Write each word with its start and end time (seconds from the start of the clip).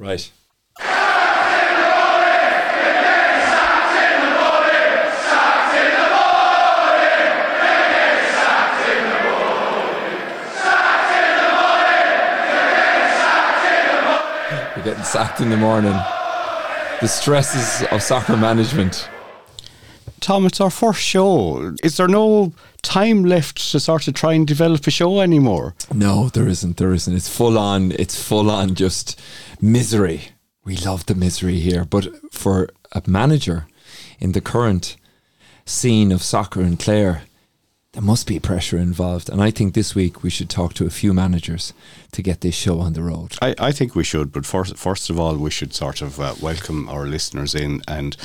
Right. 0.00 0.32
We're 14.74 14.84
getting 14.84 15.04
sacked 15.04 15.42
in 15.42 15.50
the 15.50 15.58
morning. 15.58 15.92
The 17.02 17.06
stresses 17.06 17.86
of 17.92 18.02
soccer 18.02 18.38
management. 18.38 19.06
Tom, 20.20 20.46
it's 20.46 20.60
our 20.60 20.70
first 20.70 21.00
show. 21.00 21.74
Is 21.82 21.96
there 21.96 22.08
no 22.08 22.52
time 22.82 23.24
left 23.24 23.70
to 23.72 23.80
sort 23.80 24.06
of 24.06 24.14
try 24.14 24.34
and 24.34 24.46
develop 24.46 24.86
a 24.86 24.90
show 24.90 25.20
anymore? 25.20 25.74
No, 25.92 26.28
there 26.28 26.46
isn't. 26.48 26.76
There 26.76 26.92
isn't. 26.92 27.14
It's 27.16 27.28
full 27.28 27.58
on. 27.58 27.92
It's 27.92 28.22
full 28.22 28.50
on 28.50 28.74
just 28.74 29.18
misery. 29.60 30.20
We 30.64 30.76
love 30.76 31.06
the 31.06 31.14
misery 31.14 31.58
here. 31.60 31.84
But 31.84 32.08
for 32.32 32.68
a 32.92 33.02
manager 33.06 33.66
in 34.18 34.32
the 34.32 34.40
current 34.40 34.96
scene 35.64 36.12
of 36.12 36.22
soccer 36.22 36.60
in 36.60 36.76
Clare, 36.76 37.22
there 37.92 38.02
must 38.02 38.26
be 38.26 38.38
pressure 38.38 38.78
involved. 38.78 39.28
And 39.28 39.42
I 39.42 39.50
think 39.50 39.74
this 39.74 39.94
week 39.94 40.22
we 40.22 40.30
should 40.30 40.48
talk 40.48 40.74
to 40.74 40.86
a 40.86 40.90
few 40.90 41.12
managers 41.12 41.72
to 42.12 42.22
get 42.22 42.40
this 42.40 42.54
show 42.54 42.78
on 42.78 42.92
the 42.92 43.02
road. 43.02 43.36
I, 43.42 43.54
I 43.58 43.72
think 43.72 43.94
we 43.96 44.04
should, 44.04 44.30
but 44.30 44.46
first, 44.46 44.76
first 44.76 45.10
of 45.10 45.18
all, 45.18 45.36
we 45.36 45.50
should 45.50 45.74
sort 45.74 46.00
of 46.00 46.20
uh, 46.20 46.34
welcome 46.40 46.88
our 46.88 47.06
listeners 47.06 47.54
in 47.54 47.82
and 47.88 48.16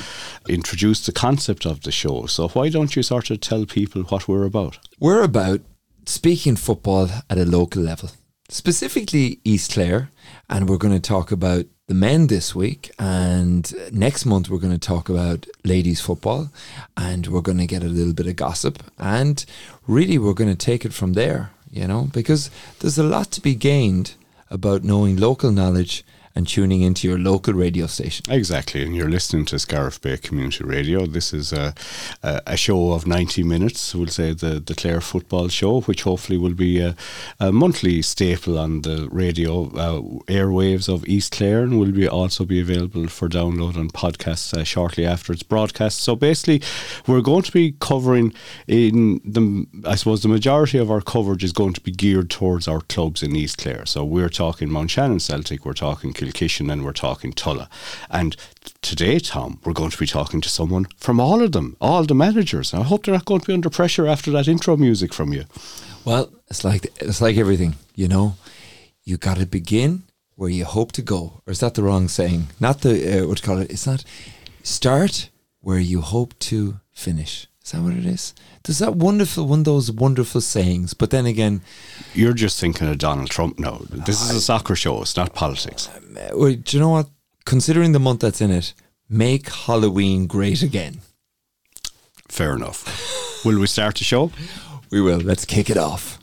introduce 0.48 1.04
the 1.04 1.12
concept 1.12 1.66
of 1.66 1.80
the 1.80 1.90
show. 1.90 2.26
So, 2.26 2.48
why 2.48 2.68
don't 2.68 2.94
you 2.94 3.02
sort 3.02 3.30
of 3.30 3.40
tell 3.40 3.66
people 3.66 4.02
what 4.04 4.28
we're 4.28 4.44
about? 4.44 4.78
We're 5.00 5.24
about 5.24 5.62
speaking 6.06 6.54
football 6.54 7.08
at 7.28 7.38
a 7.38 7.44
local 7.44 7.82
level, 7.82 8.10
specifically 8.48 9.40
East 9.44 9.72
Clare, 9.72 10.10
and 10.48 10.68
we're 10.68 10.78
going 10.78 10.94
to 10.94 11.00
talk 11.00 11.32
about 11.32 11.66
the 11.86 11.94
men 11.94 12.26
this 12.26 12.54
week. 12.54 12.90
And 12.98 13.72
next 13.92 14.26
month, 14.26 14.48
we're 14.48 14.58
going 14.58 14.72
to 14.72 14.78
talk 14.78 15.08
about 15.08 15.46
ladies' 15.64 16.00
football 16.00 16.50
and 16.96 17.26
we're 17.26 17.40
going 17.40 17.58
to 17.58 17.66
get 17.66 17.82
a 17.82 17.88
little 17.88 18.12
bit 18.12 18.26
of 18.26 18.36
gossip. 18.36 18.82
And 18.98 19.44
really, 19.86 20.18
we're 20.18 20.34
going 20.34 20.50
to 20.50 20.56
take 20.56 20.84
it 20.84 20.92
from 20.92 21.12
there, 21.12 21.50
you 21.70 21.86
know, 21.86 22.08
because 22.12 22.50
there's 22.80 22.98
a 22.98 23.04
lot 23.04 23.30
to 23.32 23.40
be 23.40 23.54
gained 23.54 24.14
about 24.50 24.84
knowing 24.84 25.16
local 25.16 25.52
knowledge 25.52 26.04
and 26.36 26.46
tuning 26.46 26.82
into 26.82 27.08
your 27.08 27.18
local 27.18 27.54
radio 27.54 27.86
station. 27.86 28.26
Exactly, 28.28 28.82
and 28.82 28.94
you're 28.94 29.08
listening 29.08 29.46
to 29.46 29.58
Scariff 29.58 29.98
Bay 30.02 30.18
Community 30.18 30.64
Radio. 30.64 31.06
This 31.06 31.32
is 31.32 31.50
a, 31.50 31.74
a, 32.22 32.56
show 32.58 32.92
of 32.92 33.06
90 33.06 33.42
minutes, 33.42 33.94
we'll 33.94 34.08
say 34.08 34.34
the, 34.34 34.60
the 34.60 34.74
Clare 34.74 35.00
Football 35.00 35.48
Show, 35.48 35.80
which 35.82 36.02
hopefully 36.02 36.36
will 36.36 36.54
be 36.54 36.78
a, 36.80 36.94
a 37.40 37.50
monthly 37.50 38.02
staple 38.02 38.58
on 38.58 38.82
the 38.82 39.08
radio 39.10 39.64
uh, 39.68 40.02
airwaves 40.30 40.92
of 40.92 41.06
East 41.08 41.32
Clare 41.32 41.62
and 41.62 41.80
will 41.80 41.92
be 41.92 42.06
also 42.06 42.44
be 42.44 42.60
available 42.60 43.08
for 43.08 43.28
download 43.28 43.78
on 43.78 43.88
podcasts 43.88 44.52
uh, 44.52 44.62
shortly 44.62 45.06
after 45.06 45.32
its 45.32 45.42
broadcast. 45.42 46.00
So 46.00 46.16
basically, 46.16 46.60
we're 47.06 47.22
going 47.22 47.44
to 47.44 47.52
be 47.52 47.76
covering 47.80 48.34
in 48.66 49.22
the, 49.24 49.66
I 49.86 49.94
suppose 49.94 50.22
the 50.22 50.28
majority 50.28 50.76
of 50.76 50.90
our 50.90 51.00
coverage 51.00 51.44
is 51.44 51.52
going 51.52 51.72
to 51.72 51.80
be 51.80 51.92
geared 51.92 52.28
towards 52.28 52.68
our 52.68 52.82
clubs 52.82 53.22
in 53.22 53.34
East 53.34 53.56
Clare. 53.56 53.86
So 53.86 54.04
we're 54.04 54.28
talking 54.28 54.70
Mountshannon 54.70 55.20
Celtic, 55.20 55.64
we're 55.64 55.72
talking 55.72 56.12
And 56.26 56.84
we're 56.84 56.92
talking 56.92 57.32
Tulla. 57.32 57.68
And 58.10 58.36
today, 58.82 59.18
Tom, 59.18 59.60
we're 59.64 59.72
going 59.72 59.90
to 59.90 59.98
be 59.98 60.06
talking 60.06 60.40
to 60.40 60.48
someone 60.48 60.86
from 60.96 61.20
all 61.20 61.42
of 61.42 61.52
them, 61.52 61.76
all 61.80 62.04
the 62.04 62.14
managers. 62.14 62.74
I 62.74 62.82
hope 62.82 63.04
they're 63.04 63.14
not 63.14 63.24
going 63.24 63.40
to 63.40 63.46
be 63.46 63.54
under 63.54 63.70
pressure 63.70 64.06
after 64.06 64.30
that 64.32 64.48
intro 64.48 64.76
music 64.76 65.14
from 65.14 65.32
you. 65.32 65.44
Well, 66.04 66.32
it's 66.48 66.64
like 66.64 66.86
it's 67.00 67.20
like 67.20 67.36
everything, 67.36 67.74
you 67.94 68.08
know. 68.08 68.34
You 69.04 69.16
got 69.16 69.38
to 69.38 69.46
begin 69.46 70.02
where 70.34 70.50
you 70.50 70.64
hope 70.64 70.92
to 70.92 71.02
go, 71.02 71.42
or 71.46 71.52
is 71.52 71.60
that 71.60 71.74
the 71.74 71.82
wrong 71.82 72.08
saying? 72.08 72.48
Not 72.60 72.80
the 72.80 72.92
uh, 72.92 73.26
what 73.28 73.40
you 73.40 73.46
call 73.46 73.58
it? 73.58 73.70
It's 73.70 73.86
not 73.86 74.04
start 74.62 75.30
where 75.60 75.78
you 75.78 76.00
hope 76.00 76.38
to 76.38 76.80
finish. 76.92 77.46
Is 77.64 77.72
that 77.72 77.82
what 77.82 77.94
it 77.94 78.06
is? 78.06 78.34
There's 78.66 78.80
that 78.80 78.96
wonderful 78.96 79.46
one 79.46 79.60
of 79.60 79.64
those 79.64 79.92
wonderful 79.92 80.40
sayings, 80.40 80.92
but 80.92 81.10
then 81.10 81.24
again, 81.24 81.60
you're 82.14 82.32
just 82.32 82.58
thinking 82.58 82.88
of 82.88 82.98
Donald 82.98 83.30
Trump 83.30 83.60
now. 83.60 83.80
This 83.88 84.20
is 84.20 84.34
a 84.34 84.40
soccer 84.40 84.74
show; 84.74 85.02
it's 85.02 85.16
not 85.16 85.34
politics. 85.34 85.88
Uh, 85.88 86.30
do 86.34 86.76
you 86.76 86.80
know 86.80 86.88
what? 86.88 87.08
Considering 87.44 87.92
the 87.92 88.00
month 88.00 88.22
that's 88.22 88.40
in 88.40 88.50
it, 88.50 88.74
make 89.08 89.48
Halloween 89.48 90.26
great 90.26 90.62
again. 90.62 91.00
Fair 92.28 92.56
enough. 92.56 93.44
will 93.44 93.60
we 93.60 93.68
start 93.68 93.98
the 93.98 94.04
show? 94.04 94.32
We 94.90 95.00
will. 95.00 95.20
Let's 95.20 95.44
kick 95.44 95.70
it 95.70 95.76
off. 95.76 96.18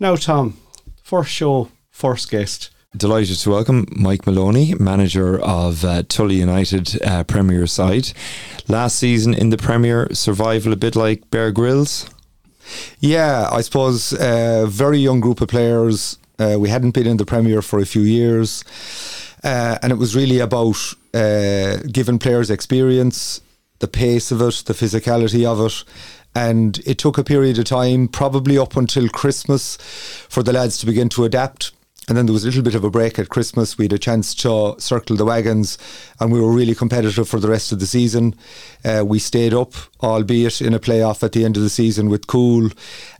Now, 0.00 0.16
Tom, 0.16 0.56
first 1.02 1.30
show, 1.30 1.68
first 1.90 2.30
guest. 2.30 2.71
Delighted 2.94 3.38
to 3.38 3.48
welcome 3.50 3.86
Mike 3.90 4.26
Moloney, 4.26 4.74
manager 4.74 5.40
of 5.40 5.82
uh, 5.82 6.02
Tulla 6.02 6.34
United 6.34 7.02
uh, 7.02 7.24
Premier 7.24 7.66
side. 7.66 8.12
Last 8.68 8.96
season 8.96 9.32
in 9.32 9.48
the 9.48 9.56
Premier, 9.56 10.12
survival 10.12 10.74
a 10.74 10.76
bit 10.76 10.94
like 10.94 11.30
Bear 11.30 11.52
Grylls. 11.52 12.10
Yeah, 13.00 13.48
I 13.50 13.62
suppose 13.62 14.12
a 14.12 14.64
uh, 14.64 14.66
very 14.66 14.98
young 14.98 15.20
group 15.20 15.40
of 15.40 15.48
players. 15.48 16.18
Uh, 16.38 16.58
we 16.60 16.68
hadn't 16.68 16.90
been 16.90 17.06
in 17.06 17.16
the 17.16 17.24
Premier 17.24 17.62
for 17.62 17.78
a 17.78 17.86
few 17.86 18.02
years, 18.02 18.62
uh, 19.42 19.78
and 19.82 19.90
it 19.90 19.96
was 19.96 20.14
really 20.14 20.38
about 20.40 20.76
uh, 21.14 21.78
giving 21.90 22.18
players 22.18 22.50
experience, 22.50 23.40
the 23.78 23.88
pace 23.88 24.30
of 24.30 24.42
it, 24.42 24.64
the 24.66 24.74
physicality 24.74 25.46
of 25.46 25.64
it, 25.64 25.82
and 26.34 26.78
it 26.84 26.98
took 26.98 27.16
a 27.16 27.24
period 27.24 27.58
of 27.58 27.64
time, 27.64 28.06
probably 28.06 28.58
up 28.58 28.76
until 28.76 29.08
Christmas, 29.08 29.78
for 30.28 30.42
the 30.42 30.52
lads 30.52 30.76
to 30.76 30.84
begin 30.84 31.08
to 31.08 31.24
adapt 31.24 31.72
and 32.12 32.18
then 32.18 32.26
there 32.26 32.34
was 32.34 32.44
a 32.44 32.48
little 32.48 32.62
bit 32.62 32.74
of 32.74 32.84
a 32.84 32.90
break 32.90 33.18
at 33.18 33.30
Christmas. 33.30 33.78
We 33.78 33.86
had 33.86 33.94
a 33.94 33.98
chance 33.98 34.34
to 34.34 34.74
circle 34.76 35.16
the 35.16 35.24
wagons, 35.24 35.78
and 36.20 36.30
we 36.30 36.42
were 36.42 36.52
really 36.52 36.74
competitive 36.74 37.26
for 37.26 37.40
the 37.40 37.48
rest 37.48 37.72
of 37.72 37.80
the 37.80 37.86
season. 37.86 38.34
Uh, 38.84 39.02
we 39.02 39.18
stayed 39.18 39.54
up, 39.54 39.72
albeit 40.02 40.60
in 40.60 40.74
a 40.74 40.78
playoff 40.78 41.22
at 41.22 41.32
the 41.32 41.42
end 41.42 41.56
of 41.56 41.62
the 41.62 41.70
season 41.70 42.10
with 42.10 42.26
Cool, 42.26 42.68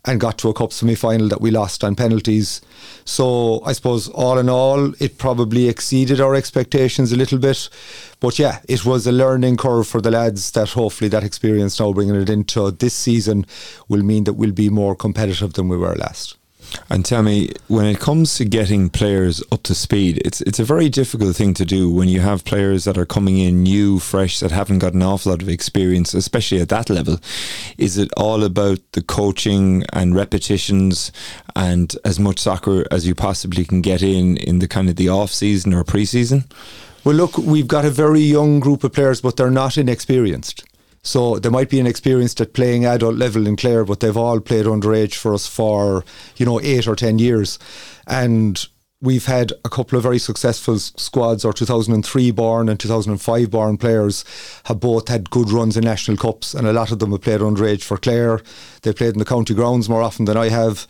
and 0.04 0.20
got 0.20 0.36
to 0.36 0.50
a 0.50 0.52
cup 0.52 0.74
semi 0.74 0.94
final 0.94 1.26
that 1.28 1.40
we 1.40 1.50
lost 1.50 1.82
on 1.82 1.96
penalties. 1.96 2.60
So 3.06 3.62
I 3.64 3.72
suppose 3.72 4.10
all 4.10 4.38
in 4.38 4.50
all, 4.50 4.92
it 5.02 5.16
probably 5.16 5.70
exceeded 5.70 6.20
our 6.20 6.34
expectations 6.34 7.12
a 7.12 7.16
little 7.16 7.38
bit. 7.38 7.70
But 8.20 8.38
yeah, 8.38 8.60
it 8.68 8.84
was 8.84 9.06
a 9.06 9.12
learning 9.12 9.56
curve 9.56 9.88
for 9.88 10.02
the 10.02 10.10
lads 10.10 10.50
that 10.50 10.68
hopefully 10.68 11.08
that 11.08 11.24
experience 11.24 11.80
now 11.80 11.94
bringing 11.94 12.16
it 12.16 12.28
into 12.28 12.70
this 12.72 12.92
season 12.92 13.46
will 13.88 14.02
mean 14.02 14.24
that 14.24 14.34
we'll 14.34 14.52
be 14.52 14.68
more 14.68 14.94
competitive 14.94 15.54
than 15.54 15.68
we 15.68 15.78
were 15.78 15.94
last. 15.94 16.36
And 16.88 17.04
tell 17.04 17.22
me, 17.22 17.50
when 17.68 17.86
it 17.86 17.98
comes 17.98 18.36
to 18.36 18.44
getting 18.44 18.90
players 18.90 19.42
up 19.50 19.62
to 19.64 19.74
speed, 19.74 20.20
it's 20.24 20.40
it's 20.42 20.58
a 20.58 20.64
very 20.64 20.88
difficult 20.88 21.36
thing 21.36 21.54
to 21.54 21.64
do 21.64 21.90
when 21.90 22.08
you 22.08 22.20
have 22.20 22.44
players 22.44 22.84
that 22.84 22.98
are 22.98 23.06
coming 23.06 23.38
in 23.38 23.62
new, 23.62 23.98
fresh, 23.98 24.40
that 24.40 24.50
haven't 24.50 24.78
got 24.78 24.94
an 24.94 25.02
awful 25.02 25.32
lot 25.32 25.42
of 25.42 25.48
experience, 25.48 26.14
especially 26.14 26.60
at 26.60 26.68
that 26.68 26.90
level. 26.90 27.18
Is 27.78 27.98
it 27.98 28.10
all 28.16 28.44
about 28.44 28.80
the 28.92 29.02
coaching 29.02 29.84
and 29.92 30.14
repetitions 30.14 31.12
and 31.54 31.94
as 32.04 32.18
much 32.18 32.38
soccer 32.38 32.84
as 32.90 33.06
you 33.06 33.14
possibly 33.14 33.64
can 33.64 33.80
get 33.80 34.02
in 34.02 34.36
in 34.36 34.58
the 34.58 34.68
kind 34.68 34.88
of 34.88 34.96
the 34.96 35.08
off 35.08 35.30
season 35.30 35.74
or 35.74 35.84
pre 35.84 36.04
season? 36.04 36.44
Well, 37.04 37.16
look, 37.16 37.36
we've 37.36 37.66
got 37.66 37.84
a 37.84 37.90
very 37.90 38.20
young 38.20 38.60
group 38.60 38.84
of 38.84 38.92
players, 38.92 39.20
but 39.20 39.36
they're 39.36 39.50
not 39.50 39.76
inexperienced. 39.76 40.64
So 41.02 41.38
they 41.38 41.48
might 41.48 41.68
be 41.68 41.80
inexperienced 41.80 42.40
at 42.40 42.54
playing 42.54 42.84
adult 42.84 43.16
level 43.16 43.46
in 43.46 43.56
Clare, 43.56 43.84
but 43.84 44.00
they've 44.00 44.16
all 44.16 44.40
played 44.40 44.66
underage 44.66 45.14
for 45.14 45.34
us 45.34 45.46
for, 45.46 46.04
you 46.36 46.46
know, 46.46 46.60
eight 46.60 46.86
or 46.86 46.94
10 46.94 47.18
years. 47.18 47.58
And 48.06 48.64
we've 49.02 49.26
had 49.26 49.52
a 49.64 49.68
couple 49.68 49.98
of 49.98 50.04
very 50.04 50.18
successful 50.18 50.78
squads. 50.78 51.44
Our 51.44 51.52
2003 51.52 52.30
born 52.30 52.68
and 52.68 52.78
2005 52.78 53.50
born 53.50 53.76
players 53.76 54.24
have 54.64 54.78
both 54.78 55.08
had 55.08 55.28
good 55.30 55.50
runs 55.50 55.76
in 55.76 55.84
national 55.84 56.16
cups, 56.16 56.54
and 56.54 56.66
a 56.66 56.72
lot 56.72 56.92
of 56.92 57.00
them 57.00 57.10
have 57.10 57.20
played 57.20 57.40
underage 57.40 57.82
for 57.82 57.98
Clare. 57.98 58.40
They've 58.82 58.96
played 58.96 59.14
in 59.14 59.18
the 59.18 59.24
county 59.24 59.54
grounds 59.54 59.88
more 59.88 60.02
often 60.02 60.24
than 60.24 60.36
I 60.36 60.48
have. 60.48 60.86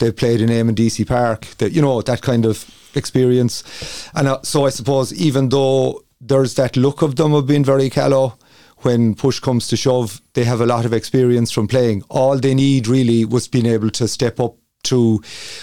They've 0.00 0.14
played 0.14 0.40
in 0.40 0.50
Aim 0.50 0.68
and 0.68 0.76
DC 0.76 1.06
Park. 1.06 1.46
That 1.58 1.72
you 1.72 1.80
know 1.80 2.02
that 2.02 2.20
kind 2.20 2.44
of 2.44 2.68
experience, 2.96 4.10
and 4.14 4.26
uh, 4.26 4.42
so 4.42 4.66
I 4.66 4.70
suppose 4.70 5.14
even 5.14 5.48
though 5.48 6.02
there's 6.20 6.54
that 6.54 6.76
look 6.76 7.02
of 7.02 7.16
them 7.16 7.32
of 7.32 7.46
being 7.46 7.64
very 7.64 7.90
callow 7.90 8.36
when 8.84 9.14
push 9.14 9.40
comes 9.40 9.68
to 9.68 9.76
shove, 9.76 10.20
they 10.34 10.44
have 10.44 10.60
a 10.60 10.66
lot 10.66 10.84
of 10.84 10.92
experience 10.92 11.50
from 11.50 11.68
playing. 11.68 12.02
All 12.08 12.38
they 12.38 12.54
need 12.54 12.86
really 12.86 13.24
was 13.24 13.48
being 13.48 13.66
able 13.66 13.90
to 13.90 14.08
step 14.08 14.40
up 14.40 14.56
to, 14.84 15.22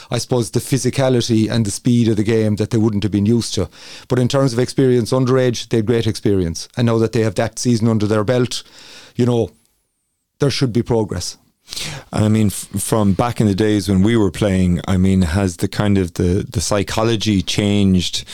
I 0.10 0.18
suppose, 0.18 0.51
the 0.51 0.60
physicality 0.60 1.50
and 1.50 1.66
the 1.66 1.71
speed 1.71 2.07
of 2.07 2.18
the 2.18 2.24
game 2.24 2.56
that 2.56 2.69
they 2.69 2.77
wouldn't 2.77 3.04
have 3.04 3.12
been 3.12 3.25
used 3.25 3.54
to. 3.56 3.69
But 4.07 4.19
in 4.19 4.27
terms 4.27 4.54
of 4.54 4.60
experience 4.60 5.12
underage, 5.12 5.69
they 5.69 5.77
had 5.77 5.86
great 5.86 6.07
experience. 6.07 6.68
And 6.77 6.86
now 6.86 6.98
that 7.00 7.12
they 7.12 7.21
have 7.21 7.36
that 7.36 7.60
season 7.60 7.88
under 7.88 8.07
their 8.07 8.24
belt, 8.24 8.63
you 9.16 9.25
know, 9.25 9.51
there 10.39 10.51
should 10.51 10.71
be 10.71 10.83
progress. 10.83 11.38
And 12.12 12.25
I 12.25 12.30
mean, 12.30 12.48
f- 12.48 12.68
from 12.81 13.13
back 13.13 13.39
in 13.39 13.48
the 13.48 13.56
days 13.56 13.89
when 13.89 14.01
we 14.01 14.18
were 14.18 14.31
playing, 14.31 14.81
I 14.88 14.98
mean, 14.98 15.21
has 15.21 15.57
the 15.57 15.68
kind 15.68 15.98
of 15.98 16.13
the, 16.13 16.45
the 16.50 16.62
psychology 16.62 17.42
changed? 17.42 18.25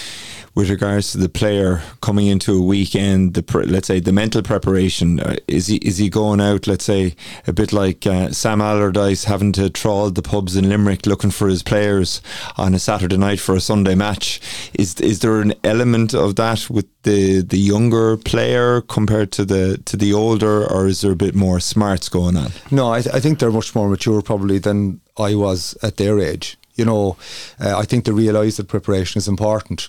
With 0.55 0.69
regards 0.69 1.11
to 1.11 1.17
the 1.17 1.29
player 1.29 1.81
coming 2.01 2.27
into 2.27 2.57
a 2.57 2.61
weekend, 2.61 3.33
the 3.33 3.43
pre- 3.43 3.65
let's 3.65 3.87
say 3.87 3.99
the 3.99 4.13
mental 4.13 4.41
preparation? 4.41 5.19
Uh, 5.19 5.35
is 5.47 5.67
he 5.67 5.75
is 5.77 5.97
he 5.97 6.09
going 6.09 6.39
out, 6.41 6.65
let's 6.65 6.85
say, 6.85 7.15
a 7.45 7.53
bit 7.53 7.73
like 7.73 8.07
uh, 8.07 8.31
Sam 8.31 8.61
Allardyce 8.61 9.25
having 9.25 9.51
to 9.53 9.69
trawl 9.69 10.09
the 10.09 10.21
pubs 10.21 10.55
in 10.55 10.69
Limerick 10.69 11.05
looking 11.05 11.31
for 11.31 11.49
his 11.49 11.61
players 11.61 12.21
on 12.57 12.73
a 12.73 12.79
Saturday 12.79 13.17
night 13.17 13.39
for 13.39 13.55
a 13.55 13.59
Sunday 13.59 13.95
match? 13.95 14.39
Is 14.73 14.95
is 15.01 15.19
there 15.19 15.41
an 15.41 15.53
element 15.63 16.13
of 16.13 16.35
that 16.37 16.69
with 16.69 16.87
the 17.03 17.41
the 17.41 17.57
younger 17.57 18.17
player 18.17 18.81
compared 18.81 19.31
to 19.33 19.45
the 19.45 19.77
to 19.85 19.97
the 19.97 20.13
older, 20.13 20.65
or 20.71 20.87
is 20.87 21.01
there 21.01 21.11
a 21.11 21.15
bit 21.17 21.35
more 21.35 21.59
smarts 21.59 22.09
going 22.09 22.37
on? 22.37 22.51
No, 22.71 22.93
I, 22.93 23.01
th- 23.01 23.13
I 23.13 23.19
think 23.19 23.39
they're 23.39 23.51
much 23.51 23.75
more 23.75 23.89
mature 23.89 24.21
probably 24.21 24.57
than 24.59 25.01
I 25.17 25.35
was 25.35 25.77
at 25.81 25.97
their 25.97 26.19
age. 26.19 26.57
You 26.75 26.83
know, 26.83 27.15
uh, 27.59 27.77
I 27.77 27.85
think 27.85 28.03
they 28.03 28.11
realise 28.11 28.57
that 28.57 28.67
preparation 28.67 29.17
is 29.17 29.29
important. 29.29 29.87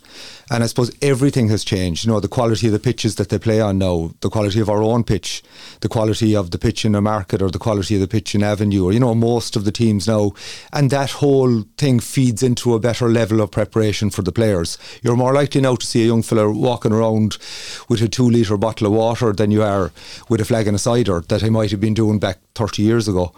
And 0.48 0.62
I 0.62 0.66
suppose 0.66 0.92
everything 1.02 1.48
has 1.48 1.64
changed. 1.64 2.04
You 2.04 2.12
know, 2.12 2.20
the 2.20 2.28
quality 2.28 2.68
of 2.68 2.72
the 2.72 2.78
pitches 2.78 3.16
that 3.16 3.30
they 3.30 3.38
play 3.38 3.60
on 3.60 3.78
now, 3.78 4.12
the 4.20 4.30
quality 4.30 4.60
of 4.60 4.70
our 4.70 4.80
own 4.80 5.02
pitch, 5.02 5.42
the 5.80 5.88
quality 5.88 6.36
of 6.36 6.52
the 6.52 6.58
pitch 6.58 6.84
in 6.84 6.94
a 6.94 7.00
market 7.00 7.42
or 7.42 7.50
the 7.50 7.58
quality 7.58 7.96
of 7.96 8.00
the 8.00 8.06
pitch 8.06 8.34
in 8.34 8.44
Avenue, 8.44 8.84
or, 8.84 8.92
you 8.92 9.00
know, 9.00 9.14
most 9.14 9.56
of 9.56 9.64
the 9.64 9.72
teams 9.72 10.06
now. 10.06 10.32
And 10.72 10.90
that 10.90 11.10
whole 11.10 11.62
thing 11.76 11.98
feeds 11.98 12.44
into 12.44 12.74
a 12.74 12.80
better 12.80 13.08
level 13.08 13.40
of 13.40 13.50
preparation 13.50 14.10
for 14.10 14.22
the 14.22 14.30
players. 14.30 14.78
You're 15.02 15.16
more 15.16 15.34
likely 15.34 15.60
now 15.60 15.74
to 15.74 15.86
see 15.86 16.04
a 16.04 16.06
young 16.06 16.22
fella 16.22 16.48
walking 16.50 16.92
around 16.92 17.38
with 17.88 18.00
a 18.00 18.08
two 18.08 18.30
litre 18.30 18.56
bottle 18.56 18.86
of 18.86 18.92
water 18.92 19.32
than 19.32 19.50
you 19.50 19.64
are 19.64 19.90
with 20.28 20.40
a 20.40 20.44
flagon 20.44 20.74
of 20.74 20.80
cider 20.80 21.22
that 21.22 21.42
he 21.42 21.50
might 21.50 21.72
have 21.72 21.80
been 21.80 21.94
doing 21.94 22.20
back 22.20 22.38
30 22.54 22.82
years 22.82 23.08
ago 23.08 23.32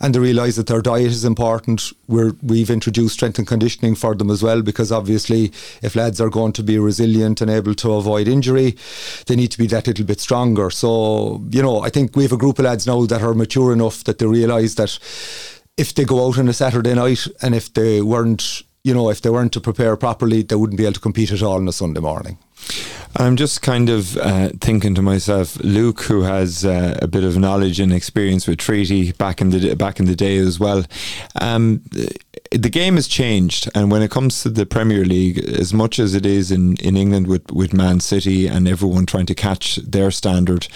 and 0.00 0.14
they 0.14 0.18
realise 0.18 0.56
that 0.56 0.66
their 0.66 0.82
diet 0.82 1.06
is 1.06 1.24
important. 1.24 1.92
We're, 2.06 2.32
we've 2.42 2.70
introduced 2.70 3.14
strength 3.14 3.38
and 3.38 3.46
conditioning 3.46 3.94
for 3.94 4.14
them 4.14 4.30
as 4.30 4.42
well 4.42 4.62
because 4.62 4.92
obviously 4.92 5.52
if 5.82 5.96
lads 5.96 6.20
are 6.20 6.30
going 6.30 6.47
to 6.52 6.62
be 6.62 6.78
resilient 6.78 7.40
and 7.40 7.50
able 7.50 7.74
to 7.74 7.92
avoid 7.92 8.28
injury, 8.28 8.76
they 9.26 9.36
need 9.36 9.50
to 9.52 9.58
be 9.58 9.66
that 9.68 9.86
little 9.86 10.04
bit 10.04 10.20
stronger. 10.20 10.70
So, 10.70 11.44
you 11.50 11.62
know, 11.62 11.80
I 11.80 11.90
think 11.90 12.16
we 12.16 12.22
have 12.24 12.32
a 12.32 12.36
group 12.36 12.58
of 12.58 12.64
lads 12.64 12.86
now 12.86 13.04
that 13.06 13.22
are 13.22 13.34
mature 13.34 13.72
enough 13.72 14.04
that 14.04 14.18
they 14.18 14.26
realise 14.26 14.74
that 14.76 14.98
if 15.76 15.94
they 15.94 16.04
go 16.04 16.26
out 16.26 16.38
on 16.38 16.48
a 16.48 16.52
Saturday 16.52 16.94
night 16.94 17.26
and 17.40 17.54
if 17.54 17.72
they 17.72 18.02
weren't, 18.02 18.62
you 18.88 18.94
know, 18.94 19.10
if 19.10 19.20
they 19.20 19.28
weren't 19.28 19.52
to 19.52 19.60
prepare 19.60 19.96
properly, 19.96 20.42
they 20.42 20.56
wouldn't 20.56 20.78
be 20.78 20.84
able 20.84 20.94
to 20.94 21.00
compete 21.00 21.30
at 21.30 21.42
all 21.42 21.56
on 21.56 21.68
a 21.68 21.72
Sunday 21.72 22.00
morning. 22.00 22.38
I'm 23.16 23.36
just 23.36 23.60
kind 23.60 23.90
of 23.90 24.16
uh, 24.16 24.50
thinking 24.60 24.94
to 24.94 25.02
myself, 25.02 25.56
Luke, 25.62 26.02
who 26.02 26.22
has 26.22 26.64
uh, 26.64 26.98
a 27.02 27.06
bit 27.06 27.24
of 27.24 27.36
knowledge 27.36 27.80
and 27.80 27.92
experience 27.92 28.46
with 28.46 28.58
treaty 28.58 29.12
back 29.12 29.40
in 29.40 29.50
the 29.50 29.74
back 29.74 30.00
in 30.00 30.06
the 30.06 30.16
day 30.16 30.38
as 30.38 30.58
well. 30.58 30.84
Um, 31.40 31.82
the 32.50 32.70
game 32.70 32.94
has 32.94 33.08
changed, 33.08 33.68
and 33.74 33.90
when 33.90 34.00
it 34.00 34.10
comes 34.10 34.42
to 34.42 34.48
the 34.48 34.64
Premier 34.64 35.04
League, 35.04 35.38
as 35.38 35.74
much 35.74 35.98
as 35.98 36.14
it 36.14 36.24
is 36.24 36.50
in, 36.50 36.76
in 36.78 36.96
England 36.96 37.26
with, 37.26 37.50
with 37.52 37.74
Man 37.74 38.00
City 38.00 38.46
and 38.46 38.66
everyone 38.66 39.04
trying 39.04 39.26
to 39.26 39.34
catch 39.34 39.76
their 39.76 40.10
standard, 40.10 40.66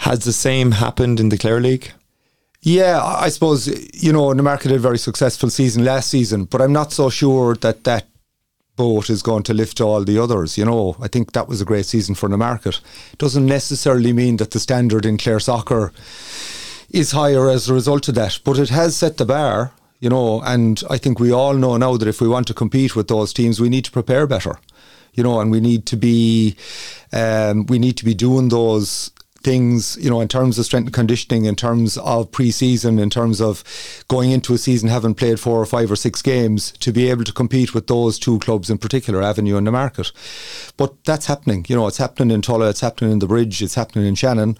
has 0.00 0.20
the 0.24 0.32
same 0.32 0.72
happened 0.72 1.18
in 1.18 1.28
the 1.28 1.38
Clare 1.38 1.60
League? 1.60 1.92
Yeah, 2.60 3.02
I 3.02 3.28
suppose 3.28 3.68
you 3.94 4.12
know 4.12 4.32
Newmarket 4.32 4.70
had 4.70 4.78
a 4.78 4.82
very 4.82 4.98
successful 4.98 5.50
season 5.50 5.84
last 5.84 6.10
season, 6.10 6.44
but 6.44 6.60
I'm 6.60 6.72
not 6.72 6.92
so 6.92 7.08
sure 7.08 7.54
that 7.56 7.84
that 7.84 8.06
boat 8.76 9.10
is 9.10 9.22
going 9.22 9.42
to 9.42 9.54
lift 9.54 9.80
all 9.80 10.04
the 10.04 10.18
others. 10.18 10.58
You 10.58 10.64
know, 10.64 10.96
I 11.00 11.08
think 11.08 11.32
that 11.32 11.48
was 11.48 11.60
a 11.60 11.64
great 11.64 11.86
season 11.86 12.14
for 12.14 12.28
Newmarket. 12.28 12.80
It 13.12 13.18
doesn't 13.18 13.46
necessarily 13.46 14.12
mean 14.12 14.38
that 14.38 14.52
the 14.52 14.60
standard 14.60 15.04
in 15.04 15.18
Clare 15.18 15.40
soccer 15.40 15.92
is 16.90 17.12
higher 17.12 17.48
as 17.50 17.68
a 17.68 17.74
result 17.74 18.08
of 18.08 18.14
that, 18.14 18.40
but 18.44 18.58
it 18.58 18.70
has 18.70 18.96
set 18.96 19.18
the 19.18 19.24
bar. 19.24 19.72
You 20.00 20.08
know, 20.08 20.40
and 20.42 20.80
I 20.88 20.96
think 20.96 21.18
we 21.18 21.32
all 21.32 21.54
know 21.54 21.76
now 21.76 21.96
that 21.96 22.06
if 22.06 22.20
we 22.20 22.28
want 22.28 22.46
to 22.46 22.54
compete 22.54 22.94
with 22.94 23.08
those 23.08 23.32
teams, 23.32 23.60
we 23.60 23.68
need 23.68 23.84
to 23.84 23.90
prepare 23.90 24.28
better. 24.28 24.60
You 25.12 25.24
know, 25.24 25.40
and 25.40 25.50
we 25.50 25.60
need 25.60 25.86
to 25.86 25.96
be, 25.96 26.56
um, 27.12 27.66
we 27.66 27.80
need 27.80 27.96
to 27.96 28.04
be 28.04 28.14
doing 28.14 28.48
those 28.48 29.10
things, 29.48 29.96
you 29.98 30.10
know, 30.10 30.20
in 30.20 30.28
terms 30.28 30.58
of 30.58 30.66
strength 30.66 30.88
and 30.88 30.94
conditioning, 30.94 31.46
in 31.46 31.56
terms 31.56 31.96
of 31.96 32.30
pre-season, 32.30 32.98
in 32.98 33.08
terms 33.08 33.40
of 33.40 33.64
going 34.06 34.30
into 34.30 34.52
a 34.52 34.58
season 34.58 34.90
having 34.90 35.14
played 35.14 35.40
four 35.40 35.58
or 35.58 35.64
five 35.64 35.90
or 35.90 35.96
six 35.96 36.20
games 36.20 36.72
to 36.72 36.92
be 36.92 37.08
able 37.08 37.24
to 37.24 37.32
compete 37.32 37.72
with 37.72 37.86
those 37.86 38.18
two 38.18 38.38
clubs 38.40 38.68
in 38.68 38.76
particular, 38.76 39.22
Avenue 39.22 39.56
and 39.56 39.66
the 39.66 39.72
Market. 39.72 40.12
But 40.76 41.02
that's 41.04 41.24
happening. 41.24 41.64
You 41.66 41.76
know, 41.76 41.86
it's 41.86 41.96
happening 41.96 42.30
in 42.30 42.42
Tulla, 42.42 42.68
it's 42.68 42.82
happening 42.82 43.10
in 43.10 43.20
the 43.20 43.26
Bridge, 43.26 43.62
it's 43.62 43.74
happening 43.74 44.04
in 44.04 44.16
Shannon. 44.16 44.58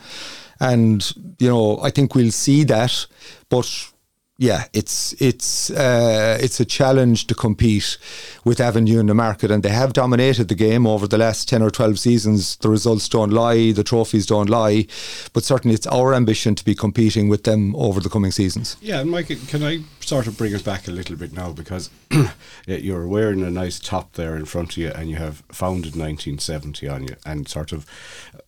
And, 0.58 1.06
you 1.38 1.50
know, 1.50 1.78
I 1.82 1.90
think 1.90 2.14
we'll 2.14 2.30
see 2.30 2.64
that. 2.64 3.06
But 3.50 3.90
yeah, 4.40 4.66
it's 4.72 5.20
it's 5.20 5.68
uh, 5.68 6.38
it's 6.40 6.60
a 6.60 6.64
challenge 6.64 7.26
to 7.26 7.34
compete 7.34 7.98
with 8.44 8.60
Avenue 8.60 9.00
in 9.00 9.06
the 9.06 9.14
market, 9.14 9.50
and 9.50 9.64
they 9.64 9.70
have 9.70 9.92
dominated 9.92 10.46
the 10.46 10.54
game 10.54 10.86
over 10.86 11.08
the 11.08 11.18
last 11.18 11.48
ten 11.48 11.60
or 11.60 11.70
twelve 11.70 11.98
seasons. 11.98 12.54
The 12.56 12.68
results 12.68 13.08
don't 13.08 13.32
lie, 13.32 13.72
the 13.72 13.82
trophies 13.82 14.26
don't 14.26 14.48
lie, 14.48 14.86
but 15.32 15.42
certainly 15.42 15.74
it's 15.74 15.88
our 15.88 16.14
ambition 16.14 16.54
to 16.54 16.64
be 16.64 16.76
competing 16.76 17.28
with 17.28 17.42
them 17.42 17.74
over 17.74 17.98
the 17.98 18.08
coming 18.08 18.30
seasons. 18.30 18.76
Yeah, 18.80 19.02
Mike, 19.02 19.26
can 19.48 19.64
I 19.64 19.80
sort 19.98 20.28
of 20.28 20.38
bring 20.38 20.54
us 20.54 20.62
back 20.62 20.86
a 20.86 20.92
little 20.92 21.16
bit 21.16 21.32
now 21.32 21.50
because 21.50 21.90
you're 22.68 23.08
wearing 23.08 23.42
a 23.42 23.50
nice 23.50 23.80
top 23.80 24.12
there 24.12 24.36
in 24.36 24.44
front 24.44 24.70
of 24.70 24.76
you, 24.76 24.92
and 24.94 25.10
you 25.10 25.16
have 25.16 25.42
founded 25.50 25.96
1970 25.96 26.86
on 26.86 27.02
you, 27.08 27.16
and 27.26 27.48
sort 27.48 27.72
of 27.72 27.84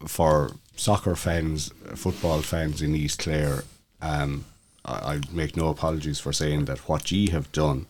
for 0.06 0.52
soccer 0.76 1.16
fans, 1.16 1.72
football 1.96 2.42
fans 2.42 2.80
in 2.80 2.94
East 2.94 3.18
Clare. 3.18 3.64
Um, 4.00 4.44
I, 4.84 5.20
make 5.30 5.56
no 5.56 5.68
apologies 5.68 6.18
for 6.18 6.32
saying 6.32 6.64
that 6.64 6.88
what 6.88 7.10
ye 7.10 7.30
have 7.30 7.52
done 7.52 7.86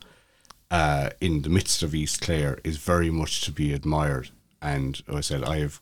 uh, 0.69 1.11
in 1.19 1.41
the 1.41 1.49
midst 1.49 1.83
of 1.83 1.95
East 1.95 2.21
Clare 2.21 2.59
is 2.63 2.77
very 2.77 3.09
much 3.09 3.41
to 3.41 3.51
be 3.51 3.73
admired. 3.73 4.29
And 4.61 5.01
I 5.11 5.21
said, 5.21 5.43
I 5.43 5.59
have 5.59 5.81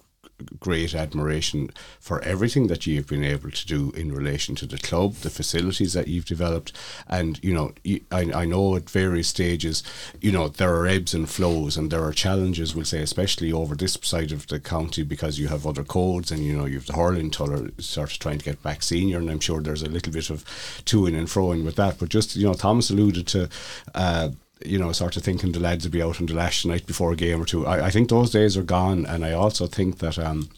great 0.59 0.93
admiration 0.93 1.69
for 1.99 2.21
everything 2.21 2.67
that 2.67 2.85
you've 2.85 3.07
been 3.07 3.23
able 3.23 3.51
to 3.51 3.67
do 3.67 3.91
in 3.91 4.11
relation 4.11 4.55
to 4.55 4.65
the 4.65 4.77
club, 4.77 5.15
the 5.15 5.29
facilities 5.29 5.93
that 5.93 6.07
you've 6.07 6.25
developed, 6.25 6.73
and 7.07 7.39
you 7.43 7.53
know, 7.53 7.73
I, 8.11 8.31
I 8.33 8.45
know 8.45 8.75
at 8.75 8.89
various 8.89 9.27
stages, 9.27 9.83
you 10.21 10.31
know, 10.31 10.47
there 10.47 10.75
are 10.75 10.87
ebbs 10.87 11.13
and 11.13 11.29
flows, 11.29 11.77
and 11.77 11.91
there 11.91 12.03
are 12.03 12.13
challenges. 12.13 12.75
We'll 12.75 12.85
say, 12.85 13.01
especially 13.01 13.51
over 13.51 13.75
this 13.75 13.97
side 14.01 14.31
of 14.31 14.47
the 14.47 14.59
county, 14.59 15.03
because 15.03 15.39
you 15.39 15.47
have 15.47 15.65
other 15.65 15.83
codes, 15.83 16.31
and 16.31 16.43
you 16.43 16.57
know, 16.57 16.65
you've 16.65 16.87
the 16.87 16.93
hurling 16.93 17.31
Tulla 17.31 17.69
sort 17.79 18.11
of 18.11 18.19
trying 18.19 18.39
to 18.39 18.45
get 18.45 18.63
back 18.63 18.83
senior, 18.83 19.19
and 19.19 19.29
I'm 19.29 19.39
sure 19.39 19.61
there's 19.61 19.83
a 19.83 19.89
little 19.89 20.13
bit 20.13 20.29
of 20.29 20.43
to 20.85 21.05
in 21.05 21.15
and 21.15 21.27
froing 21.27 21.63
with 21.63 21.75
that. 21.75 21.99
But 21.99 22.09
just 22.09 22.35
you 22.35 22.47
know, 22.47 22.53
Thomas 22.53 22.89
alluded 22.89 23.27
to. 23.27 23.49
Uh, 23.93 24.29
you 24.65 24.77
know, 24.77 24.91
sort 24.91 25.17
of 25.17 25.23
thinking 25.23 25.51
the 25.51 25.59
lads 25.59 25.85
would 25.85 25.91
be 25.91 26.01
out 26.01 26.19
on 26.19 26.25
the 26.25 26.33
lash 26.33 26.65
night 26.65 26.85
before 26.85 27.11
a 27.11 27.15
game 27.15 27.41
or 27.41 27.45
two. 27.45 27.65
I, 27.65 27.87
I 27.87 27.89
think 27.89 28.09
those 28.09 28.31
days 28.31 28.57
are 28.57 28.63
gone, 28.63 29.05
and 29.05 29.25
I 29.25 29.31
also 29.31 29.67
think 29.67 29.99
that 29.99 30.19
um, 30.19 30.49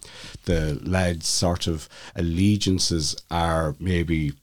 the 0.46 0.80
lads' 0.84 1.28
sort 1.28 1.68
of 1.68 1.88
allegiances 2.16 3.16
are 3.30 3.76
maybe 3.80 4.34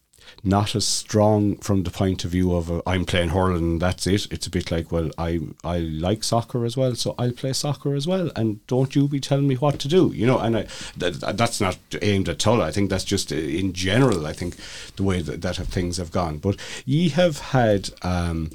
not 0.44 0.74
as 0.74 0.86
strong 0.86 1.56
from 1.56 1.82
the 1.82 1.90
point 1.90 2.24
of 2.24 2.30
view 2.30 2.54
of 2.54 2.82
i 2.86 2.94
am 2.94 3.04
playing 3.04 3.30
hurling 3.30 3.78
that's 3.78 4.06
it. 4.06 4.30
It's 4.30 4.46
a 4.46 4.50
bit 4.50 4.70
like 4.70 4.92
well 4.92 5.10
I 5.18 5.40
I 5.64 5.78
like 5.78 6.22
soccer 6.22 6.64
as 6.64 6.76
well, 6.76 6.94
so 6.94 7.14
I'll 7.18 7.32
play 7.32 7.52
soccer 7.52 7.94
as 7.94 8.06
well, 8.06 8.30
and 8.36 8.64
don't 8.66 8.94
you 8.94 9.08
be 9.08 9.20
telling 9.20 9.48
me 9.48 9.56
what 9.56 9.78
to 9.80 9.88
do, 9.88 10.12
you 10.14 10.26
know. 10.26 10.38
And 10.38 10.56
I, 10.58 10.66
that, 10.96 11.36
that's 11.36 11.60
not 11.60 11.78
aimed 12.02 12.28
at 12.28 12.38
Tulla. 12.38 12.66
I 12.66 12.70
think 12.70 12.90
that's 12.90 13.04
just 13.04 13.32
uh, 13.32 13.36
in 13.36 13.72
general. 13.72 14.26
I 14.26 14.32
think 14.32 14.56
the 14.96 15.02
way 15.02 15.22
that, 15.22 15.42
that 15.42 15.56
things 15.56 15.96
have 15.96 16.12
gone. 16.12 16.38
But 16.38 16.56
ye 16.84 17.08
have 17.10 17.38
had. 17.38 17.90
Um, 18.02 18.50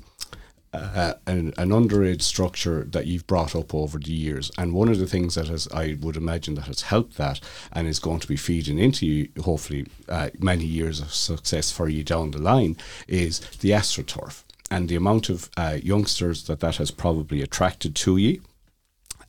uh, 0.74 1.14
an, 1.28 1.54
an 1.58 1.70
underage 1.70 2.22
structure 2.22 2.84
that 2.86 3.06
you've 3.06 3.28
brought 3.28 3.56
up 3.56 3.74
over 3.74 4.00
the 4.00 4.12
years. 4.12 4.52
And 4.58 4.74
one 4.74 4.90
of 4.90 5.00
the 5.00 5.08
things 5.08 5.36
that 5.36 5.48
has, 5.48 5.68
I 5.74 5.98
would 6.02 6.18
imagine, 6.18 6.56
that 6.56 6.68
has 6.68 6.82
helped 6.84 7.18
that 7.18 7.40
and 7.72 7.88
is 7.88 8.00
going 8.00 8.20
to 8.20 8.28
be 8.28 8.36
feeding 8.36 8.80
into 8.80 9.06
you, 9.06 9.30
hopefully, 9.42 9.86
uh, 10.10 10.30
many 10.40 10.66
years 10.66 11.00
of 11.00 11.14
success 11.14 11.72
for 11.72 11.88
you 11.90 12.04
down 12.04 12.32
the 12.32 12.40
line 12.40 12.78
is 13.08 13.40
the 13.40 13.72
AstroTurf 13.72 14.44
and 14.72 14.90
the 14.90 14.96
amount 14.96 15.30
of 15.30 15.50
uh, 15.58 15.78
youngsters 15.84 16.46
that 16.46 16.60
that 16.62 16.78
has 16.78 16.92
probably 16.92 17.42
attracted 17.42 17.96
to 17.96 18.18
you. 18.18 18.42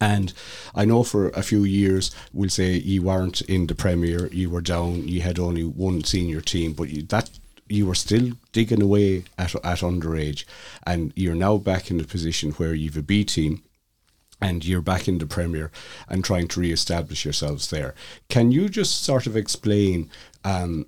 And 0.00 0.32
I 0.74 0.84
know 0.84 1.02
for 1.02 1.28
a 1.30 1.42
few 1.42 1.64
years, 1.64 2.10
we'll 2.32 2.50
say 2.50 2.72
you 2.72 3.02
weren't 3.02 3.40
in 3.42 3.66
the 3.66 3.74
Premier, 3.74 4.26
you 4.32 4.50
were 4.50 4.60
down, 4.60 5.06
you 5.06 5.20
had 5.20 5.38
only 5.38 5.64
one 5.64 6.02
senior 6.04 6.40
team, 6.40 6.72
but 6.72 6.88
you, 6.88 7.02
that 7.04 7.30
you 7.68 7.86
were 7.86 7.94
still 7.94 8.32
digging 8.52 8.82
away 8.82 9.24
at, 9.38 9.54
at 9.56 9.80
underage, 9.80 10.44
and 10.86 11.12
you're 11.16 11.34
now 11.34 11.56
back 11.56 11.90
in 11.90 11.98
the 11.98 12.04
position 12.04 12.52
where 12.52 12.74
you've 12.74 12.96
a 12.96 13.02
B 13.02 13.24
team 13.24 13.62
and 14.40 14.64
you're 14.64 14.82
back 14.82 15.08
in 15.08 15.18
the 15.18 15.26
Premier 15.26 15.70
and 16.08 16.24
trying 16.24 16.48
to 16.48 16.60
re-establish 16.60 17.24
yourselves 17.24 17.70
there. 17.70 17.94
Can 18.28 18.52
you 18.52 18.68
just 18.68 19.02
sort 19.02 19.26
of 19.26 19.36
explain 19.36 20.10
um, 20.44 20.86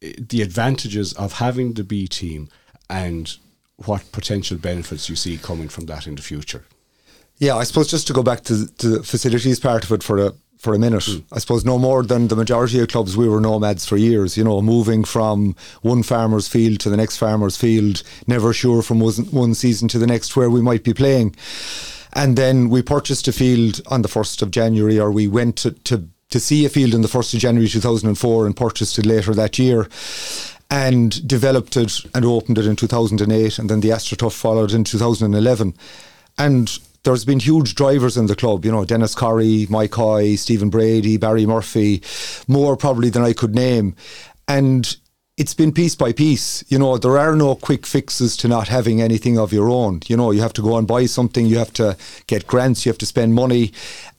the 0.00 0.42
advantages 0.42 1.12
of 1.14 1.34
having 1.34 1.72
the 1.72 1.84
B 1.84 2.06
team 2.06 2.48
and 2.88 3.36
what 3.76 4.12
potential 4.12 4.58
benefits 4.58 5.08
you 5.08 5.16
see 5.16 5.36
coming 5.38 5.68
from 5.68 5.86
that 5.86 6.06
in 6.06 6.14
the 6.14 6.22
future? 6.22 6.64
Yeah, 7.38 7.56
I 7.56 7.64
suppose 7.64 7.90
just 7.90 8.06
to 8.08 8.12
go 8.12 8.22
back 8.22 8.42
to, 8.44 8.66
to 8.66 8.88
the 8.88 9.02
facilities 9.02 9.58
part 9.58 9.84
of 9.84 9.92
it 9.92 10.02
for 10.02 10.18
a 10.18 10.32
for 10.60 10.74
a 10.74 10.78
minute. 10.78 11.02
Mm. 11.02 11.24
I 11.32 11.38
suppose 11.38 11.64
no 11.64 11.78
more 11.78 12.02
than 12.02 12.28
the 12.28 12.36
majority 12.36 12.80
of 12.80 12.88
clubs, 12.88 13.16
we 13.16 13.28
were 13.28 13.40
nomads 13.40 13.86
for 13.86 13.96
years, 13.96 14.36
you 14.36 14.44
know, 14.44 14.60
moving 14.60 15.04
from 15.04 15.56
one 15.80 16.02
farmer's 16.02 16.48
field 16.48 16.80
to 16.80 16.90
the 16.90 16.98
next 16.98 17.16
farmer's 17.16 17.56
field, 17.56 18.02
never 18.26 18.52
sure 18.52 18.82
from 18.82 19.00
one 19.00 19.54
season 19.54 19.88
to 19.88 19.98
the 19.98 20.06
next 20.06 20.36
where 20.36 20.50
we 20.50 20.60
might 20.60 20.84
be 20.84 20.92
playing. 20.92 21.34
And 22.12 22.36
then 22.36 22.68
we 22.68 22.82
purchased 22.82 23.26
a 23.26 23.32
field 23.32 23.80
on 23.86 24.02
the 24.02 24.08
1st 24.08 24.42
of 24.42 24.50
January, 24.50 25.00
or 25.00 25.10
we 25.10 25.26
went 25.26 25.56
to, 25.56 25.70
to, 25.70 26.06
to 26.28 26.38
see 26.38 26.66
a 26.66 26.68
field 26.68 26.94
on 26.94 27.00
the 27.00 27.08
1st 27.08 27.34
of 27.34 27.40
January 27.40 27.68
2004 27.68 28.46
and 28.46 28.56
purchased 28.56 28.98
it 28.98 29.06
later 29.06 29.32
that 29.32 29.58
year 29.58 29.88
and 30.70 31.26
developed 31.26 31.76
it 31.76 32.04
and 32.14 32.24
opened 32.26 32.58
it 32.58 32.66
in 32.66 32.76
2008. 32.76 33.58
And 33.58 33.70
then 33.70 33.80
the 33.80 33.88
AstroTurf 33.88 34.32
followed 34.32 34.72
in 34.72 34.84
2011. 34.84 35.74
And 36.36 36.78
there's 37.04 37.24
been 37.24 37.40
huge 37.40 37.74
drivers 37.74 38.16
in 38.16 38.26
the 38.26 38.36
club, 38.36 38.64
you 38.64 38.72
know, 38.72 38.84
Dennis 38.84 39.14
Corrie, 39.14 39.66
Mike 39.70 39.94
Hoy, 39.94 40.34
Stephen 40.34 40.70
Brady, 40.70 41.16
Barry 41.16 41.46
Murphy, 41.46 42.02
more 42.46 42.76
probably 42.76 43.10
than 43.10 43.22
I 43.22 43.32
could 43.32 43.54
name. 43.54 43.94
And 44.46 44.96
it's 45.40 45.54
been 45.54 45.72
piece 45.72 45.94
by 45.94 46.12
piece. 46.12 46.62
You 46.68 46.78
know, 46.78 46.98
there 46.98 47.16
are 47.16 47.34
no 47.34 47.54
quick 47.54 47.86
fixes 47.86 48.36
to 48.36 48.46
not 48.48 48.68
having 48.68 49.00
anything 49.00 49.38
of 49.38 49.52
your 49.54 49.70
own. 49.70 50.00
You 50.06 50.16
know, 50.18 50.32
you 50.32 50.42
have 50.42 50.52
to 50.52 50.62
go 50.62 50.76
and 50.76 50.86
buy 50.86 51.06
something, 51.06 51.46
you 51.46 51.56
have 51.56 51.72
to 51.74 51.96
get 52.26 52.46
grants, 52.46 52.84
you 52.84 52.90
have 52.90 52.98
to 52.98 53.06
spend 53.06 53.34
money. 53.34 53.72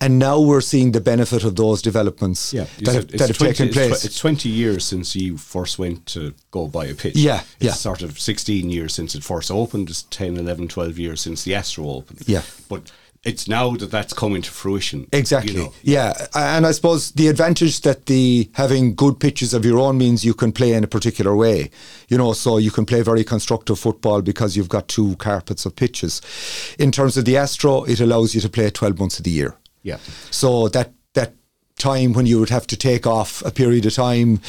And 0.04 0.18
now 0.18 0.40
we're 0.40 0.62
seeing 0.62 0.94
the 0.94 1.00
benefit 1.02 1.44
of 1.44 1.56
those 1.56 1.80
developments 1.84 2.54
Yeah, 2.54 2.66
that, 2.80 2.96
have, 2.96 3.08
that 3.10 3.28
have 3.28 3.38
20, 3.38 3.54
taken 3.54 3.68
it's 3.68 3.78
place. 3.78 4.02
tw- 4.02 4.06
It's 4.06 4.20
20 4.20 4.50
years 4.50 4.84
since 4.84 5.16
you 5.16 5.38
first 5.38 5.78
went 5.78 6.08
to 6.08 6.34
go 6.50 6.68
buy 6.68 6.86
a 6.88 6.96
pitch. 6.96 7.16
Yeah, 7.16 7.42
it's 7.60 7.66
yeah. 7.66 7.72
sort 7.74 8.02
of 8.02 8.20
16 8.20 8.70
years 8.72 8.92
since 8.96 9.14
it 9.14 9.24
first 9.24 9.52
opened. 9.52 9.90
It's 9.92 10.02
10, 10.04 10.38
11, 10.38 10.70
12 10.70 10.98
years 10.98 11.22
since 11.22 11.44
the 11.44 11.54
Astro 11.54 11.88
opened. 11.88 12.24
Yeah. 12.26 12.42
But 12.68 12.92
it's 13.24 13.48
now 13.48 13.76
that 13.76 13.92
that's 13.92 14.14
coming 14.14 14.42
to 14.42 14.50
fruition. 14.50 15.08
Exactly. 15.14 15.54
You 15.54 15.60
know. 15.60 15.74
Yeah, 15.84 16.28
and 16.34 16.66
I 16.66 16.72
suppose 16.72 17.12
the 17.12 17.28
advantage 17.28 17.82
that 17.82 18.08
the 18.08 18.50
having 18.54 18.96
good 18.96 19.20
pitches 19.20 19.54
of 19.54 19.64
your 19.64 19.80
own 19.80 19.98
means 20.00 20.26
you 20.26 20.34
can 20.34 20.52
play 20.52 20.74
in 20.74 20.84
a 20.84 20.88
particular 20.88 21.36
way. 21.36 21.70
You 22.08 22.18
know, 22.18 22.34
so 22.34 22.58
you 22.58 22.72
can 22.72 22.86
play 22.86 23.02
very 23.02 23.24
constructive 23.24 23.78
football 23.78 24.22
because 24.22 24.58
you've 24.58 24.70
got 24.70 24.88
two 24.88 25.16
carpets 25.18 25.66
of 25.66 25.76
pitches. 25.76 26.22
In 26.80 26.92
terms 26.92 27.16
of 27.16 27.26
the 27.26 27.38
Astro, 27.38 27.84
it 27.84 28.00
allows 28.00 28.34
you 28.34 28.42
to 28.42 28.50
play 28.50 28.72
12 28.72 29.00
months 29.00 29.20
of 29.20 29.26
the 29.26 29.32
year. 29.32 29.56
Yeah. 29.84 29.98
So 30.32 30.68
that 30.70 30.92
that 31.14 31.34
time 31.78 32.14
when 32.14 32.26
you 32.26 32.40
would 32.40 32.50
have 32.50 32.68
to 32.68 32.78
take 32.78 33.08
off 33.08 33.44
a 33.44 33.52
period 33.52 33.86
of 33.86 33.94
time 33.94 34.40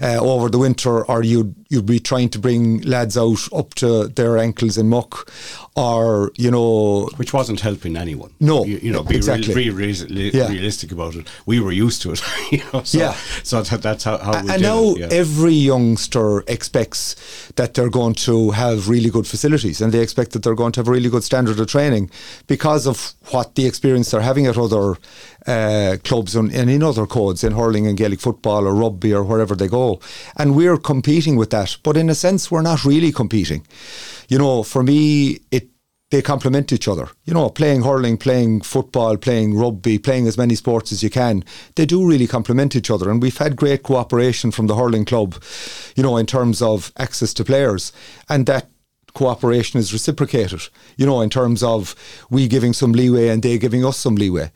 uh, 0.00 0.18
over 0.18 0.48
the 0.48 0.58
winter, 0.58 1.04
or 1.06 1.22
you'd 1.22 1.54
you'd 1.68 1.86
be 1.86 2.00
trying 2.00 2.28
to 2.28 2.38
bring 2.38 2.80
lads 2.82 3.16
out 3.16 3.48
up 3.52 3.74
to 3.74 4.08
their 4.08 4.38
ankles 4.38 4.76
in 4.76 4.88
muck, 4.88 5.30
or 5.76 6.32
you 6.36 6.50
know 6.50 7.08
Which 7.16 7.32
wasn't 7.32 7.60
helping 7.60 7.96
anyone. 7.96 8.30
No, 8.40 8.64
you, 8.64 8.78
you 8.82 8.92
know, 8.92 9.02
be 9.04 9.16
exactly. 9.16 9.54
real, 9.54 9.74
real, 9.74 9.94
real, 10.08 10.34
Yeah. 10.34 10.48
realistic 10.48 10.90
about 10.92 11.14
it. 11.14 11.28
We 11.46 11.60
were 11.60 11.70
used 11.72 12.02
to 12.02 12.12
it, 12.12 12.22
you 12.50 12.62
know. 12.72 12.82
So, 12.82 12.98
Yeah. 12.98 13.14
So 13.44 13.62
that, 13.62 13.80
that's 13.82 14.04
how, 14.04 14.18
how 14.18 14.32
and 14.32 14.62
now. 14.62 14.94
Yeah. 14.96 15.08
every 15.10 15.52
youngster 15.54 16.40
expects 16.48 17.14
that 17.56 17.74
they're 17.74 17.90
going 17.90 18.14
to 18.14 18.50
have 18.50 18.88
really 18.88 19.10
good 19.10 19.26
facilities 19.26 19.80
and 19.80 19.92
they 19.92 20.00
expect 20.00 20.32
that 20.32 20.42
they're 20.42 20.56
going 20.56 20.72
to 20.72 20.80
have 20.80 20.88
a 20.88 20.90
really 20.92 21.08
good 21.08 21.22
standard 21.24 21.58
of 21.60 21.68
training 21.68 22.10
because 22.48 22.86
of 22.86 23.14
what 23.30 23.54
the 23.54 23.66
experience 23.66 24.10
they're 24.10 24.20
having 24.22 24.46
at 24.46 24.58
other 24.58 24.96
uh, 25.46 25.96
clubs 26.04 26.34
and, 26.36 26.52
and 26.52 26.68
in 26.68 26.82
other 26.82 27.06
codes 27.06 27.44
in 27.44 27.52
hurling 27.52 27.86
and 27.86 27.96
Gaelic 27.96 28.20
football 28.20 28.66
or 28.66 28.74
rugby 28.74 29.14
or 29.14 29.22
wherever 29.24 29.54
they 29.54 29.68
go. 29.68 30.00
And 30.36 30.54
we're 30.56 30.76
competing 30.76 31.36
with 31.36 31.50
that, 31.50 31.76
but 31.82 31.96
in 31.96 32.10
a 32.10 32.14
sense, 32.14 32.50
we're 32.50 32.62
not 32.62 32.84
really 32.84 33.12
competing. 33.12 33.66
You 34.30 34.38
know, 34.38 34.62
for 34.62 34.82
me, 34.82 35.40
it 35.50 35.68
they 36.10 36.22
complement 36.22 36.72
each 36.72 36.88
other. 36.88 37.08
You 37.24 37.34
know, 37.34 37.50
playing 37.50 37.82
hurling, 37.82 38.16
playing 38.16 38.62
football, 38.62 39.16
playing 39.16 39.56
rugby, 39.56 39.98
playing 39.98 40.26
as 40.26 40.36
many 40.36 40.56
sports 40.56 40.90
as 40.90 41.02
you 41.02 41.10
can, 41.10 41.44
they 41.76 41.86
do 41.86 42.04
really 42.06 42.26
complement 42.26 42.74
each 42.74 42.90
other. 42.90 43.10
And 43.10 43.22
we've 43.22 43.38
had 43.38 43.54
great 43.54 43.84
cooperation 43.84 44.50
from 44.50 44.66
the 44.66 44.74
hurling 44.76 45.04
club, 45.04 45.40
you 45.94 46.02
know, 46.02 46.16
in 46.16 46.26
terms 46.26 46.62
of 46.62 46.92
access 46.98 47.32
to 47.34 47.44
players. 47.44 47.92
And 48.28 48.46
that 48.46 48.68
cooperation 49.14 49.78
is 49.78 49.92
reciprocated, 49.92 50.62
you 50.96 51.06
know, 51.06 51.20
in 51.20 51.30
terms 51.30 51.62
of 51.62 51.94
we 52.28 52.48
giving 52.48 52.72
some 52.72 52.92
leeway 52.92 53.28
and 53.28 53.42
they 53.42 53.58
giving 53.58 53.84
us 53.84 53.96
some 53.96 54.16
leeway. 54.16 54.50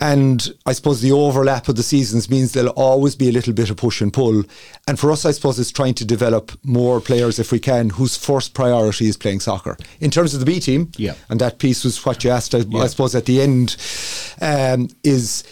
And 0.00 0.52
I 0.66 0.72
suppose 0.72 1.00
the 1.00 1.12
overlap 1.12 1.68
of 1.68 1.76
the 1.76 1.82
seasons 1.82 2.28
means 2.28 2.52
there'll 2.52 2.70
always 2.70 3.14
be 3.14 3.28
a 3.28 3.32
little 3.32 3.52
bit 3.52 3.70
of 3.70 3.76
push 3.76 4.00
and 4.00 4.12
pull. 4.12 4.42
And 4.88 4.98
for 4.98 5.12
us, 5.12 5.24
I 5.24 5.30
suppose, 5.30 5.58
it's 5.58 5.70
trying 5.70 5.94
to 5.94 6.04
develop 6.04 6.52
more 6.64 7.00
players 7.00 7.38
if 7.38 7.52
we 7.52 7.60
can, 7.60 7.90
whose 7.90 8.16
first 8.16 8.54
priority 8.54 9.06
is 9.06 9.16
playing 9.16 9.40
soccer. 9.40 9.76
In 10.00 10.10
terms 10.10 10.34
of 10.34 10.40
the 10.40 10.46
B 10.46 10.58
team, 10.58 10.90
Yeah. 10.96 11.14
and 11.28 11.40
that 11.40 11.58
piece 11.58 11.84
was 11.84 12.04
what 12.04 12.24
you 12.24 12.30
asked, 12.30 12.54
I, 12.54 12.64
I 12.74 12.86
suppose, 12.88 13.14
at 13.14 13.26
the 13.26 13.40
end, 13.40 13.76
um, 14.40 14.88
is 15.04 15.44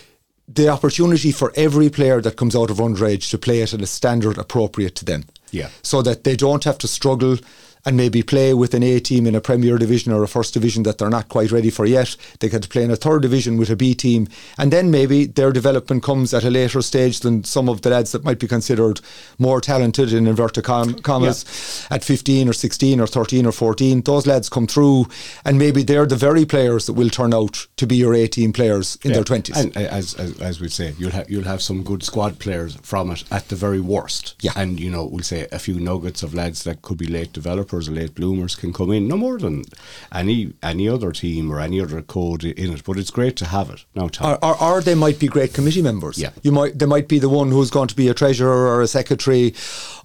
the 0.49 0.69
opportunity 0.69 1.31
for 1.33 1.53
every 1.55 1.89
player 1.89 2.21
that 2.21 2.37
comes 2.37 2.57
out 2.57 2.69
of 2.71 2.79
underage 2.79 3.31
to 3.31 3.39
play 3.39 3.61
it 3.61 3.73
at 3.73 3.81
a 3.81 3.87
standard 3.87 4.39
appropriate 4.39 4.97
to 4.97 5.05
them. 5.05 5.25
Yeah. 5.53 5.69
So 5.83 6.03
that 6.03 6.25
they 6.25 6.35
don't 6.35 6.65
have 6.65 6.79
to 6.79 6.89
struggle 6.89 7.37
and 7.85 7.97
maybe 7.97 8.23
play 8.23 8.55
with 8.55 8.75
an 8.75 8.83
A 8.83 9.01
team 9.01 9.27
in 9.27 9.35
a 9.35 9.41
Premier 9.41 9.77
Division 9.79 10.13
or 10.13 10.23
a 10.23 10.29
First 10.29 10.55
Division 10.55 10.83
that 10.85 10.99
they're 10.99 11.11
not 11.11 11.29
quite 11.29 11.51
ready 11.51 11.71
for 11.71 11.85
yet. 11.87 12.17
They 12.39 12.49
to 12.49 12.69
play 12.69 12.85
in 12.85 12.91
a 12.91 12.97
Third 12.97 13.23
Division 13.23 13.57
with 13.57 13.71
a 13.71 13.77
B 13.77 13.95
team, 13.95 14.29
and 14.59 14.73
then 14.73 14.91
maybe 14.91 15.25
their 15.27 15.51
development 15.53 16.03
comes 16.03 16.33
at 16.35 16.45
a 16.45 16.51
later 16.51 16.83
stage 16.83 17.21
than 17.21 17.45
some 17.45 17.69
of 17.69 17.81
the 17.83 17.91
lads 17.91 18.13
that 18.13 18.25
might 18.25 18.39
be 18.39 18.47
considered 18.47 19.01
more 19.39 19.61
talented 19.61 20.13
in 20.13 20.27
inverted 20.27 20.65
com- 20.65 20.95
commas 21.01 21.87
at 21.91 22.05
15 22.05 22.49
or 22.49 22.53
16 22.53 23.01
or 23.01 23.07
13 23.07 23.47
or 23.47 23.53
14. 23.53 24.03
Those 24.03 24.27
lads 24.27 24.49
come 24.49 24.67
through, 24.67 25.07
and 25.45 25.59
maybe 25.59 25.83
they're 25.83 26.07
the 26.07 26.15
very 26.17 26.45
players 26.45 26.87
that 26.87 26.93
will 26.93 27.11
turn 27.11 27.35
out 27.35 27.67
to 27.79 27.87
be 27.87 27.97
your 27.97 28.15
A 28.15 28.27
team 28.29 28.53
players 28.53 28.97
in 29.03 29.11
Yeah. 29.11 29.17
their 29.17 29.25
20s. 29.25 29.57
And 29.57 29.77
uh, 29.77 29.81
as, 29.81 30.15
as 30.15 30.41
as 30.41 30.61
we 30.61 30.69
say, 30.69 30.95
you'll 30.99 31.11
have 31.13 31.29
you'll 31.31 31.45
have 31.45 31.63
some 31.63 31.83
good 31.83 32.03
squad 32.03 32.39
players 32.39 32.77
from 32.83 33.11
it 33.11 33.25
at 33.31 33.49
the 33.49 33.57
very 33.57 33.81
worst. 33.81 34.35
Yeah. 34.41 34.53
And 34.57 34.79
you 34.79 34.91
know, 34.91 35.05
we'll 35.07 35.25
say 35.25 35.49
a 35.51 35.59
few 35.59 35.81
nuggets 35.81 36.23
of 36.23 36.35
lads 36.35 36.63
that 36.65 36.83
could 36.83 36.99
be 36.99 37.07
late 37.07 37.33
developers 37.33 37.72
or 37.73 37.81
late 37.81 38.15
bloomers 38.15 38.55
can 38.55 38.73
come 38.73 38.91
in. 38.93 39.09
No 39.09 39.17
more 39.17 39.39
than 39.39 39.65
any 40.13 40.55
any 40.63 40.89
other 40.89 41.13
team 41.13 41.51
or 41.51 41.61
any 41.61 41.81
other 41.81 42.03
code 42.03 42.45
in 42.45 42.73
it. 42.73 42.85
But 42.85 42.99
it's 42.99 43.11
great 43.11 43.37
to 43.37 43.47
have 43.47 43.71
it. 43.71 43.85
Now 43.95 44.09
Tom. 44.09 44.39
or, 44.43 44.45
or, 44.45 44.63
or 44.63 44.81
they 44.81 44.95
might 44.95 45.19
be 45.19 45.27
great 45.27 45.55
committee 45.55 45.83
members. 45.83 46.19
Yeah. 46.19 46.31
you 46.43 46.53
might 46.53 46.79
they 46.79 46.87
might 46.87 47.09
be 47.09 47.19
the 47.19 47.29
one 47.29 47.51
who's 47.51 47.71
going 47.71 47.89
to 47.89 47.97
be 47.97 48.09
a 48.09 48.15
treasurer 48.15 48.67
or 48.67 48.83
a 48.83 48.87
secretary 48.87 49.55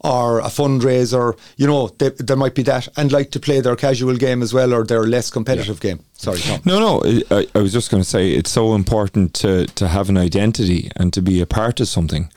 or 0.01 0.39
a 0.39 0.49
fundraiser. 0.49 1.37
You 1.57 1.67
know, 1.67 1.87
they, 1.99 2.09
there 2.09 2.37
might 2.37 2.55
be 2.55 2.63
that 2.63 2.87
and 2.97 3.11
like 3.11 3.31
to 3.31 3.39
play 3.39 3.61
their 3.61 3.75
casual 3.75 4.15
game 4.15 4.41
as 4.41 4.53
well 4.53 4.73
or 4.73 4.83
their 4.83 5.03
less 5.03 5.29
competitive 5.29 5.79
game. 5.79 5.99
Sorry, 6.13 6.39
Tom. 6.39 6.61
No, 6.65 6.79
no. 6.79 7.21
I, 7.29 7.47
I 7.53 7.59
was 7.59 7.71
just 7.71 7.91
going 7.91 8.01
to 8.01 8.09
say 8.09 8.31
it's 8.31 8.49
so 8.49 8.73
important 8.73 9.33
to, 9.35 9.67
to 9.67 9.87
have 9.87 10.09
an 10.09 10.17
identity 10.17 10.91
and 10.95 11.13
to 11.13 11.21
be 11.21 11.41
a 11.41 11.45
part 11.45 11.79
of 11.79 11.87
something. 11.87 12.31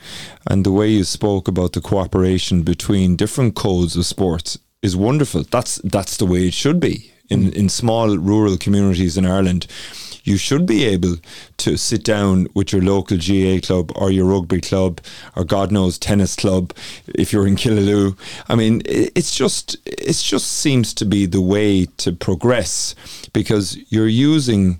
And 0.47 0.65
the 0.65 0.71
way 0.71 0.89
you 0.89 1.03
spoke 1.03 1.47
about 1.47 1.73
the 1.73 1.81
cooperation 1.81 2.61
between 2.61 3.15
different 3.15 3.55
codes 3.55 3.95
of 3.95 4.05
sports 4.05 4.59
is 4.81 4.95
wonderful. 4.95 5.43
That's 5.43 5.75
that's 5.83 6.17
the 6.17 6.25
way 6.25 6.47
it 6.47 6.53
should 6.53 6.79
be 6.79 7.11
in 7.29 7.53
in 7.53 7.69
small 7.69 8.17
rural 8.17 8.57
communities 8.57 9.17
in 9.17 9.25
Ireland. 9.25 9.67
You 10.23 10.37
should 10.37 10.67
be 10.67 10.85
able 10.85 11.15
to 11.57 11.77
sit 11.77 12.03
down 12.03 12.47
with 12.53 12.71
your 12.71 12.83
local 12.83 13.17
GAA 13.17 13.59
club 13.65 13.91
or 13.95 14.11
your 14.11 14.25
rugby 14.25 14.61
club 14.61 15.01
or 15.35 15.43
God 15.43 15.71
knows 15.71 15.97
tennis 15.97 16.35
club 16.35 16.73
if 17.15 17.33
you're 17.33 17.47
in 17.47 17.55
Killaloe. 17.55 18.15
I 18.47 18.55
mean, 18.55 18.83
it's 18.85 19.35
just 19.35 19.77
it 19.85 20.13
just 20.13 20.47
seems 20.47 20.93
to 20.95 21.05
be 21.05 21.25
the 21.25 21.41
way 21.41 21.85
to 21.97 22.11
progress 22.11 22.93
because 23.33 23.77
you're 23.89 24.07
using 24.07 24.79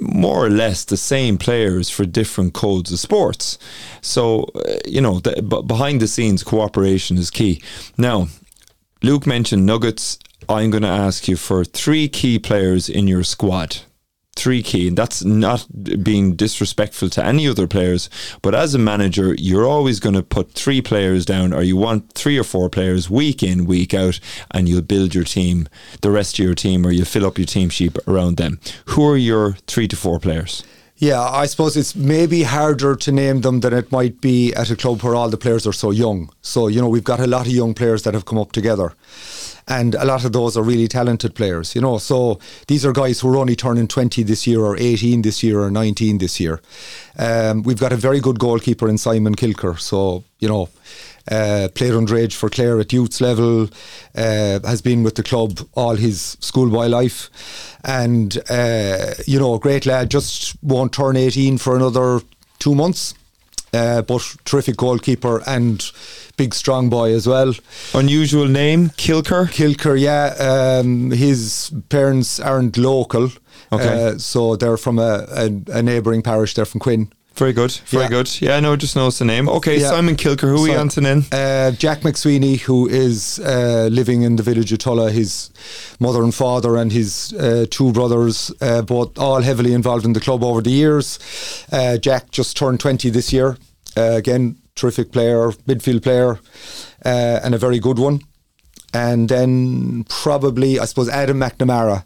more 0.00 0.44
or 0.44 0.50
less 0.50 0.84
the 0.84 0.96
same 0.96 1.38
players 1.38 1.88
for 1.88 2.04
different 2.04 2.52
codes 2.52 2.92
of 2.92 2.98
sports. 2.98 3.56
So, 4.00 4.50
uh, 4.54 4.78
you 4.84 5.00
know, 5.00 5.20
the, 5.20 5.40
b- 5.42 5.62
behind 5.64 6.02
the 6.02 6.08
scenes, 6.08 6.42
cooperation 6.42 7.16
is 7.18 7.30
key. 7.30 7.62
Now, 7.96 8.26
Luke 9.06 9.24
mentioned 9.24 9.64
Nuggets. 9.64 10.18
I'm 10.48 10.70
going 10.70 10.82
to 10.82 10.88
ask 10.88 11.28
you 11.28 11.36
for 11.36 11.64
three 11.64 12.08
key 12.08 12.40
players 12.40 12.88
in 12.88 13.06
your 13.06 13.22
squad. 13.22 13.76
Three 14.34 14.64
key, 14.64 14.88
and 14.88 14.98
that's 14.98 15.22
not 15.22 15.64
being 16.02 16.34
disrespectful 16.34 17.10
to 17.10 17.24
any 17.24 17.46
other 17.46 17.68
players, 17.68 18.10
but 18.42 18.52
as 18.52 18.74
a 18.74 18.80
manager, 18.80 19.36
you're 19.38 19.64
always 19.64 20.00
going 20.00 20.16
to 20.16 20.24
put 20.24 20.50
three 20.50 20.82
players 20.82 21.24
down, 21.24 21.52
or 21.52 21.62
you 21.62 21.76
want 21.76 22.14
three 22.14 22.36
or 22.36 22.42
four 22.42 22.68
players 22.68 23.08
week 23.08 23.44
in, 23.44 23.64
week 23.64 23.94
out, 23.94 24.18
and 24.50 24.68
you'll 24.68 24.82
build 24.82 25.14
your 25.14 25.22
team, 25.22 25.68
the 26.00 26.10
rest 26.10 26.40
of 26.40 26.44
your 26.44 26.56
team, 26.56 26.84
or 26.84 26.90
you 26.90 27.04
fill 27.04 27.26
up 27.26 27.38
your 27.38 27.46
team 27.46 27.68
sheet 27.68 27.96
around 28.08 28.38
them. 28.38 28.58
Who 28.86 29.08
are 29.08 29.16
your 29.16 29.52
three 29.68 29.86
to 29.86 29.94
four 29.94 30.18
players? 30.18 30.64
Yeah, 30.98 31.20
I 31.20 31.44
suppose 31.44 31.76
it's 31.76 31.94
maybe 31.94 32.42
harder 32.42 32.96
to 32.96 33.12
name 33.12 33.42
them 33.42 33.60
than 33.60 33.74
it 33.74 33.92
might 33.92 34.22
be 34.22 34.54
at 34.54 34.70
a 34.70 34.76
club 34.76 35.02
where 35.02 35.14
all 35.14 35.28
the 35.28 35.36
players 35.36 35.66
are 35.66 35.72
so 35.72 35.90
young. 35.90 36.30
So, 36.40 36.68
you 36.68 36.80
know, 36.80 36.88
we've 36.88 37.04
got 37.04 37.20
a 37.20 37.26
lot 37.26 37.46
of 37.46 37.52
young 37.52 37.74
players 37.74 38.02
that 38.04 38.14
have 38.14 38.24
come 38.24 38.38
up 38.38 38.52
together. 38.52 38.94
And 39.68 39.94
a 39.96 40.06
lot 40.06 40.24
of 40.24 40.32
those 40.32 40.56
are 40.56 40.62
really 40.62 40.88
talented 40.88 41.34
players, 41.34 41.74
you 41.74 41.82
know. 41.82 41.98
So 41.98 42.38
these 42.66 42.86
are 42.86 42.92
guys 42.92 43.20
who 43.20 43.34
are 43.34 43.36
only 43.36 43.56
turning 43.56 43.88
20 43.88 44.22
this 44.22 44.46
year, 44.46 44.60
or 44.60 44.76
18 44.78 45.20
this 45.20 45.42
year, 45.42 45.60
or 45.60 45.70
19 45.70 46.18
this 46.18 46.40
year. 46.40 46.62
Um, 47.18 47.62
we've 47.62 47.80
got 47.80 47.92
a 47.92 47.96
very 47.96 48.20
good 48.20 48.38
goalkeeper 48.38 48.88
in 48.88 48.96
Simon 48.96 49.34
Kilker. 49.34 49.78
So, 49.78 50.24
you 50.38 50.48
know, 50.48 50.70
uh, 51.30 51.68
played 51.74 51.92
underage 51.92 52.34
for 52.34 52.48
Clare 52.48 52.80
at 52.80 52.92
youth 52.92 53.20
level, 53.20 53.68
uh, 54.14 54.60
has 54.64 54.82
been 54.82 55.02
with 55.02 55.14
the 55.14 55.22
club 55.22 55.60
all 55.74 55.96
his 55.96 56.36
schoolboy 56.40 56.86
life, 56.86 57.30
and 57.84 58.38
uh, 58.50 59.14
you 59.26 59.38
know, 59.38 59.54
a 59.54 59.58
great 59.58 59.86
lad. 59.86 60.10
Just 60.10 60.56
won't 60.62 60.92
turn 60.92 61.16
eighteen 61.16 61.58
for 61.58 61.76
another 61.76 62.20
two 62.58 62.74
months. 62.74 63.14
uh, 63.74 64.00
but 64.02 64.22
terrific 64.44 64.76
goalkeeper 64.76 65.42
and 65.46 65.90
big 66.36 66.54
strong 66.54 66.88
boy 66.88 67.12
as 67.12 67.26
well. 67.26 67.52
Unusual 67.94 68.46
name, 68.48 68.90
Kilker. 68.90 69.48
Kilker, 69.50 69.98
yeah. 70.00 70.34
Um, 70.80 71.10
his 71.10 71.72
parents 71.88 72.40
aren't 72.40 72.76
local, 72.78 73.30
Okay. 73.72 74.06
uh, 74.14 74.18
so 74.18 74.56
they're 74.56 74.76
from 74.78 74.98
a, 74.98 75.26
a, 75.30 75.50
a 75.78 75.82
neighbouring 75.82 76.22
parish. 76.22 76.54
They're 76.54 76.64
from 76.64 76.80
Quin. 76.80 77.12
Very 77.36 77.52
good, 77.52 77.72
very 77.86 78.08
good. 78.08 78.12
Yeah. 78.12 78.18
good. 78.18 78.40
Yeah, 78.40 78.60
no, 78.60 78.76
just 78.76 78.96
knows 78.96 79.18
the 79.18 79.24
name. 79.26 79.46
Okay, 79.48 79.78
Yeah. 79.78 79.90
Simon 79.90 80.16
Kilker. 80.16 80.48
Who 80.48 80.56
are 80.56 80.62
we 80.62 80.70
So- 80.72 80.80
on 80.80 80.88
to? 80.88 81.24
Uh, 81.32 81.70
Jack 81.72 82.00
McSweeney, 82.00 82.60
who 82.60 82.88
is 82.88 83.38
uh, 83.40 83.88
living 83.92 84.22
in 84.22 84.36
the 84.36 84.42
village 84.42 84.72
of 84.72 84.78
Tulla, 84.78 85.10
his 85.10 85.50
mother 86.00 86.22
and 86.22 86.34
father 86.34 86.76
and 86.76 86.90
his 86.92 87.34
uh, 87.34 87.66
two 87.70 87.92
brothers, 87.92 88.50
uh, 88.62 88.80
both 88.82 89.18
all 89.18 89.42
heavily 89.42 89.74
involved 89.74 90.06
in 90.06 90.14
the 90.14 90.20
club 90.20 90.42
over 90.42 90.62
the 90.62 90.70
years. 90.70 91.18
Uh, 91.70 91.98
Jack 91.98 92.30
just 92.30 92.56
turned 92.56 92.80
20 92.80 93.10
this 93.10 93.32
year. 93.34 93.58
Uh, 93.98 94.12
again, 94.16 94.56
terrific 94.74 95.12
player, 95.12 95.52
midfield 95.68 96.02
player, 96.02 96.38
uh, 97.04 97.40
and 97.44 97.54
a 97.54 97.58
very 97.58 97.78
good 97.78 97.98
one. 97.98 98.20
And 98.94 99.28
then 99.28 100.04
probably, 100.08 100.78
I 100.80 100.86
suppose, 100.86 101.10
Adam 101.10 101.38
McNamara, 101.40 102.04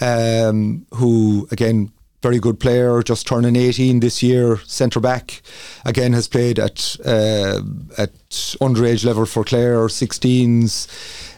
um, 0.00 0.86
who 0.94 1.48
again 1.50 1.90
very 2.22 2.38
good 2.38 2.60
player, 2.60 3.02
just 3.02 3.26
turning 3.26 3.56
18 3.56 4.00
this 4.00 4.22
year, 4.22 4.58
centre 4.66 5.00
back. 5.00 5.42
Again, 5.84 6.12
has 6.12 6.28
played 6.28 6.58
at 6.58 6.96
uh, 7.04 7.60
at 7.98 8.12
underage 8.60 9.04
level 9.04 9.26
for 9.26 9.44
Clare, 9.44 9.86
16s, 9.88 10.86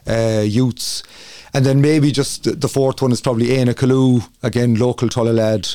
uh, 0.06 0.42
youths. 0.42 1.02
And 1.54 1.64
then 1.64 1.80
maybe 1.80 2.10
just 2.10 2.60
the- 2.60 2.68
fourth 2.68 3.00
one 3.00 3.12
is 3.12 3.20
probably 3.20 3.52
Aina 3.52 3.74
Kalu, 3.74 4.28
again, 4.42 4.74
local 4.74 5.08
Tulla 5.08 5.30
lad. 5.30 5.68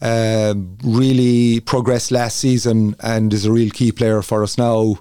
Um, 0.00 0.76
really 0.84 1.60
progressed 1.60 2.10
last 2.12 2.36
season 2.36 2.94
and 3.00 3.32
is 3.32 3.44
a 3.46 3.50
real 3.50 3.70
key 3.70 3.90
player 3.92 4.22
for 4.22 4.42
us 4.42 4.56
now. 4.56 4.96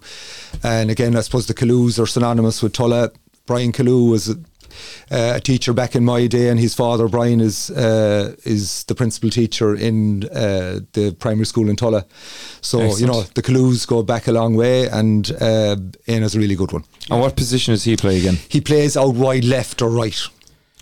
And 0.64 0.90
again, 0.90 1.16
I 1.16 1.22
suppose 1.22 1.46
the 1.48 1.54
Kalus 1.54 2.00
are 2.00 2.08
synonymous 2.08 2.64
with 2.64 2.74
Tulla. 2.74 3.12
Brian 3.46 3.72
Kalu 3.72 4.10
was 4.10 4.36
uh, 5.12 5.34
a 5.36 5.40
teacher 5.40 5.74
back 5.74 5.96
in 5.96 6.04
my 6.04 6.28
day, 6.28 6.50
and 6.50 6.60
his 6.60 6.74
father 6.74 7.08
Brian 7.08 7.42
is 7.42 7.70
uh, 7.72 8.36
is 8.44 8.84
the 8.86 8.96
principal 8.96 9.30
teacher 9.30 9.76
in 9.76 10.26
uh, 10.30 10.80
the 10.94 11.16
primary 11.20 11.46
school 11.46 11.70
in 11.70 11.76
Tulla. 11.76 12.06
So 12.62 12.96
you 12.98 13.08
know 13.08 13.24
the 13.24 13.42
Kalus 13.42 13.88
go 13.88 14.04
back 14.04 14.28
a 14.28 14.32
long 14.32 14.56
way, 14.56 14.88
and 14.88 15.32
uh, 15.42 15.76
Aina's 16.08 16.36
a 16.36 16.40
really 16.40 16.56
good 16.56 16.72
one. 16.72 16.84
And 17.10 17.20
what 17.20 17.36
position 17.36 17.74
does 17.74 17.84
he 17.84 17.96
play 17.96 18.20
again? 18.20 18.38
He 18.50 18.62
plays 18.62 18.98
out 18.98 19.16
wide 19.16 19.46
left 19.46 19.82
or 19.82 19.90
right. 19.90 20.20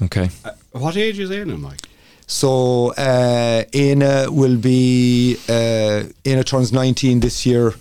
Okay. 0.02 0.30
Uh, 0.44 0.52
what 0.72 0.98
age 0.98 1.20
is 1.20 1.32
Aina, 1.32 1.58
Mike? 1.58 1.82
So 2.28 2.94
uh, 2.94 3.64
Aina 3.74 4.32
will 4.32 4.58
be 4.58 5.38
uh, 5.48 6.04
Aina 6.26 6.44
turns 6.44 6.72
19 6.72 7.20
this 7.20 7.46
year. 7.46 7.74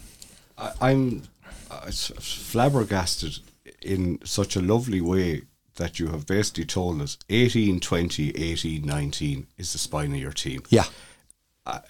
I, 0.59 0.73
I'm 0.81 1.23
uh, 1.71 1.90
flabbergasted 1.90 3.38
in 3.81 4.19
such 4.25 4.57
a 4.57 4.61
lovely 4.61 5.00
way 5.00 5.42
that 5.76 5.99
you 5.99 6.09
have 6.09 6.26
basically 6.26 6.64
told 6.64 7.00
us 7.00 7.19
18, 7.29 7.81
20, 7.81 8.31
18, 8.31 8.83
19 8.85 9.47
is 9.57 9.73
the 9.73 9.79
spine 9.79 10.12
of 10.12 10.19
your 10.19 10.33
team. 10.33 10.62
Yeah. 10.69 10.85
Uh, 11.64 11.81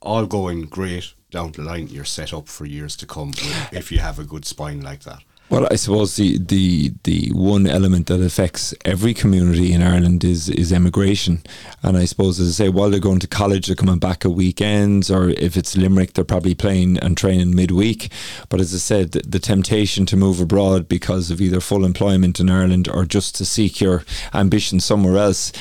all 0.00 0.26
going 0.26 0.62
great 0.62 1.14
down 1.30 1.52
the 1.52 1.62
line. 1.62 1.88
You're 1.88 2.04
set 2.04 2.32
up 2.34 2.48
for 2.48 2.66
years 2.66 2.96
to 2.96 3.06
come 3.06 3.32
if 3.72 3.90
you 3.90 3.98
have 3.98 4.18
a 4.18 4.24
good 4.24 4.44
spine 4.44 4.80
like 4.80 5.04
that. 5.04 5.22
Well, 5.52 5.68
I 5.70 5.76
suppose 5.76 6.16
the, 6.16 6.38
the 6.38 6.94
the 7.04 7.30
one 7.34 7.66
element 7.66 8.06
that 8.06 8.22
affects 8.22 8.72
every 8.86 9.12
community 9.12 9.74
in 9.74 9.82
Ireland 9.82 10.24
is 10.24 10.48
is 10.48 10.72
emigration, 10.72 11.42
and 11.82 11.94
I 11.94 12.06
suppose 12.06 12.40
as 12.40 12.48
I 12.48 12.64
say, 12.64 12.68
while 12.70 12.88
they're 12.88 12.98
going 12.98 13.18
to 13.20 13.26
college, 13.26 13.66
they're 13.66 13.76
coming 13.76 13.98
back 13.98 14.24
at 14.24 14.30
weekends, 14.32 15.10
or 15.10 15.28
if 15.28 15.58
it's 15.58 15.76
Limerick, 15.76 16.14
they're 16.14 16.24
probably 16.24 16.54
playing 16.54 16.96
and 17.00 17.18
training 17.18 17.54
midweek. 17.54 18.10
But 18.48 18.60
as 18.60 18.72
I 18.72 18.78
said, 18.78 19.12
the, 19.12 19.20
the 19.28 19.38
temptation 19.38 20.06
to 20.06 20.16
move 20.16 20.40
abroad 20.40 20.88
because 20.88 21.30
of 21.30 21.38
either 21.42 21.60
full 21.60 21.84
employment 21.84 22.40
in 22.40 22.48
Ireland 22.48 22.88
or 22.88 23.04
just 23.04 23.34
to 23.34 23.44
seek 23.44 23.78
your 23.78 24.04
ambition 24.32 24.80
somewhere 24.80 25.18
else, 25.18 25.52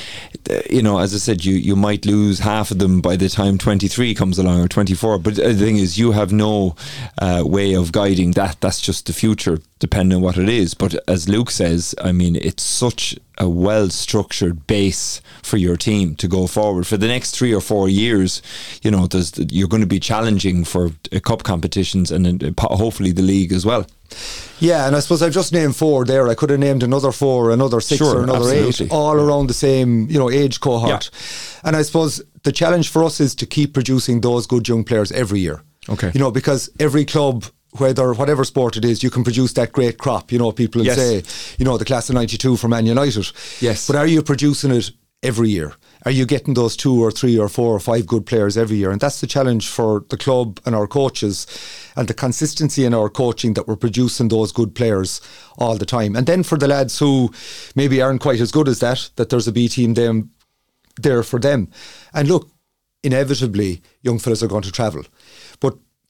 uh, 0.50 0.62
you 0.69 0.81
know, 0.81 1.00
as 1.00 1.13
I 1.13 1.17
said, 1.17 1.43
you 1.43 1.55
you 1.55 1.75
might 1.75 2.05
lose 2.05 2.39
half 2.39 2.71
of 2.71 2.79
them 2.79 3.01
by 3.01 3.17
the 3.17 3.27
time 3.27 3.57
twenty 3.57 3.89
three 3.89 4.15
comes 4.15 4.39
along 4.39 4.62
or 4.62 4.69
twenty 4.69 4.93
four. 4.93 5.19
But 5.19 5.36
the 5.36 5.53
thing 5.53 5.75
is, 5.75 6.00
you 6.00 6.13
have 6.13 6.31
no 6.31 6.77
uh, 7.21 7.43
way 7.45 7.74
of 7.75 7.91
guiding 7.91 8.31
that. 8.31 8.62
That's 8.62 8.79
just 8.79 9.07
the 9.07 9.13
future 9.13 9.60
depending 9.82 10.16
on 10.18 10.22
what 10.22 10.38
it 10.38 10.48
is. 10.48 10.74
But 10.74 10.96
as 11.10 11.28
Luke 11.28 11.52
says, 11.52 11.94
I 12.02 12.14
mean, 12.14 12.38
it's 12.38 12.64
such 12.64 13.18
a 13.38 13.50
well 13.50 13.90
structured 13.90 14.68
base 14.68 15.22
for 15.42 15.58
your 15.58 15.76
team 15.76 16.16
to 16.16 16.28
go 16.28 16.48
forward 16.48 16.86
for 16.88 16.98
the 16.98 17.08
next 17.08 17.32
three 17.32 17.54
or 17.54 17.60
four 17.60 17.90
years. 17.90 18.41
You 18.84 18.91
know, 18.91 19.08
there's 19.08 19.34
you're 19.38 19.67
going 19.67 19.82
to 19.82 19.88
be 19.88 20.00
challenging 20.00 20.63
for 20.63 20.91
uh, 21.12 21.20
cup 21.20 21.44
competitions 21.44 22.12
and 22.12 22.44
uh, 22.44 22.52
hopefully 22.78 23.12
the 23.12 23.24
league 23.24 23.52
as 23.52 23.65
well. 23.65 23.86
Yeah, 24.60 24.86
and 24.88 24.96
I 24.96 25.00
suppose 25.00 25.24
I've 25.24 25.34
just 25.34 25.52
named 25.54 25.76
four 25.76 26.06
there. 26.06 26.28
I 26.28 26.36
could 26.36 26.50
have 26.52 26.60
named 26.60 26.84
another 26.84 27.12
four, 27.12 27.50
another 27.52 27.82
six, 27.82 27.98
Sure, 27.98 28.17
or 28.17 28.24
another 28.24 28.50
absolutely. 28.52 28.86
eight, 28.86 28.91
all 28.91 29.15
around 29.15 29.48
the 29.48 29.54
same, 29.54 30.08
you 30.10 30.20
know, 30.20 30.30
age 30.30 30.60
cohort. 30.60 31.10
And 31.63 31.76
I 31.76 31.82
suppose 31.82 32.22
the 32.44 32.52
challenge 32.52 32.89
for 32.89 33.04
us 33.04 33.20
is 33.20 33.34
to 33.36 33.46
keep 33.46 33.74
producing 33.74 34.22
those 34.22 34.46
good 34.46 34.67
young 34.67 34.84
players 34.84 35.12
every 35.12 35.39
year. 35.39 35.63
Okay. 35.89 36.12
You 36.13 36.20
know, 36.20 36.30
because 36.30 36.70
every 36.80 37.06
club, 37.06 37.46
whether 37.77 38.13
whatever 38.13 38.43
sport 38.43 38.77
it 38.77 38.86
is, 38.86 39.01
you 39.03 39.10
can 39.10 39.23
produce 39.23 39.53
that 39.53 39.71
great 39.71 39.97
crop. 39.97 40.31
You 40.31 40.39
know, 40.39 40.51
people 40.51 40.84
Yes. 40.84 40.97
say, 40.97 41.23
you 41.57 41.65
know, 41.65 41.77
the 41.77 41.86
class 41.86 42.10
of 42.10 42.15
'92 42.15 42.57
for 42.57 42.67
Man 42.67 42.86
United. 42.86 43.31
Yes. 43.60 43.88
But 43.88 43.95
are 43.95 44.07
you 44.07 44.21
producing 44.21 44.71
it 44.71 44.91
every 45.23 45.49
year? 45.49 45.73
Are 46.03 46.12
you 46.12 46.25
getting 46.25 46.55
those 46.55 46.75
two 46.75 46.99
or 47.01 47.12
three 47.12 47.38
or 47.38 47.47
four 47.47 47.75
or 47.75 47.79
five 47.79 48.07
good 48.07 48.25
players 48.25 48.57
every 48.57 48.77
year? 48.77 48.89
And 48.91 48.99
that's 48.99 49.21
the 49.21 49.27
challenge 49.27 49.67
for 49.67 50.03
the 50.10 50.17
club 50.17 50.60
and 50.65 50.75
our 50.75 50.88
coaches 50.88 51.45
and 51.95 52.07
the 52.07 52.13
consistency 52.15 52.86
in 52.86 52.93
our 52.93 53.07
coaching 53.10 53.53
that 53.53 53.67
we're 53.67 53.75
producing 53.75 54.29
those 54.29 54.51
good 54.51 54.73
players 54.73 55.21
all 55.60 55.77
the 55.77 55.86
time. 55.86 56.15
And 56.15 56.25
then 56.25 56.41
for 56.43 56.57
the 56.57 56.67
lads 56.67 56.97
who 56.97 57.31
maybe 57.75 58.01
aren't 58.01 58.21
quite 58.21 58.41
as 58.41 58.51
good 58.51 58.67
as 58.67 58.79
that, 58.79 59.12
that 59.15 59.29
there's 59.29 59.47
a 59.47 59.51
B 59.51 59.67
team 59.67 59.93
them 59.93 60.31
there 60.99 61.21
for 61.23 61.39
them. 61.39 61.67
And 62.13 62.27
look, 62.27 62.49
inevitably, 63.03 63.81
young 64.01 64.19
fellas 64.19 64.41
are 64.43 64.47
going 64.47 64.63
to 64.63 64.71
travel. 64.71 65.03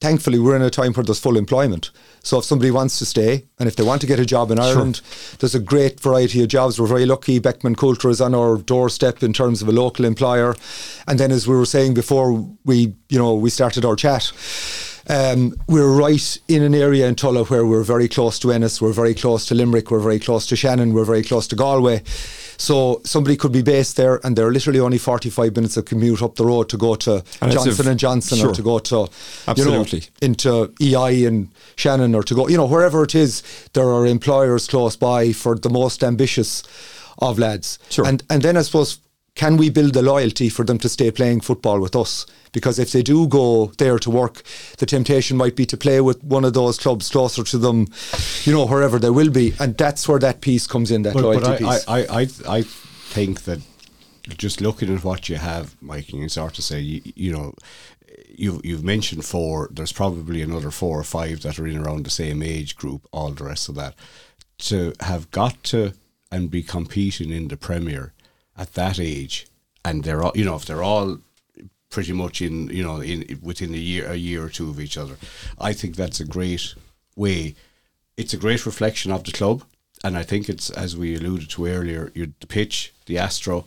Thankfully, 0.02 0.40
we're 0.40 0.56
in 0.56 0.64
a 0.64 0.72
time 0.72 0.94
where 0.94 1.04
there's 1.04 1.20
full 1.20 1.38
employment. 1.38 1.92
So 2.24 2.40
if 2.40 2.46
somebody 2.46 2.72
wants 2.72 2.98
to 2.98 3.06
stay 3.06 3.46
and 3.60 3.70
if 3.70 3.76
they 3.76 3.84
want 3.84 4.02
to 4.02 4.08
get 4.08 4.20
a 4.20 4.26
job 4.26 4.50
in 4.50 4.60
Ireland, 4.60 5.02
there's 5.40 5.54
a 5.54 5.60
great 5.60 6.00
variety 6.00 6.42
of 6.42 6.50
jobs. 6.50 6.80
We're 6.80 6.88
very 6.88 7.06
lucky. 7.06 7.38
Beckman 7.38 7.76
Coulter 7.76 8.10
is 8.10 8.20
on 8.20 8.34
our 8.34 8.58
doorstep 8.58 9.22
in 9.22 9.32
terms 9.32 9.62
of 9.62 9.68
a 9.68 9.72
local 9.72 10.06
employer. 10.06 10.56
And 11.08 11.20
then, 11.20 11.32
as 11.32 11.48
we 11.48 11.56
were 11.56 11.66
saying 11.66 11.94
before, 11.94 12.34
we 12.66 12.96
you 13.10 13.20
know 13.20 13.36
we 13.36 13.52
started 13.52 13.86
our 13.86 13.96
chat. 13.96 14.32
Um, 15.08 15.56
we're 15.68 15.92
right 15.92 16.38
in 16.48 16.64
an 16.64 16.74
area 16.74 17.08
in 17.08 17.16
Tulla 17.16 17.44
where 17.46 17.66
we're 17.66 17.84
very 17.84 18.08
close 18.08 18.40
to 18.40 18.52
Ennis, 18.52 18.82
we're 18.82 18.94
very 18.94 19.16
close 19.16 19.46
to 19.48 19.56
Limerick, 19.56 19.92
we're 19.92 20.00
very 20.00 20.20
close 20.20 20.46
to 20.48 20.56
Shannon, 20.56 20.94
we're 20.94 21.06
very 21.06 21.24
close 21.24 21.48
to 21.48 21.56
Galway. 21.56 22.04
So 22.62 23.02
somebody 23.04 23.36
could 23.38 23.52
be 23.52 23.63
based 23.63 23.97
there, 23.97 24.19
and 24.24 24.36
they're 24.38 24.52
literally 24.52 24.80
only 24.80 25.00
45 25.00 25.56
minutes 25.56 25.78
of 25.78 25.86
commute 25.86 26.21
up 26.21 26.36
the 26.36 26.45
road 26.45 26.69
to 26.69 26.78
go 26.78 26.93
to 26.95 27.24
And 27.41 27.52
Johnson 27.52 27.88
and 27.88 28.00
Johnson 28.00 28.38
sure. 28.38 28.50
or 28.50 28.54
to 28.54 28.62
go 28.62 28.78
to 28.80 29.08
Absolutely. 29.47 30.00
you 30.00 30.08
know, 30.21 30.28
into 30.28 30.71
EI 30.80 31.26
and 31.26 31.47
Shannon 31.76 32.13
or 32.13 32.21
to 32.24 32.36
go 32.36 32.47
you 32.47 32.58
know 32.58 32.67
wherever 32.67 33.02
it 33.04 33.15
is. 33.15 33.41
There 33.74 33.89
are 33.89 34.06
employers 34.06 34.67
close 34.67 34.95
by 34.95 35.34
for 35.34 35.56
the 35.56 35.69
most 35.69 36.04
ambitious 36.04 36.62
of 37.17 37.39
lads, 37.39 37.80
Sure. 37.89 38.06
and 38.06 38.21
and 38.30 38.43
then 38.43 38.56
I 38.58 38.62
suppose 38.62 39.00
can 39.36 39.58
we 39.58 39.70
build 39.70 39.94
the 39.94 40.02
loyalty 40.02 40.50
for 40.50 40.65
them 40.65 40.78
to 40.80 40.89
stay 40.89 41.10
playing 41.10 41.41
football 41.41 41.80
with 41.80 41.96
us? 41.96 42.26
Because 42.52 42.78
if 42.80 42.91
they 42.91 43.02
do 43.02 43.28
go 43.28 43.67
there 43.78 43.98
to 44.00 44.10
work, 44.10 44.44
the 44.78 44.86
temptation 44.86 45.38
might 45.38 45.56
be 45.56 45.65
to 45.67 45.78
play 45.78 46.02
with 46.02 46.24
one 46.24 46.44
of 46.44 46.54
those 46.54 46.78
clubs 46.78 47.10
closer 47.10 47.44
to 47.44 47.58
them, 47.58 47.88
you 48.44 48.54
know, 48.54 48.67
wherever 48.67 49.00
they 49.00 49.10
will 49.10 49.30
be. 49.30 49.54
And 49.60 49.78
that's 49.78 50.08
where 50.08 50.20
that 50.20 50.41
piece 50.41 50.67
comes 50.67 50.91
in, 50.91 51.04
that 51.04 51.13
But, 51.13 51.24
loyalty 51.24 51.46
but 51.46 51.54
I, 51.54 51.58
piece. 51.58 51.88
I, 51.88 51.98
I, 52.00 52.20
I, 52.20 52.58
I 52.58 52.62
think 52.63 53.44
that 53.44 53.62
just 54.28 54.60
looking 54.62 54.94
at 54.94 55.04
what 55.04 55.30
you 55.30 55.38
have, 55.38 55.76
Mike, 55.82 56.12
you 56.12 56.20
can 56.20 56.30
start 56.30 56.54
to 56.56 56.62
say, 56.62 56.82
you, 56.82 57.02
you 57.15 57.32
know, 57.32 57.56
you've, 58.28 58.65
you've 58.65 58.84
mentioned 58.84 59.24
four, 59.24 59.70
there's 59.72 59.94
probably 59.94 60.41
another 60.41 60.72
four 60.72 61.00
or 61.00 61.04
five 61.04 61.41
that 61.41 61.58
are 61.58 61.67
in 61.67 61.78
around 61.78 62.06
the 62.06 62.12
same 62.12 62.44
age 62.44 62.76
group, 62.76 63.08
all 63.12 63.32
the 63.32 63.46
rest 63.46 63.70
of 63.70 63.76
that. 63.76 63.96
To 64.60 64.94
have 65.00 65.32
got 65.32 65.63
to 65.63 65.94
and 66.32 66.52
be 66.52 66.62
competing 66.62 67.32
in 67.32 67.48
the 67.48 67.58
Premier 67.58 68.13
at 68.58 68.74
that 68.74 69.00
age, 69.00 69.48
and 69.84 70.04
they're 70.04 70.24
all, 70.24 70.34
you 70.36 70.46
know, 70.46 70.56
if 70.56 70.66
they're 70.66 70.84
all 70.84 71.18
pretty 71.90 72.14
much 72.14 72.42
in, 72.42 72.70
you 72.70 72.84
know, 72.84 73.02
in 73.02 73.40
within 73.42 73.74
a 73.74 73.78
year, 73.78 74.08
a 74.08 74.16
year 74.16 74.44
or 74.44 74.50
two 74.50 74.70
of 74.70 74.80
each 74.80 74.98
other, 74.98 75.18
I 75.60 75.74
think 75.74 75.96
that's 75.96 76.20
a 76.20 76.26
great 76.26 76.76
way 77.16 77.56
it's 78.18 78.34
a 78.34 78.38
great 78.38 78.66
reflection 78.66 79.12
of 79.12 79.24
the 79.24 79.32
club, 79.32 79.64
and 80.04 80.18
I 80.18 80.24
think 80.24 80.48
it's 80.48 80.70
as 80.70 80.96
we 80.96 81.16
alluded 81.16 81.50
to 81.52 81.66
earlier, 81.66 82.12
you 82.14 82.34
the 82.40 82.48
pitch, 82.48 82.94
the 83.06 83.18
Astro, 83.18 83.66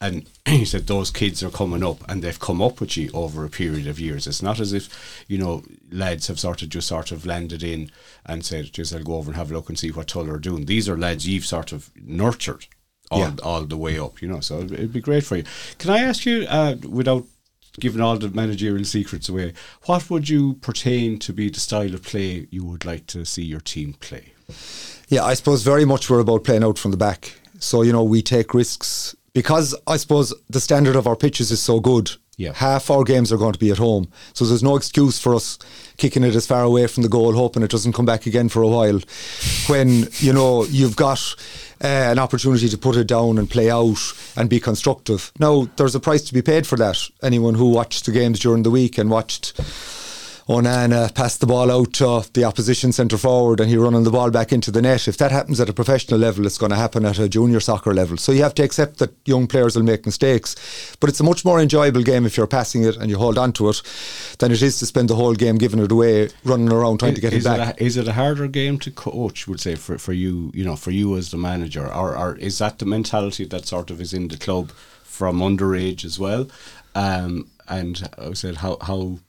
and 0.00 0.26
he 0.46 0.64
said 0.64 0.86
those 0.86 1.10
kids 1.10 1.42
are 1.42 1.50
coming 1.50 1.84
up, 1.84 1.98
and 2.08 2.22
they've 2.22 2.38
come 2.38 2.62
up 2.62 2.80
with 2.80 2.96
you 2.96 3.10
over 3.12 3.44
a 3.44 3.50
period 3.50 3.86
of 3.86 4.00
years. 4.00 4.26
It's 4.26 4.42
not 4.42 4.60
as 4.60 4.72
if 4.72 5.24
you 5.28 5.38
know 5.38 5.62
lads 5.90 6.28
have 6.28 6.40
sort 6.40 6.62
of 6.62 6.68
just 6.70 6.88
sort 6.88 7.12
of 7.12 7.26
landed 7.26 7.62
in 7.62 7.90
and 8.24 8.44
said, 8.44 8.72
"Just 8.72 8.94
I'll 8.94 9.02
go 9.02 9.16
over 9.16 9.30
and 9.30 9.36
have 9.36 9.50
a 9.50 9.54
look 9.54 9.68
and 9.68 9.78
see 9.78 9.90
what 9.90 10.08
Tulla 10.08 10.34
are 10.34 10.38
doing." 10.38 10.64
These 10.64 10.88
are 10.88 10.96
lads 10.96 11.28
you've 11.28 11.46
sort 11.46 11.72
of 11.72 11.90
nurtured 11.96 12.66
all 13.10 13.20
Yeah. 13.20 13.32
all 13.42 13.64
the 13.64 13.76
way 13.76 13.98
up, 13.98 14.22
you 14.22 14.28
know. 14.28 14.40
So 14.40 14.58
it'd, 14.58 14.72
it'd 14.72 14.92
be 14.92 15.00
great 15.00 15.24
for 15.24 15.36
you. 15.36 15.44
Can 15.78 15.90
I 15.90 16.00
ask 16.00 16.24
you, 16.26 16.46
uh, 16.48 16.76
without 16.88 17.24
giving 17.78 18.00
all 18.00 18.18
the 18.18 18.28
managerial 18.30 18.84
secrets 18.84 19.28
away, 19.28 19.52
what 19.86 20.10
would 20.10 20.28
you 20.28 20.54
pertain 20.54 21.18
to 21.20 21.32
be 21.32 21.48
the 21.50 21.60
style 21.60 21.94
of 21.94 22.02
play 22.02 22.46
you 22.50 22.64
would 22.64 22.84
like 22.84 23.06
to 23.08 23.24
see 23.24 23.42
your 23.44 23.60
team 23.60 23.94
play? 24.00 24.32
Yeah, 25.08 25.24
I 25.24 25.34
suppose 25.34 25.62
very 25.62 25.84
much 25.84 26.08
we're 26.10 26.20
about 26.20 26.44
playing 26.44 26.64
out 26.64 26.78
from 26.78 26.90
the 26.90 26.96
back. 26.96 27.34
So, 27.58 27.82
you 27.82 27.92
know, 27.92 28.02
we 28.02 28.22
take 28.22 28.54
risks 28.54 29.14
because 29.32 29.74
I 29.86 29.96
suppose 29.96 30.32
the 30.48 30.60
standard 30.60 30.96
of 30.96 31.06
our 31.06 31.16
pitches 31.16 31.50
is 31.50 31.62
so 31.62 31.78
good. 31.80 32.10
Yeah. 32.36 32.52
Half 32.54 32.90
our 32.90 33.04
games 33.04 33.30
are 33.32 33.36
going 33.36 33.52
to 33.52 33.58
be 33.58 33.70
at 33.70 33.76
home. 33.78 34.08
So 34.32 34.44
there's 34.46 34.62
no 34.62 34.74
excuse 34.74 35.18
for 35.18 35.34
us 35.34 35.58
kicking 35.98 36.24
it 36.24 36.34
as 36.34 36.46
far 36.46 36.62
away 36.64 36.86
from 36.86 37.02
the 37.02 37.08
goal, 37.08 37.34
hoping 37.34 37.62
it 37.62 37.70
doesn't 37.70 37.92
come 37.92 38.06
back 38.06 38.24
again 38.24 38.48
for 38.48 38.62
a 38.62 38.68
while. 38.68 38.98
When, 39.66 40.08
you 40.20 40.32
know, 40.32 40.64
you've 40.64 40.96
got 40.96 41.20
Uh, 41.82 42.12
an 42.12 42.18
opportunity 42.18 42.68
to 42.68 42.76
put 42.76 42.94
it 42.94 43.06
down 43.06 43.38
and 43.38 43.48
play 43.48 43.70
out 43.70 43.98
and 44.36 44.50
be 44.50 44.60
constructive. 44.60 45.32
Now, 45.38 45.66
there's 45.76 45.94
a 45.94 46.00
price 46.00 46.22
to 46.22 46.34
be 46.34 46.42
paid 46.42 46.66
for 46.66 46.76
that. 46.76 46.98
Anyone 47.22 47.54
who 47.54 47.70
watched 47.70 48.04
the 48.04 48.12
games 48.12 48.38
during 48.38 48.64
the 48.64 48.70
week 48.70 48.98
and 48.98 49.08
watched 49.08 49.58
Onana 50.50 51.14
passed 51.14 51.38
the 51.38 51.46
ball 51.46 51.70
out 51.70 51.92
to 51.92 52.28
the 52.32 52.42
opposition 52.42 52.90
centre 52.90 53.16
forward 53.16 53.60
and 53.60 53.70
he 53.70 53.76
running 53.76 54.02
the 54.02 54.10
ball 54.10 54.32
back 54.32 54.52
into 54.52 54.72
the 54.72 54.82
net. 54.82 55.06
If 55.06 55.16
that 55.18 55.30
happens 55.30 55.60
at 55.60 55.68
a 55.68 55.72
professional 55.72 56.18
level, 56.18 56.44
it's 56.44 56.58
going 56.58 56.70
to 56.70 56.76
happen 56.76 57.04
at 57.04 57.20
a 57.20 57.28
junior 57.28 57.60
soccer 57.60 57.94
level. 57.94 58.16
So 58.16 58.32
you 58.32 58.42
have 58.42 58.54
to 58.54 58.64
accept 58.64 58.98
that 58.98 59.12
young 59.24 59.46
players 59.46 59.76
will 59.76 59.84
make 59.84 60.04
mistakes. 60.04 60.96
But 60.98 61.08
it's 61.08 61.20
a 61.20 61.22
much 61.22 61.44
more 61.44 61.60
enjoyable 61.60 62.02
game 62.02 62.26
if 62.26 62.36
you're 62.36 62.48
passing 62.48 62.82
it 62.82 62.96
and 62.96 63.08
you 63.08 63.16
hold 63.16 63.38
on 63.38 63.52
to 63.52 63.68
it 63.68 63.80
than 64.40 64.50
it 64.50 64.60
is 64.60 64.80
to 64.80 64.86
spend 64.86 65.08
the 65.08 65.14
whole 65.14 65.36
game 65.36 65.56
giving 65.56 65.78
it 65.78 65.92
away, 65.92 66.30
running 66.42 66.72
around 66.72 66.98
trying 66.98 67.12
is, 67.12 67.18
to 67.18 67.20
get 67.20 67.32
it 67.32 67.44
back. 67.44 67.76
It 67.76 67.80
a, 67.80 67.84
is 67.84 67.96
it 67.96 68.08
a 68.08 68.14
harder 68.14 68.48
game 68.48 68.80
to 68.80 68.90
coach, 68.90 69.46
would 69.46 69.60
say, 69.60 69.76
for, 69.76 69.98
for 69.98 70.12
you, 70.12 70.50
you 70.52 70.64
know, 70.64 70.74
for 70.74 70.90
you 70.90 71.16
as 71.16 71.30
the 71.30 71.36
manager? 71.36 71.86
Or, 71.86 72.18
or 72.18 72.34
is 72.38 72.58
that 72.58 72.80
the 72.80 72.86
mentality 72.86 73.44
that 73.44 73.68
sort 73.68 73.88
of 73.88 74.00
is 74.00 74.12
in 74.12 74.26
the 74.26 74.36
club 74.36 74.72
from 75.04 75.38
underage 75.38 76.04
as 76.04 76.18
well? 76.18 76.48
Um, 76.96 77.48
and 77.68 78.10
I 78.18 78.32
said, 78.32 78.56
how, 78.56 78.78
how 78.80 79.20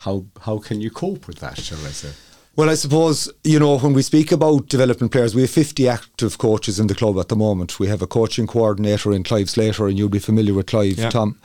how 0.00 0.24
how 0.40 0.58
can 0.58 0.80
you 0.80 0.90
cope 0.90 1.26
with 1.26 1.38
that? 1.40 1.58
Shall 1.58 1.78
I 1.86 1.90
say? 1.90 2.10
Well, 2.56 2.68
I 2.68 2.74
suppose, 2.74 3.30
you 3.44 3.60
know, 3.60 3.78
when 3.78 3.92
we 3.92 4.02
speak 4.02 4.32
about 4.32 4.66
developing 4.66 5.08
players, 5.08 5.34
we 5.34 5.42
have 5.42 5.50
50 5.50 5.88
active 5.88 6.36
coaches 6.36 6.80
in 6.80 6.88
the 6.88 6.94
club 6.94 7.18
at 7.18 7.28
the 7.28 7.36
moment. 7.36 7.78
We 7.78 7.86
have 7.86 8.02
a 8.02 8.06
coaching 8.06 8.46
coordinator 8.46 9.12
in 9.12 9.22
Clive 9.22 9.48
Slater, 9.48 9.86
and 9.86 9.96
you'll 9.96 10.08
be 10.08 10.18
familiar 10.18 10.52
with 10.52 10.66
Clive, 10.66 10.98
yeah. 10.98 11.10
Tom, 11.10 11.38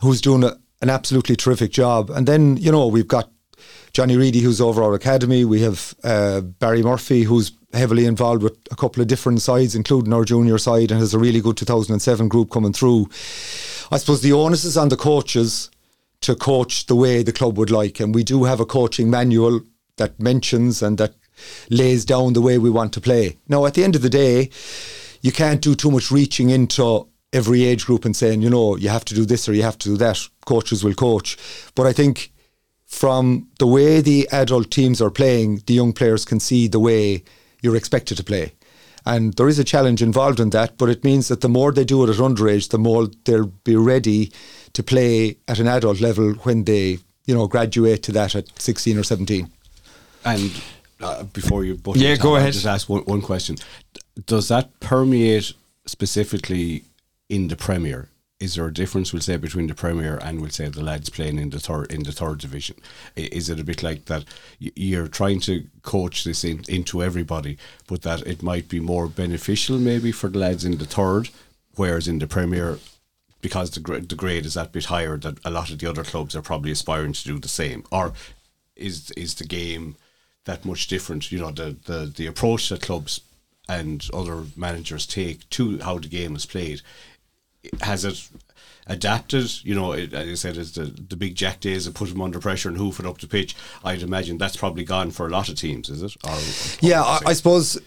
who's 0.00 0.20
doing 0.20 0.44
a, 0.44 0.56
an 0.80 0.90
absolutely 0.90 1.34
terrific 1.34 1.72
job. 1.72 2.08
And 2.08 2.26
then, 2.28 2.56
you 2.56 2.70
know, 2.70 2.86
we've 2.86 3.08
got 3.08 3.30
Johnny 3.92 4.16
Reedy, 4.16 4.40
who's 4.40 4.60
over 4.60 4.82
our 4.82 4.94
academy. 4.94 5.44
We 5.44 5.60
have 5.62 5.94
uh, 6.04 6.40
Barry 6.40 6.82
Murphy, 6.82 7.24
who's 7.24 7.52
heavily 7.72 8.06
involved 8.06 8.42
with 8.42 8.56
a 8.70 8.76
couple 8.76 9.02
of 9.02 9.08
different 9.08 9.42
sides, 9.42 9.74
including 9.74 10.12
our 10.12 10.24
junior 10.24 10.58
side, 10.58 10.92
and 10.92 11.00
has 11.00 11.14
a 11.14 11.18
really 11.18 11.40
good 11.40 11.56
2007 11.56 12.28
group 12.28 12.50
coming 12.50 12.72
through. 12.72 13.08
I 13.90 13.98
suppose 13.98 14.22
the 14.22 14.32
onus 14.32 14.64
is 14.64 14.76
on 14.76 14.88
the 14.88 14.96
coaches 14.96 15.70
to 16.24 16.34
coach 16.34 16.86
the 16.86 16.96
way 16.96 17.22
the 17.22 17.32
club 17.32 17.56
would 17.58 17.70
like. 17.70 18.00
And 18.00 18.14
we 18.14 18.24
do 18.24 18.44
have 18.44 18.60
a 18.60 18.66
coaching 18.66 19.10
manual 19.10 19.60
that 19.96 20.18
mentions 20.18 20.82
and 20.82 20.98
that 20.98 21.14
lays 21.70 22.04
down 22.04 22.32
the 22.32 22.40
way 22.40 22.58
we 22.58 22.70
want 22.70 22.92
to 22.94 23.00
play. 23.00 23.38
Now, 23.48 23.66
at 23.66 23.74
the 23.74 23.84
end 23.84 23.96
of 23.96 24.02
the 24.02 24.10
day, 24.10 24.50
you 25.22 25.32
can't 25.32 25.60
do 25.60 25.74
too 25.74 25.90
much 25.90 26.10
reaching 26.10 26.50
into 26.50 27.08
every 27.32 27.64
age 27.64 27.84
group 27.86 28.04
and 28.04 28.16
saying, 28.16 28.42
you 28.42 28.50
know, 28.50 28.76
you 28.76 28.88
have 28.88 29.04
to 29.06 29.14
do 29.14 29.24
this 29.24 29.48
or 29.48 29.54
you 29.54 29.62
have 29.62 29.78
to 29.78 29.88
do 29.88 29.96
that. 29.96 30.20
Coaches 30.46 30.84
will 30.84 30.94
coach. 30.94 31.36
But 31.74 31.86
I 31.86 31.92
think 31.92 32.32
from 32.86 33.48
the 33.58 33.66
way 33.66 34.00
the 34.00 34.28
adult 34.30 34.70
teams 34.70 35.02
are 35.02 35.10
playing, 35.10 35.62
the 35.66 35.74
young 35.74 35.92
players 35.92 36.24
can 36.24 36.40
see 36.40 36.68
the 36.68 36.78
way 36.78 37.24
you're 37.60 37.76
expected 37.76 38.16
to 38.16 38.24
play. 38.24 38.52
And 39.06 39.34
there 39.34 39.48
is 39.48 39.58
a 39.58 39.64
challenge 39.64 40.00
involved 40.00 40.40
in 40.40 40.50
that, 40.50 40.78
but 40.78 40.88
it 40.88 41.04
means 41.04 41.28
that 41.28 41.42
the 41.42 41.48
more 41.48 41.72
they 41.72 41.84
do 41.84 42.02
it 42.04 42.10
at 42.10 42.16
underage, 42.16 42.70
the 42.70 42.78
more 42.78 43.08
they'll 43.24 43.46
be 43.46 43.76
ready 43.76 44.32
to 44.74 44.82
play 44.82 45.36
at 45.48 45.58
an 45.58 45.68
adult 45.68 46.00
level 46.00 46.34
when 46.42 46.64
they, 46.64 46.98
you 47.24 47.34
know, 47.34 47.46
graduate 47.46 48.02
to 48.02 48.12
that 48.12 48.34
at 48.34 48.46
16 48.60 48.98
or 48.98 49.02
17. 49.02 49.50
And 50.24 50.62
uh, 51.00 51.22
before 51.24 51.64
you 51.64 51.80
yeah, 51.94 52.16
go 52.16 52.36
ahead. 52.36 52.52
just 52.52 52.66
ask 52.66 52.88
one, 52.88 53.02
one 53.04 53.22
question. 53.22 53.56
Does 54.26 54.48
that 54.48 54.78
permeate 54.80 55.52
specifically 55.86 56.84
in 57.28 57.48
the 57.48 57.56
Premier? 57.56 58.08
Is 58.40 58.56
there 58.56 58.66
a 58.66 58.72
difference, 58.72 59.12
we'll 59.12 59.22
say, 59.22 59.36
between 59.36 59.68
the 59.68 59.74
Premier 59.74 60.18
and 60.20 60.40
we'll 60.40 60.50
say 60.50 60.68
the 60.68 60.82
lads 60.82 61.08
playing 61.08 61.38
in 61.38 61.50
the 61.50 61.60
third 61.60 61.90
in 61.92 62.02
the 62.02 62.12
third 62.12 62.38
division? 62.38 62.76
Is 63.16 63.48
it 63.48 63.60
a 63.60 63.64
bit 63.64 63.82
like 63.82 64.06
that? 64.06 64.24
You're 64.58 65.08
trying 65.08 65.40
to 65.40 65.64
coach 65.82 66.24
this 66.24 66.44
in, 66.44 66.62
into 66.68 67.02
everybody, 67.02 67.58
but 67.86 68.02
that 68.02 68.26
it 68.26 68.42
might 68.42 68.68
be 68.68 68.80
more 68.80 69.06
beneficial 69.06 69.78
maybe 69.78 70.10
for 70.10 70.28
the 70.28 70.38
lads 70.38 70.64
in 70.64 70.78
the 70.78 70.84
third, 70.84 71.30
whereas 71.76 72.08
in 72.08 72.18
the 72.18 72.26
Premier 72.26 72.78
because 73.44 73.72
the, 73.72 73.80
the 73.80 74.14
grade 74.14 74.46
is 74.46 74.54
that 74.54 74.72
bit 74.72 74.86
higher 74.86 75.18
that 75.18 75.38
a 75.44 75.50
lot 75.50 75.70
of 75.70 75.78
the 75.78 75.86
other 75.86 76.02
clubs 76.02 76.34
are 76.34 76.40
probably 76.40 76.70
aspiring 76.70 77.12
to 77.12 77.24
do 77.24 77.38
the 77.38 77.46
same. 77.46 77.84
Or 77.92 78.14
is 78.74 79.10
is 79.10 79.34
the 79.34 79.44
game 79.44 79.96
that 80.46 80.64
much 80.64 80.86
different? 80.86 81.30
You 81.30 81.40
know 81.40 81.50
the 81.50 81.76
the, 81.84 82.10
the 82.16 82.26
approach 82.26 82.70
that 82.70 82.80
clubs 82.80 83.20
and 83.68 84.08
other 84.14 84.44
managers 84.56 85.04
take 85.04 85.48
to 85.50 85.78
how 85.80 85.98
the 85.98 86.08
game 86.08 86.34
is 86.34 86.46
played 86.46 86.80
has 87.82 88.06
it 88.06 88.26
adapted? 88.86 89.62
You 89.62 89.74
know 89.74 89.92
it, 89.92 90.14
as 90.14 90.26
I 90.26 90.34
said 90.34 90.56
as 90.56 90.72
the, 90.72 90.84
the 90.84 91.16
big 91.16 91.34
jack 91.34 91.60
days 91.60 91.86
of 91.86 91.92
put 91.92 92.08
them 92.08 92.22
under 92.22 92.40
pressure 92.40 92.70
and 92.70 92.78
hoof 92.78 92.98
it 92.98 93.04
up 93.04 93.18
the 93.18 93.26
pitch. 93.26 93.54
I'd 93.84 94.00
imagine 94.00 94.38
that's 94.38 94.56
probably 94.56 94.84
gone 94.84 95.10
for 95.10 95.26
a 95.26 95.30
lot 95.30 95.50
of 95.50 95.56
teams 95.56 95.90
is 95.90 96.02
it? 96.02 96.16
Or, 96.24 96.38
yeah 96.80 97.02
I, 97.02 97.20
I 97.26 97.32
suppose 97.34 97.78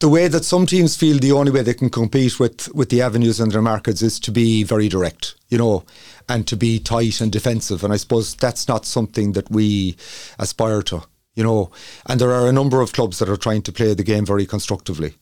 the 0.00 0.08
way 0.08 0.28
that 0.28 0.44
some 0.44 0.66
teams 0.66 0.96
feel 0.96 1.18
the 1.18 1.32
only 1.32 1.50
way 1.50 1.62
they 1.62 1.74
can 1.74 1.90
compete 1.90 2.38
with 2.38 2.72
with 2.74 2.90
the 2.90 3.02
avenues 3.02 3.40
and 3.40 3.52
their 3.52 3.62
markets 3.62 4.02
is 4.02 4.20
to 4.20 4.30
be 4.30 4.62
very 4.62 4.88
direct, 4.88 5.34
you 5.48 5.58
know, 5.58 5.84
and 6.28 6.46
to 6.46 6.56
be 6.56 6.78
tight 6.78 7.20
and 7.20 7.32
defensive. 7.32 7.84
And 7.84 7.92
I 7.92 7.96
suppose 7.96 8.34
that's 8.34 8.68
not 8.68 8.86
something 8.86 9.32
that 9.32 9.50
we 9.50 9.96
aspire 10.38 10.82
to, 10.82 11.04
you 11.34 11.44
know. 11.44 11.70
And 12.06 12.20
there 12.20 12.32
are 12.32 12.48
a 12.48 12.52
number 12.52 12.80
of 12.80 12.92
clubs 12.92 13.18
that 13.18 13.28
are 13.28 13.36
trying 13.36 13.62
to 13.62 13.72
play 13.72 13.94
the 13.94 14.02
game 14.02 14.26
very 14.26 14.46
constructively. 14.46 15.14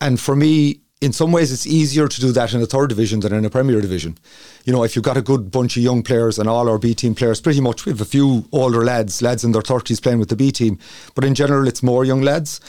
And 0.00 0.20
for 0.20 0.36
me, 0.36 0.80
in 1.02 1.12
some 1.12 1.30
ways 1.30 1.52
it's 1.52 1.66
easier 1.66 2.08
to 2.08 2.20
do 2.20 2.32
that 2.32 2.54
in 2.54 2.62
a 2.62 2.66
third 2.66 2.88
division 2.88 3.20
than 3.20 3.34
in 3.34 3.44
a 3.44 3.50
Premier 3.50 3.82
division. 3.82 4.16
You 4.64 4.72
know, 4.72 4.82
if 4.82 4.96
you've 4.96 5.04
got 5.04 5.18
a 5.18 5.22
good 5.22 5.50
bunch 5.50 5.76
of 5.76 5.82
young 5.82 6.02
players 6.02 6.38
and 6.38 6.48
all 6.48 6.70
our 6.70 6.78
B 6.78 6.94
team 6.94 7.14
players, 7.14 7.40
pretty 7.40 7.60
much 7.60 7.84
we 7.84 7.92
have 7.92 8.00
a 8.00 8.06
few 8.06 8.46
older 8.50 8.82
lads, 8.82 9.20
lads 9.20 9.44
in 9.44 9.52
their 9.52 9.62
30s 9.62 10.02
playing 10.02 10.18
with 10.18 10.30
the 10.30 10.36
B 10.36 10.50
team, 10.50 10.78
but 11.14 11.24
in 11.24 11.34
general 11.34 11.68
it's 11.68 11.82
more 11.82 12.04
young 12.04 12.22
lads. 12.22 12.60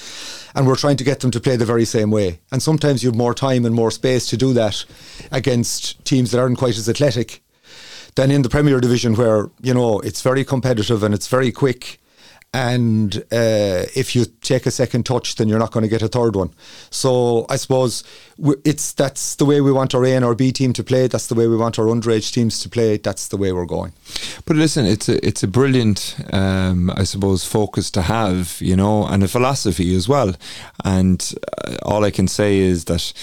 And 0.56 0.68
we're 0.68 0.76
trying 0.76 0.98
to 0.98 1.06
get 1.06 1.22
them 1.22 1.32
to 1.32 1.40
play 1.40 1.56
the 1.56 1.66
very 1.66 1.86
same 1.86 2.12
way. 2.12 2.40
And 2.52 2.62
sometimes 2.62 3.02
you 3.02 3.10
have 3.10 3.18
more 3.18 3.34
time 3.34 3.66
and 3.66 3.74
more 3.74 3.92
space 3.92 4.28
to 4.28 4.38
do 4.38 4.54
that 4.54 4.84
against 5.32 6.04
teams 6.04 6.32
that 6.32 6.40
aren't 6.40 6.58
quite 6.58 6.78
as 6.78 6.90
athletic 6.90 7.42
than 8.16 8.32
in 8.32 8.42
the 8.42 8.50
Premier 8.50 8.82
division 8.82 9.16
where, 9.16 9.50
you 9.62 9.74
know, 9.74 10.00
it's 10.00 10.22
very 10.22 10.44
competitive 10.44 11.02
and 11.02 11.14
it's 11.14 11.28
very 11.28 11.52
quick 11.52 12.00
and 12.58 13.18
uh, 13.32 13.86
if 13.96 14.16
you 14.16 14.26
take 14.42 14.66
a 14.66 14.72
second 14.72 15.06
touch, 15.06 15.36
then 15.36 15.48
you're 15.48 15.60
not 15.60 15.72
going 15.72 15.84
to 15.84 15.90
get 15.90 16.02
a 16.02 16.08
third 16.08 16.36
one. 16.36 16.50
So 16.90 17.46
I 17.52 17.56
suppose 17.56 18.04
it's 18.66 18.94
that's 18.94 19.36
the 19.36 19.46
way 19.46 19.62
we 19.62 19.72
want 19.72 19.94
our 19.94 20.04
A 20.04 20.16
and 20.16 20.26
our 20.26 20.34
B 20.34 20.52
team 20.52 20.74
to 20.74 20.84
play. 20.84 21.06
That's 21.08 21.28
the 21.28 21.36
way 21.36 21.48
we 21.48 21.56
want 21.56 21.78
our 21.78 21.86
underage 21.86 22.34
teams 22.34 22.60
to 22.62 22.70
play. 22.70 22.98
That's 22.98 23.28
the 23.28 23.38
way 23.38 23.52
we're 23.52 23.68
going. 23.68 23.94
But 24.46 24.56
listen, 24.56 24.88
it's 24.88 25.08
a 25.08 25.24
it's 25.24 25.44
a 25.44 25.48
brilliant, 25.48 26.16
um, 26.34 26.90
I 26.90 27.04
suppose, 27.04 27.46
focus 27.46 27.92
to 27.92 28.02
have, 28.02 28.58
you 28.60 28.76
know, 28.76 29.06
and 29.06 29.24
a 29.24 29.28
philosophy 29.28 29.96
as 29.96 30.10
well. 30.10 30.34
And 30.84 31.36
uh, 31.64 31.76
all 31.84 32.04
I 32.06 32.12
can 32.12 32.28
say 32.28 32.58
is 32.58 32.86
that 32.86 33.14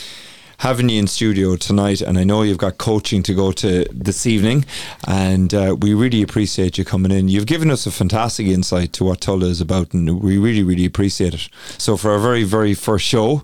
having 0.64 0.88
you 0.88 0.98
in 0.98 1.06
studio 1.06 1.56
tonight, 1.56 2.00
and 2.00 2.16
I 2.16 2.24
know 2.24 2.40
you've 2.40 2.56
got 2.56 2.78
coaching 2.78 3.22
to 3.24 3.34
go 3.34 3.52
to 3.52 3.84
this 3.92 4.24
evening, 4.24 4.64
and 5.06 5.52
uh, 5.52 5.76
we 5.78 5.92
really 5.92 6.22
appreciate 6.22 6.78
you 6.78 6.86
coming 6.86 7.12
in. 7.12 7.28
You've 7.28 7.44
given 7.44 7.70
us 7.70 7.84
a 7.84 7.90
fantastic 7.90 8.46
insight 8.46 8.94
to 8.94 9.04
what 9.04 9.20
Tulla 9.20 9.44
is 9.44 9.60
about, 9.60 9.92
and 9.92 10.22
we 10.22 10.38
really, 10.38 10.62
really 10.62 10.86
appreciate 10.86 11.34
it. 11.34 11.50
So, 11.76 11.98
for 11.98 12.12
our 12.12 12.18
very, 12.18 12.44
very 12.44 12.72
first 12.72 13.04
show 13.04 13.42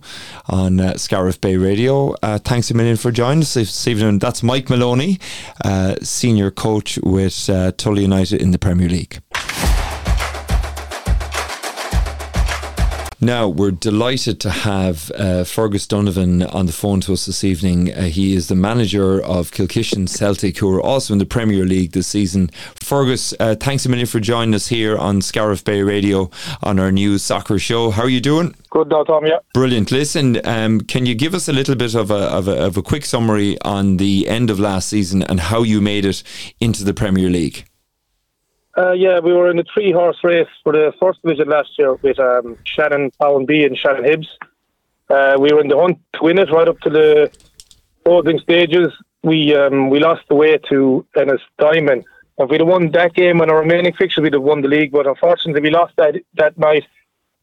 on 0.49 0.81
uh, 0.81 0.97
Scariff 0.97 1.39
Bay 1.39 1.59
Radio, 1.59 2.15
uh, 2.23 2.39
thanks 2.39 2.71
a 2.71 2.75
million 2.75 2.97
for 2.97 3.13
joining 3.13 3.43
us 3.43 3.53
this 3.53 3.87
evening. 3.87 4.19
That's 4.19 4.43
Mike 4.43 4.71
Moloney, 4.71 5.19
uh, 5.63 5.97
senior 6.01 6.51
coach 6.51 6.99
with 7.03 7.51
uh, 7.51 7.73
Tulla 7.73 8.01
United 8.01 8.41
in 8.41 8.53
the 8.53 8.59
Premier 8.59 8.89
League. 8.89 9.21
Now, 13.23 13.49
we're 13.49 13.71
delighted 13.71 14.41
to 14.41 14.51
have 14.51 15.11
uh, 15.15 15.45
Fergus 15.45 15.87
Donovan 15.87 16.43
on 16.43 16.65
the 16.65 16.73
phone 16.73 17.03
to 17.03 17.13
us 17.13 17.27
this 17.27 17.45
evening. 17.45 17.93
Uh, 17.93 18.05
he 18.05 18.35
is 18.35 18.49
the 18.49 18.55
manager 18.55 19.23
of 19.23 19.51
Kilkishen 19.51 20.09
Celtic, 20.09 20.57
who 20.57 20.75
are 20.75 20.81
also 20.81 21.13
in 21.13 21.19
the 21.19 21.27
Premier 21.27 21.67
League 21.67 21.93
this 21.93 22.07
season. 22.07 22.49
Fergus, 22.81 23.35
uh, 23.39 23.57
thanks 23.61 23.85
a 23.85 23.91
million 23.91 24.07
for 24.07 24.21
joining 24.21 24.55
us 24.55 24.69
here 24.69 24.97
on 24.97 25.21
Scariff 25.21 25.63
Bay 25.63 25.83
Radio 25.83 26.31
on 26.63 26.79
our 26.79 26.91
new 26.91 27.19
soccer 27.19 27.59
show. 27.59 27.91
How 27.91 28.05
are 28.05 28.09
you 28.09 28.23
doing? 28.23 28.55
Good 28.71 28.89
now, 28.89 29.05
Tom, 29.05 29.27
yeah. 29.27 29.41
Brilliant. 29.53 29.93
Listen, 29.93 30.41
um, 30.47 30.81
can 30.81 31.05
you 31.05 31.15
give 31.15 31.35
us 31.35 31.47
a 31.47 31.53
little 31.53 31.75
bit 31.75 31.95
of 31.95 32.11
a, 32.11 32.15
of, 32.15 32.49
a, 32.49 32.57
of 32.65 32.79
a 32.79 32.83
quick 32.83 33.05
summary 33.05 33.61
on 33.61 33.99
the 33.99 34.29
end 34.29 34.49
of 34.49 34.59
last 34.59 34.89
season 34.89 35.23
and 35.25 35.41
how 35.41 35.63
you 35.63 35.83
made 35.83 36.07
it 36.07 36.23
into 36.59 36.85
the 36.85 36.95
Premier 36.95 37.29
League? 37.29 37.67
Uh, 38.81 38.93
yeah, 38.93 39.19
we 39.19 39.31
were 39.35 39.51
in 39.51 39.59
a 39.59 39.65
three 39.75 39.93
horse 39.93 40.17
race 40.25 40.49
for 40.65 40.73
the 40.73 40.91
first 40.99 41.21
division 41.21 41.49
last 41.51 41.71
year 41.79 41.95
with 41.97 42.19
um, 42.19 42.57
Shannon 42.65 43.11
Pound 43.21 43.47
B 43.47 43.65
and 43.65 43.77
Shannon 43.77 44.05
Hibbs. 44.05 44.29
Uh, 45.11 45.37
we 45.39 45.53
were 45.53 45.61
in 45.61 45.69
the 45.69 45.77
hunt 45.77 45.99
to 46.15 46.21
win 46.23 46.39
it 46.39 46.51
right 46.51 46.67
up 46.67 46.81
to 46.81 46.89
the 46.89 47.31
closing 48.07 48.39
stages. 48.39 48.89
We 49.23 49.55
um, 49.55 49.91
we 49.91 49.99
lost 49.99 50.23
the 50.31 50.35
way 50.35 50.57
to 50.71 51.05
Ennis 51.15 51.43
Dynamos 51.59 52.07
If 52.39 52.49
we'd 52.49 52.61
have 52.61 52.69
won 52.69 52.91
that 52.93 53.13
game 53.13 53.43
and 53.43 53.51
our 53.51 53.61
remaining 53.61 53.93
fixtures, 53.93 54.23
we'd 54.23 54.33
have 54.33 54.43
won 54.43 54.63
the 54.63 54.69
league. 54.69 54.93
But 54.93 55.07
unfortunately, 55.07 55.61
we 55.61 55.71
lost 55.71 55.93
that 55.99 56.15
that 56.35 56.57
night. 56.57 56.87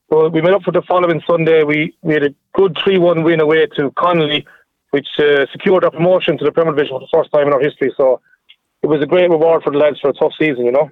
So 0.09 0.29
we 0.29 0.41
made 0.41 0.53
up 0.53 0.63
for 0.63 0.71
the 0.71 0.81
following 0.81 1.21
Sunday. 1.27 1.63
We, 1.63 1.95
we 2.01 2.13
had 2.15 2.23
a 2.23 2.33
good 2.53 2.75
3 2.83 2.97
1 2.97 3.21
win 3.21 3.41
away 3.41 3.67
to 3.75 3.91
Connolly, 3.91 4.47
which 4.89 5.09
uh, 5.19 5.45
secured 5.51 5.83
our 5.83 5.91
promotion 5.91 6.39
to 6.39 6.45
the 6.45 6.51
Premier 6.51 6.73
Division 6.73 6.95
for 6.95 7.01
the 7.01 7.13
first 7.13 7.31
time 7.31 7.45
in 7.45 7.53
our 7.53 7.61
history. 7.61 7.93
So 7.95 8.21
it 8.81 8.87
was 8.87 9.03
a 9.03 9.05
great 9.05 9.29
reward 9.29 9.61
for 9.61 9.71
the 9.71 9.77
lads 9.77 9.99
for 9.99 10.09
a 10.09 10.13
tough 10.13 10.33
season, 10.39 10.65
you 10.65 10.71
know. 10.71 10.89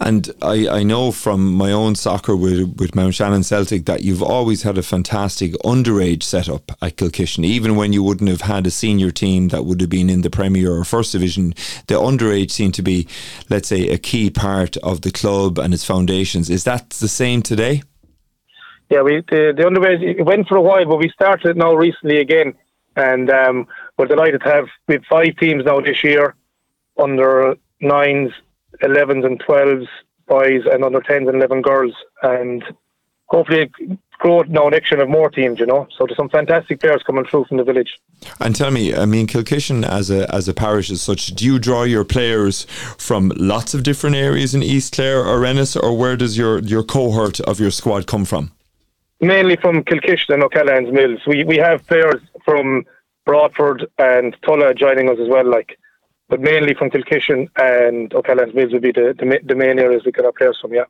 And 0.00 0.30
I, 0.42 0.68
I 0.68 0.82
know 0.82 1.12
from 1.12 1.54
my 1.54 1.72
own 1.72 1.94
soccer 1.94 2.36
with, 2.36 2.76
with 2.76 2.94
Mountshannon 2.94 3.42
Celtic 3.42 3.86
that 3.86 4.02
you've 4.02 4.22
always 4.22 4.62
had 4.62 4.78
a 4.78 4.82
fantastic 4.82 5.52
underage 5.64 6.22
setup 6.22 6.72
at 6.82 6.96
Kilkishen. 6.96 7.44
Even 7.44 7.76
when 7.76 7.92
you 7.92 8.02
wouldn't 8.02 8.30
have 8.30 8.42
had 8.42 8.66
a 8.66 8.70
senior 8.70 9.10
team 9.10 9.48
that 9.48 9.64
would 9.64 9.80
have 9.80 9.90
been 9.90 10.10
in 10.10 10.22
the 10.22 10.30
Premier 10.30 10.72
or 10.72 10.84
First 10.84 11.12
Division, 11.12 11.54
the 11.86 11.94
underage 11.94 12.50
seemed 12.50 12.74
to 12.74 12.82
be, 12.82 13.06
let's 13.48 13.68
say, 13.68 13.88
a 13.88 13.98
key 13.98 14.30
part 14.30 14.76
of 14.78 15.02
the 15.02 15.10
club 15.10 15.58
and 15.58 15.72
its 15.72 15.84
foundations. 15.84 16.50
Is 16.50 16.64
that 16.64 16.90
the 16.90 17.08
same 17.08 17.42
today? 17.42 17.82
Yeah, 18.90 19.02
we 19.02 19.16
the, 19.28 19.52
the 19.56 19.64
underage 19.64 20.24
went 20.24 20.46
for 20.46 20.56
a 20.56 20.62
while, 20.62 20.84
but 20.84 20.98
we 20.98 21.10
started 21.10 21.56
now 21.56 21.74
recently 21.74 22.18
again, 22.18 22.54
and 22.94 23.28
um, 23.30 23.66
we're 23.98 24.06
delighted 24.06 24.42
to 24.42 24.48
have 24.48 24.68
have 24.88 25.02
five 25.10 25.36
teams 25.38 25.64
now 25.64 25.80
this 25.80 26.04
year 26.04 26.36
under 26.96 27.56
nines, 27.80 28.32
11s 28.82 29.24
and 29.24 29.42
12s 29.42 29.88
boys 30.26 30.62
and 30.70 30.84
under 30.84 31.00
10s 31.00 31.28
and 31.28 31.36
11 31.36 31.62
girls. 31.62 31.94
And 32.22 32.64
hopefully 33.28 33.70
grow 34.18 34.42
now 34.42 34.68
next 34.68 34.90
year 34.90 35.02
of 35.02 35.08
more 35.08 35.30
teams, 35.30 35.60
you 35.60 35.66
know. 35.66 35.86
So 35.96 36.06
there's 36.06 36.16
some 36.16 36.28
fantastic 36.28 36.80
players 36.80 37.02
coming 37.02 37.24
through 37.24 37.44
from 37.46 37.58
the 37.58 37.64
village. 37.64 37.98
And 38.40 38.54
tell 38.54 38.70
me, 38.70 38.94
I 38.94 39.06
mean, 39.06 39.26
Kilkishen 39.26 39.86
as 39.86 40.10
a 40.10 40.32
as 40.34 40.48
a 40.48 40.54
parish 40.54 40.90
as 40.90 41.02
such, 41.02 41.28
do 41.28 41.44
you 41.44 41.58
draw 41.58 41.82
your 41.82 42.04
players 42.04 42.64
from 42.98 43.32
lots 43.36 43.74
of 43.74 43.82
different 43.82 44.16
areas 44.16 44.54
in 44.54 44.62
East 44.62 44.94
Clare 44.94 45.24
or 45.24 45.44
Ennis, 45.44 45.76
or 45.76 45.96
where 45.96 46.16
does 46.16 46.38
your, 46.38 46.60
your 46.60 46.82
cohort 46.82 47.40
of 47.40 47.60
your 47.60 47.70
squad 47.70 48.06
come 48.06 48.24
from? 48.24 48.52
Mainly 49.20 49.56
from 49.56 49.82
Kilkishen 49.82 50.34
and 50.34 50.42
O'Callaghan's 50.42 50.92
Mills. 50.92 51.20
We 51.26 51.44
we 51.44 51.56
have 51.56 51.86
players 51.86 52.20
from 52.44 52.84
Broadford 53.24 53.86
and 53.98 54.36
Tulla 54.42 54.74
joining 54.74 55.10
us 55.10 55.18
as 55.20 55.28
well, 55.28 55.46
like 55.46 55.78
but 56.28 56.40
mainly 56.40 56.74
from 56.74 56.90
Kilkishen 56.90 57.48
and 57.56 58.12
O'Callaghan's 58.12 58.54
Mills 58.54 58.72
would 58.72 58.82
be 58.82 58.92
the, 58.92 59.14
the, 59.16 59.40
the, 59.44 59.54
main 59.54 59.78
areas 59.78 60.02
we 60.04 60.12
get 60.12 60.24
our 60.24 60.32
players 60.32 60.58
from, 60.60 60.74
yeah. 60.74 60.84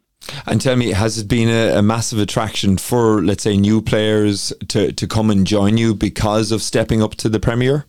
And 0.46 0.60
tell 0.60 0.76
me, 0.76 0.92
has 0.92 1.18
it 1.18 1.28
been 1.28 1.48
a, 1.48 1.78
a, 1.78 1.82
massive 1.82 2.18
attraction 2.18 2.78
for, 2.78 3.22
let's 3.22 3.42
say, 3.42 3.56
new 3.56 3.82
players 3.82 4.52
to, 4.68 4.92
to 4.92 5.06
come 5.06 5.30
and 5.30 5.46
join 5.46 5.76
you 5.76 5.94
because 5.94 6.52
of 6.52 6.62
stepping 6.62 7.02
up 7.02 7.14
to 7.16 7.28
the 7.28 7.38
Premier? 7.38 7.84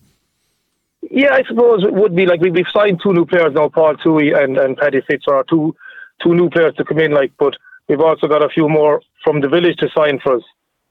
Yeah, 1.10 1.32
I 1.32 1.42
suppose 1.44 1.84
it 1.84 1.94
would 1.94 2.14
be 2.14 2.26
like 2.26 2.40
we, 2.40 2.50
have 2.50 2.68
signed 2.70 3.00
two 3.02 3.14
new 3.14 3.24
players 3.24 3.54
now, 3.54 3.68
Paul 3.68 3.96
Toohey 3.96 4.36
and, 4.36 4.58
and 4.58 4.76
Paddy 4.76 5.00
Fitz 5.00 5.24
are 5.26 5.44
two 5.44 5.74
two 6.20 6.34
new 6.34 6.50
players 6.50 6.74
to 6.74 6.84
come 6.84 6.98
in, 6.98 7.12
like, 7.12 7.32
but 7.38 7.54
we've 7.88 8.00
also 8.00 8.26
got 8.26 8.44
a 8.44 8.48
few 8.48 8.68
more 8.68 9.00
from 9.22 9.40
the 9.40 9.48
village 9.48 9.76
to 9.76 9.88
sign 9.90 10.18
for 10.18 10.36
us. 10.36 10.42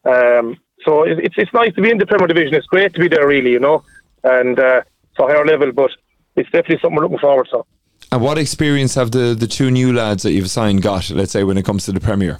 Um, 0.05 0.57
so 0.83 1.03
it, 1.03 1.19
it's 1.19 1.35
it's 1.37 1.53
nice 1.53 1.73
to 1.75 1.81
be 1.81 1.91
in 1.91 1.97
the 1.97 2.05
Premier 2.05 2.27
Division. 2.27 2.55
It's 2.55 2.67
great 2.67 2.93
to 2.93 2.99
be 2.99 3.09
there, 3.09 3.27
really, 3.27 3.51
you 3.51 3.59
know, 3.59 3.83
and 4.23 4.59
uh, 4.59 4.81
it's 5.11 5.19
a 5.19 5.23
higher 5.23 5.45
level, 5.45 5.71
but 5.71 5.91
it's 6.37 6.49
definitely 6.51 6.79
something 6.81 6.95
we're 6.95 7.03
looking 7.03 7.19
forward 7.19 7.47
to. 7.51 7.63
And 8.11 8.21
what 8.21 8.37
experience 8.37 8.95
have 8.95 9.11
the, 9.11 9.35
the 9.37 9.47
two 9.47 9.69
new 9.69 9.91
lads 9.91 10.23
that 10.23 10.31
you've 10.31 10.49
signed 10.49 10.81
got, 10.81 11.09
let's 11.09 11.31
say, 11.31 11.43
when 11.43 11.57
it 11.57 11.65
comes 11.65 11.85
to 11.85 11.91
the 11.91 11.99
Premier? 11.99 12.39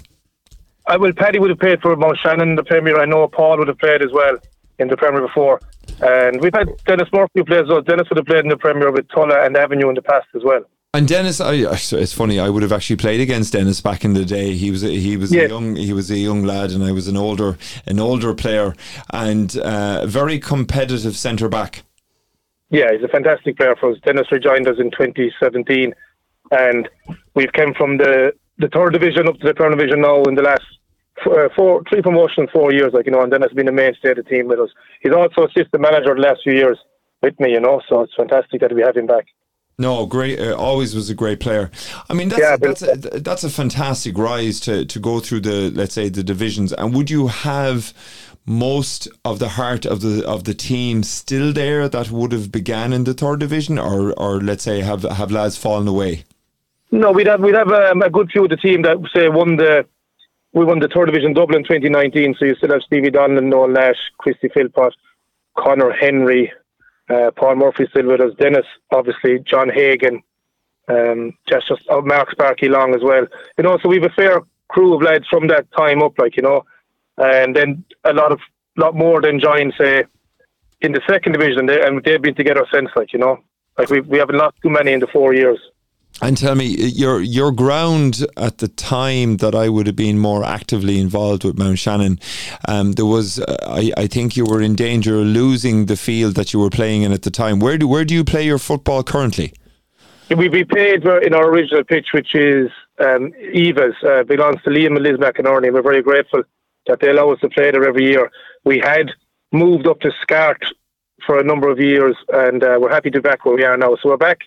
I 0.86 0.96
will. 0.96 1.12
Paddy 1.12 1.38
would 1.38 1.50
have 1.50 1.58
played 1.58 1.82
for 1.82 1.94
Mountshannon 1.94 2.48
in 2.48 2.56
the 2.56 2.64
Premier. 2.64 2.98
I 2.98 3.04
know 3.04 3.28
Paul 3.28 3.58
would 3.58 3.68
have 3.68 3.78
played 3.78 4.02
as 4.02 4.10
well 4.10 4.38
in 4.78 4.88
the 4.88 4.96
Premier 4.96 5.20
before. 5.20 5.60
And 6.00 6.40
we've 6.40 6.54
had 6.54 6.68
Dennis 6.86 7.08
Murphy 7.12 7.42
play 7.42 7.58
as 7.58 7.68
well. 7.68 7.82
Dennis 7.82 8.08
would 8.08 8.16
have 8.16 8.26
played 8.26 8.44
in 8.44 8.48
the 8.48 8.56
Premier 8.56 8.90
with 8.90 9.08
Tulla 9.08 9.44
and 9.44 9.56
Avenue 9.56 9.88
in 9.90 9.94
the 9.94 10.02
past 10.02 10.28
as 10.34 10.42
well. 10.42 10.64
And 10.94 11.06
Dennis, 11.06 11.40
I, 11.40 11.52
it's 11.52 12.14
funny. 12.14 12.40
I 12.40 12.48
would 12.48 12.62
have 12.62 12.72
actually 12.72 12.96
played 12.96 13.20
against 13.20 13.52
Dennis 13.52 13.82
back 13.82 14.06
in 14.06 14.14
the 14.14 14.24
day. 14.24 14.54
He 14.54 14.70
was 14.70 14.82
a, 14.82 14.88
he 14.88 15.18
was 15.18 15.30
yes. 15.32 15.46
a 15.46 15.48
young 15.48 15.76
he 15.76 15.92
was 15.92 16.10
a 16.10 16.16
young 16.16 16.44
lad, 16.44 16.70
and 16.70 16.82
I 16.82 16.92
was 16.92 17.08
an 17.08 17.16
older 17.16 17.58
an 17.84 18.00
older 18.00 18.32
player, 18.32 18.74
and 19.10 19.54
uh, 19.58 20.06
very 20.06 20.38
competitive 20.38 21.14
centre 21.14 21.50
back. 21.50 21.82
Yeah, 22.70 22.92
he's 22.92 23.02
a 23.02 23.08
fantastic 23.08 23.56
player 23.56 23.74
for 23.78 23.92
us. 23.92 23.98
Dennis 24.04 24.30
rejoined 24.30 24.68
us 24.68 24.76
in 24.78 24.90
2017, 24.90 25.94
and 26.50 26.88
we've 27.34 27.52
come 27.52 27.72
from 27.74 27.96
the, 27.96 28.32
the 28.58 28.68
third 28.68 28.92
division 28.92 29.28
up 29.28 29.38
to 29.38 29.46
the 29.46 29.54
third 29.54 29.70
division 29.70 30.02
now 30.02 30.22
in 30.24 30.34
the 30.34 30.42
last 30.42 30.64
uh, 31.26 31.48
four, 31.56 31.82
three 31.88 32.02
promotions, 32.02 32.50
four 32.52 32.72
years. 32.72 32.92
Like 32.92 33.06
you 33.06 33.12
know, 33.12 33.22
and 33.22 33.30
Dennis 33.30 33.50
has 33.50 33.56
been 33.56 33.68
a 33.68 33.72
mainstay 33.72 34.10
of 34.10 34.16
the 34.16 34.22
team 34.22 34.48
with 34.48 34.60
us. 34.60 34.70
He's 35.00 35.12
also 35.12 35.46
assistant 35.46 35.80
manager 35.80 36.14
the 36.14 36.20
last 36.20 36.40
few 36.42 36.52
years 36.52 36.78
with 37.22 37.38
me. 37.40 37.52
You 37.52 37.60
know, 37.60 37.80
so 37.88 38.02
it's 38.02 38.14
fantastic 38.14 38.60
that 38.60 38.74
we 38.74 38.82
have 38.82 38.96
him 38.96 39.06
back. 39.06 39.26
No, 39.80 40.06
great. 40.06 40.40
Uh, 40.40 40.56
always 40.56 40.94
was 40.94 41.08
a 41.08 41.14
great 41.14 41.38
player. 41.38 41.70
I 42.10 42.14
mean, 42.14 42.30
that's, 42.30 42.42
yeah, 42.42 42.56
that's, 42.56 42.82
a, 42.82 43.20
that's 43.20 43.44
a 43.44 43.50
fantastic 43.50 44.18
rise 44.18 44.58
to, 44.60 44.84
to 44.84 44.98
go 44.98 45.20
through 45.20 45.40
the 45.40 45.70
let's 45.70 45.94
say 45.94 46.08
the 46.08 46.24
divisions. 46.24 46.72
And 46.72 46.92
would 46.94 47.10
you 47.10 47.28
have 47.28 47.94
most 48.48 49.08
of 49.26 49.38
the 49.38 49.50
heart 49.50 49.84
of 49.84 50.00
the 50.00 50.26
of 50.26 50.44
the 50.44 50.54
team 50.54 51.02
still 51.02 51.52
there 51.52 51.88
that 51.88 52.10
would 52.10 52.32
have 52.32 52.50
began 52.50 52.92
in 52.92 53.04
the 53.04 53.12
third 53.12 53.40
division, 53.40 53.78
or 53.78 54.12
or 54.18 54.40
let's 54.40 54.64
say 54.64 54.80
have 54.80 55.02
have 55.02 55.30
lads 55.30 55.56
fallen 55.56 55.86
away? 55.86 56.24
No, 56.90 57.12
we'd 57.12 57.26
have 57.26 57.40
we'd 57.40 57.54
have 57.54 57.70
um, 57.70 58.02
a 58.02 58.08
good 58.08 58.30
few 58.30 58.44
of 58.44 58.50
the 58.50 58.56
team 58.56 58.82
that 58.82 58.96
say 59.14 59.28
won 59.28 59.56
the 59.56 59.86
we 60.54 60.64
won 60.64 60.78
the 60.78 60.88
third 60.88 61.06
division 61.06 61.34
Dublin 61.34 61.62
2019. 61.62 62.36
So 62.38 62.46
you 62.46 62.54
still 62.54 62.72
have 62.72 62.82
Stevie 62.82 63.10
Donlan, 63.10 63.44
Noel 63.44 63.68
Nash, 63.68 63.98
Christy 64.16 64.48
Philpott, 64.48 64.94
Connor 65.58 65.92
Henry, 65.92 66.50
uh, 67.10 67.30
Paul 67.36 67.56
Murphy 67.56 67.86
still 67.90 68.06
with 68.06 68.22
us, 68.22 68.32
Dennis, 68.38 68.66
obviously 68.90 69.40
John 69.40 69.68
Hagan, 69.68 70.22
um, 70.88 71.36
just 71.46 71.68
just 71.68 71.82
oh, 71.90 72.00
Mark 72.00 72.30
Sparky 72.30 72.70
Long 72.70 72.94
as 72.94 73.02
well. 73.02 73.26
You 73.58 73.64
know, 73.64 73.78
so 73.82 73.90
we've 73.90 74.02
a 74.04 74.10
fair 74.10 74.40
crew 74.68 74.94
of 74.94 75.02
lads 75.02 75.26
from 75.28 75.48
that 75.48 75.70
time 75.72 76.02
up, 76.02 76.18
like 76.18 76.36
you 76.36 76.42
know 76.42 76.64
and 77.18 77.56
then 77.56 77.84
a 78.04 78.12
lot 78.12 78.32
of 78.32 78.40
lot 78.76 78.94
more 78.94 79.20
than 79.20 79.40
join 79.40 79.72
say 79.78 80.04
in 80.80 80.92
the 80.92 81.00
second 81.08 81.32
division, 81.32 81.66
they, 81.66 81.84
and 81.84 82.02
they've 82.04 82.22
been 82.22 82.34
together 82.34 82.66
since. 82.72 82.90
Like 82.96 83.12
you 83.12 83.18
know, 83.18 83.38
like 83.76 83.90
we 83.90 84.00
we 84.00 84.18
haven't 84.18 84.36
lost 84.36 84.56
too 84.62 84.70
many 84.70 84.92
in 84.92 85.00
the 85.00 85.06
four 85.06 85.34
years. 85.34 85.58
And 86.20 86.36
tell 86.36 86.56
me, 86.56 86.66
your 86.66 87.20
your 87.20 87.52
ground 87.52 88.26
at 88.36 88.58
the 88.58 88.68
time 88.68 89.36
that 89.36 89.54
I 89.54 89.68
would 89.68 89.86
have 89.86 89.94
been 89.94 90.18
more 90.18 90.42
actively 90.42 90.98
involved 90.98 91.44
with 91.44 91.56
Mountshannon, 91.56 92.18
um, 92.66 92.92
there 92.92 93.06
was, 93.06 93.38
uh, 93.38 93.56
I, 93.62 93.92
I 93.96 94.06
think 94.08 94.36
you 94.36 94.44
were 94.44 94.60
in 94.60 94.74
danger 94.74 95.20
of 95.20 95.26
losing 95.26 95.86
the 95.86 95.96
field 95.96 96.34
that 96.34 96.52
you 96.52 96.58
were 96.58 96.70
playing 96.70 97.02
in 97.02 97.12
at 97.12 97.22
the 97.22 97.30
time. 97.30 97.60
Where 97.60 97.78
do 97.78 97.86
where 97.86 98.04
do 98.04 98.14
you 98.14 98.24
play 98.24 98.44
your 98.44 98.58
football 98.58 99.04
currently? 99.04 99.52
We 100.36 100.48
be 100.48 100.64
played 100.64 101.04
in 101.04 101.34
our 101.34 101.48
original 101.48 101.84
pitch, 101.84 102.08
which 102.12 102.34
is 102.34 102.68
um, 102.98 103.32
Eva's, 103.54 103.94
uh, 104.06 104.24
belongs 104.24 104.60
to 104.64 104.70
Liam 104.70 104.96
and 104.96 105.02
Liz 105.02 105.16
McInerney. 105.16 105.72
We're 105.72 105.82
very 105.82 106.02
grateful 106.02 106.42
that 106.88 107.00
they 107.00 107.10
allow 107.10 107.30
us 107.30 107.40
to 107.40 107.48
play 107.48 107.70
there 107.70 107.88
every 107.88 108.04
year. 108.04 108.30
We 108.64 108.78
had 108.78 109.12
moved 109.52 109.86
up 109.86 110.00
to 110.00 110.10
Scart 110.22 110.62
for 111.24 111.38
a 111.38 111.44
number 111.44 111.68
of 111.68 111.78
years, 111.78 112.16
and 112.28 112.62
uh, 112.62 112.78
we're 112.80 112.90
happy 112.90 113.10
to 113.10 113.20
be 113.20 113.28
back 113.28 113.44
where 113.44 113.54
we 113.54 113.64
are 113.64 113.76
now. 113.76 113.96
So 114.02 114.10
we're 114.10 114.16
back 114.16 114.40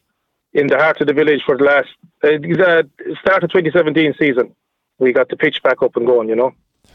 in 0.53 0.67
the 0.67 0.77
heart 0.77 0.99
of 1.01 1.07
the 1.07 1.13
village 1.13 1.41
for 1.45 1.57
the 1.57 1.63
last 1.63 1.89
uh, 2.23 2.83
start 3.21 3.43
of 3.43 3.51
2017 3.51 4.15
season. 4.19 4.53
We 4.99 5.13
got 5.13 5.29
the 5.29 5.37
pitch 5.37 5.63
back 5.63 5.81
up 5.81 5.95
and 5.95 6.05
going, 6.05 6.29
you 6.29 6.35
know 6.35 6.53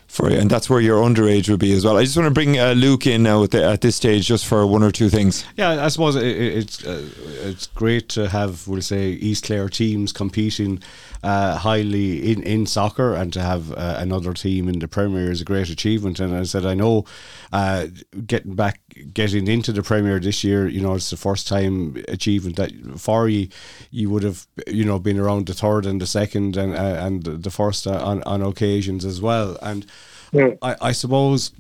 for 0.09 0.31
you, 0.31 0.38
and 0.38 0.51
that's 0.51 0.71
where 0.71 0.81
your 0.81 1.03
underage 1.03 1.49
would 1.49 1.61
be 1.61 1.73
as 1.73 1.85
well. 1.85 1.97
I 1.97 2.05
just 2.05 2.16
want 2.16 2.27
to 2.27 2.35
bring 2.35 2.59
uh, 2.59 2.73
Luke 2.73 3.07
in 3.07 3.23
now 3.23 3.42
at, 3.42 3.51
the, 3.51 3.64
at, 3.64 3.81
this 3.81 3.97
stage, 3.97 4.27
just 4.27 4.47
for 4.47 4.66
one 4.66 4.83
or 4.83 4.90
two 4.90 5.09
things. 5.09 5.45
Yeah, 5.57 5.85
I 5.85 5.88
suppose 5.88 6.16
it, 6.16 6.25
it's 6.25 6.85
uh, 6.85 7.09
it's 7.42 7.66
great 7.69 8.09
to 8.11 8.29
have, 8.29 8.66
we'll 8.69 8.83
say, 8.83 9.11
East 9.11 9.45
Clare 9.45 9.69
teams 9.69 10.12
competing 10.12 10.81
uh, 11.23 11.57
highly 11.59 12.33
in, 12.33 12.42
in 12.42 12.66
soccer, 12.66 13.14
and 13.14 13.33
to 13.33 13.40
have 13.40 13.73
uh, 13.73 13.97
another 13.99 14.33
team 14.33 14.69
in 14.69 14.79
the 14.79 14.88
Premier 14.88 15.31
is 15.31 15.40
a 15.40 15.45
great 15.45 15.69
achievement. 15.69 16.21
And 16.21 16.35
I 16.35 16.45
said, 16.45 16.64
I 16.64 16.75
know 16.75 17.05
uh, 17.53 17.87
getting 18.27 18.55
back, 18.55 18.81
getting 19.12 19.48
into 19.48 19.72
the 19.72 19.82
Premier 19.82 20.20
this 20.20 20.44
year, 20.44 20.68
you 20.68 20.80
know, 20.80 20.94
it's 20.94 21.11
the 21.11 21.16
first 21.16 21.48
time 21.48 21.96
achievement 22.09 22.56
that 22.56 22.72
for 22.98 23.28
you, 23.28 23.48
you 23.90 24.11
would 24.11 24.22
have, 24.22 24.46
you 24.66 24.85
know, 24.85 24.98
been 24.98 25.18
around 25.18 25.46
the 25.46 25.54
third 25.54 25.87
and 25.87 26.00
the 26.00 26.06
second 26.06 26.56
and 26.56 26.74
uh, 26.74 27.06
and 27.06 27.22
the 27.24 27.50
first 27.50 27.87
on 27.87 28.22
on 28.24 28.42
occasions 28.42 29.04
as 29.04 29.20
well, 29.20 29.56
and 29.62 29.87
Mm. 30.32 30.59
I, 30.62 30.76
I 30.80 30.92
suppose, 30.92 31.52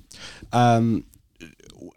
um, 0.52 1.04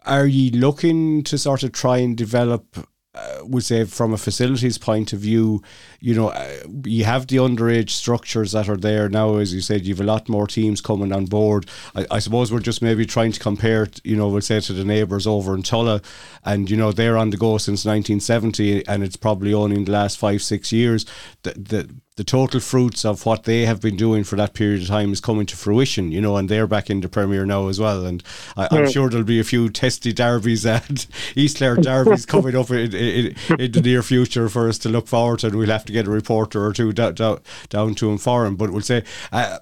are 0.04 0.26
you 0.26 0.50
looking 0.52 1.22
to 1.24 1.38
sort 1.38 1.62
of 1.62 1.72
try 1.72 1.98
and 1.98 2.16
develop 2.16 2.88
uh, 3.12 3.38
would 3.42 3.64
say 3.64 3.84
from 3.84 4.12
a 4.12 4.16
facilities 4.16 4.78
point 4.78 5.12
of 5.12 5.18
view, 5.18 5.62
you 5.98 6.14
know, 6.14 6.28
uh, 6.28 6.58
you 6.84 7.04
have 7.04 7.26
the 7.26 7.38
underage 7.38 7.90
structures 7.90 8.52
that 8.52 8.68
are 8.68 8.76
there 8.76 9.08
now. 9.08 9.36
As 9.36 9.52
you 9.52 9.60
said, 9.60 9.84
you 9.84 9.94
have 9.94 10.00
a 10.00 10.04
lot 10.04 10.28
more 10.28 10.46
teams 10.46 10.80
coming 10.80 11.12
on 11.12 11.24
board. 11.26 11.68
I, 11.94 12.06
I 12.10 12.18
suppose 12.20 12.52
we're 12.52 12.60
just 12.60 12.82
maybe 12.82 13.04
trying 13.04 13.32
to 13.32 13.40
compare, 13.40 13.88
you 14.04 14.16
know, 14.16 14.28
we'll 14.28 14.40
say 14.42 14.60
to 14.60 14.72
the 14.72 14.84
neighbours 14.84 15.26
over 15.26 15.54
in 15.54 15.62
Tulla, 15.64 16.02
and 16.44 16.70
you 16.70 16.76
know 16.76 16.92
they're 16.92 17.18
on 17.18 17.30
the 17.30 17.36
go 17.36 17.58
since 17.58 17.84
1970, 17.84 18.86
and 18.86 19.02
it's 19.02 19.16
probably 19.16 19.52
only 19.52 19.76
in 19.76 19.86
the 19.86 19.92
last 19.92 20.16
five 20.16 20.42
six 20.42 20.72
years 20.72 21.04
that 21.42 21.68
the 21.68 21.90
the 22.20 22.24
total 22.24 22.60
fruits 22.60 23.02
of 23.06 23.24
what 23.24 23.44
they 23.44 23.64
have 23.64 23.80
been 23.80 23.96
doing 23.96 24.24
for 24.24 24.36
that 24.36 24.52
period 24.52 24.82
of 24.82 24.88
time 24.88 25.10
is 25.10 25.22
coming 25.22 25.46
to 25.46 25.56
fruition, 25.56 26.12
you 26.12 26.20
know, 26.20 26.36
and 26.36 26.50
they're 26.50 26.66
back 26.66 26.90
in 26.90 27.00
the 27.00 27.08
Premier 27.08 27.46
now 27.46 27.68
as 27.68 27.80
well. 27.80 28.04
And 28.04 28.22
I, 28.58 28.68
am 28.76 28.90
sure 28.90 29.08
there'll 29.08 29.24
be 29.24 29.40
a 29.40 29.44
few 29.44 29.70
testy 29.70 30.12
derbies 30.12 30.66
and 30.66 31.06
East 31.34 31.56
Clare 31.56 31.76
derbies 31.76 32.26
coming 32.34 32.54
up 32.54 32.70
in, 32.70 32.94
in, 32.94 33.34
in, 33.58 33.72
the 33.72 33.80
near 33.80 34.02
future 34.02 34.50
for 34.50 34.68
us 34.68 34.76
to 34.80 34.90
look 34.90 35.08
forward 35.08 35.38
to. 35.38 35.46
And 35.46 35.56
we'll 35.56 35.70
have 35.70 35.86
to 35.86 35.94
get 35.94 36.06
a 36.06 36.10
reporter 36.10 36.62
or 36.62 36.74
two 36.74 36.92
down, 36.92 37.40
to 37.70 38.10
inform. 38.10 38.56
But 38.56 38.68
we'll 38.68 38.82
say. 38.82 39.02
Uh, 39.32 39.60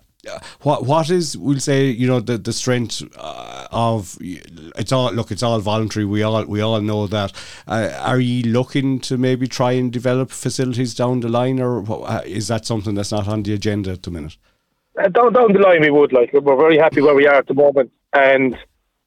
what 0.63 0.85
what 0.85 1.11
is 1.11 1.37
we'll 1.37 1.61
say 1.61 1.87
you 1.87 2.07
know 2.07 2.21
the 2.21 2.39
the 2.39 2.53
strength 2.53 3.03
uh, 3.17 3.67
of 3.71 4.17
it's 4.21 4.93
all 4.93 5.13
look 5.13 5.31
it's 5.31 5.43
all 5.43 5.59
voluntary. 5.61 6.05
We 6.05 6.23
all 6.23 6.45
we 6.45 6.61
all 6.61 6.81
know 6.81 7.07
that. 7.07 7.33
Uh, 7.67 7.93
are 8.01 8.21
you 8.21 8.43
looking 8.51 9.01
to 9.01 9.17
maybe 9.19 9.47
try 9.47 9.73
and 9.73 9.93
develop 9.93 10.31
facilities 10.31 10.95
down 10.95 11.21
the 11.21 11.29
line 11.29 11.61
or 11.61 11.85
is 12.25 12.49
that 12.49 12.67
something 12.67 12.95
that's 12.95 13.13
not 13.13 13.29
on 13.29 13.43
the 13.43 13.55
agenda 13.55 13.91
at 13.93 14.03
the 14.03 14.11
minute? 14.11 14.37
Uh, 14.99 15.09
down 15.09 15.33
down 15.33 15.53
the 15.53 15.61
line 15.61 15.81
we 15.81 15.91
would 15.91 16.13
like 16.13 16.33
we're 16.33 16.57
very 16.57 16.79
happy 16.79 17.01
where 17.01 17.15
we 17.15 17.27
are 17.27 17.37
at 17.37 17.47
the 17.47 17.55
moment. 17.55 17.91
And 18.13 18.57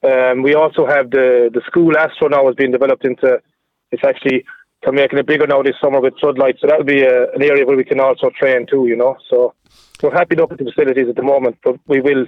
um, 0.03 0.41
we 0.41 0.55
also 0.55 0.86
have 0.86 1.12
the 1.12 1.49
the 1.53 1.62
school 1.67 1.97
astro 1.97 2.27
now 2.27 2.47
is 2.49 2.55
being 2.55 2.71
developed 2.71 3.05
into 3.05 3.41
it's 3.91 4.03
actually 4.03 4.45
they're 4.84 4.93
making 4.93 5.19
it 5.19 5.27
bigger 5.27 5.45
now 5.45 5.62
this 5.62 5.75
summer 5.79 5.99
with 5.99 6.17
floodlights. 6.19 6.60
So 6.62 6.67
that'll 6.67 6.84
be 6.84 7.03
a, 7.03 7.23
uh, 7.23 7.31
an 7.36 7.43
area 7.43 7.65
where 7.65 7.77
we 7.77 7.84
can 7.84 7.99
also 7.99 8.29
train 8.29 8.65
too 8.67 8.88
you 8.88 8.95
know 8.95 9.17
so 9.29 9.53
we're 10.01 10.11
happy 10.11 10.35
enough 10.35 10.49
with 10.49 10.59
the 10.59 10.65
facilities 10.65 11.07
at 11.09 11.15
the 11.15 11.23
moment, 11.23 11.57
but 11.63 11.79
we 11.87 12.01
will 12.01 12.25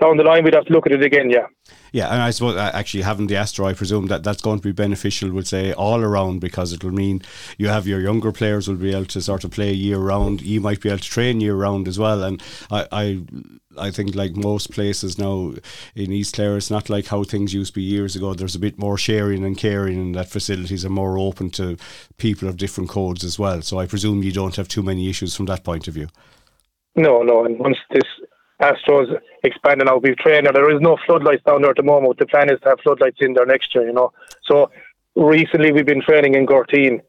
down 0.00 0.16
the 0.16 0.24
line 0.24 0.42
we'd 0.42 0.54
have 0.54 0.66
to 0.66 0.72
look 0.72 0.86
at 0.86 0.92
it 0.92 1.02
again. 1.02 1.30
Yeah. 1.30 1.46
Yeah, 1.92 2.08
and 2.08 2.20
I 2.20 2.30
suppose 2.30 2.56
uh, 2.56 2.72
actually 2.74 3.04
having 3.04 3.28
the 3.28 3.36
Astro, 3.36 3.66
I 3.66 3.74
presume 3.74 4.08
that 4.08 4.24
that's 4.24 4.42
going 4.42 4.58
to 4.58 4.62
be 4.62 4.72
beneficial. 4.72 5.30
Would 5.30 5.46
say 5.46 5.72
all 5.72 6.00
around 6.00 6.40
because 6.40 6.72
it'll 6.72 6.90
mean 6.90 7.22
you 7.56 7.68
have 7.68 7.86
your 7.86 8.00
younger 8.00 8.32
players 8.32 8.66
will 8.66 8.76
be 8.76 8.92
able 8.92 9.04
to 9.06 9.20
sort 9.20 9.44
of 9.44 9.52
play 9.52 9.72
year 9.72 9.98
round. 9.98 10.42
You 10.42 10.60
might 10.60 10.80
be 10.80 10.88
able 10.88 10.98
to 10.98 11.08
train 11.08 11.40
year 11.40 11.54
round 11.54 11.86
as 11.86 11.96
well. 11.96 12.24
And 12.24 12.42
I, 12.68 12.88
I 12.90 13.22
I 13.78 13.90
think 13.92 14.16
like 14.16 14.34
most 14.34 14.72
places 14.72 15.18
now 15.18 15.54
in 15.94 16.12
East 16.12 16.34
Clare, 16.34 16.56
it's 16.56 16.70
not 16.70 16.90
like 16.90 17.06
how 17.06 17.22
things 17.22 17.54
used 17.54 17.74
to 17.74 17.80
be 17.80 17.82
years 17.82 18.16
ago. 18.16 18.34
There's 18.34 18.56
a 18.56 18.60
bit 18.60 18.76
more 18.76 18.98
sharing 18.98 19.44
and 19.44 19.56
caring, 19.56 19.98
and 19.98 20.14
that 20.16 20.28
facilities 20.28 20.84
are 20.84 20.90
more 20.90 21.16
open 21.16 21.50
to 21.50 21.76
people 22.16 22.48
of 22.48 22.56
different 22.56 22.90
codes 22.90 23.22
as 23.22 23.38
well. 23.38 23.62
So 23.62 23.78
I 23.78 23.86
presume 23.86 24.24
you 24.24 24.32
don't 24.32 24.56
have 24.56 24.66
too 24.66 24.82
many 24.82 25.08
issues 25.08 25.36
from 25.36 25.46
that 25.46 25.62
point 25.62 25.86
of 25.86 25.94
view. 25.94 26.08
No, 26.96 27.22
no. 27.22 27.44
And 27.44 27.58
once 27.58 27.78
this 27.90 28.04
Astros 28.60 29.18
expanding 29.42 29.88
out, 29.88 30.02
we've 30.02 30.16
trained. 30.16 30.46
There 30.46 30.74
is 30.74 30.80
no 30.80 30.96
floodlights 31.06 31.42
down 31.44 31.62
there 31.62 31.70
at 31.70 31.76
the 31.76 31.82
moment. 31.82 32.18
The 32.18 32.26
plan 32.26 32.50
is 32.52 32.60
to 32.60 32.70
have 32.70 32.80
floodlights 32.80 33.18
in 33.20 33.34
there 33.34 33.46
next 33.46 33.74
year. 33.74 33.86
You 33.86 33.92
know. 33.92 34.12
So 34.44 34.70
recently 35.16 35.72
we've 35.72 35.86
been 35.86 36.02
training 36.02 36.34
in 36.34 36.46
Gortine 36.46 37.02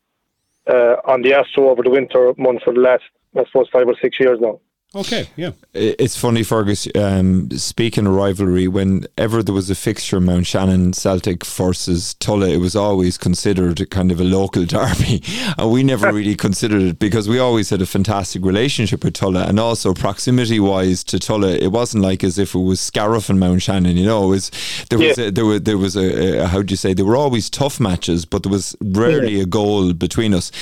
uh, 0.68 0.96
on 1.06 1.22
the 1.22 1.34
Astro 1.34 1.70
over 1.70 1.84
the 1.84 1.90
winter 1.90 2.34
months 2.38 2.64
for 2.64 2.74
the 2.74 2.80
last, 2.80 3.04
I 3.36 3.46
suppose, 3.46 3.70
five 3.72 3.88
or 3.88 3.96
six 4.02 4.20
years 4.20 4.40
now. 4.40 4.60
Okay, 4.96 5.28
yeah. 5.36 5.52
It's 5.74 6.18
funny, 6.18 6.42
Fergus. 6.42 6.88
Um, 6.96 7.52
speaking 7.52 8.08
of 8.08 8.14
rivalry, 8.14 8.70
whenever 8.70 9.44
there 9.44 9.54
was 9.54 9.70
a 9.70 9.76
fixture, 9.76 10.22
Mountshannon 10.22 10.94
Celtic 10.94 11.46
versus 11.46 12.14
Tulla, 12.14 12.48
it 12.48 12.60
was 12.62 12.78
always 12.78 13.18
considered 13.18 13.90
kind 13.90 14.10
of 14.10 14.22
a 14.22 14.24
local 14.24 14.64
derby, 14.66 15.22
and 15.58 15.70
we 15.70 15.84
never 15.84 16.14
really 16.14 16.36
considered 16.48 16.82
it 16.82 17.00
because 17.00 17.28
we 17.28 17.40
always 17.40 17.72
had 17.72 17.82
a 17.82 17.86
fantastic 17.86 18.46
relationship 18.46 19.04
with 19.04 19.16
Tulla, 19.16 19.46
and 19.48 19.60
also 19.60 19.94
proximity-wise 19.94 21.04
to 21.06 21.20
Tulla, 21.20 21.50
it 21.50 21.74
wasn't 21.74 22.02
like 22.02 22.24
as 22.24 22.40
if 22.40 22.56
it 22.56 22.60
was 22.60 22.80
Scariff 22.80 23.30
and 23.30 23.38
Mountshannon. 23.38 23.98
You 23.98 24.06
know, 24.06 24.24
it 24.24 24.30
was 24.30 24.86
there 24.90 25.00
was 25.00 25.18
yeah. 25.18 25.26
a, 25.26 25.32
there 25.32 25.46
was 25.46 25.62
there 25.64 25.78
was 25.78 25.98
a, 25.98 26.44
a 26.44 26.48
how 26.48 26.62
do 26.62 26.72
you 26.72 26.78
say? 26.78 26.94
There 26.94 27.04
were 27.04 27.18
always 27.18 27.50
tough 27.50 27.82
matches, 27.82 28.24
but 28.24 28.44
there 28.44 28.52
was 28.52 28.78
rarely 28.80 29.36
yeah. 29.36 29.44
a 29.44 29.46
goal 29.46 29.92
between 29.92 30.34
us. 30.34 30.54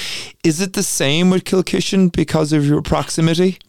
Is 0.43 0.59
it 0.59 0.73
the 0.73 0.81
same 0.81 1.29
with 1.29 1.43
Kilkishen 1.43 2.11
because 2.11 2.51
of 2.51 2.65
your 2.65 2.81
proximity? 2.81 3.59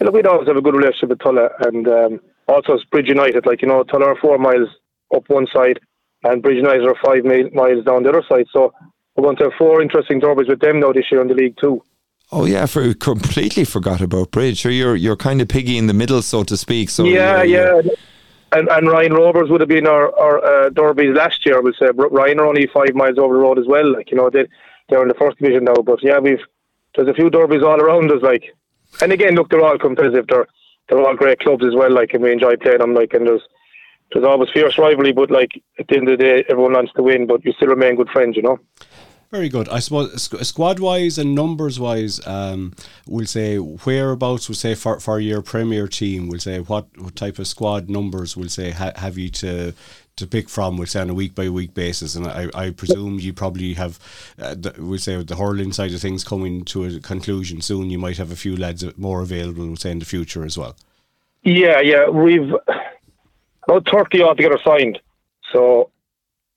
Look, 0.00 0.14
we'd 0.14 0.26
always 0.26 0.48
have 0.48 0.56
a 0.56 0.62
good 0.62 0.74
relationship 0.74 1.10
with 1.10 1.20
Tulla, 1.20 1.50
and 1.60 1.88
um, 1.88 2.20
also 2.48 2.74
it's 2.74 2.84
Bridge 2.84 3.08
United. 3.08 3.46
Like 3.46 3.62
you 3.62 3.68
know, 3.68 3.82
Tulla 3.84 4.06
are 4.06 4.16
four 4.16 4.38
miles 4.38 4.68
up 5.14 5.28
one 5.28 5.46
side, 5.52 5.80
and 6.24 6.42
Bridge 6.42 6.56
United 6.56 6.86
are 6.86 6.96
five 7.04 7.24
miles 7.24 7.84
down 7.84 8.02
the 8.02 8.10
other 8.10 8.24
side. 8.28 8.46
So 8.52 8.72
we're 9.14 9.24
going 9.24 9.36
to 9.36 9.44
have 9.44 9.52
four 9.58 9.80
interesting 9.80 10.20
derbies 10.20 10.48
with 10.48 10.60
them 10.60 10.80
now 10.80 10.92
this 10.92 11.10
year 11.10 11.22
in 11.22 11.28
the 11.28 11.34
league 11.34 11.56
too. 11.60 11.82
Oh 12.32 12.44
yeah, 12.44 12.66
for 12.66 12.92
completely 12.94 13.64
forgot 13.64 14.00
about 14.00 14.32
Bridge. 14.32 14.62
So 14.62 14.68
you're 14.68 14.96
you're 14.96 15.16
kind 15.16 15.40
of 15.40 15.48
piggy 15.48 15.78
in 15.78 15.86
the 15.86 15.94
middle, 15.94 16.22
so 16.22 16.42
to 16.44 16.56
speak. 16.56 16.90
So 16.90 17.04
yeah, 17.04 17.42
yeah. 17.42 17.80
And, 18.52 18.68
and 18.68 18.88
Ryan 18.88 19.12
Rovers 19.12 19.50
would 19.50 19.60
have 19.60 19.68
been 19.68 19.86
our, 19.86 20.16
our 20.18 20.44
uh, 20.44 20.68
derbies 20.70 21.16
last 21.16 21.44
year. 21.44 21.56
I 21.56 21.60
would 21.60 21.74
say 21.76 21.88
Ryan 21.94 22.40
are 22.40 22.46
only 22.46 22.68
five 22.72 22.94
miles 22.94 23.18
over 23.18 23.34
the 23.34 23.40
road 23.40 23.58
as 23.58 23.66
well. 23.66 23.92
Like 23.92 24.10
you 24.10 24.16
know, 24.16 24.30
they 24.30 24.46
they're 24.88 25.02
in 25.02 25.08
the 25.08 25.14
first 25.14 25.38
division 25.38 25.64
now. 25.64 25.74
But 25.74 26.02
yeah, 26.02 26.18
we've 26.18 26.40
there's 26.94 27.08
a 27.08 27.14
few 27.14 27.30
derbies 27.30 27.62
all 27.62 27.80
around 27.80 28.10
us. 28.10 28.22
Like 28.22 28.54
and 29.00 29.12
again, 29.12 29.34
look, 29.34 29.50
they're 29.50 29.64
all 29.64 29.78
competitive. 29.78 30.26
They're 30.28 30.46
they're 30.88 31.04
all 31.04 31.16
great 31.16 31.40
clubs 31.40 31.64
as 31.64 31.74
well. 31.74 31.92
Like, 31.92 32.14
and 32.14 32.22
we 32.22 32.32
enjoy 32.32 32.56
playing 32.56 32.78
them. 32.78 32.94
Like, 32.94 33.12
and 33.14 33.26
there's 33.26 33.42
there's 34.12 34.24
always 34.24 34.50
fierce 34.50 34.78
rivalry, 34.78 35.12
but 35.12 35.30
like 35.30 35.50
at 35.78 35.88
the 35.88 35.96
end 35.96 36.08
of 36.08 36.18
the 36.18 36.24
day, 36.24 36.44
everyone 36.48 36.74
wants 36.74 36.92
to 36.94 37.02
win, 37.02 37.26
but 37.26 37.44
you 37.44 37.52
still 37.52 37.68
remain 37.68 37.96
good 37.96 38.08
friends, 38.10 38.36
you 38.36 38.42
know. 38.42 38.58
Very 39.32 39.48
good. 39.48 39.68
I 39.68 39.80
suppose 39.80 40.30
squad 40.46 40.78
wise 40.78 41.18
and 41.18 41.34
numbers 41.34 41.80
wise, 41.80 42.24
um, 42.28 42.74
we'll 43.08 43.26
say 43.26 43.58
whereabouts. 43.58 44.48
We'll 44.48 44.54
say 44.54 44.76
for, 44.76 45.00
for 45.00 45.18
your 45.18 45.42
Premier 45.42 45.88
team, 45.88 46.28
we'll 46.28 46.38
say 46.38 46.60
what, 46.60 46.86
what 46.96 47.16
type 47.16 47.40
of 47.40 47.48
squad 47.48 47.90
numbers. 47.90 48.36
We'll 48.36 48.48
say 48.48 48.70
ha, 48.70 48.92
have 48.94 49.18
you 49.18 49.28
to 49.30 49.74
to 50.16 50.26
pick 50.26 50.48
from, 50.48 50.76
we'll 50.76 50.86
say 50.86 51.00
on 51.00 51.10
a 51.10 51.14
week 51.14 51.34
by 51.34 51.48
week 51.48 51.74
basis. 51.74 52.14
And 52.14 52.26
I, 52.26 52.48
I 52.54 52.70
presume 52.70 53.18
you 53.18 53.32
probably 53.32 53.74
have, 53.74 53.98
uh, 54.38 54.54
the, 54.54 54.74
we'll 54.78 54.98
say 54.98 55.22
the 55.22 55.36
hurling 55.36 55.72
side 55.72 55.92
of 55.92 56.00
things 56.00 56.24
coming 56.24 56.64
to 56.66 56.84
a 56.84 57.00
conclusion 57.00 57.60
soon. 57.60 57.90
You 57.90 57.98
might 57.98 58.16
have 58.16 58.32
a 58.32 58.36
few 58.36 58.56
lads 58.56 58.84
more 58.96 59.20
available, 59.20 59.66
we'll 59.66 59.76
say 59.76 59.90
in 59.90 59.98
the 59.98 60.06
future 60.06 60.44
as 60.44 60.56
well. 60.56 60.74
Yeah, 61.42 61.80
yeah, 61.80 62.08
we've 62.08 62.52
about 63.68 63.88
thirty 63.88 64.22
altogether 64.22 64.58
signed. 64.64 64.98
So 65.52 65.90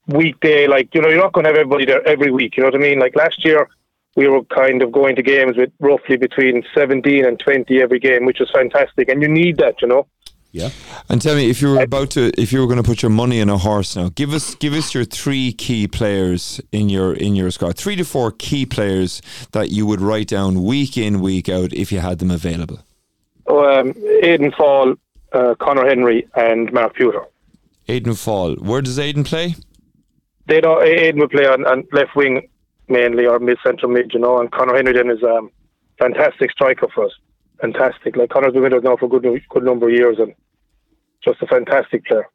weekday, 0.07 0.67
like 0.67 0.95
you 0.95 1.01
know, 1.01 1.09
you're 1.09 1.21
not 1.21 1.33
going 1.33 1.43
to 1.43 1.49
have 1.49 1.57
everybody 1.57 1.85
there 1.85 2.07
every 2.07 2.31
week. 2.31 2.57
You 2.57 2.63
know 2.63 2.69
what 2.69 2.75
I 2.75 2.79
mean? 2.79 2.97
Like 2.97 3.15
last 3.15 3.45
year, 3.45 3.69
we 4.15 4.27
were 4.27 4.43
kind 4.45 4.81
of 4.81 4.91
going 4.91 5.15
to 5.15 5.21
games 5.21 5.57
with 5.57 5.71
roughly 5.79 6.17
between 6.17 6.63
seventeen 6.73 7.25
and 7.25 7.39
twenty 7.39 7.81
every 7.81 7.99
game, 7.99 8.25
which 8.25 8.39
was 8.39 8.49
fantastic, 8.51 9.09
and 9.09 9.21
you 9.21 9.27
need 9.27 9.57
that, 9.57 9.81
you 9.81 9.87
know. 9.87 10.07
Yeah. 10.51 10.69
And 11.09 11.21
tell 11.21 11.35
me 11.35 11.49
if 11.49 11.61
you 11.61 11.69
were 11.69 11.83
about 11.83 12.09
to 12.11 12.31
if 12.39 12.51
you 12.51 12.59
were 12.59 12.65
going 12.65 12.81
to 12.81 12.83
put 12.83 13.03
your 13.03 13.11
money 13.11 13.39
in 13.39 13.49
a 13.49 13.57
horse 13.57 13.95
now, 13.95 14.09
give 14.09 14.33
us 14.33 14.55
give 14.55 14.73
us 14.73 14.93
your 14.95 15.05
three 15.05 15.53
key 15.53 15.87
players 15.87 16.59
in 16.71 16.89
your 16.89 17.13
in 17.13 17.35
your 17.35 17.51
squad. 17.51 17.77
Three 17.77 17.95
to 17.97 18.03
four 18.03 18.31
key 18.31 18.65
players 18.65 19.21
that 19.51 19.69
you 19.69 19.85
would 19.85 20.01
write 20.01 20.27
down 20.27 20.63
week 20.63 20.97
in, 20.97 21.21
week 21.21 21.49
out 21.49 21.71
if 21.73 21.91
you 21.91 21.99
had 21.99 22.17
them 22.19 22.31
available. 22.31 22.79
Oh, 23.45 23.63
um, 23.63 23.93
Aidan 24.23 24.51
Fall, 24.51 24.95
uh, 25.33 25.55
Connor 25.59 25.87
Henry 25.87 26.27
and 26.35 26.71
Mark 26.73 26.95
Pewter. 26.95 27.25
Aidan 27.87 28.15
Fall. 28.15 28.55
Where 28.55 28.81
does 28.81 28.97
Aidan 28.97 29.25
play? 29.25 29.55
They 30.47 30.61
don't 30.61 30.83
Aidan 30.83 31.19
would 31.19 31.31
play 31.31 31.45
on, 31.45 31.65
on 31.67 31.83
left 31.91 32.15
wing 32.15 32.49
mainly 32.87 33.27
or 33.27 33.37
mid 33.37 33.59
central 33.63 33.91
mid, 33.91 34.13
you 34.15 34.19
know, 34.19 34.39
and 34.39 34.51
Connor 34.51 34.75
Henry 34.75 34.93
then 34.93 35.11
is 35.11 35.21
a 35.21 35.35
um, 35.35 35.51
fantastic 35.99 36.49
striker 36.49 36.87
for 36.87 37.05
us 37.05 37.11
fantastic. 37.61 38.15
Like 38.15 38.29
Connor's 38.29 38.53
been 38.53 38.63
with 38.63 38.73
us 38.73 38.83
now 38.83 38.97
for 38.97 39.05
a 39.05 39.09
good, 39.09 39.23
good 39.49 39.63
number 39.63 39.87
of 39.87 39.93
years 39.93 40.17
and 40.19 40.33
just 41.23 41.41
a 41.41 41.47
fantastic 41.47 42.05
player. 42.05 42.27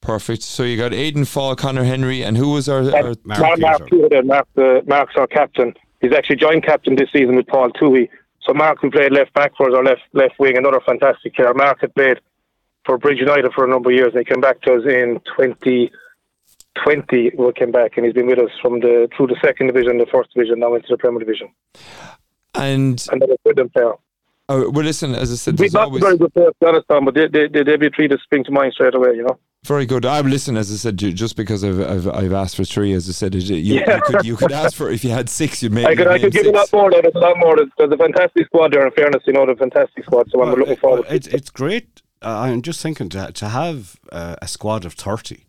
Perfect. 0.00 0.42
So 0.42 0.62
you 0.62 0.76
got 0.76 0.94
Aidan 0.94 1.26
Fall, 1.26 1.54
Connor 1.56 1.84
Henry, 1.84 2.24
and 2.24 2.36
who 2.36 2.50
was 2.50 2.68
our, 2.68 2.78
our 2.94 3.14
Mark, 3.24 3.58
Mark, 3.58 3.60
Mark, 3.60 4.24
Mark, 4.24 4.48
uh, 4.56 4.80
Mark's 4.86 5.14
our 5.16 5.26
captain. 5.26 5.74
He's 6.00 6.12
actually 6.14 6.36
joint 6.36 6.64
captain 6.64 6.96
this 6.96 7.10
season 7.12 7.36
with 7.36 7.46
Paul 7.46 7.70
Toohey. 7.72 8.08
So 8.42 8.54
Mark, 8.54 8.78
who 8.80 8.90
played 8.90 9.12
left 9.12 9.34
back 9.34 9.52
for 9.56 9.68
us, 9.68 9.74
or 9.76 9.84
left 9.84 10.00
left 10.14 10.38
wing, 10.38 10.56
another 10.56 10.80
fantastic 10.86 11.34
player. 11.34 11.52
Mark 11.52 11.82
had 11.82 11.94
played 11.94 12.18
for 12.86 12.96
Bridge 12.96 13.18
United 13.18 13.52
for 13.52 13.66
a 13.66 13.68
number 13.68 13.90
of 13.90 13.96
years, 13.96 14.12
and 14.14 14.20
he 14.20 14.24
came 14.24 14.40
back 14.40 14.62
to 14.62 14.72
us 14.74 14.84
in 14.86 15.20
2020. 15.36 17.32
We 17.36 17.52
came 17.52 17.70
back, 17.70 17.98
and 17.98 18.06
he's 18.06 18.14
been 18.14 18.26
with 18.26 18.38
us 18.38 18.50
from 18.62 18.80
the 18.80 19.08
through 19.14 19.26
the 19.26 19.36
second 19.44 19.66
division, 19.66 19.98
the 19.98 20.06
first 20.06 20.32
division, 20.32 20.60
now 20.60 20.74
into 20.74 20.88
the 20.88 20.96
Premier 20.96 21.20
Division. 21.20 21.50
And 22.54 23.06
another 23.12 23.36
good 23.44 23.70
player. 23.74 23.92
Oh, 24.52 24.68
well, 24.68 24.84
listen, 24.84 25.14
as 25.14 25.30
I 25.30 25.36
said, 25.36 25.56
there's 25.56 25.74
not 25.74 25.84
always... 25.84 26.02
very 26.02 26.18
good 26.18 26.34
players, 26.34 26.52
Afghanistan, 26.60 27.04
but 27.04 27.14
they, 27.14 27.28
they, 27.28 27.46
they, 27.46 27.62
they'd 27.62 27.78
be 27.78 27.88
three 27.88 28.08
to 28.08 28.18
spring 28.18 28.42
to 28.42 28.50
mind 28.50 28.72
straight 28.72 28.96
away, 28.96 29.14
you 29.14 29.22
know. 29.22 29.38
Very 29.64 29.86
good. 29.86 30.04
I 30.04 30.20
listen, 30.22 30.56
as 30.56 30.72
I 30.72 30.74
said, 30.74 30.96
just 30.96 31.36
because 31.36 31.62
I've 31.62 31.80
I've, 31.80 32.08
I've 32.08 32.32
asked 32.32 32.56
for 32.56 32.64
three, 32.64 32.92
as 32.92 33.08
I 33.08 33.12
said, 33.12 33.32
you, 33.36 33.54
yeah. 33.54 33.94
you, 33.94 34.02
could 34.02 34.24
you 34.24 34.36
could 34.36 34.50
ask 34.50 34.76
for 34.76 34.90
if 34.90 35.04
you 35.04 35.10
had 35.10 35.28
six, 35.28 35.62
you'd 35.62 35.70
make. 35.70 35.86
I 35.86 35.94
could 35.94 36.08
I 36.08 36.18
could 36.18 36.32
give 36.32 36.46
a 36.46 36.50
lot 36.50 36.72
more. 36.72 36.90
A 36.90 37.18
lot 37.18 37.36
more. 37.38 37.56
There's, 37.56 37.92
a 37.92 37.96
fantastic 37.96 38.46
squad 38.46 38.72
there. 38.72 38.84
In 38.84 38.92
fairness, 38.92 39.22
you 39.26 39.34
know, 39.34 39.46
the 39.46 39.54
fantastic 39.54 40.02
squad. 40.04 40.30
So 40.30 40.38
well, 40.38 40.48
I'm 40.48 40.58
looking 40.58 40.76
forward. 40.76 41.06
It's 41.10 41.26
it's 41.26 41.50
great. 41.50 42.02
Uh, 42.22 42.38
I'm 42.38 42.62
just 42.62 42.80
thinking 42.80 43.10
to 43.10 43.30
to 43.30 43.48
have 43.50 44.00
uh, 44.10 44.36
a 44.42 44.48
squad 44.48 44.84
of 44.84 44.94
thirty 44.94 45.46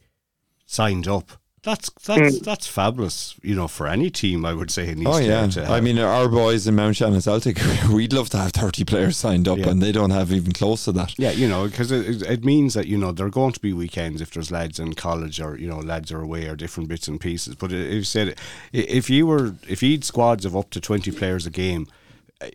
signed 0.66 1.08
up 1.08 1.32
that's 1.64 1.92
that's 1.92 2.40
mm. 2.40 2.44
that's 2.44 2.66
fabulous, 2.66 3.36
you 3.44 3.54
know, 3.54 3.68
for 3.68 3.88
any 3.88 4.10
team. 4.10 4.46
I 4.46 4.54
would 4.54 4.72
say 4.72 4.90
in 4.90 5.00
East 5.00 5.08
Oh 5.08 5.18
yeah, 5.20 5.48
I 5.72 5.80
mean, 5.80 6.00
our 6.00 6.28
boys 6.28 6.66
in 6.66 6.76
Mountshannon 6.76 7.22
Celtic, 7.22 7.60
we'd 7.92 8.14
love 8.14 8.30
to 8.32 8.38
have 8.38 8.52
thirty 8.52 8.84
players 8.84 9.18
signed 9.18 9.48
up, 9.48 9.60
yeah. 9.60 9.70
and 9.70 9.80
they 9.80 9.92
don't 9.92 10.10
have 10.10 10.32
even 10.32 10.54
close 10.54 10.86
to 10.86 10.92
that. 10.94 11.18
Yeah, 11.20 11.32
you 11.32 11.48
know, 11.48 11.68
because 11.68 11.92
it, 11.92 12.24
it 12.24 12.44
means 12.44 12.74
that 12.74 12.88
you 12.88 12.98
know 12.98 13.12
there 13.12 13.28
are 13.28 13.32
going 13.32 13.52
to 13.54 13.60
be 13.60 13.74
weekends 13.74 14.22
if 14.22 14.32
there's 14.32 14.50
lads 14.50 14.80
in 14.80 14.96
college 14.96 15.40
or 15.40 15.56
you 15.56 15.68
know 15.68 15.78
lads 15.78 16.12
are 16.12 16.22
away 16.22 16.48
or 16.48 16.56
different 16.56 16.90
bits 16.90 17.08
and 17.08 17.22
pieces. 17.22 17.54
But 17.54 17.72
if 17.72 17.94
you 17.94 18.04
said 18.04 18.40
if 18.74 19.10
you 19.12 19.28
were 19.28 19.54
if 19.68 19.84
you'd 19.84 20.04
squads 20.04 20.46
of 20.46 20.58
up 20.58 20.72
to 20.72 20.82
twenty 20.82 21.12
players 21.12 21.46
a 21.46 21.52
game, 21.52 21.86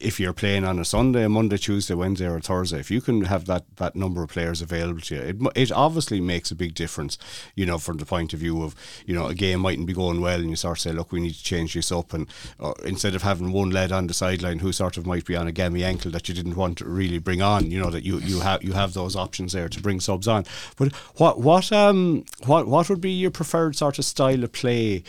if 0.01 0.19
you're 0.19 0.33
playing 0.33 0.65
on 0.65 0.79
a 0.79 0.85
Sunday, 0.85 1.27
Monday, 1.27 1.57
Tuesday, 1.57 1.95
Wednesday, 1.95 2.29
or 2.29 2.41
Thursday, 2.41 2.81
if 2.81 2.91
you 2.91 3.01
can 3.01 3.23
have 3.23 3.47
that, 3.47 3.65
that 3.77 3.95
number 3.95 4.23
of 4.23 4.31
players 4.31 4.61
available 4.61 5.01
to 5.03 5.15
you, 5.15 5.21
it, 5.21 5.37
it 5.55 5.73
obviously 5.73 6.21
makes 6.21 6.51
a 6.51 6.55
big 6.55 6.75
difference, 6.75 7.19
you 7.55 7.67
know, 7.67 7.79
from 7.79 7.99
the 7.99 8.07
point 8.07 8.33
of 8.33 8.41
view 8.41 8.63
of, 8.63 8.75
you 9.07 9.15
know, 9.15 9.27
a 9.27 9.35
game 9.35 9.61
mightn't 9.61 9.87
be 9.87 9.93
going 9.93 10.21
well 10.21 10.41
and 10.41 10.51
you 10.51 10.57
sort 10.57 10.79
of 10.79 10.83
say, 10.83 10.93
look, 10.93 11.13
we 11.13 11.21
need 11.21 11.35
to 11.35 11.45
change 11.45 11.75
this 11.75 11.93
up. 11.93 12.13
And 12.13 12.27
uh, 12.59 12.75
instead 12.85 13.15
of 13.15 13.23
having 13.23 13.53
one 13.53 13.71
lad 13.71 13.93
on 13.93 14.07
the 14.07 14.15
sideline 14.15 14.59
who 14.59 14.73
sort 14.73 14.97
of 14.97 15.07
might 15.07 15.25
be 15.25 15.37
on 15.37 15.47
a 15.47 15.53
gammy 15.53 15.85
ankle 15.85 16.11
that 16.11 16.29
you 16.29 16.35
didn't 16.35 16.57
want 16.57 16.79
to 16.79 16.85
really 16.85 17.19
bring 17.19 17.43
on, 17.43 17.71
you 17.71 17.81
know, 17.81 17.91
that 17.91 18.05
you, 18.05 18.19
you, 18.19 18.41
have, 18.41 18.63
you 18.63 18.73
have 18.73 18.95
those 18.95 19.17
options 19.17 19.53
there 19.53 19.69
to 19.69 19.81
bring 19.81 20.01
subs 20.01 20.29
on. 20.29 20.45
But 20.77 20.93
what, 21.17 21.41
what, 21.41 21.73
um, 21.73 22.25
what, 22.45 22.67
what 22.67 22.89
would 22.89 23.01
be 23.01 23.13
your 23.13 23.31
preferred 23.31 23.77
sort 23.77 23.99
of 23.99 24.05
style 24.05 24.43
of 24.43 24.53
play? 24.53 25.05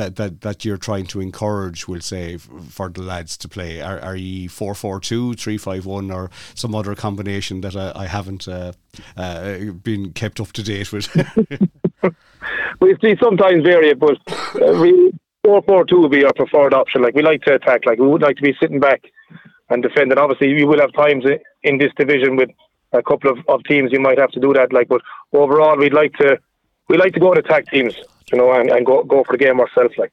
That, 0.00 0.16
that, 0.16 0.40
that 0.40 0.64
you're 0.64 0.78
trying 0.78 1.06
to 1.06 1.20
encourage, 1.20 1.86
we'll 1.86 2.00
say, 2.00 2.38
for 2.38 2.88
the 2.88 3.02
lads 3.02 3.36
to 3.36 3.48
play? 3.48 3.82
Are, 3.82 4.00
are 4.00 4.16
you 4.16 4.48
4 4.48 4.74
4 4.74 4.98
2, 4.98 5.34
3 5.34 5.58
5 5.58 5.86
1, 5.86 6.10
or 6.10 6.30
some 6.54 6.74
other 6.74 6.94
combination 6.94 7.60
that 7.60 7.76
I, 7.76 7.92
I 7.94 8.06
haven't 8.06 8.48
uh, 8.48 8.72
uh, 9.16 9.58
been 9.82 10.12
kept 10.12 10.40
up 10.40 10.52
to 10.52 10.62
date 10.62 10.90
with? 10.90 11.14
we 12.80 12.96
see 13.02 13.14
sometimes 13.22 13.62
vary, 13.62 13.92
but 13.92 14.16
uh, 14.62 15.12
4 15.44 15.62
4 15.62 15.84
2 15.84 16.00
would 16.00 16.10
be 16.10 16.24
our 16.24 16.32
preferred 16.32 16.72
option. 16.72 17.02
Like, 17.02 17.14
we 17.14 17.22
like 17.22 17.42
to 17.42 17.54
attack, 17.54 17.84
like, 17.84 17.98
we 17.98 18.08
would 18.08 18.22
like 18.22 18.36
to 18.36 18.42
be 18.42 18.56
sitting 18.58 18.80
back 18.80 19.02
and 19.68 19.82
defend. 19.82 20.12
And 20.12 20.18
obviously, 20.18 20.48
you 20.48 20.66
will 20.66 20.80
have 20.80 20.94
times 20.94 21.24
in 21.62 21.76
this 21.76 21.92
division 21.98 22.36
with 22.36 22.48
a 22.92 23.02
couple 23.02 23.30
of, 23.30 23.38
of 23.48 23.62
teams 23.64 23.92
you 23.92 24.00
might 24.00 24.18
have 24.18 24.30
to 24.30 24.40
do 24.40 24.54
that. 24.54 24.72
Like, 24.72 24.88
but 24.88 25.02
overall, 25.34 25.76
we'd 25.76 25.92
like 25.92 26.14
to 26.14 26.38
we 26.88 26.96
like 26.96 27.12
to 27.14 27.20
go 27.20 27.30
and 27.30 27.38
attack 27.38 27.66
teams 27.70 27.94
you 28.32 28.38
know, 28.38 28.52
and, 28.52 28.70
and 28.70 28.86
go 28.86 29.02
go 29.04 29.24
for 29.24 29.36
the 29.36 29.44
game 29.44 29.60
ourselves. 29.60 29.94
Like. 29.96 30.12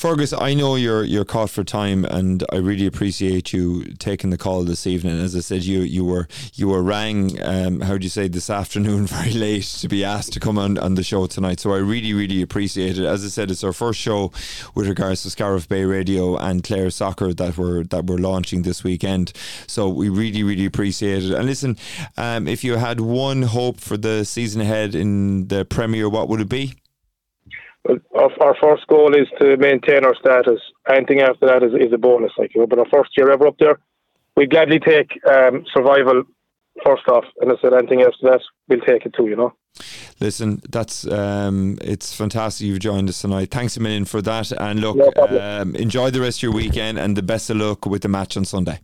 Fergus, 0.00 0.32
I 0.32 0.54
know 0.54 0.76
you're 0.76 1.04
you're 1.04 1.26
caught 1.26 1.50
for 1.50 1.62
time, 1.62 2.06
and 2.06 2.42
I 2.50 2.56
really 2.56 2.86
appreciate 2.86 3.52
you 3.52 3.84
taking 3.98 4.30
the 4.30 4.38
call 4.38 4.62
this 4.62 4.86
evening. 4.86 5.18
As 5.18 5.36
I 5.36 5.40
said, 5.40 5.64
you 5.64 5.80
you 5.80 6.06
were 6.06 6.26
you 6.54 6.68
were 6.68 6.82
rang. 6.82 7.38
Um, 7.42 7.80
how 7.80 7.98
do 7.98 8.04
you 8.04 8.08
say 8.08 8.26
this 8.26 8.48
afternoon? 8.48 9.06
Very 9.06 9.32
late 9.32 9.64
to 9.64 9.88
be 9.88 10.02
asked 10.02 10.32
to 10.32 10.40
come 10.40 10.58
on, 10.58 10.78
on 10.78 10.94
the 10.94 11.02
show 11.02 11.26
tonight. 11.26 11.60
So 11.60 11.74
I 11.74 11.78
really 11.78 12.14
really 12.14 12.40
appreciate 12.40 12.98
it. 12.98 13.04
As 13.04 13.24
I 13.24 13.28
said, 13.28 13.50
it's 13.50 13.62
our 13.62 13.74
first 13.74 14.00
show 14.00 14.32
with 14.74 14.88
regards 14.88 15.22
to 15.24 15.30
Scariff 15.30 15.68
Bay 15.68 15.84
Radio 15.84 16.36
and 16.36 16.64
Clare 16.64 16.90
Soccer 16.90 17.34
that 17.34 17.58
we're 17.58 17.84
that 17.84 18.06
we're 18.06 18.16
launching 18.16 18.62
this 18.62 18.82
weekend. 18.82 19.32
So 19.66 19.88
we 19.88 20.08
really 20.08 20.42
really 20.42 20.64
appreciate 20.64 21.24
it. 21.24 21.32
And 21.32 21.44
listen, 21.44 21.76
um, 22.16 22.48
if 22.48 22.64
you 22.64 22.76
had 22.76 23.00
one 23.00 23.42
hope 23.42 23.80
for 23.80 23.98
the 23.98 24.24
season 24.24 24.62
ahead 24.62 24.94
in 24.94 25.48
the 25.48 25.66
Premier, 25.66 26.08
what 26.08 26.28
would 26.28 26.40
it 26.40 26.48
be? 26.48 26.79
Our, 27.88 28.30
our 28.40 28.56
first 28.60 28.86
goal 28.88 29.14
is 29.14 29.28
to 29.40 29.56
maintain 29.56 30.04
our 30.04 30.14
status. 30.16 30.60
Anything 30.90 31.20
after 31.20 31.46
that 31.46 31.62
is, 31.62 31.72
is 31.74 31.92
a 31.92 31.98
bonus, 31.98 32.32
like 32.38 32.54
you 32.54 32.60
know. 32.60 32.66
But 32.66 32.78
our 32.78 32.88
first 32.92 33.10
year 33.16 33.30
ever 33.30 33.46
up 33.46 33.56
there, 33.58 33.78
we 34.36 34.46
gladly 34.46 34.78
take 34.78 35.10
um, 35.30 35.64
survival 35.74 36.24
first 36.84 37.06
off, 37.08 37.24
and 37.40 37.50
I 37.50 37.54
said 37.60 37.74
anything 37.74 38.02
after 38.02 38.30
that, 38.30 38.40
we'll 38.68 38.80
take 38.80 39.06
it 39.06 39.14
too. 39.16 39.28
You 39.28 39.36
know. 39.36 39.54
Listen, 40.20 40.60
that's 40.68 41.06
um, 41.06 41.78
it's 41.80 42.14
fantastic 42.14 42.66
you've 42.66 42.80
joined 42.80 43.08
us 43.08 43.20
tonight. 43.20 43.50
Thanks 43.50 43.76
a 43.76 43.80
million 43.80 44.04
for 44.04 44.20
that, 44.22 44.52
and 44.52 44.80
look, 44.80 44.96
no 44.96 45.60
um, 45.60 45.74
enjoy 45.76 46.10
the 46.10 46.20
rest 46.20 46.38
of 46.38 46.42
your 46.44 46.52
weekend, 46.52 46.98
and 46.98 47.16
the 47.16 47.22
best 47.22 47.48
of 47.50 47.56
luck 47.56 47.86
with 47.86 48.02
the 48.02 48.08
match 48.08 48.36
on 48.36 48.44
Sunday. 48.44 48.80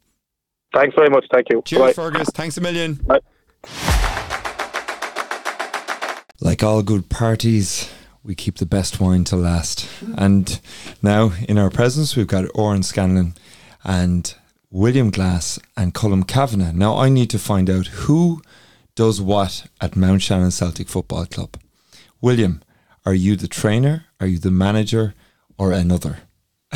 Thanks 0.74 0.94
very 0.96 1.10
much. 1.10 1.24
Thank 1.32 1.46
you. 1.50 1.62
Cheers, 1.64 1.80
Bye. 1.80 1.92
Fergus. 1.92 2.28
Thanks 2.30 2.56
a 2.56 2.60
million. 2.60 2.94
Bye. 2.94 3.20
Like 6.40 6.62
all 6.62 6.82
good 6.82 7.08
parties 7.08 7.90
we 8.26 8.34
keep 8.34 8.56
the 8.56 8.66
best 8.66 9.00
wine 9.00 9.22
to 9.24 9.36
last. 9.36 9.88
And 10.18 10.60
now 11.00 11.32
in 11.48 11.58
our 11.58 11.70
presence, 11.70 12.16
we've 12.16 12.26
got 12.26 12.50
Oran 12.54 12.82
Scanlan 12.82 13.34
and 13.84 14.34
William 14.70 15.10
Glass 15.10 15.60
and 15.76 15.94
Colm 15.94 16.26
Kavanagh. 16.26 16.72
Now 16.72 16.96
I 16.96 17.08
need 17.08 17.30
to 17.30 17.38
find 17.38 17.70
out 17.70 17.86
who 17.86 18.42
does 18.96 19.20
what 19.20 19.66
at 19.80 19.94
Mountshannon 19.94 20.50
Celtic 20.50 20.88
Football 20.88 21.26
Club. 21.26 21.56
William, 22.20 22.62
are 23.04 23.14
you 23.14 23.36
the 23.36 23.46
trainer? 23.48 24.06
Are 24.20 24.26
you 24.26 24.38
the 24.38 24.50
manager? 24.50 25.14
Or 25.58 25.72
another? 25.72 26.18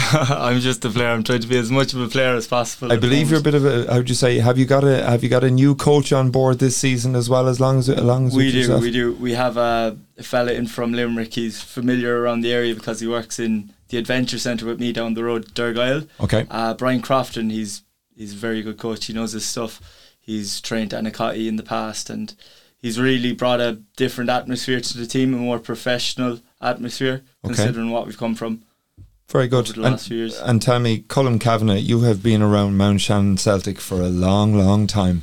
I'm 0.13 0.61
just 0.61 0.85
a 0.85 0.91
player. 0.91 1.09
I'm 1.09 1.23
trying 1.23 1.41
to 1.41 1.49
be 1.49 1.59
as 1.59 1.71
much 1.71 1.93
of 1.93 2.01
a 2.01 2.09
player 2.09 2.35
as 2.35 2.47
possible. 2.47 2.93
I 2.93 2.97
believe 2.97 3.31
you're 3.31 3.41
a 3.41 3.43
bit 3.43 3.55
of 3.55 3.65
a. 3.65 3.87
How 3.91 3.99
would 3.99 4.09
you 4.09 4.15
say? 4.15 4.39
Have 4.39 4.57
you 4.57 4.65
got 4.65 4.85
a 4.85 5.05
Have 5.05 5.23
you 5.23 5.29
got 5.29 5.45
a 5.45 5.51
new 5.51 5.75
coach 5.75 6.13
on 6.13 6.31
board 6.31 6.59
this 6.59 6.77
season 6.77 7.15
as 7.15 7.29
well? 7.29 7.49
As 7.49 7.61
long 7.61 7.79
as 7.79 7.89
as 7.89 8.03
long 8.03 8.27
as 8.27 8.35
we 8.35 8.51
do, 8.51 8.59
yourself? 8.59 8.83
we 8.83 8.91
do. 8.91 9.13
We 9.15 9.33
have 9.33 9.57
a, 9.57 9.99
a 10.17 10.23
fella 10.23 10.53
in 10.53 10.67
from 10.67 10.93
Limerick. 10.93 11.35
He's 11.35 11.61
familiar 11.61 12.21
around 12.21 12.41
the 12.41 12.53
area 12.53 12.75
because 12.75 13.01
he 13.01 13.07
works 13.07 13.39
in 13.39 13.73
the 13.89 13.99
adventure 13.99 14.39
centre 14.39 14.67
with 14.67 14.81
me 14.81 14.93
down 14.93 15.15
the 15.15 15.25
road, 15.25 15.55
Dergyle. 15.55 16.09
Okay. 16.21 16.47
Uh, 16.51 16.75
Brian 16.75 17.03
Crofton. 17.03 17.51
He's 17.51 17.83
he's 18.17 18.33
a 18.33 18.37
very 18.37 18.63
good 18.63 18.79
coach. 18.79 19.07
He 19.07 19.13
knows 19.13 19.33
his 19.33 19.45
stuff. 19.45 19.81
He's 20.19 20.61
trained 20.61 20.93
Annacotty 20.93 21.47
in 21.47 21.57
the 21.57 21.63
past, 21.63 22.09
and 22.09 22.35
he's 22.79 22.99
really 22.99 23.33
brought 23.33 23.61
a 23.61 23.81
different 23.97 24.31
atmosphere 24.31 24.81
to 24.81 24.99
the 24.99 25.07
team, 25.07 25.35
a 25.35 25.37
more 25.37 25.59
professional 25.59 26.41
atmosphere, 26.61 27.23
okay. 27.45 27.55
considering 27.55 27.91
what 27.91 28.07
we've 28.07 28.19
come 28.19 28.35
from. 28.35 28.63
Very 29.31 29.47
good. 29.47 29.79
And, 29.79 30.13
and 30.43 30.61
tell 30.61 30.81
me, 30.81 31.03
Colm 31.03 31.41
Kavanagh, 31.41 31.77
you 31.77 32.01
have 32.01 32.21
been 32.21 32.43
around 32.43 32.77
Mountshannon 32.77 33.37
Celtic 33.37 33.81
for 33.81 34.01
a 34.01 34.09
long, 34.09 34.55
long 34.55 34.89
time. 34.89 35.23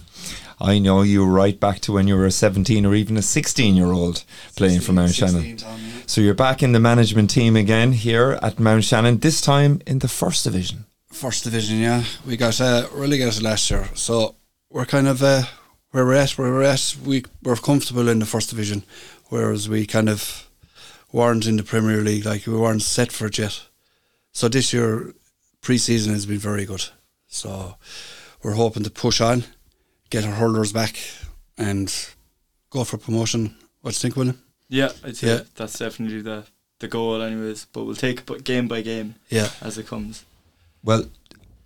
I 0.61 0.79
know 0.79 1.01
you 1.01 1.25
right 1.25 1.59
back 1.59 1.81
to 1.81 1.91
when 1.91 2.07
you 2.07 2.15
were 2.15 2.25
a 2.25 2.31
17 2.31 2.85
or 2.85 2.95
even 2.95 3.17
a 3.17 3.21
16 3.21 3.75
year 3.75 3.91
old 3.91 4.23
playing 4.55 4.79
16, 4.79 4.81
for 4.81 4.93
Mountshannon. 4.93 5.57
Tom, 5.57 5.79
yeah. 5.79 6.01
So 6.05 6.21
you're 6.21 6.33
back 6.33 6.63
in 6.63 6.71
the 6.71 6.79
management 6.79 7.29
team 7.29 7.57
again 7.57 7.91
here 7.91 8.39
at 8.41 8.59
Mountshannon, 8.61 9.17
this 9.19 9.41
time 9.41 9.81
in 9.85 9.99
the 9.99 10.07
first 10.07 10.45
division. 10.45 10.85
First 11.11 11.43
division, 11.43 11.79
yeah. 11.79 12.05
We 12.25 12.37
got 12.37 12.61
uh, 12.61 12.87
relegated 12.93 13.43
last 13.43 13.69
year. 13.69 13.89
So 13.93 14.35
we're 14.69 14.85
kind 14.85 15.09
of 15.09 15.21
uh, 15.21 15.43
where 15.91 16.05
we're 16.05 16.13
at, 16.13 16.37
where 16.37 16.51
we're 16.51 16.63
at, 16.63 16.95
we, 17.03 17.25
we're 17.43 17.57
comfortable 17.57 18.07
in 18.07 18.19
the 18.19 18.25
first 18.25 18.51
division, 18.51 18.83
whereas 19.25 19.67
we 19.67 19.85
kind 19.85 20.07
of 20.07 20.47
weren't 21.11 21.45
in 21.45 21.57
the 21.57 21.63
Premier 21.63 22.01
League, 22.01 22.25
like 22.25 22.47
we 22.47 22.55
weren't 22.55 22.81
set 22.81 23.11
for 23.11 23.25
it 23.25 23.37
yet. 23.37 23.67
So 24.37 24.47
this 24.47 24.71
year, 24.71 25.15
pre-season 25.61 26.13
has 26.13 26.27
been 26.27 26.37
very 26.37 26.63
good. 26.65 26.85
So 27.25 27.73
we're 28.43 28.53
hoping 28.53 28.83
to 28.83 28.91
push 28.91 29.19
on, 29.19 29.45
get 30.11 30.25
our 30.25 30.31
hurlers 30.31 30.71
back, 30.71 30.99
and 31.57 31.91
go 32.69 32.83
for 32.83 32.99
promotion. 32.99 33.55
What 33.81 33.93
do 33.93 33.95
you 33.95 33.99
think, 33.99 34.15
William? 34.15 34.39
Yeah, 34.69 34.91
I'd 35.03 35.17
say 35.17 35.27
yeah. 35.27 35.39
that's 35.55 35.79
definitely 35.79 36.21
the 36.21 36.43
the 36.77 36.87
goal, 36.87 37.19
anyways. 37.19 37.65
But 37.73 37.85
we'll 37.85 37.95
take 37.95 38.29
it 38.29 38.43
game 38.43 38.67
by 38.67 38.81
game, 38.81 39.15
yeah, 39.29 39.49
as 39.59 39.79
it 39.79 39.87
comes. 39.87 40.23
Well, 40.83 41.05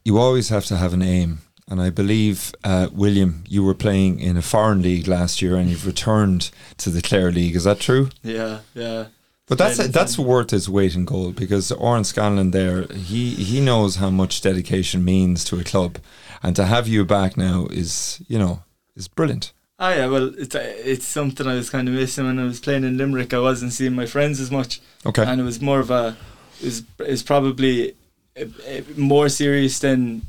you 0.06 0.18
always 0.18 0.48
have 0.48 0.64
to 0.68 0.78
have 0.78 0.94
an 0.94 1.02
aim, 1.02 1.40
and 1.68 1.82
I 1.82 1.90
believe 1.90 2.54
uh, 2.64 2.88
William, 2.94 3.44
you 3.50 3.66
were 3.66 3.76
playing 3.76 4.22
in 4.22 4.38
a 4.38 4.42
foreign 4.42 4.82
league 4.82 5.10
last 5.10 5.42
year, 5.42 5.58
and 5.58 5.70
you've 5.70 5.86
returned 5.86 6.52
to 6.78 6.90
the 6.90 7.02
Clare 7.02 7.34
League. 7.34 7.58
Is 7.58 7.66
that 7.66 7.82
true? 7.82 8.08
Yeah, 8.24 8.60
yeah. 8.74 9.08
But 9.52 9.58
that's 9.58 9.86
that's 9.90 10.18
worth 10.18 10.54
its 10.54 10.70
weight 10.70 10.96
in 10.96 11.04
gold 11.04 11.36
because 11.36 11.74
Oran 11.74 12.06
Scanlan 12.06 12.52
there, 12.52 12.84
he 12.84 13.36
he 13.36 13.60
knows 13.60 13.98
how 13.98 14.10
much 14.10 14.40
dedication 14.40 15.04
means 15.04 15.44
to 15.44 15.60
a 15.60 15.64
club, 15.66 15.98
and 16.42 16.56
to 16.56 16.64
have 16.64 16.88
you 16.88 17.04
back 17.04 17.36
now 17.36 17.68
is 17.70 18.24
you 18.30 18.40
know 18.40 18.64
is 18.96 19.10
brilliant. 19.10 19.52
Oh 19.78 19.90
yeah, 19.90 20.08
well 20.08 20.34
it's 20.38 20.56
uh, 20.56 20.62
it's 20.64 21.06
something 21.06 21.46
I 21.48 21.56
was 21.56 21.70
kind 21.70 21.90
of 21.90 21.96
missing 21.96 22.28
when 22.28 22.40
I 22.40 22.46
was 22.46 22.62
playing 22.62 22.86
in 22.86 22.98
Limerick. 22.98 23.34
I 23.34 23.40
wasn't 23.40 23.74
seeing 23.74 23.94
my 23.94 24.06
friends 24.06 24.40
as 24.40 24.52
much. 24.52 24.80
Okay, 25.06 25.26
and 25.26 25.42
it 25.42 25.44
was 25.44 25.60
more 25.60 25.82
of 25.82 25.92
a 25.92 26.16
is 26.62 26.86
is 27.00 27.22
probably 27.22 27.94
a, 28.38 28.48
a 28.66 28.84
more 28.96 29.28
serious 29.28 29.80
than 29.80 30.22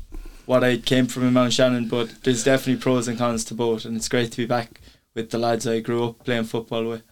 what 0.47 0.65
I 0.65 0.79
came 0.79 1.07
from 1.07 1.25
in 1.25 1.31
Mountshannon. 1.31 1.87
But 1.87 2.23
there's 2.23 2.43
definitely 2.43 2.81
pros 2.81 3.07
and 3.07 3.17
cons 3.17 3.45
to 3.45 3.53
both, 3.53 3.85
and 3.85 3.95
it's 3.95 4.09
great 4.09 4.31
to 4.33 4.37
be 4.37 4.45
back 4.45 4.81
with 5.13 5.29
the 5.29 5.37
lads 5.37 5.65
I 5.65 5.79
grew 5.79 6.03
up 6.03 6.25
playing 6.25 6.43
football 6.43 6.83
with. 6.83 7.03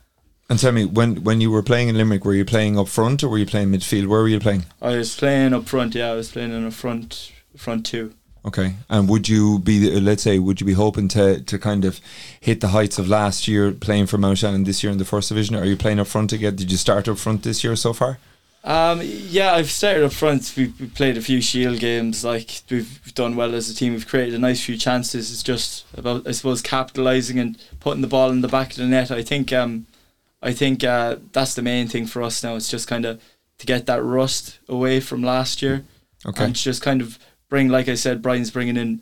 And 0.52 0.60
tell 0.60 0.74
me, 0.74 0.84
when 0.84 1.24
when 1.24 1.40
you 1.40 1.50
were 1.50 1.64
playing 1.64 1.88
in 1.88 1.98
Limerick, 1.98 2.26
were 2.26 2.34
you 2.34 2.44
playing 2.44 2.78
up 2.78 2.90
front 2.90 3.24
or 3.24 3.30
were 3.30 3.38
you 3.38 3.46
playing 3.46 3.70
midfield? 3.70 4.08
Where 4.08 4.20
were 4.20 4.28
you 4.28 4.42
playing? 4.42 4.66
I 4.82 4.98
was 4.98 5.16
playing 5.16 5.54
up 5.54 5.70
front. 5.70 5.96
Yeah, 5.96 6.12
I 6.12 6.16
was 6.16 6.30
playing 6.30 6.52
in 6.52 6.66
a 6.66 6.72
front 6.72 7.32
front 7.56 7.86
two. 7.86 8.16
Okay, 8.46 8.76
and 8.90 9.08
would 9.08 9.30
you 9.30 9.60
be, 9.60 9.90
let's 9.98 10.24
say, 10.24 10.40
would 10.40 10.60
you 10.60 10.68
be 10.68 10.74
hoping 10.74 11.08
to 11.08 11.40
to 11.40 11.58
kind 11.58 11.86
of 11.86 12.02
hit 12.42 12.60
the 12.60 12.68
heights 12.68 13.00
of 13.00 13.08
last 13.08 13.48
year 13.48 13.72
playing 13.72 14.08
for 14.08 14.18
Mountshannon 14.18 14.66
this 14.66 14.84
year 14.84 14.92
in 14.92 14.98
the 14.98 15.06
first 15.06 15.30
division? 15.30 15.56
Are 15.56 15.64
you 15.64 15.78
playing 15.78 16.02
up 16.02 16.08
front 16.08 16.34
again? 16.34 16.58
Did 16.58 16.70
you 16.70 16.78
start 16.78 17.08
up 17.08 17.18
front 17.18 17.44
this 17.44 17.64
year 17.64 17.78
so 17.78 17.94
far? 17.94 18.20
Um, 18.66 19.00
yeah, 19.02 19.54
I've 19.54 19.72
started 19.72 20.04
up 20.04 20.12
front. 20.12 20.54
We've, 20.58 20.78
we've 20.82 20.94
played 20.94 21.16
a 21.16 21.22
few 21.22 21.40
Shield 21.40 21.80
games. 21.80 22.26
Like 22.26 22.62
we've 22.70 23.14
done 23.16 23.38
well 23.38 23.56
as 23.56 23.70
a 23.70 23.74
team. 23.74 23.94
We've 23.94 24.06
created 24.06 24.34
a 24.34 24.40
nice 24.40 24.62
few 24.62 24.76
chances. 24.76 25.32
It's 25.32 25.44
just 25.44 25.86
about, 25.98 26.28
I 26.28 26.34
suppose, 26.34 26.62
capitalising 26.62 27.40
and 27.40 27.58
putting 27.80 28.02
the 28.02 28.08
ball 28.10 28.32
in 28.32 28.42
the 28.42 28.50
back 28.50 28.72
of 28.72 28.76
the 28.76 28.86
net. 28.86 29.12
I 29.12 29.24
think 29.24 29.54
um, 29.54 29.88
I 30.42 30.54
think 30.54 30.84
uh, 30.84 31.18
that's 31.32 31.54
the 31.54 31.62
main 31.62 31.88
thing 31.88 32.06
for 32.06 32.24
us 32.24 32.44
now. 32.44 32.56
It's 32.56 32.70
just 32.70 32.88
kind 32.88 33.06
of 33.06 33.22
to 33.60 33.66
get 33.66 33.86
that 33.86 34.04
rust 34.04 34.60
away 34.68 35.00
from 35.00 35.22
last 35.24 35.62
year. 35.62 35.86
Okay. 36.26 36.44
And 36.44 36.56
just 36.56 36.82
kind 36.82 37.02
of 37.02 37.18
bring, 37.50 37.70
like 37.70 37.88
I 37.88 37.96
said, 37.96 38.22
Brian's 38.22 38.52
bringing 38.52 38.78
in 38.78 39.02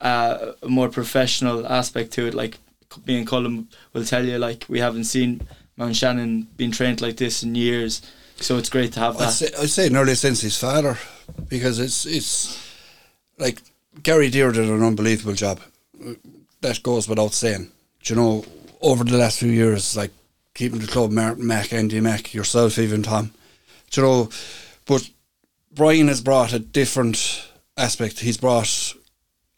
uh, 0.00 0.52
a 0.62 0.68
more 0.68 0.88
professional 0.88 1.66
aspect 1.66 2.12
to 2.12 2.26
it. 2.26 2.34
Like 2.34 2.58
me 3.06 3.18
and 3.18 3.26
Colm 3.26 3.66
will 3.92 4.04
tell 4.04 4.24
you, 4.24 4.38
like 4.38 4.66
we 4.68 4.80
haven't 4.80 5.04
seen 5.04 5.42
Mountshannon 5.76 6.48
being 6.56 6.70
trained 6.70 7.00
like 7.00 7.16
this 7.16 7.42
in 7.42 7.54
years. 7.54 8.02
So 8.36 8.58
it's 8.58 8.70
great 8.70 8.92
to 8.94 9.00
have 9.00 9.18
that. 9.18 9.28
I'd 9.28 9.32
say, 9.32 9.50
I'd 9.60 9.70
say 9.70 9.88
nearly 9.88 10.14
since 10.14 10.40
his 10.40 10.58
father, 10.58 10.98
because 11.48 11.78
it's 11.78 12.06
it's 12.06 12.58
like 13.38 13.60
Gary 14.02 14.30
Deere 14.30 14.52
did 14.52 14.68
an 14.68 14.82
unbelievable 14.82 15.34
job. 15.34 15.60
That 16.60 16.82
goes 16.82 17.08
without 17.08 17.34
saying. 17.34 17.70
Do 18.02 18.14
you 18.14 18.20
know, 18.20 18.44
over 18.80 19.04
the 19.04 19.18
last 19.18 19.38
few 19.38 19.50
years, 19.50 19.96
like 19.96 20.10
keeping 20.54 20.80
the 20.80 20.86
club, 20.86 21.10
Martin 21.10 21.46
Mack, 21.46 21.72
Andy 21.72 22.00
Mac, 22.00 22.34
yourself, 22.34 22.78
even 22.78 23.02
Tom. 23.02 23.32
You 23.94 24.02
know, 24.02 24.30
but 24.86 25.08
Brian 25.72 26.08
has 26.08 26.20
brought 26.20 26.52
a 26.52 26.58
different 26.58 27.46
aspect. 27.76 28.20
He's 28.20 28.36
brought 28.36 28.94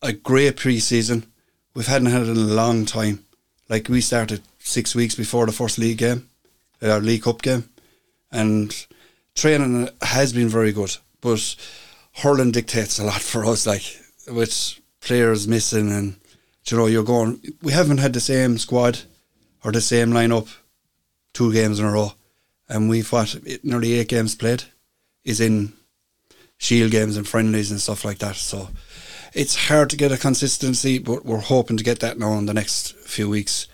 a 0.03 0.12
great 0.12 0.57
pre-season. 0.57 1.26
We've 1.74 1.86
hadn't 1.86 2.11
had 2.11 2.22
it 2.22 2.28
in 2.28 2.36
a 2.36 2.55
long 2.55 2.84
time. 2.84 3.24
Like 3.68 3.88
we 3.88 4.01
started 4.01 4.42
six 4.59 4.95
weeks 4.95 5.14
before 5.14 5.47
the 5.47 5.53
first 5.53 5.78
league 5.78 5.99
game, 5.99 6.28
uh, 6.82 6.90
our 6.90 7.01
League 7.01 7.22
Cup 7.22 7.42
game, 7.42 7.68
and 8.30 8.86
training 9.34 9.88
has 10.03 10.32
been 10.32 10.49
very 10.49 10.72
good. 10.72 10.97
But 11.20 11.57
hurling 12.12 12.53
dictates 12.53 12.99
a 12.99 13.05
lot 13.05 13.20
for 13.20 13.45
us, 13.47 13.66
like 13.66 13.82
with 14.30 14.78
players 15.01 15.49
missing, 15.49 15.90
and 15.90 16.16
you 16.66 16.76
know 16.76 16.86
you're 16.86 17.03
going. 17.03 17.40
We 17.62 17.72
haven't 17.72 17.99
had 17.99 18.12
the 18.12 18.20
same 18.20 18.59
squad 18.59 19.01
or 19.64 19.72
the 19.72 19.80
same 19.80 20.11
lineup 20.11 20.49
two 21.35 21.53
games 21.53 21.78
in 21.78 21.85
a 21.85 21.93
row, 21.93 22.12
and 22.68 22.89
we've 22.89 23.12
what 23.12 23.37
nearly 23.62 23.93
eight 23.95 24.09
games 24.09 24.35
played 24.35 24.64
is 25.24 25.41
in 25.41 25.74
shield 26.57 26.91
games 26.91 27.16
and 27.16 27.28
friendlies 27.28 27.70
and 27.70 27.80
stuff 27.80 28.05
like 28.05 28.18
that. 28.18 28.37
So 28.37 28.68
it's 29.35 29.68
hard 29.68 29.91
to 29.91 29.97
get 29.97 30.12
a 30.12 30.16
consistency, 30.16 30.99
but 30.99 31.26
we're 31.26 31.39
hoping 31.39 31.76
to 31.76 31.85
get 31.85 32.01
that 32.01 32.18
now 32.18 32.39
in 32.39 32.47
the 32.47 32.55
next 32.55 32.97
few 32.97 33.28
weeks 33.28 33.66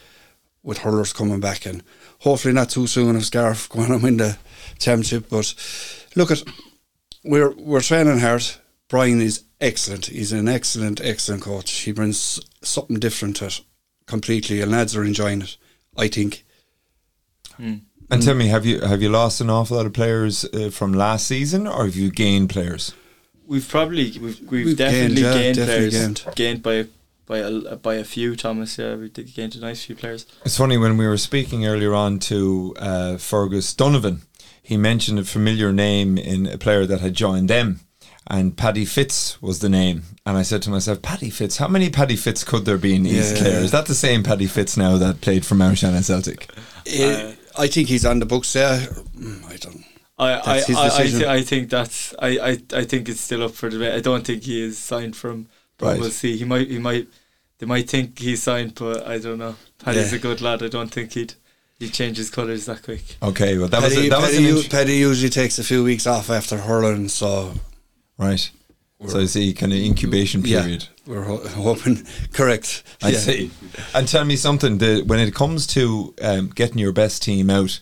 with 0.63 0.79
hurlers 0.79 1.13
coming 1.13 1.41
back 1.41 1.65
and 1.67 1.83
hopefully 2.21 2.53
not 2.53 2.71
too 2.71 2.87
soon 2.87 3.17
if 3.17 3.25
Scariff 3.25 3.69
going 3.69 3.89
to 3.89 3.99
win 3.99 4.17
the 4.17 4.39
championship. 4.79 5.29
But 5.29 5.55
look 6.17 6.31
at 6.31 6.43
we're 7.25 7.51
we're 7.53 7.81
training 7.81 8.21
hard. 8.21 8.45
Brian 8.89 9.21
is 9.21 9.45
excellent. 9.61 10.07
He's 10.07 10.33
an 10.33 10.49
excellent, 10.49 11.01
excellent 11.03 11.43
coach. 11.43 11.71
He 11.71 11.93
brings 11.93 12.41
something 12.63 12.99
different 12.99 13.37
to 13.37 13.47
it 13.47 13.61
completely, 14.07 14.61
and 14.61 14.73
lads 14.73 14.97
are 14.97 15.05
enjoying 15.05 15.43
it. 15.43 15.57
I 15.97 16.09
think. 16.09 16.45
Mm. 17.61 17.81
And 18.11 18.23
tell 18.23 18.35
me, 18.35 18.49
have 18.49 18.67
you 18.67 18.81
have 18.81 19.03
you 19.03 19.09
lost 19.09 19.41
an 19.41 19.51
awful 19.51 19.77
lot 19.77 19.87
of 19.87 19.93
players 19.93 20.45
uh, 20.47 20.71
from 20.71 20.93
last 20.93 21.27
season, 21.27 21.67
or 21.67 21.85
have 21.85 21.95
you 21.95 22.11
gained 22.11 22.51
players? 22.51 22.93
We've 23.47 23.69
probably 23.69 24.19
we've, 24.19 24.41
we've, 24.41 24.67
we've 24.67 24.77
definitely 24.77 25.23
gained, 25.23 25.35
yeah, 25.35 25.35
gained 25.35 25.57
definitely 25.57 25.91
players. 25.91 26.07
Gained. 26.07 26.37
gained 26.37 26.63
by 26.63 26.87
by 27.27 27.39
a 27.39 27.77
by 27.77 27.95
a 27.95 28.05
few. 28.05 28.35
Thomas, 28.35 28.79
yeah, 28.79 28.97
we 28.97 29.11
did 29.11 29.33
gained 29.33 29.55
a 29.55 29.61
nice 29.61 29.85
few 29.85 29.95
players. 29.95 30.27
It's 30.45 30.57
funny 30.57 30.77
when 30.77 30.97
we 30.97 31.07
were 31.07 31.19
speaking 31.19 31.67
earlier 31.67 31.95
on 31.95 32.19
to 32.21 32.75
uh, 32.79 33.17
Fergus 33.17 33.73
Donovan. 33.75 34.23
He 34.61 34.77
mentioned 34.77 35.19
a 35.19 35.25
familiar 35.25 35.73
name 35.73 36.19
in 36.19 36.47
a 36.47 36.59
player 36.59 36.87
that 36.87 37.01
had 37.01 37.15
joined 37.15 37.49
them 37.49 37.81
and 38.31 38.57
Paddy 38.57 38.85
Fitz 38.85 39.43
was 39.43 39.59
the 39.59 39.69
name. 39.69 40.05
And 40.25 40.39
I 40.39 40.43
said 40.43 40.63
to 40.63 40.71
myself, 40.71 41.03
Paddy 41.03 41.31
Fitz, 41.31 41.57
how 41.57 41.67
many 41.67 41.91
Paddy 41.91 42.15
Fitz 42.15 42.45
could 42.45 42.65
there 42.65 42.79
be 42.79 42.95
in 42.95 43.05
East 43.05 43.35
yeah. 43.35 43.43
Clare? 43.43 43.61
Is 43.61 43.73
that 43.73 43.87
the 43.87 43.95
same 43.95 44.23
Paddy 44.23 44.47
Fitz 44.47 44.77
now 44.77 44.97
that 44.99 45.21
played 45.21 45.45
for 45.45 45.57
Mount 45.57 45.79
Shannon 45.79 46.05
Celtic? 46.05 46.49
Uh, 46.87 47.33
I 47.59 47.67
think 47.67 47.89
he's 47.89 48.05
on 48.05 48.19
the 48.19 48.27
books 48.27 48.53
there. 48.53 48.89
I 49.49 49.57
don't. 49.57 49.85
I 50.19 50.33
I, 50.33 50.35
I, 50.35 50.57
I, 50.57 51.07
th- 51.07 51.25
I, 51.25 51.43
think 51.43 51.71
that's 51.71 52.15
I, 52.19 52.29
I, 52.29 52.59
I 52.75 52.85
think 52.85 53.09
it's 53.09 53.21
still 53.21 53.43
up 53.43 53.53
for 53.53 53.71
debate. 53.71 53.95
I 53.95 54.01
don't 54.01 54.25
think 54.25 54.43
he 54.43 54.63
is 54.63 54.79
signed 54.79 55.17
from. 55.17 55.49
But 55.79 55.87
right. 55.87 56.01
we'll 56.01 56.11
see. 56.11 56.37
He 56.37 56.45
might 56.45 56.69
he 56.69 56.79
might 56.79 57.09
they 57.59 57.67
might 57.67 57.89
think 57.89 58.19
he's 58.19 58.43
signed, 58.43 58.75
but 58.75 59.07
I 59.07 59.19
don't 59.19 59.39
know. 59.39 59.57
Paddy's 59.79 60.13
yeah. 60.13 60.19
a 60.19 60.21
good 60.21 60.43
lad. 60.43 60.63
I 60.63 60.69
don't 60.69 60.91
think 60.91 61.13
he'd 61.15 61.35
he 61.79 61.89
changes 61.89 62.29
colours 62.29 62.67
that 62.67 62.83
quick. 62.83 63.17
Okay, 63.23 63.57
well 63.57 63.69
that 63.69 63.81
Paddy, 63.81 63.97
was 63.97 64.07
a, 64.07 64.09
that 64.11 64.21
Paddy, 64.21 64.53
was 64.53 64.65
an 64.65 64.71
Paddy 64.71 64.97
usually 64.97 65.31
takes 65.31 65.59
a 65.59 65.65
few 65.65 65.83
weeks 65.83 66.07
off 66.07 66.29
after 66.29 66.59
hurling, 66.59 67.09
so 67.09 67.55
right. 68.19 68.51
So 69.07 69.21
I 69.21 69.25
see 69.25 69.55
kind 69.55 69.73
of 69.73 69.79
incubation 69.79 70.43
period. 70.43 70.87
Yeah, 71.07 71.13
we're 71.15 71.23
ho- 71.23 71.47
hoping 71.49 72.07
correct. 72.33 72.83
I 73.03 73.11
yeah. 73.11 73.19
see. 73.19 73.51
And 73.95 74.07
tell 74.07 74.25
me 74.25 74.37
something. 74.37 74.79
The, 74.79 75.03
when 75.03 75.19
it 75.19 75.35
comes 75.35 75.67
to 75.69 76.15
um, 76.21 76.49
getting 76.49 76.79
your 76.79 76.93
best 76.93 77.23
team 77.23 77.49
out, 77.49 77.81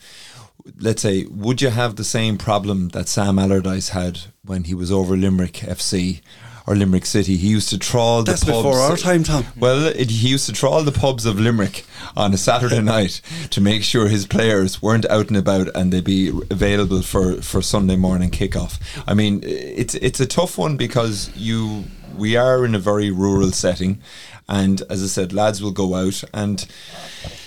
let's 0.79 1.03
say, 1.03 1.25
would 1.25 1.61
you 1.61 1.71
have 1.71 1.97
the 1.97 2.05
same 2.05 2.39
problem 2.39 2.91
that 2.91 3.09
Sam 3.09 3.39
Allardyce 3.39 3.89
had 3.89 4.21
when 4.45 4.65
he 4.65 4.75
was 4.75 4.93
over 4.93 5.17
Limerick 5.17 5.55
FC 5.55 6.21
or 6.69 6.77
Limerick 6.77 7.07
City. 7.07 7.39
He 7.39 7.49
used 7.49 7.71
to 7.71 7.79
trawl 7.79 8.23
That's 8.25 8.43
the 8.43 8.53
pubs. 8.53 8.63
before 8.63 8.79
our 8.79 8.97
time, 8.99 9.23
Tom. 9.23 9.47
Well, 9.59 9.87
it, 9.87 10.11
he 10.11 10.29
used 10.29 10.45
to 10.47 10.53
trawl 10.53 10.83
the 10.83 10.93
pubs 10.93 11.25
of 11.25 11.41
Limerick 11.41 11.87
on 12.15 12.35
a 12.35 12.37
Saturday 12.37 12.83
night 12.83 13.23
to 13.49 13.63
make 13.63 13.83
sure 13.83 14.09
his 14.09 14.27
players 14.27 14.83
weren't 14.83 15.07
out 15.07 15.29
and 15.29 15.39
about 15.39 15.75
and 15.75 15.91
they'd 15.91 16.05
be 16.05 16.29
available 16.51 17.01
for, 17.01 17.41
for 17.41 17.63
Sunday 17.63 17.97
morning 17.97 18.31
kickoff. 18.31 18.79
I 19.07 19.15
mean, 19.15 19.41
it's 19.45 19.95
it's 19.95 20.21
a 20.21 20.27
tough 20.27 20.59
one 20.59 20.77
because 20.77 21.35
you 21.35 21.85
we 22.19 22.37
are 22.37 22.67
in 22.67 22.75
a 22.75 22.79
very 22.79 23.11
rural 23.11 23.51
setting, 23.51 24.03
and 24.47 24.83
as 24.91 25.03
I 25.03 25.07
said, 25.07 25.33
lads 25.33 25.63
will 25.63 25.71
go 25.71 25.95
out 25.95 26.23
and 26.35 26.67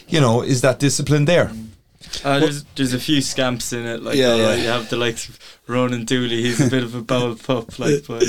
you 0.08 0.20
know, 0.20 0.42
is 0.42 0.62
that 0.62 0.80
discipline 0.80 1.26
there? 1.26 1.52
Uh, 2.24 2.40
there's 2.40 2.64
there's 2.76 2.94
a 2.94 3.00
few 3.00 3.22
scamps 3.22 3.74
in 3.74 3.86
it. 3.86 4.04
Like 4.04 4.16
yeah, 4.16 4.36
yeah. 4.36 4.56
you 4.56 4.68
have 4.68 4.90
the 4.90 4.98
likes 4.98 5.30
of 5.30 5.40
Ronan 5.68 6.06
Dooley. 6.06 6.42
He's 6.42 6.66
a 6.66 6.70
bit 6.70 6.84
of 6.84 6.94
a 6.94 7.02
bowl 7.02 7.36
pup. 7.48 7.80
Like, 7.80 8.06
but 8.08 8.24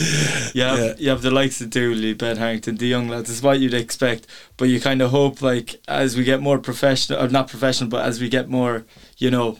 you 0.54 0.62
have 0.62 0.78
yeah. 0.78 0.94
you 0.98 1.10
have 1.10 1.22
the 1.22 1.30
likes 1.30 1.60
of 1.60 1.70
Dooley, 1.70 2.14
Ben 2.14 2.36
Harrington, 2.36 2.76
the 2.76 2.86
young 2.86 3.08
lads. 3.08 3.30
It's 3.30 3.42
what 3.42 3.60
you'd 3.60 3.74
expect. 3.74 4.26
But 4.56 4.68
you 4.68 4.80
kind 4.80 5.02
of 5.02 5.10
hope 5.10 5.42
like 5.42 5.80
as 5.88 6.16
we 6.16 6.24
get 6.24 6.40
more 6.40 6.58
professional, 6.58 7.22
or 7.22 7.28
not 7.28 7.48
professional, 7.48 7.90
but 7.90 8.04
as 8.04 8.20
we 8.20 8.28
get 8.28 8.48
more, 8.48 8.84
you 9.18 9.30
know, 9.30 9.58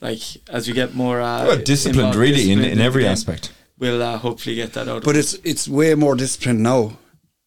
like 0.00 0.20
as 0.48 0.68
we 0.68 0.74
get 0.74 0.94
more 0.94 1.20
uh, 1.20 1.56
disciplined, 1.56 2.14
really 2.14 2.34
disciplined 2.34 2.64
in, 2.66 2.72
in 2.72 2.80
every 2.80 3.02
game, 3.02 3.12
aspect. 3.12 3.52
We'll 3.78 4.02
uh, 4.02 4.18
hopefully 4.18 4.56
get 4.56 4.72
that 4.74 4.88
out. 4.88 5.04
But 5.04 5.16
it's 5.16 5.34
it's 5.44 5.68
way 5.68 5.94
more 5.94 6.14
disciplined 6.14 6.62
now 6.62 6.98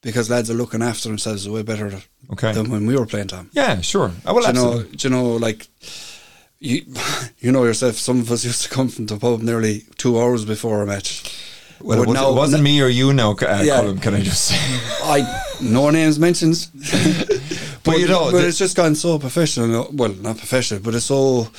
because 0.01 0.29
lads 0.29 0.49
are 0.49 0.55
looking 0.55 0.81
after 0.81 1.09
themselves 1.09 1.47
way 1.47 1.61
better 1.61 2.01
okay. 2.31 2.53
than 2.53 2.69
when 2.69 2.87
we 2.87 2.95
were 2.95 3.05
playing 3.05 3.27
Tom. 3.27 3.49
Yeah, 3.53 3.81
sure. 3.81 4.11
I 4.25 4.31
will 4.31 4.41
do 4.41 4.47
you 4.47 4.53
know, 4.53 4.83
do 4.83 5.07
you 5.07 5.13
know, 5.13 5.35
like 5.35 5.67
you, 6.59 6.85
you 7.39 7.51
know 7.51 7.63
yourself. 7.63 7.95
Some 7.95 8.19
of 8.19 8.31
us 8.31 8.43
used 8.51 8.63
to 8.63 8.69
come 8.69 8.89
from 8.89 9.05
the 9.05 9.17
pub 9.17 9.41
nearly 9.41 9.85
two 9.97 10.19
hours 10.19 10.45
before 10.45 10.81
a 10.81 10.85
match. 10.85 11.37
Well, 11.79 12.03
it, 12.03 12.07
was, 12.07 12.13
now, 12.13 12.29
it 12.29 12.35
wasn't 12.35 12.63
me 12.63 12.79
or 12.79 12.89
you 12.89 13.11
now, 13.11 13.31
uh, 13.31 13.61
yeah, 13.63 13.79
Colin, 13.79 13.97
can 13.97 14.13
I 14.13 14.21
just 14.21 14.45
say? 14.45 14.55
I 15.03 15.41
no 15.61 15.89
names 15.89 16.19
mentioned. 16.19 16.67
but, 16.73 17.83
but, 17.83 17.99
you 17.99 18.07
know, 18.07 18.31
but 18.31 18.43
it's 18.43 18.59
just 18.59 18.77
gone 18.77 18.93
so 18.93 19.17
professional. 19.17 19.89
Well, 19.91 20.13
not 20.13 20.37
professional, 20.37 20.81
but 20.81 20.93
it's 20.93 21.05
so 21.05 21.49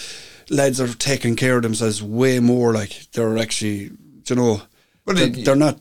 lads 0.49 0.81
are 0.81 0.87
taking 0.95 1.35
care 1.35 1.57
of 1.57 1.65
themselves 1.65 2.05
way 2.05 2.39
more. 2.39 2.73
Like 2.73 3.11
they're 3.13 3.37
actually, 3.37 3.91
you 4.27 4.37
know, 4.37 4.63
well, 5.05 5.17
they're, 5.17 5.27
it, 5.27 5.45
they're 5.45 5.57
not 5.57 5.81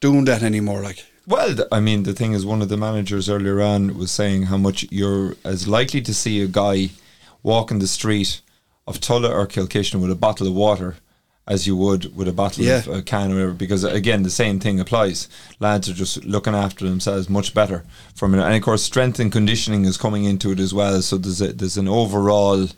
doing 0.00 0.24
that 0.24 0.42
anymore. 0.42 0.82
Like 0.82 1.04
well, 1.26 1.56
I 1.72 1.80
mean, 1.80 2.02
the 2.02 2.12
thing 2.12 2.32
is, 2.32 2.44
one 2.44 2.62
of 2.62 2.68
the 2.68 2.76
managers 2.76 3.28
earlier 3.28 3.62
on 3.62 3.96
was 3.96 4.10
saying 4.10 4.44
how 4.44 4.56
much 4.56 4.86
you're 4.90 5.36
as 5.44 5.66
likely 5.66 6.00
to 6.02 6.14
see 6.14 6.42
a 6.42 6.46
guy 6.46 6.90
walking 7.42 7.78
the 7.78 7.86
street 7.86 8.40
of 8.86 9.00
Tulla 9.00 9.30
or 9.30 9.46
Kilkishen 9.46 10.00
with 10.00 10.10
a 10.10 10.16
bottle 10.16 10.46
of 10.46 10.54
water 10.54 10.96
as 11.46 11.66
you 11.66 11.76
would 11.76 12.16
with 12.16 12.26
a 12.26 12.32
bottle 12.32 12.64
yeah. 12.64 12.78
of 12.78 12.88
a 12.88 13.02
can 13.02 13.30
or 13.30 13.34
whatever. 13.34 13.52
Because 13.52 13.84
again, 13.84 14.22
the 14.22 14.30
same 14.30 14.60
thing 14.60 14.80
applies. 14.80 15.28
Lads 15.60 15.88
are 15.88 15.94
just 15.94 16.24
looking 16.24 16.54
after 16.54 16.88
themselves 16.88 17.28
much 17.28 17.54
better 17.54 17.84
from 18.14 18.34
it, 18.34 18.42
and 18.42 18.54
of 18.54 18.62
course, 18.62 18.82
strength 18.82 19.18
and 19.18 19.32
conditioning 19.32 19.84
is 19.84 19.96
coming 19.96 20.24
into 20.24 20.52
it 20.52 20.60
as 20.60 20.74
well. 20.74 21.00
So 21.02 21.16
there's 21.16 21.40
a, 21.40 21.52
there's 21.52 21.76
an 21.76 21.88
overall, 21.88 22.68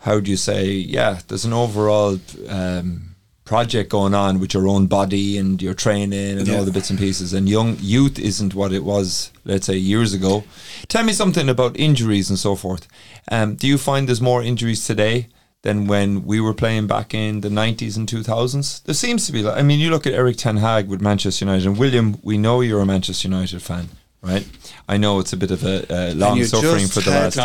how 0.00 0.20
do 0.20 0.30
you 0.30 0.36
say? 0.36 0.70
Yeah, 0.70 1.20
there's 1.28 1.44
an 1.44 1.52
overall. 1.52 2.18
Um, 2.48 3.13
project 3.44 3.90
going 3.90 4.14
on 4.14 4.40
with 4.40 4.54
your 4.54 4.66
own 4.66 4.86
body 4.86 5.36
and 5.36 5.60
your 5.60 5.74
training 5.74 6.38
and 6.38 6.48
yeah. 6.48 6.56
all 6.56 6.64
the 6.64 6.70
bits 6.70 6.90
and 6.90 6.98
pieces. 6.98 7.32
And 7.32 7.48
young 7.48 7.76
youth 7.80 8.18
isn't 8.18 8.54
what 8.54 8.72
it 8.72 8.84
was, 8.84 9.30
let's 9.44 9.66
say, 9.66 9.76
years 9.76 10.14
ago. 10.14 10.44
Tell 10.88 11.04
me 11.04 11.12
something 11.12 11.48
about 11.48 11.78
injuries 11.78 12.30
and 12.30 12.38
so 12.38 12.56
forth. 12.56 12.88
Um, 13.30 13.54
do 13.54 13.66
you 13.66 13.78
find 13.78 14.08
there's 14.08 14.20
more 14.20 14.42
injuries 14.42 14.86
today 14.86 15.28
than 15.62 15.86
when 15.86 16.24
we 16.24 16.40
were 16.40 16.54
playing 16.54 16.86
back 16.86 17.14
in 17.14 17.42
the 17.42 17.48
90s 17.48 17.96
and 17.96 18.08
2000s? 18.08 18.82
There 18.84 18.94
seems 18.94 19.26
to 19.26 19.32
be. 19.32 19.46
I 19.46 19.62
mean, 19.62 19.80
you 19.80 19.90
look 19.90 20.06
at 20.06 20.14
Erik 20.14 20.36
Ten 20.36 20.58
Hag 20.58 20.88
with 20.88 21.00
Manchester 21.00 21.44
United, 21.44 21.66
and 21.66 21.78
William, 21.78 22.18
we 22.22 22.38
know 22.38 22.60
you're 22.60 22.80
a 22.80 22.86
Manchester 22.86 23.28
United 23.28 23.62
fan 23.62 23.90
right? 24.24 24.48
I 24.88 24.96
know 24.96 25.18
it's 25.20 25.32
a 25.32 25.36
bit 25.36 25.50
of 25.50 25.62
a 25.64 26.10
uh, 26.10 26.14
long 26.14 26.42
suffering 26.44 26.86
for 26.86 27.00
the 27.00 27.10
last 27.10 27.36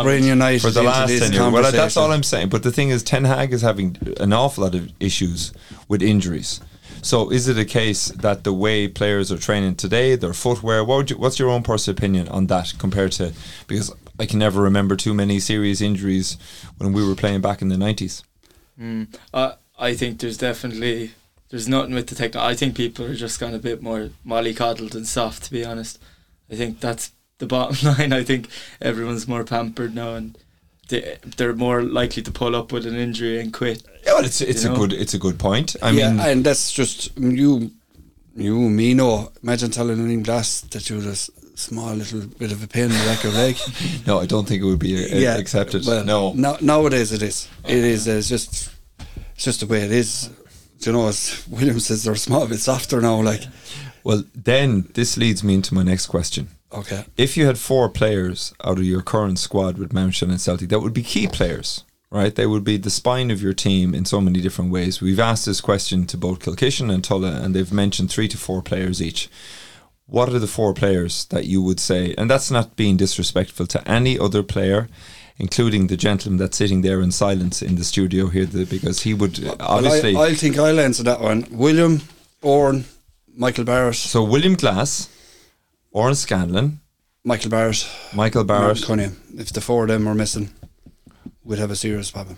for 0.62 0.72
the 0.72 0.84
last 0.84 1.10
ten 1.10 1.32
years. 1.32 1.52
Well, 1.52 1.72
that's 1.72 1.98
all 1.98 2.12
I'm 2.12 2.24
saying. 2.24 2.50
But 2.50 2.64
the 2.64 2.72
thing 2.72 2.90
is, 2.90 3.04
Ten 3.04 3.26
Hag 3.26 3.54
is 3.54 3.62
having 3.62 3.98
an 4.20 4.34
awful 4.34 4.64
lot 4.64 4.76
of 4.76 4.92
issues 5.00 5.54
with 5.88 6.02
injuries. 6.02 6.62
So, 7.02 7.30
is 7.30 7.48
it 7.48 7.58
a 7.58 7.66
case 7.66 8.08
that 8.10 8.44
the 8.44 8.54
way 8.54 8.88
players 8.88 9.32
are 9.32 9.38
training 9.38 9.76
today, 9.76 10.16
their 10.16 10.34
footwear, 10.34 10.84
what 10.84 11.10
you, 11.10 11.18
what's 11.18 11.40
your 11.40 11.50
own 11.50 11.64
personal 11.64 11.98
opinion 11.98 12.28
on 12.28 12.48
that 12.48 12.74
compared 12.78 13.14
to? 13.14 13.34
Because 13.68 13.94
I 14.20 14.26
can 14.26 14.40
never 14.40 14.62
remember 14.62 14.98
too 14.98 15.14
many 15.14 15.40
serious 15.40 15.80
injuries 15.80 16.38
when 16.78 16.92
we 16.92 17.08
were 17.08 17.16
playing 17.16 17.42
back 17.42 17.62
in 17.62 17.70
the 17.70 17.78
nineties. 17.78 18.24
Mm, 18.80 19.16
uh, 19.34 19.54
I 19.78 19.94
think 19.94 20.20
there's 20.20 20.38
definitely 20.38 21.12
there's 21.50 21.68
nothing 21.68 21.94
with 21.94 22.08
the 22.08 22.16
technology. 22.16 22.54
I 22.54 22.56
think 22.56 22.76
people 22.76 23.06
are 23.06 23.16
just 23.16 23.40
gone 23.40 23.54
a 23.54 23.60
bit 23.60 23.82
more 23.82 24.10
mollycoddled 24.26 24.94
and 24.94 25.08
soft, 25.08 25.44
to 25.44 25.52
be 25.52 25.64
honest. 25.64 26.00
I 26.52 26.56
think 26.56 26.80
that's 26.80 27.12
the 27.38 27.46
bottom 27.46 27.78
line. 27.98 28.14
I 28.14 28.24
think 28.24 28.48
everyone's 28.82 29.28
more 29.28 29.44
pampered 29.44 29.96
now 29.96 30.16
and 30.16 30.38
they, 30.90 31.18
they're 31.38 31.54
more 31.56 31.84
likely 31.84 32.24
to 32.24 32.32
pull 32.32 32.56
up 32.56 32.72
with 32.72 32.86
an 32.86 32.96
injury 32.96 33.40
and 33.40 33.54
quit. 33.54 33.84
Yeah, 34.06 34.14
well, 34.14 34.26
it's 34.26 34.42
it's 34.42 34.64
a 34.66 34.70
know? 34.70 34.76
good 34.76 34.94
it's 34.94 35.14
a 35.14 35.20
good 35.20 35.38
point. 35.38 35.76
I 35.82 35.92
yeah, 35.92 36.10
mean, 36.12 36.20
and 36.20 36.44
that's 36.46 36.72
just 36.72 37.16
you 37.18 37.72
You, 38.36 38.56
me, 38.70 38.94
no. 38.94 39.32
Imagine 39.44 39.70
telling 39.72 40.00
an 40.00 40.24
glass 40.24 40.62
that 40.72 40.90
you're 40.90 41.08
a 41.10 41.16
small 41.16 41.94
little 41.94 42.22
bit 42.40 42.52
of 42.52 42.64
a 42.64 42.68
pain 42.68 42.84
in 42.86 42.90
the 42.92 43.06
back 43.06 43.24
of 43.26 43.34
your 43.34 43.42
leg. 43.44 43.58
No, 44.08 44.20
I 44.20 44.26
don't 44.26 44.48
think 44.48 44.62
it 44.62 44.66
would 44.66 44.80
be 44.80 44.96
uh, 45.28 45.38
accepted. 45.38 45.86
Well, 45.86 46.06
no. 46.06 46.34
no. 46.34 46.58
Nowadays 46.62 47.12
it 47.12 47.22
is. 47.22 47.48
It 47.68 47.84
is. 47.84 48.08
uh, 48.08 48.12
It's 48.14 48.30
just. 48.30 48.72
It's 49.36 49.44
just 49.44 49.60
the 49.60 49.68
way 49.68 49.82
it 49.84 49.92
is. 49.92 50.30
Do 50.80 50.90
you 50.90 50.94
know, 50.98 51.08
as 51.10 51.46
William 51.50 51.80
says, 51.80 52.04
they're 52.04 52.14
a 52.14 52.18
small 52.18 52.48
bit 52.48 52.60
softer 52.60 53.02
now. 53.02 53.22
Like, 53.22 53.44
Well, 54.04 54.24
then 54.36 54.88
this 54.94 55.18
leads 55.18 55.44
me 55.44 55.56
into 55.56 55.74
my 55.74 55.84
next 55.84 56.08
question. 56.08 56.50
okay, 56.72 57.06
If 57.18 57.36
you 57.38 57.46
had 57.46 57.58
four 57.58 57.90
players 57.90 58.54
out 58.64 58.78
of 58.80 58.84
your 58.86 59.02
current 59.02 59.40
squad 59.40 59.78
with 59.78 59.94
Mountshannon 59.94 60.38
Celtic, 60.40 60.70
that 60.70 60.80
would 60.82 60.94
be 60.94 61.04
key 61.04 61.28
players, 61.28 61.84
right? 62.12 62.34
They 62.34 62.46
would 62.46 62.64
be 62.64 62.78
the 62.78 62.90
spine 62.90 63.32
of 63.32 63.42
your 63.42 63.54
team 63.54 63.94
in 63.94 64.06
so 64.06 64.22
many 64.22 64.42
different 64.42 64.72
ways. 64.72 65.02
We've 65.02 65.20
asked 65.20 65.46
this 65.46 65.62
question 65.62 66.06
to 66.08 66.18
both 66.18 66.40
Kilkishen 66.40 66.92
and 66.94 67.04
Tulla, 67.04 67.42
and 67.42 67.54
they've 67.54 67.72
mentioned 67.74 68.10
three 68.12 68.28
to 68.30 68.38
four 68.38 68.62
players 68.62 69.02
each. 69.02 69.30
What 70.06 70.30
are 70.30 70.40
the 70.40 70.48
four 70.48 70.74
players 70.74 71.26
that 71.26 71.46
you 71.46 71.62
would 71.62 71.80
say? 71.80 72.16
And 72.18 72.30
that's 72.30 72.50
not 72.50 72.76
being 72.76 72.98
disrespectful 72.98 73.68
to 73.68 73.88
any 73.88 74.18
other 74.18 74.42
player, 74.42 74.88
including 75.38 75.86
the 75.88 75.98
gentleman 75.98 76.38
that's 76.40 76.58
sitting 76.58 76.82
there 76.82 77.00
in 77.02 77.12
silence 77.12 77.62
in 77.62 77.76
the 77.76 77.84
studio 77.84 78.28
here, 78.28 78.46
the, 78.46 78.66
because 78.66 79.04
he 79.04 79.14
would 79.14 79.40
obviously. 79.60 80.16
Well, 80.16 80.24
I, 80.24 80.30
I 80.30 80.34
think 80.34 80.58
I'll 80.58 80.80
answer 80.80 81.04
that 81.04 81.22
one. 81.22 81.46
William, 81.52 82.02
Oran, 82.42 82.86
Michael 83.36 83.64
Barrett, 83.64 83.96
so 83.96 84.24
William 84.24 84.56
Glass, 84.56 85.10
Oran 85.92 86.16
Scanlan, 86.16 86.80
Michael 87.24 87.50
Barrett, 87.50 87.88
Michael 88.14 88.44
Barrett, 88.44 88.84
Cunningham. 88.84 89.18
If 89.38 89.52
the 89.54 89.62
four 89.62 89.84
of 89.84 89.90
them 89.90 90.06
were 90.06 90.16
missing, 90.16 90.50
we'd 91.44 91.60
have 91.60 91.72
a 91.72 91.76
serious 91.76 92.12
problem. 92.12 92.38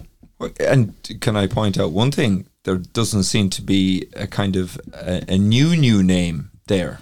And 0.60 0.96
can 1.22 1.36
I 1.36 1.48
point 1.48 1.78
out 1.78 1.92
one 1.92 2.12
thing? 2.12 2.48
There 2.64 2.78
doesn't 2.78 3.24
seem 3.24 3.50
to 3.52 3.62
be 3.62 4.08
a 4.16 4.28
kind 4.28 4.56
of 4.56 4.80
a, 4.94 5.34
a 5.34 5.38
new 5.38 5.76
new 5.76 6.04
name 6.04 6.52
there, 6.68 7.00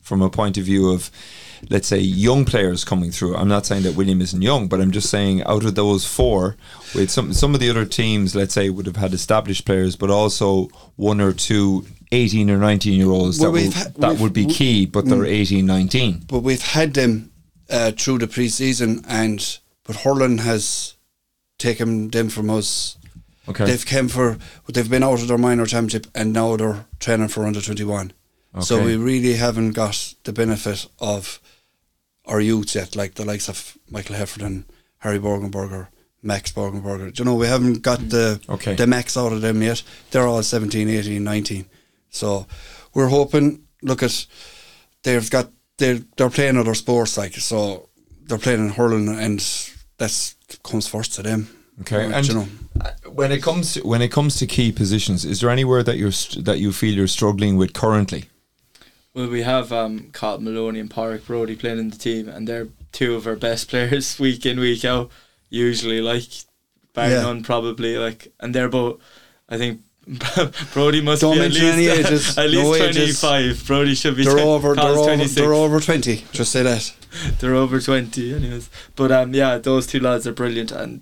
from 0.00 0.22
a 0.22 0.30
point 0.30 0.56
of 0.56 0.64
view 0.64 0.90
of, 0.90 1.10
let's 1.70 1.88
say, 1.88 1.98
young 1.98 2.44
players 2.44 2.84
coming 2.84 3.10
through. 3.10 3.36
I'm 3.36 3.48
not 3.48 3.66
saying 3.66 3.82
that 3.82 3.96
William 3.96 4.20
isn't 4.20 4.42
young, 4.42 4.68
but 4.68 4.80
I'm 4.80 4.90
just 4.90 5.10
saying 5.10 5.42
out 5.44 5.64
of 5.64 5.74
those 5.74 6.04
four, 6.04 6.56
with 6.94 7.10
some 7.10 7.32
some 7.32 7.54
of 7.54 7.60
the 7.60 7.70
other 7.70 7.84
teams, 7.84 8.34
let's 8.34 8.54
say, 8.54 8.70
would 8.70 8.86
have 8.86 8.96
had 8.96 9.12
established 9.12 9.64
players, 9.64 9.96
but 9.96 10.10
also 10.10 10.68
one 10.96 11.20
or 11.20 11.32
two 11.32 11.86
18 12.12 12.50
or 12.50 12.58
19 12.58 12.92
year 12.94 13.10
olds 13.10 13.40
Well, 13.40 13.52
that, 13.52 13.60
will, 13.60 13.72
ha- 13.72 13.90
that 13.98 14.20
would 14.20 14.32
be 14.32 14.46
key, 14.46 14.86
but 14.86 15.06
they're 15.06 15.24
18, 15.24 15.66
19. 15.66 16.24
But 16.28 16.40
we've 16.40 16.62
had 16.62 16.94
them 16.94 17.32
uh, 17.68 17.92
through 17.92 18.18
the 18.18 18.28
pre-season, 18.28 19.04
and 19.08 19.58
but 19.84 19.96
Hurling 19.96 20.38
has 20.38 20.94
taken 21.58 22.10
them 22.10 22.28
from 22.28 22.50
us. 22.50 22.96
Okay. 23.48 23.64
They've 23.64 23.86
come 23.86 24.08
for, 24.08 24.38
they've 24.68 24.90
been 24.90 25.04
out 25.04 25.20
of 25.20 25.28
their 25.28 25.38
minor 25.38 25.66
championship, 25.66 26.06
and 26.14 26.32
now 26.32 26.56
they're 26.56 26.86
training 26.98 27.28
for 27.28 27.44
under 27.44 27.60
twenty 27.60 27.84
one. 27.84 28.12
Okay. 28.54 28.64
So 28.64 28.82
we 28.82 28.96
really 28.96 29.34
haven't 29.34 29.72
got 29.72 30.14
the 30.24 30.32
benefit 30.32 30.86
of 30.98 31.40
our 32.26 32.40
youths 32.40 32.74
yet, 32.74 32.96
like 32.96 33.14
the 33.14 33.24
likes 33.24 33.48
of 33.48 33.76
Michael 33.90 34.16
Heffernan, 34.16 34.64
Harry 34.98 35.18
Borgenberger, 35.18 35.88
Max 36.22 36.52
Borgenberger. 36.52 37.12
Do 37.12 37.20
you 37.22 37.24
know, 37.24 37.34
we 37.34 37.46
haven't 37.46 37.82
got 37.82 38.00
the 38.08 38.40
Okay. 38.48 38.74
the 38.74 38.86
max 38.86 39.16
out 39.16 39.32
of 39.32 39.40
them 39.42 39.62
yet. 39.62 39.82
They're 40.10 40.26
all 40.26 40.42
17, 40.42 40.88
18, 40.88 41.22
19. 41.22 41.66
So 42.10 42.46
we're 42.94 43.08
hoping, 43.08 43.62
look 43.82 44.02
at, 44.02 44.26
they've 45.02 45.30
got, 45.30 45.50
they're, 45.78 46.00
they're 46.16 46.30
playing 46.30 46.56
other 46.56 46.74
sports, 46.74 47.16
like, 47.18 47.34
so 47.34 47.88
they're 48.24 48.38
playing 48.38 48.60
in 48.60 48.70
hurling, 48.70 49.08
and 49.08 49.38
that 49.98 50.34
comes 50.62 50.86
first 50.88 51.14
to 51.14 51.22
them. 51.22 51.48
Okay, 51.82 52.10
and 52.10 52.26
you 52.26 52.34
know. 52.34 52.48
uh, 52.80 52.90
when 53.12 53.30
it 53.30 53.42
comes 53.42 53.74
to, 53.74 53.80
when 53.86 54.00
it 54.00 54.10
comes 54.10 54.36
to 54.36 54.46
key 54.46 54.72
positions, 54.72 55.26
is 55.26 55.40
there 55.42 55.50
anywhere 55.50 55.82
that 55.82 55.98
you're 55.98 56.42
that 56.44 56.58
you 56.58 56.72
feel 56.72 56.94
you're 56.94 57.06
struggling 57.06 57.58
with 57.58 57.74
currently? 57.74 58.30
Well, 59.16 59.30
we 59.30 59.42
have 59.42 59.72
um, 59.72 60.10
Carl 60.12 60.40
Maloney 60.40 60.78
and 60.78 60.90
Porrick 60.90 61.24
Brody 61.26 61.56
playing 61.56 61.78
in 61.78 61.88
the 61.88 61.96
team, 61.96 62.28
and 62.28 62.46
they're 62.46 62.68
two 62.92 63.14
of 63.14 63.26
our 63.26 63.34
best 63.34 63.68
players 63.70 64.18
week 64.18 64.44
in 64.44 64.60
week 64.60 64.84
out. 64.84 65.10
Usually, 65.48 66.02
like 66.02 66.24
bar 66.92 67.08
Yeah. 67.08 67.22
none, 67.22 67.42
probably 67.42 67.96
like, 67.96 68.28
and 68.40 68.54
they're 68.54 68.68
both. 68.68 69.00
I 69.48 69.56
think 69.56 69.80
Brody 70.74 71.00
must 71.00 71.22
Don't 71.22 71.36
be 71.38 71.44
at 71.44 71.50
least 71.52 71.62
any 71.64 71.86
ages. 71.86 72.36
at 72.38 72.50
No 72.50 72.68
least 72.70 72.82
ages. 72.82 73.20
twenty 73.20 73.48
five. 73.54 73.66
Brody 73.66 73.94
should 73.94 74.16
be. 74.16 74.24
They're 74.24 74.34
twen- 74.34 74.46
over, 74.46 74.74
they're 74.74 74.84
over, 74.84 75.04
26. 75.04 75.34
they're 75.34 75.54
over 75.54 75.80
20. 75.80 76.24
Just 76.32 76.52
say 76.52 76.62
that. 76.62 76.92
they're 77.40 77.54
over 77.54 77.80
20 77.80 78.34
anyways 78.34 78.68
but 78.94 79.10
um 79.10 79.32
yeah 79.32 79.56
those 79.56 79.86
two 79.86 79.98
lads 79.98 80.26
are 80.26 80.34
brilliant 80.34 80.70
and 80.70 81.00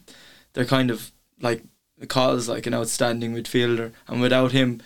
they're 0.53 0.65
kind 0.65 0.89
of 0.89 1.11
like 1.41 1.65
Carl's 2.07 2.49
like 2.49 2.67
an 2.69 2.75
outstanding 2.75 3.35
midfielder 3.35 3.91
and 4.07 4.21
without 4.21 4.53
him 4.53 4.81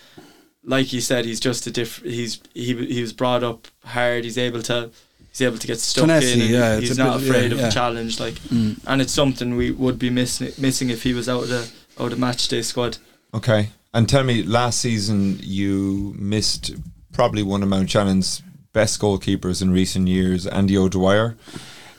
like 0.68 0.92
you 0.92 1.00
said 1.00 1.24
he's 1.24 1.40
just 1.40 1.66
a 1.66 1.70
different 1.70 2.12
he's 2.14 2.40
he 2.54 2.74
he 2.86 3.00
was 3.00 3.12
brought 3.12 3.42
up 3.42 3.66
hard 3.84 4.22
he's 4.24 4.38
able 4.38 4.62
to 4.62 4.90
he's 5.30 5.40
able 5.42 5.58
to 5.58 5.66
get 5.66 5.78
stuck 5.80 6.02
Tenacity, 6.04 6.32
in 6.34 6.40
and 6.42 6.50
yeah, 6.50 6.78
he's 6.80 6.96
not 6.98 7.18
bit- 7.18 7.28
afraid 7.28 7.48
yeah, 7.50 7.54
of 7.54 7.60
yeah. 7.60 7.68
a 7.68 7.70
challenge 7.72 8.20
like 8.20 8.34
Mm. 8.50 8.78
and 8.86 9.02
it's 9.02 9.12
something 9.12 9.56
we 9.56 9.70
would 9.70 9.98
be 9.98 10.10
missing 10.10 10.52
missing 10.58 10.90
if 10.90 11.02
he 11.02 11.12
was 11.14 11.28
out 11.28 11.42
of 11.44 11.48
the 11.48 11.62
out 11.98 12.06
of 12.06 12.10
the 12.10 12.16
match 12.16 12.46
day 12.48 12.62
squad 12.62 12.98
Okay, 13.34 13.68
and 13.92 14.08
tell 14.08 14.24
me, 14.24 14.42
last 14.42 14.80
season 14.80 15.38
you 15.42 16.14
missed 16.18 16.74
probably 17.12 17.42
one 17.42 17.62
of 17.62 17.68
Mountshannon's 17.68 18.42
best 18.72 18.98
goalkeepers 19.00 19.60
in 19.60 19.70
recent 19.70 20.08
years, 20.08 20.46
Andy 20.46 20.78
O'Dwyer. 20.78 21.36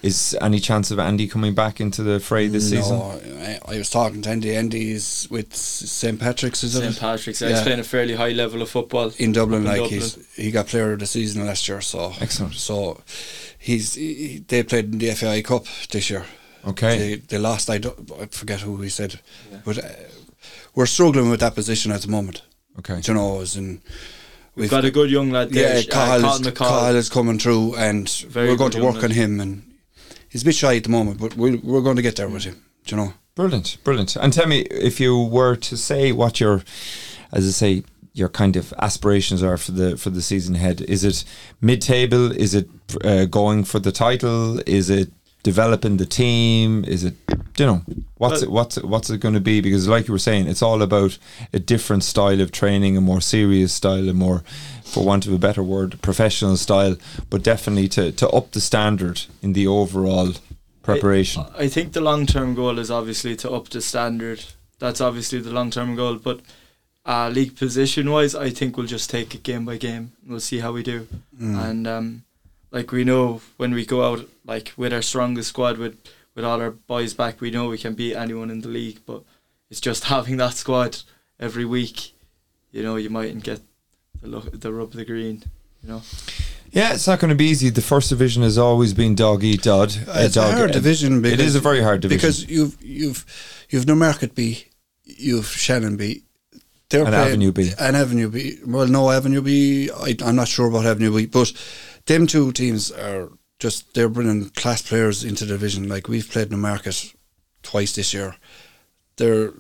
Is 0.02 0.38
any 0.40 0.60
chance 0.60 0.92
of 0.92 1.00
Andy 1.00 1.28
coming 1.28 1.54
back 1.54 1.82
into 1.82 2.04
the 2.04 2.22
fray 2.22 2.48
this 2.48 2.70
season? 2.70 2.98
No, 3.00 3.20
I, 3.42 3.60
I 3.66 3.78
was 3.78 3.90
talking 3.90 4.22
to 4.22 4.30
Andy. 4.30 4.56
Andy's 4.56 5.28
with 5.30 5.54
St 5.54 6.18
Patrick's, 6.18 6.64
is 6.64 6.74
St 6.74 6.96
it? 6.96 7.00
Patrick's 7.00 7.42
yeah. 7.42 7.50
he's 7.50 7.58
Yeah. 7.58 7.64
playing 7.64 7.80
a 7.80 7.84
fairly 7.84 8.16
high 8.16 8.30
level 8.32 8.62
of 8.62 8.70
football 8.70 9.12
in 9.18 9.34
Dublin, 9.34 9.62
in 9.64 9.68
like 9.68 9.82
Dublin. 9.82 10.00
he's 10.00 10.36
he 10.36 10.52
got 10.52 10.68
player 10.68 10.94
of 10.94 11.00
the 11.00 11.06
season 11.06 11.46
last 11.46 11.68
year. 11.68 11.82
So 11.82 12.14
Excellent. 12.22 12.54
So 12.54 13.02
he's 13.58 13.96
he, 13.96 14.44
they 14.48 14.64
played 14.64 14.86
in 14.94 15.00
the 15.00 15.12
FAI 15.12 15.42
Cup 15.42 15.66
this 15.92 16.10
year. 16.10 16.26
Okay. 16.66 16.98
They, 16.98 17.16
they 17.16 17.38
lost. 17.38 17.70
I 17.70 17.78
don't 17.78 18.10
I 18.22 18.26
forget 18.28 18.62
who 18.62 18.78
he 18.78 18.88
said, 18.90 19.20
but 19.66 19.78
uh, 19.84 19.88
we're 20.76 20.86
struggling 20.86 21.30
with 21.30 21.42
that 21.42 21.56
position 21.56 21.92
at 21.92 22.02
the 22.04 22.08
moment. 22.10 22.42
Okay. 22.80 23.02
Do 23.02 23.12
you 23.12 23.18
know, 23.18 23.42
as 23.42 23.58
in 23.58 23.82
we've 24.56 24.70
got 24.70 24.86
a 24.86 24.92
good 24.92 25.12
young 25.12 25.32
lad 25.32 25.50
there 25.50 25.76
yeah, 25.76 25.80
uh, 25.82 25.92
Kyle, 25.92 26.22
Colin 26.22 26.48
is, 26.48 26.54
Kyle 26.54 26.96
is 26.96 27.10
coming 27.10 27.38
through, 27.40 27.76
and 27.76 28.10
Very 28.30 28.50
we're 28.50 28.56
going 28.58 28.72
to 28.72 28.82
work 28.82 28.96
lad. 28.96 29.04
on 29.06 29.12
him. 29.12 29.40
And 29.42 29.64
he's 30.30 30.44
a 30.44 30.46
bit 30.46 30.56
shy 30.56 30.78
at 30.78 30.84
the 30.84 30.90
moment, 30.90 31.20
but 31.20 31.36
we're, 31.36 31.58
we're 31.58 31.82
going 31.82 31.96
to 31.98 32.02
get 32.02 32.16
there 32.16 32.30
with 32.30 32.46
him. 32.46 32.64
Do 32.86 32.96
you 32.96 33.02
know? 33.02 33.14
Brilliant, 33.36 33.78
brilliant. 33.84 34.16
And 34.16 34.34
tell 34.34 34.48
me, 34.48 34.62
if 34.62 35.00
you 35.00 35.22
were 35.22 35.56
to 35.56 35.78
say 35.78 36.12
what 36.12 36.40
your, 36.40 36.64
as 37.32 37.48
I 37.48 37.52
say, 37.52 37.84
your 38.14 38.30
kind 38.30 38.56
of 38.56 38.74
aspirations 38.80 39.42
are 39.44 39.56
for 39.56 39.72
the 39.72 39.96
for 39.96 40.10
the 40.10 40.22
season 40.22 40.56
ahead, 40.56 40.82
is 40.82 41.04
it 41.04 41.24
mid-table? 41.62 42.32
Is 42.32 42.54
it 42.54 42.68
uh, 43.06 43.26
going 43.26 43.64
for 43.64 43.80
the 43.80 43.92
title? 43.92 44.60
Is 44.66 44.90
it 44.90 45.12
developing 45.44 45.98
the 45.98 46.06
team? 46.06 46.84
Is 46.84 47.06
it, 47.06 47.16
you 47.58 47.66
know, 47.66 47.82
what's 48.18 48.42
it, 48.42 48.52
what's 48.52 48.78
it, 48.78 48.84
what's 48.84 49.10
it 49.10 49.22
going 49.22 49.36
to 49.36 49.40
be? 49.40 49.62
Because, 49.62 49.88
like 49.88 50.08
you 50.08 50.12
were 50.12 50.20
saying, 50.20 50.48
it's 50.48 50.62
all 50.62 50.82
about 50.82 51.18
a 51.54 51.60
different 51.60 52.04
style 52.04 52.42
of 52.42 52.52
training, 52.52 52.98
a 52.98 53.02
more 53.02 53.22
serious 53.22 53.72
style, 53.72 54.10
a 54.10 54.14
more, 54.14 54.44
for 54.90 55.06
want 55.06 55.26
of 55.28 55.34
a 55.34 55.38
better 55.38 55.64
word, 55.64 56.02
professional 56.02 56.58
style. 56.58 56.98
But 57.30 57.44
definitely 57.44 57.88
to 57.90 58.12
to 58.12 58.30
up 58.30 58.52
the 58.52 58.62
standard 58.62 59.24
in 59.42 59.54
the 59.54 59.68
overall 59.68 60.34
preparation. 60.84 61.46
I, 61.56 61.64
I 61.64 61.68
think 61.68 61.94
the 61.94 62.02
long 62.02 62.26
term 62.26 62.56
goal 62.56 62.80
is 62.80 62.92
obviously 62.92 63.36
to 63.38 63.52
up 63.52 63.70
the 63.70 63.82
standard. 63.82 64.44
That's 64.80 65.02
obviously 65.02 65.40
the 65.40 65.52
long 65.52 65.72
term 65.72 65.96
goal. 65.96 66.16
But 66.16 66.42
uh, 67.06 67.30
league 67.30 67.56
position 67.56 68.12
wise, 68.12 68.36
I 68.36 68.50
think 68.50 68.78
we'll 68.78 68.86
just 68.86 69.10
take 69.10 69.34
it 69.36 69.44
game 69.44 69.66
by 69.66 69.78
game. 69.78 70.12
We'll 70.26 70.40
see 70.40 70.60
how 70.60 70.72
we 70.72 70.84
do. 70.84 71.08
And 71.40 71.88
um, 71.88 72.24
like 72.72 72.92
we 72.92 73.04
know 73.04 73.42
when 73.58 73.74
we 73.74 73.86
go 73.86 74.04
out, 74.04 74.28
like 74.46 74.74
with 74.78 74.94
our 74.94 75.02
strongest 75.02 75.50
squad, 75.50 75.78
with 75.78 75.98
with 76.36 76.46
all 76.46 76.62
our 76.62 76.72
boys 76.72 77.14
back, 77.14 77.42
we 77.42 77.52
know 77.52 77.68
we 77.68 77.78
can 77.78 77.96
beat 77.96 78.16
anyone 78.16 78.50
in 78.50 78.62
the 78.62 78.68
league. 78.68 79.00
But 79.06 79.24
it's 79.70 79.82
just 79.82 80.04
having 80.16 80.38
that 80.38 80.54
squad 80.54 80.98
every 81.40 81.66
week. 81.66 82.14
You 82.72 82.84
know, 82.84 82.98
you 82.98 83.10
mightn't 83.10 83.44
get 83.44 83.62
the 84.22 84.28
look, 84.28 84.60
the 84.60 84.72
rub 84.74 84.90
of 84.90 84.94
the 84.94 85.06
green. 85.06 85.44
You 85.84 85.90
know. 85.90 86.02
Yeah, 86.72 86.94
it's 86.94 87.08
not 87.08 87.20
going 87.20 87.30
to 87.30 87.36
be 87.36 87.46
easy. 87.46 87.70
The 87.70 87.82
first 87.82 88.10
division 88.10 88.44
has 88.44 88.58
always 88.58 88.94
been 88.94 89.16
dog 89.16 89.44
eat 89.44 89.64
dog. 89.64 89.92
Uh, 90.08 90.14
it's 90.18 90.38
a 90.38 90.52
hard 90.52 90.72
division. 90.72 91.18
It 91.20 91.22
Because, 91.24 91.40
is 91.48 91.56
a 91.56 91.60
very 91.60 91.82
hard 91.82 92.02
division. 92.02 92.20
because 92.20 92.48
you've 92.50 92.78
you've 92.84 93.26
you've 93.70 93.88
Newmarket 93.88 94.36
B, 94.36 94.66
you've 95.06 95.48
Shannon 95.48 95.98
B, 95.98 96.24
they're 96.90 97.02
And 97.06 97.10
playing- 97.10 97.28
Avenue 97.28 97.52
B. 97.52 97.72
and 97.80 97.96
Avenue 97.96 98.30
B. 98.30 98.58
Well, 98.66 98.88
no 98.88 99.10
Avenue 99.10 99.42
B. 99.42 99.90
I, 99.90 100.16
I'm 100.24 100.36
not 100.36 100.48
sure 100.48 100.68
about 100.68 100.86
Avenue 100.86 101.16
B, 101.16 101.26
but 101.26 101.52
them 102.06 102.28
two 102.28 102.52
teams 102.52 102.92
are 102.92 103.30
just 103.58 103.94
they're 103.94 104.10
bringing 104.10 104.50
class 104.52 104.82
players 104.82 105.24
into 105.24 105.46
the 105.46 105.54
division. 105.54 105.88
Like 105.90 106.08
we've 106.08 106.30
played 106.30 106.52
Newmarket 106.52 107.14
twice 107.64 107.94
this 107.96 108.14
year. 108.14 108.36
They're 109.18 109.54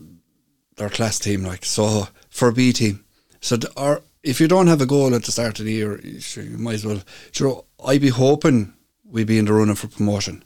they're 0.75 0.89
class 0.89 1.17
team. 1.17 1.43
Like 1.43 1.65
so 1.65 2.07
for 2.29 2.49
a 2.49 2.53
B 2.53 2.71
team. 2.73 3.03
So 3.41 3.55
the, 3.57 3.71
our, 3.77 4.01
if 4.23 4.39
you 4.41 4.47
don't 4.47 4.67
have 4.67 4.81
a 4.81 4.85
goal 4.85 5.13
at 5.15 5.23
the 5.23 5.31
start 5.31 5.59
of 5.59 5.65
the 5.65 5.71
year, 5.73 5.99
you 6.01 6.19
sure 6.19 6.43
you 6.43 6.57
might 6.57 6.75
as 6.75 6.85
well. 6.85 7.01
Sure, 7.31 7.63
I'd 7.85 8.01
be 8.01 8.09
hoping 8.09 8.73
we'd 9.05 9.27
be 9.27 9.37
in 9.39 9.45
the 9.45 9.53
running 9.53 9.75
for 9.75 9.87
promotion. 9.87 10.43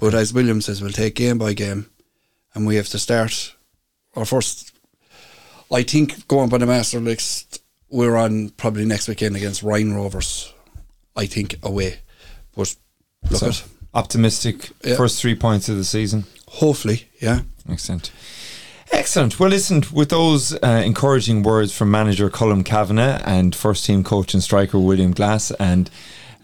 But 0.00 0.14
as 0.14 0.32
William 0.32 0.60
says, 0.60 0.82
we'll 0.82 0.92
take 0.92 1.14
game 1.14 1.38
by 1.38 1.52
game, 1.54 1.90
and 2.54 2.66
we 2.66 2.76
have 2.76 2.88
to 2.88 2.98
start 2.98 3.54
our 4.14 4.24
first. 4.24 4.72
I 5.72 5.82
think 5.82 6.28
going 6.28 6.48
by 6.48 6.58
the 6.58 6.66
master 6.66 7.00
list, 7.00 7.62
we're 7.88 8.16
on 8.16 8.50
probably 8.50 8.84
next 8.84 9.08
weekend 9.08 9.36
against 9.36 9.62
Ryan 9.62 9.94
Rovers, 9.94 10.52
I 11.16 11.26
think, 11.26 11.56
away. 11.62 12.00
But 12.54 12.74
look 13.30 13.40
So, 13.40 13.48
at 13.48 13.64
optimistic 13.94 14.70
Yeah. 14.84 14.96
first 14.96 15.20
three 15.20 15.34
points 15.34 15.68
of 15.68 15.76
the 15.76 15.84
season. 15.84 16.24
hopefully, 16.48 17.08
yeah. 17.20 17.40
Excellent. 17.68 18.10
Excellent. 18.92 19.38
Well, 19.38 19.50
listen, 19.50 19.82
with 19.92 20.10
those 20.10 20.54
uh, 20.54 20.82
encouraging 20.84 21.42
words 21.42 21.76
from 21.76 21.90
manager 21.90 22.30
Colm 22.30 22.64
Kavanagh 22.64 23.22
and 23.24 23.54
first 23.54 23.84
team 23.84 24.04
coach 24.04 24.34
and 24.34 24.42
striker 24.42 24.78
William 24.78 25.12
Glass 25.12 25.50
and 25.52 25.90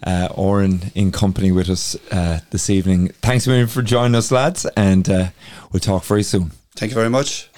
uh, 0.05 0.27
Oran 0.35 0.91
in 0.95 1.11
company 1.11 1.51
with 1.51 1.69
us 1.69 1.95
uh, 2.11 2.39
this 2.51 2.69
evening. 2.69 3.09
Thanks 3.21 3.47
a 3.47 3.49
million 3.49 3.67
for 3.67 3.81
joining 3.81 4.15
us, 4.15 4.31
lads, 4.31 4.65
and 4.75 5.09
uh, 5.09 5.27
we'll 5.71 5.79
talk 5.79 6.03
very 6.03 6.23
soon. 6.23 6.51
Thank 6.75 6.91
you 6.91 6.95
very 6.95 7.09
much. 7.09 7.49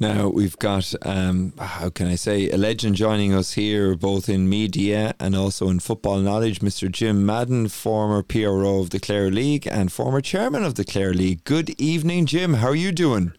Now 0.00 0.28
we've 0.28 0.58
got, 0.58 0.94
um, 1.02 1.52
how 1.58 1.90
can 1.90 2.06
I 2.06 2.14
say, 2.14 2.48
a 2.48 2.56
legend 2.56 2.96
joining 2.96 3.34
us 3.34 3.52
here, 3.52 3.94
both 3.94 4.30
in 4.30 4.48
media 4.48 5.14
and 5.20 5.36
also 5.36 5.68
in 5.68 5.78
football 5.78 6.20
knowledge. 6.20 6.60
Mr. 6.60 6.90
Jim 6.90 7.26
Madden, 7.26 7.68
former 7.68 8.22
PRO 8.22 8.80
of 8.80 8.88
the 8.88 8.98
Clare 8.98 9.30
League 9.30 9.66
and 9.66 9.92
former 9.92 10.22
chairman 10.22 10.64
of 10.64 10.76
the 10.76 10.86
Clare 10.86 11.12
League. 11.12 11.44
Good 11.44 11.78
evening, 11.78 12.24
Jim. 12.24 12.54
How 12.54 12.68
are 12.68 12.74
you 12.74 12.92
doing? 12.92 13.34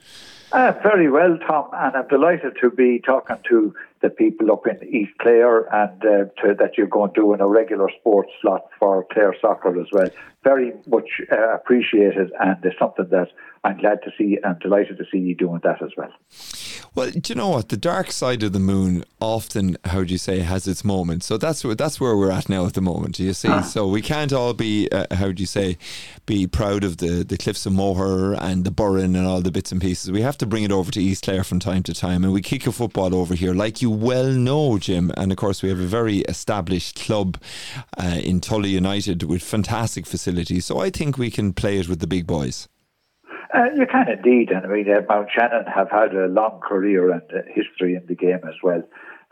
Uh, 0.51 0.73
very 0.83 1.09
well, 1.09 1.35
Tom, 1.47 1.67
and 1.73 1.95
I'm 1.95 2.07
delighted 2.09 2.57
to 2.61 2.69
be 2.69 2.99
talking 2.99 3.37
to 3.49 3.73
the 4.01 4.11
people 4.11 4.51
up 4.51 4.67
in 4.67 4.87
East 4.87 5.13
Clare 5.19 5.61
and 5.73 6.05
uh, 6.05 6.25
to, 6.43 6.53
that 6.59 6.77
you're 6.77 6.85
going 6.85 7.11
to 7.13 7.21
do 7.21 7.33
in 7.33 7.41
a 7.41 7.47
regular 7.47 7.89
sports 7.99 8.29
slot 8.39 8.69
for 8.77 9.03
Clare 9.11 9.35
soccer 9.41 9.81
as 9.81 9.87
well. 9.91 10.09
Very 10.43 10.73
much 10.87 11.21
uh, 11.31 11.53
appreciated, 11.53 12.31
and 12.39 12.57
it's 12.63 12.77
something 12.79 13.07
that 13.09 13.27
I'm 13.63 13.77
glad 13.77 14.01
to 14.03 14.11
see 14.17 14.39
and 14.43 14.59
delighted 14.59 14.97
to 14.97 15.05
see 15.11 15.19
you 15.19 15.35
doing 15.35 15.61
that 15.63 15.83
as 15.83 15.91
well. 15.95 16.11
Well, 16.95 17.11
do 17.11 17.31
you 17.31 17.35
know 17.35 17.49
what? 17.49 17.69
The 17.69 17.77
dark 17.77 18.11
side 18.11 18.41
of 18.43 18.51
the 18.51 18.59
moon 18.59 19.05
often, 19.21 19.77
how 19.85 20.03
do 20.03 20.11
you 20.11 20.17
say, 20.17 20.39
has 20.39 20.67
its 20.67 20.83
moments. 20.83 21.27
So 21.27 21.37
that's 21.37 21.63
where 21.63 21.75
that's 21.75 22.01
where 22.01 22.17
we're 22.17 22.31
at 22.31 22.49
now 22.49 22.65
at 22.65 22.73
the 22.73 22.81
moment. 22.81 23.15
Do 23.15 23.23
you 23.23 23.33
see? 23.33 23.61
So 23.61 23.87
we 23.87 24.01
can't 24.01 24.33
all 24.33 24.53
be, 24.53 24.89
uh, 24.91 25.05
how 25.15 25.31
do 25.31 25.41
you 25.41 25.47
say, 25.47 25.77
be 26.25 26.47
proud 26.47 26.83
of 26.83 26.97
the 26.97 27.23
the 27.23 27.37
cliffs 27.37 27.65
of 27.65 27.73
Moher 27.73 28.33
and 28.33 28.65
the 28.65 28.71
Burren 28.71 29.15
and 29.15 29.27
all 29.27 29.41
the 29.41 29.51
bits 29.51 29.71
and 29.71 29.79
pieces. 29.79 30.11
We 30.11 30.21
have 30.21 30.37
to 30.39 30.45
bring 30.45 30.63
it 30.63 30.71
over 30.71 30.91
to 30.91 31.01
East 31.01 31.23
Clare 31.23 31.43
from 31.43 31.59
time 31.59 31.83
to 31.83 31.93
time, 31.93 32.23
and 32.23 32.33
we 32.33 32.41
kick 32.41 32.65
a 32.67 32.71
football 32.71 33.15
over 33.15 33.35
here, 33.35 33.53
like 33.53 33.81
you 33.81 33.91
well 33.91 34.31
know, 34.31 34.79
Jim. 34.79 35.11
And 35.15 35.31
of 35.31 35.37
course, 35.37 35.61
we 35.61 35.69
have 35.69 35.79
a 35.79 35.85
very 35.85 36.19
established 36.21 36.95
club 36.95 37.37
uh, 37.97 38.19
in 38.23 38.41
Tulla 38.41 38.67
United 38.67 39.23
with 39.23 39.43
fantastic 39.43 40.07
facilities. 40.07 40.30
So 40.61 40.79
I 40.79 40.89
think 40.89 41.17
we 41.17 41.29
can 41.31 41.53
play 41.53 41.77
it 41.79 41.87
with 41.87 41.99
the 41.99 42.07
big 42.07 42.27
boys. 42.27 42.67
Uh, 43.53 43.65
you 43.75 43.85
can 43.85 44.07
indeed, 44.07 44.49
and 44.49 44.65
I 44.65 44.69
mean, 44.69 44.89
uh, 44.89 45.01
Mountshannon 45.09 45.65
have 45.65 45.89
had 45.89 46.15
a 46.15 46.27
long 46.27 46.61
career 46.61 47.11
and 47.11 47.21
uh, 47.33 47.41
history 47.53 47.95
in 47.95 48.05
the 48.07 48.15
game 48.15 48.39
as 48.47 48.55
well. 48.63 48.81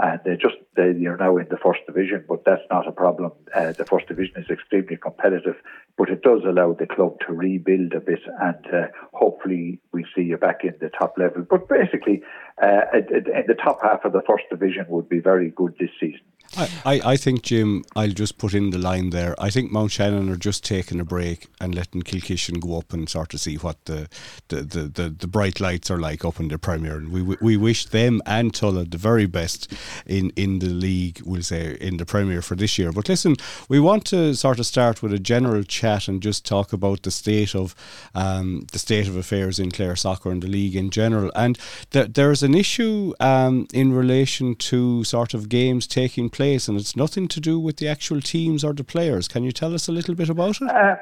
And 0.01 0.19
they're 0.23 0.37
just 0.37 0.55
they, 0.75 0.93
you're 0.97 1.17
now 1.17 1.37
in 1.37 1.47
the 1.49 1.57
first 1.57 1.79
division, 1.85 2.23
but 2.27 2.45
that's 2.45 2.61
not 2.69 2.87
a 2.87 2.91
problem. 2.91 3.31
Uh, 3.53 3.73
the 3.73 3.85
first 3.85 4.07
division 4.07 4.35
is 4.37 4.49
extremely 4.49 4.97
competitive, 4.97 5.55
but 5.97 6.09
it 6.09 6.21
does 6.21 6.41
allow 6.45 6.73
the 6.73 6.85
club 6.85 7.17
to 7.27 7.33
rebuild 7.33 7.93
a 7.93 7.99
bit, 7.99 8.21
and 8.41 8.73
uh, 8.73 8.87
hopefully 9.13 9.79
we 9.91 10.05
see 10.15 10.23
you 10.23 10.37
back 10.37 10.63
in 10.63 10.73
the 10.79 10.89
top 10.89 11.17
level. 11.17 11.45
But 11.49 11.67
basically, 11.67 12.21
uh, 12.61 12.81
in 12.93 13.43
the 13.47 13.57
top 13.61 13.79
half 13.81 14.05
of 14.05 14.13
the 14.13 14.21
first 14.25 14.43
division 14.49 14.85
would 14.89 15.09
be 15.09 15.19
very 15.19 15.49
good 15.49 15.75
this 15.79 15.91
season. 15.99 16.21
I, 16.57 16.69
I, 16.85 17.01
I 17.11 17.17
think, 17.17 17.43
Jim, 17.43 17.83
I'll 17.95 18.09
just 18.09 18.37
put 18.37 18.53
in 18.53 18.71
the 18.71 18.77
line 18.77 19.11
there. 19.11 19.35
I 19.39 19.49
think 19.49 19.71
Mountshannon 19.71 20.29
are 20.29 20.35
just 20.35 20.63
taking 20.63 20.99
a 20.99 21.05
break 21.05 21.47
and 21.61 21.75
letting 21.75 22.01
Kilkishen 22.01 22.59
go 22.59 22.77
up 22.77 22.93
and 22.93 23.07
sort 23.07 23.33
of 23.33 23.39
see 23.39 23.55
what 23.55 23.83
the 23.85 24.07
the, 24.47 24.61
the, 24.61 24.83
the, 24.83 25.09
the 25.09 25.27
bright 25.27 25.59
lights 25.59 25.91
are 25.91 25.99
like 25.99 26.25
up 26.25 26.39
in 26.39 26.47
the 26.47 26.57
Premier. 26.57 26.97
And 26.97 27.11
we, 27.11 27.21
we 27.21 27.57
wish 27.57 27.85
them 27.85 28.21
and 28.25 28.53
Tulla 28.53 28.85
the 28.85 28.97
very 28.97 29.25
best 29.25 29.71
in, 30.05 30.31
in 30.35 30.59
the 30.59 30.67
league, 30.67 31.21
we'll 31.23 31.43
say, 31.43 31.77
in 31.79 31.97
the 31.97 32.05
Premier 32.05 32.41
for 32.41 32.55
this 32.55 32.77
year. 32.77 32.91
But 32.91 33.09
listen, 33.09 33.35
we 33.67 33.79
want 33.79 34.05
to 34.05 34.33
sort 34.33 34.59
of 34.59 34.65
start 34.65 35.03
with 35.03 35.13
a 35.13 35.19
general 35.19 35.63
chat 35.63 36.07
and 36.07 36.21
just 36.21 36.45
talk 36.45 36.73
about 36.73 37.03
the 37.03 37.11
state 37.11 37.55
of 37.55 37.75
um, 38.15 38.65
the 38.71 38.79
state 38.79 39.07
of 39.07 39.15
affairs 39.15 39.59
in 39.59 39.71
Clare 39.71 39.95
soccer 39.95 40.31
and 40.31 40.41
the 40.41 40.47
league 40.47 40.75
in 40.75 40.89
general. 40.89 41.31
And 41.35 41.59
th- 41.91 42.13
there's 42.13 42.43
an 42.43 42.55
issue 42.55 43.13
um, 43.19 43.67
in 43.73 43.93
relation 43.93 44.55
to 44.55 45.03
sort 45.03 45.33
of 45.33 45.49
games 45.49 45.85
taking 45.87 46.29
place, 46.29 46.38
and 46.39 46.79
it's 46.79 46.95
nothing 46.95 47.27
to 47.27 47.39
do 47.39 47.59
with 47.59 47.77
the 47.77 47.87
actual 47.87 48.21
teams 48.21 48.63
or 48.63 48.73
the 48.73 48.83
players. 48.83 49.27
Can 49.27 49.43
you 49.43 49.51
tell 49.51 49.73
us 49.73 49.87
a 49.87 49.91
little 49.91 50.15
bit 50.15 50.29
about 50.29 50.61
it? 50.61 50.69
Uh, 50.69 50.95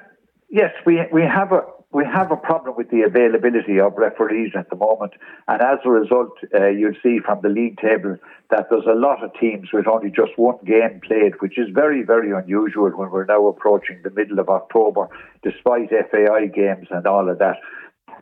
yes, 0.50 0.72
we 0.86 1.00
we 1.12 1.22
have 1.22 1.52
a 1.52 1.62
we 1.92 2.04
have 2.06 2.32
a 2.32 2.36
problem 2.36 2.76
with 2.76 2.90
the 2.90 3.04
availability 3.04 3.80
of 3.80 3.94
referees 3.98 4.52
at 4.56 4.70
the 4.70 4.76
moment, 4.76 5.14
and 5.48 5.62
as 5.62 5.80
a 5.86 5.90
result, 5.90 6.32
uh, 6.54 6.68
you'll 6.68 7.02
see 7.02 7.20
from 7.26 7.40
the 7.42 7.50
league 7.50 7.78
table 7.78 8.18
that 8.50 8.68
there's 8.70 8.86
a 8.86 9.00
lot 9.00 9.24
of 9.24 9.32
teams 9.40 9.70
with 9.72 9.88
only 9.88 10.10
just 10.10 10.38
one 10.38 10.58
game 10.66 11.00
played, 11.06 11.34
which 11.40 11.58
is 11.58 11.68
very 11.74 12.04
very 12.04 12.32
unusual 12.32 12.90
when 12.90 13.12
we're 13.12 13.26
now 13.26 13.48
approaching 13.48 14.02
the 14.04 14.10
middle 14.12 14.40
of 14.40 14.50
October, 14.50 15.08
despite 15.44 15.90
FAI 15.90 16.48
games 16.48 16.88
and 16.92 17.08
all 17.08 17.30
of 17.30 17.40
that. 17.40 17.58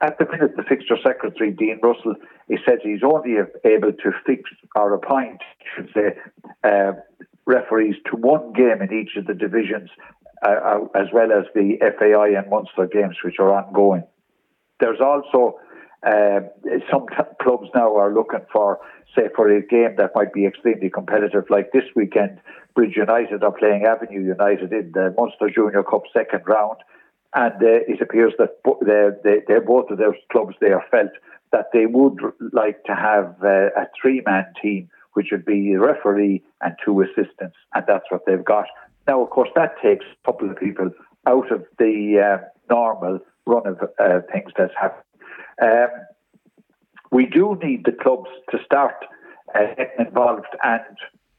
At 0.01 0.17
the 0.19 0.25
minute, 0.29 0.57
the 0.57 0.63
fixture 0.63 0.97
secretary, 1.01 1.51
Dean 1.51 1.79
Russell, 1.81 2.15
he 2.47 2.57
said 2.65 2.79
he's 2.83 3.03
only 3.03 3.37
able 3.63 3.93
to 3.93 4.11
fix 4.25 4.49
or 4.75 4.93
appoint, 4.93 5.41
should 5.75 5.89
say, 5.93 6.17
uh, 6.63 6.93
referees 7.45 7.95
to 8.09 8.17
one 8.17 8.53
game 8.53 8.81
in 8.81 8.93
each 8.93 9.15
of 9.15 9.27
the 9.27 9.33
divisions, 9.33 9.89
uh, 10.45 10.49
uh, 10.51 10.79
as 10.95 11.07
well 11.13 11.31
as 11.31 11.45
the 11.53 11.77
FAI 11.79 12.37
and 12.37 12.49
Munster 12.49 12.87
games, 12.87 13.15
which 13.23 13.35
are 13.39 13.53
ongoing. 13.53 14.03
There's 14.79 14.99
also 14.99 15.59
uh, 16.05 16.41
some 16.91 17.07
t- 17.07 17.23
clubs 17.41 17.69
now 17.73 17.95
are 17.95 18.13
looking 18.13 18.45
for, 18.51 18.79
say, 19.15 19.29
for 19.35 19.49
a 19.49 19.65
game 19.65 19.95
that 19.97 20.11
might 20.13 20.33
be 20.33 20.45
extremely 20.45 20.89
competitive, 20.89 21.45
like 21.49 21.71
this 21.71 21.85
weekend, 21.95 22.39
Bridge 22.75 22.97
United 22.97 23.43
are 23.43 23.53
playing 23.53 23.85
Avenue 23.85 24.21
United 24.21 24.73
in 24.73 24.91
the 24.93 25.15
Munster 25.17 25.49
Junior 25.49 25.83
Cup 25.83 26.03
second 26.11 26.41
round. 26.45 26.77
And 27.35 27.53
uh, 27.61 27.83
it 27.87 28.01
appears 28.01 28.33
that 28.39 28.63
bo- 28.63 28.79
they're, 28.81 29.17
they, 29.23 29.59
both 29.59 29.91
of 29.91 29.97
those 29.97 30.15
clubs 30.31 30.55
there 30.61 30.83
felt 30.89 31.11
that 31.51 31.67
they 31.73 31.85
would 31.85 32.19
like 32.53 32.83
to 32.85 32.95
have 32.95 33.35
uh, 33.43 33.69
a 33.81 33.87
three 34.01 34.21
man 34.25 34.45
team, 34.61 34.89
which 35.13 35.27
would 35.31 35.45
be 35.45 35.73
a 35.73 35.79
referee 35.79 36.41
and 36.61 36.75
two 36.83 37.01
assistants, 37.01 37.57
and 37.73 37.83
that's 37.87 38.05
what 38.09 38.21
they've 38.25 38.43
got. 38.43 38.65
Now, 39.07 39.21
of 39.21 39.29
course, 39.29 39.49
that 39.55 39.75
takes 39.81 40.05
a 40.05 40.25
couple 40.25 40.49
of 40.49 40.57
people 40.57 40.89
out 41.27 41.51
of 41.51 41.65
the 41.77 42.19
uh, 42.19 42.45
normal 42.69 43.19
run 43.45 43.67
of 43.67 43.79
uh, 43.99 44.21
things 44.31 44.51
that's 44.57 44.73
happening. 44.79 45.03
Um, 45.61 45.89
we 47.11 47.25
do 47.25 47.57
need 47.63 47.85
the 47.85 47.91
clubs 47.91 48.29
to 48.51 48.57
start 48.65 48.95
uh, 49.53 49.67
getting 49.77 50.07
involved 50.07 50.47
and 50.63 50.81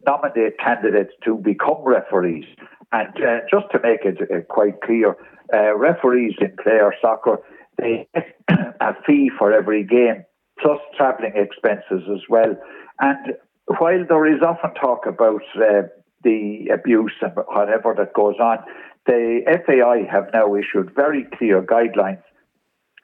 nominate 0.07 0.59
candidates 0.59 1.13
to 1.25 1.37
become 1.37 1.83
referees. 1.83 2.47
And 2.93 3.15
uh, 3.17 3.41
just 3.51 3.67
to 3.73 3.81
make 3.83 4.05
it 4.05 4.19
uh, 4.23 4.41
quite 4.49 4.81
clear, 4.83 5.17
uh, 5.53 5.77
referees 5.77 6.35
in 6.41 6.57
Clare 6.63 6.95
soccer 7.01 7.39
they 7.79 8.09
get 8.15 8.35
a 8.81 8.95
fee 9.07 9.31
for 9.39 9.53
every 9.53 9.85
game 9.85 10.25
plus 10.61 10.79
travelling 10.97 11.33
expenses 11.35 12.09
as 12.11 12.23
well. 12.29 12.57
And 13.01 13.35
while 13.79 14.05
there 14.09 14.27
is 14.27 14.41
often 14.43 14.73
talk 14.75 15.07
about 15.07 15.43
uh, 15.57 15.83
the 16.25 16.69
abuse 16.73 17.13
and 17.21 17.33
whatever 17.49 17.95
that 17.99 18.15
goes 18.15 18.37
on, 18.41 18.59
the 19.07 19.43
FAI 19.47 20.11
have 20.11 20.31
now 20.33 20.55
issued 20.55 20.95
very 20.95 21.27
clear 21.37 21.63
guidelines 21.63 22.23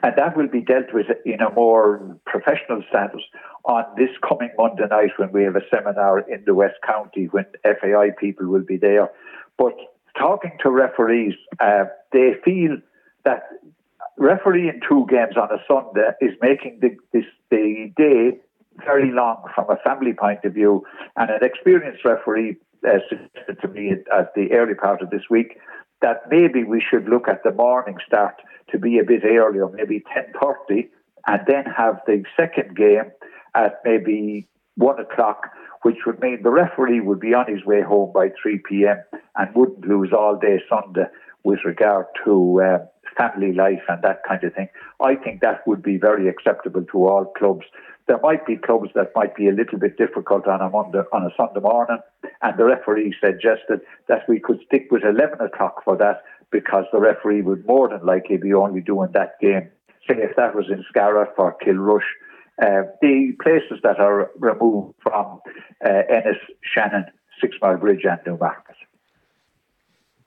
and 0.03 0.15
that 0.17 0.37
will 0.37 0.49
be 0.49 0.61
dealt 0.61 0.93
with 0.93 1.07
in 1.25 1.41
a 1.41 1.53
more 1.53 2.19
professional 2.27 2.83
status 2.89 3.23
on 3.65 3.85
this 3.97 4.11
coming 4.27 4.51
Monday 4.59 4.87
night 4.91 5.11
when 5.17 5.31
we 5.33 5.45
have 5.45 5.57
a 5.57 5.63
seminar 5.71 6.21
in 6.21 6.43
the 6.45 6.55
West 6.55 6.77
County 6.85 7.27
when 7.27 7.47
FAI 7.63 8.11
people 8.19 8.47
will 8.47 8.65
be 8.65 8.77
there. 8.77 9.11
But 9.57 9.75
talking 10.19 10.53
to 10.63 10.71
referees, 10.71 11.35
uh, 11.61 11.85
they 12.13 12.33
feel 12.45 12.79
that 13.25 13.45
refereeing 14.19 14.81
two 14.89 15.07
games 15.09 15.37
on 15.37 15.49
a 15.53 15.63
Sunday 15.69 16.11
is 16.21 16.37
making 16.41 16.81
the, 16.81 16.97
this, 17.13 17.25
the 17.51 17.93
day 17.97 18.39
very 18.85 19.13
long 19.13 19.45
from 19.55 19.71
a 19.71 19.77
family 19.77 20.15
point 20.15 20.45
of 20.45 20.55
view. 20.55 20.85
And 21.17 21.31
an 21.31 21.43
experienced 21.43 22.05
referee 22.05 22.57
uh, 22.87 22.99
suggested 23.09 23.61
to 23.61 23.69
me 23.69 23.93
at 24.13 24.35
the 24.35 24.51
early 24.53 24.75
part 24.75 25.03
of 25.03 25.11
this 25.11 25.23
week 25.31 25.59
that 26.03 26.23
maybe 26.31 26.65
we 26.65 26.81
should 26.81 27.09
look 27.09 27.29
at 27.29 27.43
the 27.43 27.53
morning 27.53 27.97
start 28.07 28.35
to 28.71 28.79
be 28.79 28.99
a 28.99 29.05
bit 29.05 29.23
earlier, 29.25 29.69
maybe 29.69 30.03
10.30, 30.17 30.89
and 31.27 31.41
then 31.47 31.65
have 31.65 32.01
the 32.07 32.25
second 32.37 32.77
game 32.77 33.11
at 33.55 33.81
maybe 33.85 34.49
1 34.77 35.01
o'clock, 35.01 35.49
which 35.83 35.99
would 36.07 36.21
mean 36.21 36.43
the 36.43 36.51
referee 36.51 37.01
would 37.01 37.21
be 37.21 37.35
on 37.35 37.47
his 37.53 37.65
way 37.65 37.83
home 37.83 38.13
by 38.13 38.29
3 38.41 38.61
p.m. 38.69 39.03
and 39.37 39.55
wouldn't 39.55 39.87
lose 39.87 40.13
all 40.13 40.39
day 40.39 40.61
Sunday 40.69 41.07
with 41.45 41.61
regard 41.65 42.07
to 42.25 42.63
uh, 42.63 42.79
family 43.17 43.53
life 43.53 43.83
and 43.89 44.03
that 44.03 44.23
kind 44.27 44.43
of 44.45 44.55
thing. 44.55 44.69
I 45.01 45.17
think 45.17 45.41
that 45.41 45.67
would 45.67 45.83
be 45.83 45.99
very 45.99 46.29
acceptable 46.29 46.85
to 46.93 47.07
all 47.07 47.33
clubs. 47.37 47.67
There 48.09 48.19
might 48.23 48.47
be 48.47 48.57
clubs 48.57 48.91
that 48.95 49.13
might 49.15 49.35
be 49.37 49.49
a 49.49 49.53
little 49.53 49.79
bit 49.79 49.97
difficult 49.97 50.47
on 50.49 50.61
a 50.61 50.69
Monday, 50.69 51.03
on 51.13 51.23
a 51.25 51.31
Sunday 51.37 51.61
morning, 51.61 51.99
and 52.43 52.59
the 52.59 52.65
referee 52.65 53.15
suggested 53.21 53.81
that 54.09 54.29
we 54.29 54.41
could 54.41 54.61
stick 54.67 54.89
with 54.91 55.03
11 55.05 55.41
o'clock 55.41 55.85
for 55.85 55.97
that. 55.97 56.23
because 56.53 56.85
the 56.93 57.01
referee 57.01 57.43
would 57.43 57.67
more 57.67 57.89
than 57.89 58.05
likely 58.07 58.37
be 58.37 58.53
only 58.53 58.83
doing 58.83 59.11
that 59.15 59.41
game. 59.41 59.71
Say 60.07 60.17
if 60.19 60.37
that 60.37 60.55
was 60.55 60.67
in 60.71 60.85
Scariff 60.89 61.31
or 61.39 61.57
Kilrush, 61.65 62.05
uh, 62.63 62.89
the 63.01 63.33
places 63.43 63.79
that 63.83 63.99
are 63.99 64.31
removed 64.39 64.95
from 65.03 65.41
uh, 65.85 66.03
Ennis, 66.09 66.37
Shannon, 66.63 67.07
Six 67.41 67.57
Mile 67.61 67.79
Bridge, 67.79 68.05
and 68.05 68.21
Newmarket. 68.27 68.77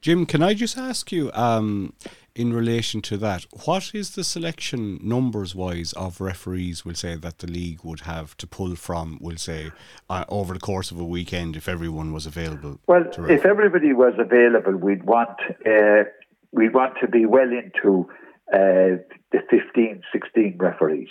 Jim, 0.02 0.26
can 0.26 0.42
I 0.42 0.54
just 0.54 0.78
ask 0.78 1.12
you, 1.12 1.32
um, 1.34 1.94
in 2.36 2.52
relation 2.52 3.02
to 3.02 3.18
that, 3.18 3.46
what 3.66 3.92
is 3.94 4.16
the 4.16 4.24
selection 4.24 5.00
numbers 5.02 5.56
wise 5.56 5.94
of 5.94 6.20
referees? 6.20 6.84
We'll 6.84 6.96
say 6.96 7.16
that 7.16 7.40
the 7.40 7.48
league 7.48 7.80
would 7.84 8.02
have 8.02 8.36
to 8.38 8.48
pull 8.48 8.76
from. 8.76 9.18
We'll 9.22 9.38
say 9.38 9.72
uh, 10.10 10.26
over 10.28 10.54
the 10.54 10.60
course 10.60 10.92
of 10.92 11.00
a 11.00 11.06
weekend, 11.06 11.56
if 11.56 11.70
everyone 11.70 12.12
was 12.12 12.26
available. 12.26 12.80
Well, 12.88 13.06
if 13.30 13.46
everybody 13.46 13.94
was 13.94 14.14
available, 14.20 14.76
we'd 14.76 15.04
want 15.04 15.40
uh, 15.66 16.04
we'd 16.52 16.74
want 16.74 16.96
to 17.02 17.08
be 17.08 17.26
well 17.26 17.50
into 17.50 18.10
uh, 18.54 19.00
the 19.32 19.40
15, 19.50 20.04
16 20.12 20.58
referees. 20.60 21.10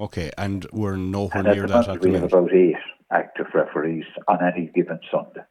Okay, 0.00 0.30
and 0.38 0.66
we're 0.72 0.96
nowhere 0.96 1.30
and 1.34 1.48
near 1.48 1.66
that 1.66 1.88
at 1.88 2.00
the 2.00 2.08
We 2.08 2.14
have 2.14 2.24
about 2.24 2.52
eight 2.52 2.76
active 3.12 3.46
referees 3.54 4.06
on 4.26 4.38
any 4.42 4.70
given 4.74 4.98
Sunday. 5.10 5.42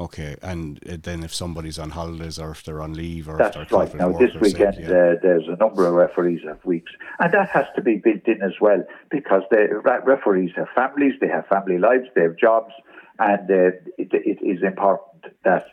Okay, 0.00 0.34
and 0.40 0.80
uh, 0.88 0.96
then 1.02 1.22
if 1.22 1.34
somebody's 1.34 1.78
on 1.78 1.90
holidays 1.90 2.38
or 2.38 2.52
if 2.52 2.62
they're 2.62 2.80
on 2.80 2.94
leave 2.94 3.28
or 3.28 3.36
that's 3.36 3.54
if 3.54 3.68
they're 3.68 3.78
right. 3.80 3.94
Now 3.94 4.12
this 4.12 4.34
weekend 4.40 4.76
yeah. 4.78 4.86
uh, 4.86 5.14
there's 5.22 5.46
a 5.46 5.56
number 5.56 5.86
of 5.86 5.92
referees 5.92 6.40
have 6.48 6.64
weeks, 6.64 6.90
and 7.18 7.30
that 7.34 7.50
has 7.50 7.66
to 7.76 7.82
be 7.82 7.96
built 7.96 8.26
in 8.26 8.40
as 8.40 8.54
well 8.62 8.82
because 9.10 9.42
the 9.50 9.68
referees 10.06 10.52
have 10.56 10.68
families, 10.74 11.12
they 11.20 11.28
have 11.28 11.46
family 11.48 11.76
lives, 11.76 12.06
they 12.14 12.22
have 12.22 12.38
jobs, 12.38 12.72
and 13.18 13.50
uh, 13.50 13.76
it, 13.98 14.08
it 14.12 14.38
is 14.42 14.62
important 14.62 15.34
that 15.44 15.66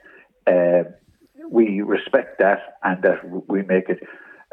uh, 0.46 0.84
we 1.50 1.80
respect 1.80 2.38
that 2.40 2.78
and 2.84 3.02
that 3.04 3.48
we 3.48 3.62
make 3.62 3.88
it 3.88 4.04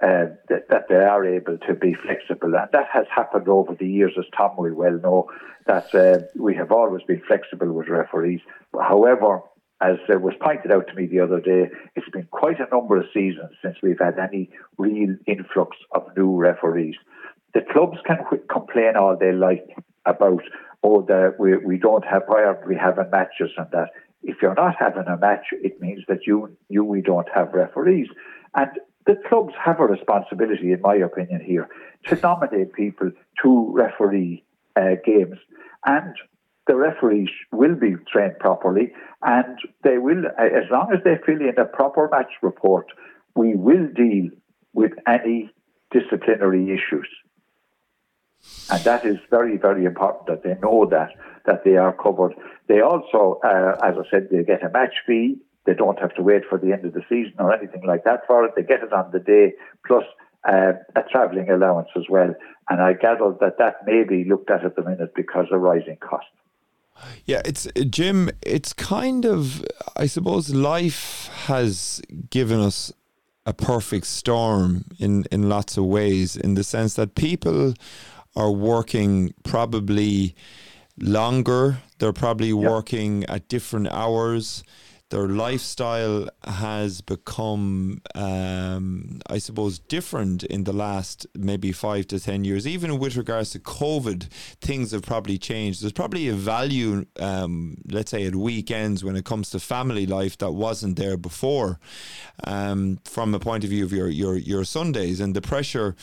uh, 0.03 0.27
that, 0.49 0.69
that, 0.69 0.89
they 0.89 0.97
are 0.97 1.25
able 1.25 1.57
to 1.59 1.75
be 1.75 1.95
flexible. 1.95 2.55
And 2.55 2.69
that 2.73 2.89
has 2.93 3.07
happened 3.13 3.49
over 3.49 3.75
the 3.75 3.89
years, 3.89 4.13
as 4.19 4.25
Tom 4.37 4.57
will 4.57 4.75
well 4.75 4.99
know, 5.03 5.31
that 5.67 5.95
uh, 5.95 6.27
we 6.37 6.55
have 6.55 6.71
always 6.71 7.03
been 7.05 7.23
flexible 7.27 7.73
with 7.73 7.89
referees. 7.89 8.41
However, 8.81 9.43
as 9.85 9.99
uh, 10.09 10.19
was 10.19 10.35
pointed 10.41 10.73
out 10.73 10.87
to 10.89 10.95
me 10.95 11.07
the 11.07 11.21
other 11.21 11.41
day, 11.41 11.71
it's 11.95 12.09
been 12.11 12.29
quite 12.31 12.59
a 12.59 12.75
number 12.75 12.97
of 12.97 13.05
seasons 13.13 13.51
since 13.63 13.77
we've 13.83 13.99
had 13.99 14.19
any 14.19 14.49
real 14.79 15.15
influx 15.27 15.77
of 15.93 16.03
new 16.17 16.35
referees. 16.35 16.97
The 17.53 17.61
clubs 17.73 17.99
can 18.07 18.19
complain 18.51 18.97
all 18.97 19.17
they 19.17 19.33
like 19.33 19.67
about, 20.07 20.43
oh, 20.83 21.03
the, 21.03 21.35
we, 21.39 21.57
we 21.59 21.77
don't 21.79 22.05
have 22.05 22.27
prior, 22.27 22.65
we 22.67 22.77
having 22.77 23.11
matches 23.11 23.51
and 23.59 23.71
that. 23.73 23.91
If 24.23 24.37
you're 24.41 24.55
not 24.55 24.77
having 24.79 25.07
a 25.07 25.19
match, 25.19 25.47
it 25.53 25.81
means 25.83 26.03
that 26.09 26.27
you, 26.27 26.57
you 26.71 26.83
we 26.83 27.03
don't 27.03 27.29
have 27.35 27.53
referees. 27.53 28.09
And 28.55 28.71
the 29.07 29.17
clubs 29.29 29.53
have 29.63 29.81
a 29.81 29.85
responsibility, 29.85 30.73
in 30.73 30.81
my 30.81 30.95
opinion, 30.97 31.43
here 31.45 31.69
to 32.07 32.17
nominate 32.17 32.73
people 32.73 33.11
to 33.43 33.71
referee 33.73 34.43
uh, 34.77 34.95
games. 35.05 35.37
And 35.85 36.15
the 36.67 36.77
referees 36.77 37.29
will 37.53 37.75
be 37.75 37.95
trained 38.11 38.39
properly, 38.39 38.93
and 39.23 39.59
they 39.83 39.99
will, 39.99 40.25
as 40.39 40.65
long 40.71 40.93
as 40.93 41.03
they 41.05 41.17
fill 41.27 41.41
in 41.41 41.59
a 41.59 41.65
proper 41.67 42.09
match 42.11 42.33
report, 42.43 42.87
we 43.35 43.55
will 43.55 43.87
deal 43.95 44.31
with 44.73 44.93
any 45.07 45.51
disciplinary 45.91 46.71
issues. 46.71 47.09
And 48.71 48.83
that 48.85 49.05
is 49.05 49.17
very, 49.31 49.57
very 49.57 49.85
important 49.85 50.27
that 50.27 50.43
they 50.43 50.59
know 50.61 50.87
that 50.91 51.11
that 51.47 51.65
they 51.65 51.77
are 51.77 51.93
covered. 51.93 52.35
They 52.69 52.81
also, 52.81 53.39
uh, 53.45 53.77
as 53.83 53.97
I 53.99 54.11
said, 54.11 54.29
they 54.31 54.43
get 54.45 54.63
a 54.65 54.71
match 54.71 54.95
fee. 55.07 55.37
They 55.67 55.75
don't 55.75 55.99
have 55.99 56.15
to 56.15 56.23
wait 56.23 56.43
for 56.49 56.59
the 56.59 56.73
end 56.73 56.85
of 56.85 56.95
the 56.95 57.03
season 57.09 57.35
or 57.39 57.55
anything 57.55 57.87
like 57.87 58.05
that 58.05 58.27
for 58.27 58.45
it. 58.45 58.53
They 58.57 58.63
get 58.63 58.83
it 58.83 58.93
on 58.93 59.11
the 59.13 59.19
day, 59.19 59.53
plus 59.87 60.05
uh, 60.49 60.73
a 60.97 61.03
travelling 61.11 61.51
allowance 61.51 61.89
as 61.97 62.05
well. 62.09 62.35
And 62.69 62.81
I 62.81 62.95
gather 62.95 63.35
that 63.41 63.59
that 63.59 63.87
may 63.87 64.05
be 64.05 64.25
looked 64.29 64.51
at 64.51 64.65
at 64.65 64.77
the 64.77 64.83
minute 64.83 65.13
because 65.15 65.47
of 65.51 65.61
rising 65.61 65.97
costs. 65.97 66.31
Yeah, 67.25 67.43
it's 67.45 67.67
Jim. 67.91 68.31
It's 68.43 68.73
kind 68.73 69.25
of, 69.25 69.65
I 69.97 70.07
suppose, 70.07 70.55
life 70.55 71.29
has 71.47 72.01
given 72.31 72.61
us 72.61 72.93
a 73.47 73.53
perfect 73.53 74.07
storm 74.07 74.85
in 74.99 75.25
in 75.31 75.49
lots 75.49 75.77
of 75.77 75.85
ways. 75.85 76.37
In 76.37 76.55
the 76.55 76.65
sense 76.65 76.95
that 76.95 77.15
people 77.15 77.75
are 78.37 78.51
working 78.51 79.35
probably 79.43 80.35
longer. 80.99 81.79
They're 81.99 82.13
probably 82.13 82.49
yep. 82.49 82.71
working 82.71 83.25
at 83.25 83.49
different 83.49 83.89
hours 83.89 84.63
their 85.15 85.29
lifestyle 85.29 86.29
has 86.43 87.01
become, 87.01 88.01
um, 88.17 89.21
I 89.29 89.39
suppose, 89.39 89.79
different 89.79 90.43
in 90.43 90.65
the 90.65 90.73
last 90.73 91.25
maybe 91.37 91.71
five 91.71 92.09
to 92.09 92.19
ten 92.19 92.43
years. 92.43 92.67
Even 92.67 92.99
with 92.99 93.15
regards 93.15 93.51
to 93.51 93.61
COVID, 93.61 94.25
things 94.61 94.91
have 94.91 95.03
probably 95.03 95.39
changed. 95.39 95.83
There's 95.83 95.93
probably 95.93 96.27
a 96.27 96.35
value, 96.35 97.07
um, 97.21 97.77
let's 97.89 98.11
say, 98.11 98.27
at 98.27 98.35
weekends 98.35 99.05
when 99.05 99.15
it 99.15 99.25
comes 99.25 99.51
to 99.51 99.61
family 99.61 100.05
life 100.05 100.37
that 100.39 100.51
wasn't 100.51 100.97
there 100.97 101.17
before, 101.17 101.79
um, 102.43 102.99
from 103.05 103.33
a 103.37 103.39
point 103.39 103.63
of 103.63 103.71
view 103.71 103.85
of 103.85 103.93
your 103.93 104.09
your 104.09 104.37
your 104.37 104.65
Sundays 104.65 105.21
and 105.21 105.37
the 105.37 105.41
pressure 105.41 105.95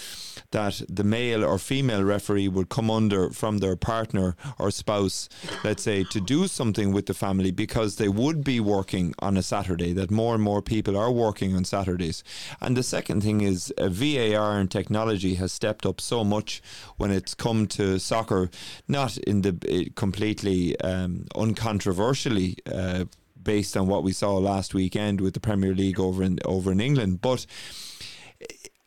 that 0.52 0.82
the 0.88 1.04
male 1.04 1.44
or 1.44 1.60
female 1.60 2.04
referee 2.04 2.48
would 2.48 2.70
come 2.70 2.90
under 2.90 3.30
from 3.32 3.58
their 3.58 3.76
partner 3.76 4.38
or 4.58 4.72
spouse, 4.72 5.28
let's 5.66 5.84
say, 5.84 6.06
to 6.06 6.22
do 6.22 6.48
something 6.48 6.94
with 6.94 7.08
the 7.08 7.14
family 7.14 7.52
because 7.52 7.98
they 7.98 8.08
would 8.08 8.42
be 8.46 8.62
working 8.62 9.01
working 9.02 9.16
on 9.20 9.38
a 9.38 9.42
Saturday, 9.42 9.94
that 9.94 10.12
more 10.12 10.36
and 10.36 10.44
more 10.44 10.62
people 10.62 10.98
are 10.98 11.12
working 11.12 11.56
on 11.56 11.66
Saturdays. 11.66 12.24
And 12.60 12.76
the 12.76 12.84
second 12.84 13.24
thing 13.24 13.42
is 13.42 13.74
uh, 13.78 13.90
VAR 13.90 14.60
and 14.60 14.70
technology 14.70 15.36
has 15.36 15.52
stepped 15.52 15.86
up 15.86 16.02
so 16.02 16.24
much 16.24 16.62
when 16.98 17.12
it's 17.12 17.36
come 17.36 17.68
to 17.68 18.00
soccer, 18.00 18.50
not 18.88 19.18
in 19.18 19.42
the 19.42 19.54
uh, 19.70 19.92
completely 19.96 20.76
um, 20.82 21.26
uncontroversially. 21.36 22.56
Uh, 22.66 23.06
based 23.44 23.76
on 23.76 23.88
what 23.88 24.04
we 24.04 24.14
saw 24.14 24.38
last 24.38 24.76
weekend 24.76 25.20
with 25.20 25.34
the 25.34 25.40
Premier 25.40 25.74
League 25.74 26.00
over 26.00 26.24
in 26.24 26.38
over 26.46 26.72
in 26.72 26.80
England, 26.80 27.22
but 27.22 27.48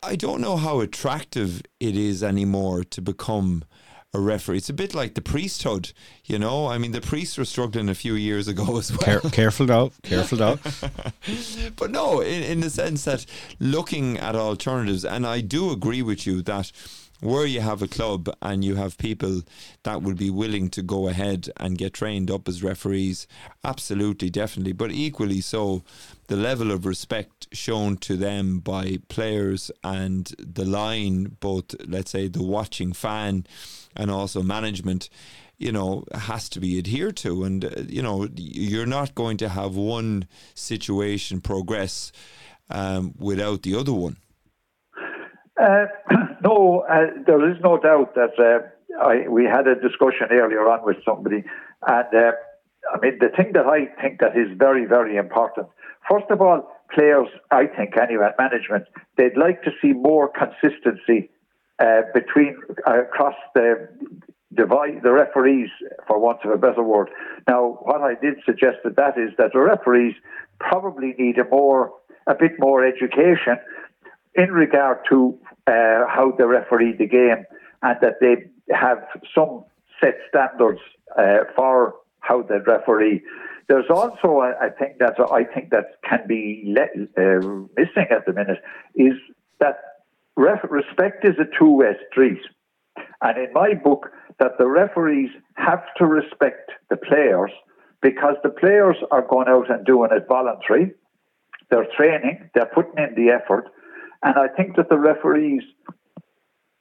I 0.01 0.15
don't 0.15 0.39
know 0.39 0.55
how 0.55 0.79
attractive 0.79 1.61
it 1.79 1.95
is 1.97 2.23
anymore 2.23 2.85
to 2.85 3.01
become 3.01 3.63
a 4.15 4.19
referee. 4.19 4.57
It's 4.57 4.69
a 4.69 4.73
bit 4.73 4.95
like 4.95 5.13
the 5.13 5.21
priesthood, 5.21 5.91
you 6.23 6.39
know. 6.39 6.67
I 6.67 6.77
mean, 6.77 6.91
the 6.91 7.01
priests 7.01 7.37
were 7.37 7.45
struggling 7.45 7.89
a 7.89 7.95
few 7.95 8.15
years 8.15 8.47
ago 8.47 8.77
as 8.77 8.91
well. 8.91 8.99
Care, 8.99 9.19
careful 9.31 9.65
now, 9.67 9.91
careful 10.03 10.37
now. 10.37 10.59
but 11.75 11.91
no, 11.91 12.21
in, 12.21 12.43
in 12.43 12.59
the 12.61 12.69
sense 12.69 13.03
that 13.05 13.25
looking 13.59 14.17
at 14.17 14.35
alternatives, 14.35 15.05
and 15.05 15.27
I 15.27 15.41
do 15.41 15.71
agree 15.71 16.01
with 16.01 16.25
you 16.25 16.41
that 16.43 16.71
where 17.21 17.45
you 17.45 17.61
have 17.61 17.81
a 17.81 17.87
club 17.87 18.29
and 18.41 18.63
you 18.63 18.75
have 18.75 18.97
people 18.97 19.41
that 19.83 20.01
would 20.01 20.17
be 20.17 20.29
willing 20.29 20.69
to 20.69 20.81
go 20.81 21.07
ahead 21.07 21.49
and 21.57 21.77
get 21.77 21.93
trained 21.93 22.29
up 22.29 22.47
as 22.47 22.61
referees, 22.61 23.25
absolutely, 23.63 24.29
definitely. 24.29 24.73
But 24.73 24.91
equally 24.91 25.41
so, 25.41 25.83
the 26.27 26.35
level 26.35 26.71
of 26.71 26.85
respect 26.85 27.47
shown 27.51 27.97
to 27.97 28.17
them 28.17 28.59
by 28.59 28.99
players 29.07 29.71
and 29.83 30.31
the 30.39 30.65
line, 30.65 31.37
both, 31.39 31.75
let's 31.87 32.11
say, 32.11 32.27
the 32.27 32.43
watching 32.43 32.93
fan 32.93 33.45
and 33.95 34.11
also 34.11 34.41
management 34.41 35.09
you 35.57 35.71
know 35.71 36.03
has 36.13 36.49
to 36.49 36.59
be 36.59 36.77
adhered 36.77 37.17
to. 37.17 37.43
And 37.43 37.65
uh, 37.65 37.69
you 37.87 38.01
know 38.01 38.27
you're 38.35 38.85
not 38.85 39.15
going 39.15 39.37
to 39.37 39.49
have 39.49 39.75
one 39.75 40.27
situation 40.53 41.41
progress 41.41 42.11
um, 42.69 43.13
without 43.17 43.63
the 43.63 43.75
other 43.75 43.93
one. 43.93 44.17
Uh, 45.61 45.85
no 46.43 46.85
uh, 46.89 47.07
there 47.25 47.49
is 47.49 47.57
no 47.63 47.77
doubt 47.77 48.15
that 48.15 48.37
uh, 48.39 48.59
I, 49.01 49.27
we 49.27 49.45
had 49.45 49.67
a 49.67 49.75
discussion 49.75 50.27
earlier 50.31 50.67
on 50.67 50.85
with 50.85 50.97
somebody 51.05 51.43
and 51.87 52.07
uh, 52.13 52.31
I 52.93 52.99
mean 53.01 53.19
the 53.19 53.29
thing 53.29 53.53
that 53.53 53.65
I 53.65 53.85
think 54.01 54.19
that 54.19 54.37
is 54.37 54.57
very 54.57 54.85
very 54.85 55.15
important 55.15 55.67
first 56.09 56.25
of 56.29 56.41
all 56.41 56.69
players 56.93 57.27
I 57.51 57.67
think 57.67 57.97
anyway 57.97 58.31
management 58.37 58.85
they'd 59.17 59.37
like 59.37 59.63
to 59.63 59.71
see 59.81 59.93
more 59.93 60.29
consistency 60.29 61.29
uh, 61.79 62.01
between 62.13 62.57
uh, 62.87 63.01
across 63.01 63.35
the 63.53 63.89
divide 64.55 65.01
the 65.03 65.11
referees, 65.11 65.69
for 66.07 66.19
want 66.19 66.39
of 66.45 66.51
a 66.51 66.57
better 66.57 66.83
word. 66.83 67.09
Now, 67.47 67.79
what 67.81 68.01
I 68.01 68.15
did 68.15 68.35
suggest 68.45 68.77
that 68.83 68.95
that 68.95 69.17
is 69.17 69.31
that 69.37 69.51
the 69.53 69.59
referees 69.59 70.15
probably 70.59 71.13
need 71.17 71.37
a 71.37 71.47
more, 71.49 71.91
a 72.27 72.35
bit 72.35 72.53
more 72.59 72.85
education 72.85 73.57
in 74.35 74.51
regard 74.51 74.99
to 75.09 75.37
uh, 75.67 76.07
how 76.07 76.33
they 76.37 76.45
referee 76.45 76.95
the 76.97 77.07
game, 77.07 77.45
and 77.81 77.97
that 78.01 78.15
they 78.21 78.49
have 78.73 78.99
some 79.33 79.65
set 80.01 80.15
standards 80.29 80.79
uh, 81.17 81.39
for 81.55 81.95
how 82.19 82.41
they 82.41 82.57
referee. 82.65 83.21
There's 83.67 83.89
also 83.89 84.41
a, 84.41 84.67
a 84.67 84.71
thing 84.77 84.95
that 84.99 85.15
I 85.31 85.43
think 85.43 85.71
that 85.71 85.97
can 86.07 86.25
be 86.27 86.75
uh, 86.77 87.47
missing 87.77 88.07
at 88.11 88.25
the 88.25 88.33
minute 88.33 88.59
is 88.95 89.13
that 89.59 89.94
respect 90.35 91.25
is 91.25 91.35
a 91.39 91.57
two-way 91.57 91.93
street. 92.11 92.41
And 93.21 93.37
in 93.37 93.53
my 93.53 93.73
book, 93.73 94.09
that 94.39 94.57
the 94.57 94.67
referees 94.67 95.29
have 95.55 95.83
to 95.97 96.05
respect 96.05 96.71
the 96.89 96.97
players 96.97 97.51
because 98.01 98.35
the 98.43 98.49
players 98.49 98.97
are 99.11 99.25
going 99.27 99.47
out 99.47 99.69
and 99.69 99.85
doing 99.85 100.09
it 100.11 100.27
voluntary. 100.27 100.93
they're 101.71 101.87
training, 101.97 102.49
they're 102.53 102.71
putting 102.73 102.97
in 102.97 103.15
the 103.15 103.31
effort, 103.31 103.65
and 104.23 104.35
I 104.37 104.47
think 104.55 104.75
that 104.75 104.89
the 104.89 104.99
referees 104.99 105.63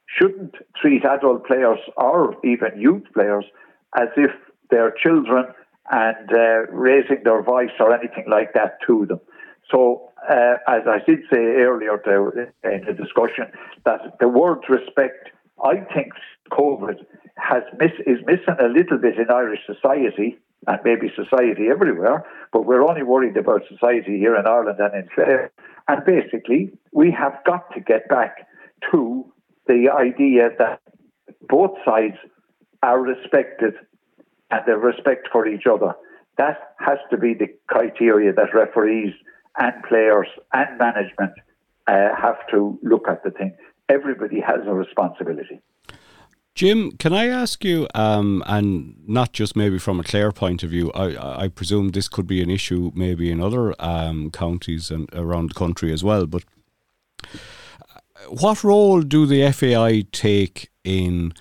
shouldn't 0.07 0.55
treat 0.81 1.05
adult 1.05 1.47
players 1.47 1.79
or 1.97 2.37
even 2.45 2.79
youth 2.79 3.05
players 3.15 3.45
as 3.97 4.09
if 4.17 4.31
they're 4.71 4.95
children 5.03 5.47
and 5.91 6.33
uh, 6.33 6.67
raising 6.71 7.23
their 7.25 7.43
voice 7.43 7.71
or 7.81 7.95
anything 7.95 8.25
like 8.29 8.53
that 8.55 8.79
to 8.87 9.07
them. 9.07 9.21
So, 9.71 10.11
uh, 10.29 10.57
as 10.69 10.83
I 10.87 10.99
did 11.07 11.21
say 11.33 11.39
earlier 11.39 11.99
to, 12.05 12.49
in 12.65 12.85
the 12.87 12.93
discussion, 12.93 13.47
that 13.85 14.01
the 14.21 14.29
word 14.29 14.59
respect, 14.69 15.31
I 15.65 15.77
think 15.95 16.13
COVID 16.51 17.05
has 17.37 17.63
miss, 17.79 17.93
is 18.07 18.19
missing 18.27 18.57
a 18.61 18.69
little 18.69 18.99
bit 18.99 19.17
in 19.19 19.31
Irish 19.31 19.61
society 19.67 20.39
and 20.67 20.79
maybe 20.85 21.13
society 21.15 21.69
everywhere, 21.71 22.25
but 22.53 22.65
we're 22.65 22.83
only 22.83 23.03
worried 23.03 23.37
about 23.37 23.63
society 23.69 24.19
here 24.19 24.37
in 24.37 24.47
Ireland 24.47 24.79
and 24.81 24.95
in 24.95 25.09
Clare. 25.15 25.51
And 25.89 26.05
basically, 26.05 26.73
we 26.93 27.11
have 27.11 27.35
got 27.45 27.73
to 27.75 27.81
get 27.81 28.09
back 28.09 28.49
to 28.91 29.31
the 29.67 29.91
idea 29.95 30.51
that 30.59 30.81
both 31.49 31.73
sides 31.85 32.17
are 32.83 33.01
respected 33.01 33.75
and 34.51 34.63
the 34.67 34.77
respect 34.77 35.29
for 35.33 35.47
each 35.47 35.65
other. 35.71 35.95
That 36.39 36.75
has 36.79 36.99
to 37.11 37.17
be 37.17 37.35
the 37.35 37.49
criteria 37.69 38.33
that 38.33 38.55
referees 38.55 39.13
and 39.59 39.73
players 39.89 40.29
and 40.53 40.79
management 40.79 41.33
uh, 41.87 42.15
have 42.21 42.39
to 42.51 42.79
look 42.83 43.09
at 43.09 43.23
the 43.25 43.31
thing. 43.31 43.57
Everybody 43.89 44.41
has 44.41 44.61
a 44.67 44.73
responsibility. 44.73 45.61
Jim, 46.55 46.93
can 46.93 47.13
I 47.13 47.27
ask 47.27 47.65
you, 47.65 47.89
um, 47.95 48.43
and 48.47 48.97
not 49.09 49.33
just 49.33 49.57
maybe 49.57 49.79
from 49.79 49.99
a 49.99 50.05
Clare 50.05 50.31
point 50.31 50.63
of 50.63 50.71
view, 50.71 50.93
I, 50.93 51.45
I 51.45 51.49
presume 51.49 51.89
this 51.89 52.09
could 52.09 52.29
be 52.29 52.43
an 52.43 52.51
issue 52.51 52.93
maybe 52.95 53.31
in 53.31 53.41
other 53.41 53.75
um, 53.81 54.31
counties 54.31 54.91
and 54.91 55.09
around 55.13 55.51
the 55.51 55.55
country 55.55 55.93
as 55.93 56.05
well, 56.05 56.27
but 56.27 56.45
what 58.29 58.63
role 58.63 59.03
do 59.03 59.27
the 59.27 59.51
FAI 59.51 60.05
take 60.13 60.71
in 60.85 61.33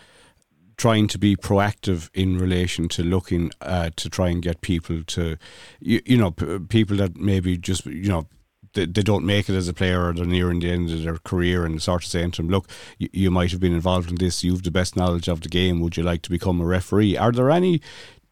trying 0.77 1.07
to 1.07 1.17
be 1.17 1.35
proactive 1.35 2.09
in 2.13 2.37
relation 2.37 2.87
to 2.89 3.03
looking 3.03 3.51
uh, 3.61 3.89
to 3.95 4.09
try 4.09 4.29
and 4.29 4.41
get 4.41 4.61
people 4.61 5.03
to, 5.03 5.37
you, 5.79 6.01
you 6.05 6.17
know, 6.17 6.31
p- 6.31 6.59
people 6.59 6.97
that 6.97 7.17
maybe 7.17 7.57
just, 7.57 7.85
you 7.85 8.09
know, 8.09 8.27
they, 8.73 8.85
they 8.85 9.01
don't 9.01 9.25
make 9.25 9.49
it 9.49 9.55
as 9.55 9.67
a 9.67 9.73
player 9.73 10.07
or 10.07 10.13
they're 10.13 10.25
nearing 10.25 10.59
the 10.59 10.71
end 10.71 10.89
of 10.89 11.03
their 11.03 11.17
career 11.17 11.65
and 11.65 11.81
sort 11.81 12.03
of 12.03 12.09
saying 12.09 12.31
to 12.31 12.41
them, 12.41 12.51
look, 12.51 12.67
you, 12.97 13.09
you 13.13 13.31
might 13.31 13.51
have 13.51 13.59
been 13.59 13.73
involved 13.73 14.09
in 14.09 14.15
this, 14.15 14.43
you've 14.43 14.63
the 14.63 14.71
best 14.71 14.95
knowledge 14.95 15.27
of 15.27 15.41
the 15.41 15.49
game, 15.49 15.79
would 15.79 15.97
you 15.97 16.03
like 16.03 16.21
to 16.23 16.29
become 16.29 16.59
a 16.59 16.65
referee? 16.65 17.17
Are 17.17 17.31
there 17.31 17.51
any 17.51 17.81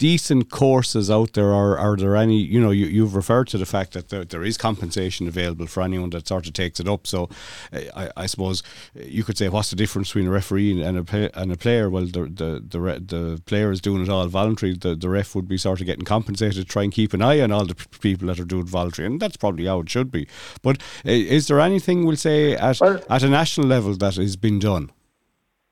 decent 0.01 0.49
courses 0.49 1.11
out 1.11 1.33
there, 1.33 1.51
or 1.51 1.77
are 1.77 1.95
there 1.95 2.15
any? 2.15 2.37
You 2.37 2.59
know, 2.59 2.71
you, 2.71 2.87
you've 2.87 3.13
referred 3.13 3.47
to 3.49 3.59
the 3.59 3.67
fact 3.67 3.93
that 3.93 4.09
there, 4.09 4.25
there 4.25 4.43
is 4.43 4.57
compensation 4.57 5.27
available 5.27 5.67
for 5.67 5.83
anyone 5.83 6.09
that 6.09 6.27
sort 6.27 6.47
of 6.47 6.53
takes 6.53 6.79
it 6.79 6.87
up. 6.87 7.05
So, 7.05 7.29
eh, 7.71 7.87
I, 7.95 8.09
I 8.17 8.25
suppose 8.25 8.63
eh, 8.95 9.03
you 9.05 9.23
could 9.23 9.37
say, 9.37 9.47
what's 9.47 9.69
the 9.69 9.75
difference 9.75 10.09
between 10.09 10.25
a 10.25 10.31
referee 10.31 10.81
and 10.81 11.07
a 11.07 11.39
and 11.39 11.51
a 11.51 11.55
player? 11.55 11.87
Well, 11.87 12.07
the 12.07 12.23
the 12.23 12.63
the, 12.67 12.79
the 12.99 13.41
player 13.45 13.71
is 13.71 13.79
doing 13.79 14.01
it 14.01 14.09
all 14.09 14.25
voluntary. 14.25 14.73
The 14.75 14.95
the 14.95 15.07
ref 15.07 15.35
would 15.35 15.47
be 15.47 15.59
sort 15.59 15.81
of 15.81 15.85
getting 15.85 16.03
compensated 16.03 16.63
to 16.63 16.65
try 16.65 16.81
and 16.81 16.91
keep 16.91 17.13
an 17.13 17.21
eye 17.21 17.39
on 17.39 17.51
all 17.51 17.67
the 17.67 17.75
people 17.99 18.25
that 18.29 18.39
are 18.39 18.43
doing 18.45 18.65
voluntary, 18.65 19.05
and 19.05 19.19
that's 19.19 19.37
probably 19.37 19.67
how 19.67 19.81
it 19.81 19.89
should 19.91 20.09
be. 20.09 20.27
But 20.63 20.81
eh, 21.05 21.11
is 21.11 21.47
there 21.47 21.59
anything 21.59 22.07
we'll 22.07 22.17
say 22.17 22.55
at 22.55 22.81
well, 22.81 22.99
at 23.07 23.21
a 23.21 23.29
national 23.29 23.67
level 23.67 23.95
that 23.97 24.15
has 24.15 24.35
been 24.35 24.57
done? 24.57 24.91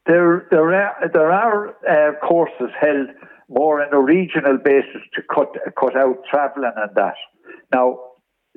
There, 0.05 0.47
there 0.51 0.71
are 0.75 1.09
there 1.13 1.31
are 1.31 1.69
uh, 1.69 2.13
courses 2.19 2.69
held 2.79 3.09
more 3.49 3.81
on 3.81 3.93
a 3.93 3.99
regional 3.99 4.57
basis 4.57 5.01
to 5.15 5.21
cut 5.33 5.55
cut 5.77 5.95
out 5.97 6.17
travelling 6.29 6.71
and 6.75 6.95
that. 6.95 7.15
Now, 7.73 7.99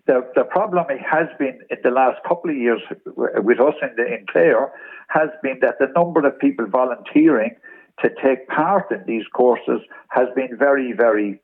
the 0.07 0.31
the 0.35 0.45
problem 0.45 0.87
has 0.89 1.29
been 1.39 1.59
in 1.71 1.79
the 1.83 1.91
last 1.91 2.19
couple 2.29 2.51
of 2.51 2.57
years 2.57 2.83
with 3.17 3.61
us 3.61 3.75
in 3.83 3.91
the 3.97 4.07
in 4.07 4.27
Clare 4.31 4.73
has 5.09 5.31
been 5.43 5.59
that 5.61 5.79
the 5.79 5.89
number 5.97 6.27
of 6.27 6.39
people 6.39 6.67
volunteering 6.67 7.57
to 8.03 8.11
take 8.23 8.49
part 8.49 8.91
in 8.91 9.03
these 9.07 9.25
courses 9.35 9.81
has 10.09 10.29
been 10.37 10.57
very 10.59 10.93
very 10.93 11.41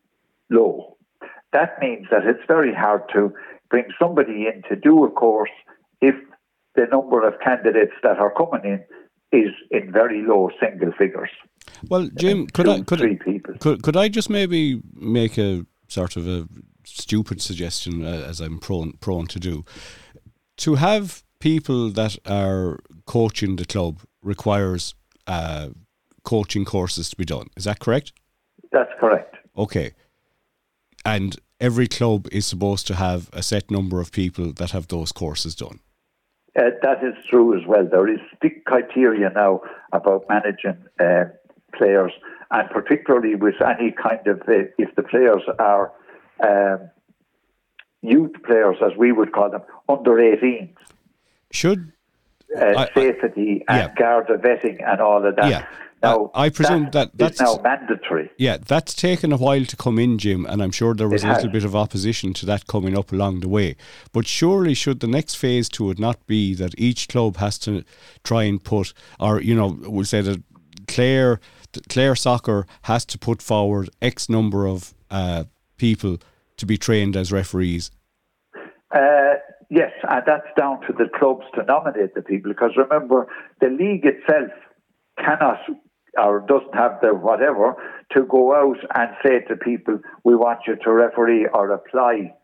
low. 0.50 0.96
That 1.52 1.78
means 1.80 2.06
that 2.10 2.26
it's 2.26 2.44
very 2.46 2.74
hard 2.74 3.02
to 3.14 3.32
bring 3.70 3.86
somebody 3.98 4.46
in 4.46 4.62
to 4.68 4.76
do 4.76 5.04
a 5.04 5.10
course 5.10 5.50
if 6.00 6.14
the 6.74 6.86
number 6.90 7.26
of 7.26 7.40
candidates 7.40 7.94
that 8.02 8.18
are 8.18 8.32
coming 8.32 8.64
in 8.64 8.84
is 9.32 9.52
in 9.70 9.92
very 9.92 10.22
low 10.22 10.50
single 10.60 10.92
figures. 10.92 11.30
Well, 11.88 12.08
Jim, 12.16 12.46
could 12.46 12.68
I 12.68 12.80
could, 12.82 13.00
could 13.60 13.82
could 13.82 13.96
I 13.96 14.08
just 14.08 14.30
maybe 14.30 14.80
make 14.94 15.38
a 15.38 15.64
sort 15.88 16.16
of 16.16 16.26
a 16.26 16.46
stupid 16.84 17.40
suggestion, 17.40 18.04
uh, 18.04 18.24
as 18.28 18.40
I'm 18.40 18.58
prone 18.58 18.92
prone 19.00 19.26
to 19.28 19.38
do, 19.38 19.64
to 20.58 20.76
have 20.76 21.22
people 21.40 21.90
that 21.90 22.18
are 22.26 22.78
coaching 23.06 23.56
the 23.56 23.64
club 23.64 24.00
requires 24.22 24.94
uh, 25.26 25.68
coaching 26.24 26.64
courses 26.64 27.10
to 27.10 27.16
be 27.16 27.24
done. 27.24 27.48
Is 27.56 27.64
that 27.64 27.78
correct? 27.78 28.12
That's 28.72 28.90
correct. 29.00 29.36
Okay, 29.56 29.94
and 31.04 31.36
every 31.60 31.88
club 31.88 32.28
is 32.32 32.46
supposed 32.46 32.86
to 32.86 32.94
have 32.94 33.30
a 33.32 33.42
set 33.42 33.70
number 33.70 34.00
of 34.00 34.12
people 34.12 34.52
that 34.52 34.70
have 34.70 34.88
those 34.88 35.12
courses 35.12 35.54
done. 35.54 35.80
Uh, 36.58 36.70
that 36.82 37.04
is 37.04 37.14
true 37.30 37.56
as 37.56 37.64
well. 37.66 37.86
There 37.88 38.08
is 38.08 38.18
strict 38.36 38.64
criteria 38.64 39.30
now 39.30 39.60
about 39.92 40.24
managing 40.28 40.82
uh, 40.98 41.26
players, 41.76 42.12
and 42.50 42.68
particularly 42.70 43.34
with 43.34 43.54
any 43.62 43.92
kind 43.92 44.26
of 44.26 44.40
uh, 44.48 44.68
if 44.78 44.94
the 44.96 45.02
players 45.02 45.42
are 45.58 45.92
um, 46.42 46.90
youth 48.02 48.32
players, 48.44 48.76
as 48.84 48.96
we 48.96 49.12
would 49.12 49.32
call 49.32 49.50
them, 49.50 49.62
under 49.88 50.12
18s. 50.12 50.74
Should 51.50 51.92
uh, 52.56 52.74
I, 52.76 52.88
safety 52.94 53.64
I, 53.68 53.78
yeah. 53.78 53.86
and 53.86 53.96
Garda 53.96 54.38
vetting 54.38 54.86
and 54.86 55.00
all 55.00 55.26
of 55.26 55.36
that. 55.36 55.50
Yeah. 55.50 55.66
Now, 56.00 56.30
I 56.32 56.48
presume 56.48 56.84
that, 56.84 56.92
that 56.92 57.18
that's 57.18 57.40
now 57.40 57.60
mandatory. 57.60 58.30
Yeah, 58.38 58.58
that's 58.58 58.94
taken 58.94 59.32
a 59.32 59.36
while 59.36 59.64
to 59.64 59.76
come 59.76 59.98
in, 59.98 60.18
Jim, 60.18 60.46
and 60.46 60.62
I'm 60.62 60.70
sure 60.70 60.94
there 60.94 61.08
was 61.08 61.24
it 61.24 61.26
a 61.26 61.30
little 61.30 61.44
has. 61.44 61.52
bit 61.52 61.64
of 61.64 61.74
opposition 61.74 62.32
to 62.34 62.46
that 62.46 62.68
coming 62.68 62.96
up 62.96 63.10
along 63.10 63.40
the 63.40 63.48
way. 63.48 63.74
But 64.12 64.28
surely, 64.28 64.74
should 64.74 65.00
the 65.00 65.08
next 65.08 65.34
phase 65.34 65.68
to 65.70 65.90
it 65.90 65.98
not 65.98 66.24
be 66.28 66.54
that 66.54 66.72
each 66.78 67.08
club 67.08 67.38
has 67.38 67.58
to 67.60 67.82
try 68.22 68.44
and 68.44 68.62
put, 68.62 68.92
or 69.18 69.40
you 69.40 69.56
know, 69.56 69.76
we'll 69.80 70.04
say 70.04 70.20
that 70.20 70.40
Clare, 70.86 71.40
Clare 71.88 72.16
Soccer 72.16 72.66
has 72.82 73.04
to 73.06 73.18
put 73.18 73.42
forward 73.42 73.90
X 74.00 74.28
number 74.28 74.66
of 74.66 74.94
uh, 75.10 75.44
people 75.76 76.18
to 76.56 76.66
be 76.66 76.76
trained 76.76 77.16
as 77.16 77.32
referees. 77.32 77.90
Uh, 78.90 79.34
yes, 79.70 79.92
and 80.08 80.22
that's 80.26 80.46
down 80.56 80.80
to 80.82 80.92
the 80.92 81.08
clubs 81.18 81.44
to 81.54 81.62
nominate 81.64 82.14
the 82.14 82.22
people. 82.22 82.50
Because 82.50 82.72
remember, 82.76 83.26
the 83.60 83.68
league 83.68 84.04
itself 84.04 84.50
cannot 85.18 85.60
or 86.16 86.40
doesn't 86.48 86.74
have 86.74 86.98
the 87.00 87.14
whatever 87.14 87.74
to 88.12 88.22
go 88.24 88.54
out 88.54 88.78
and 88.94 89.10
say 89.22 89.40
to 89.46 89.56
people, 89.56 90.00
we 90.24 90.34
want 90.34 90.60
you 90.66 90.76
to 90.76 90.92
referee 90.92 91.46
or 91.52 91.70
apply. 91.70 92.34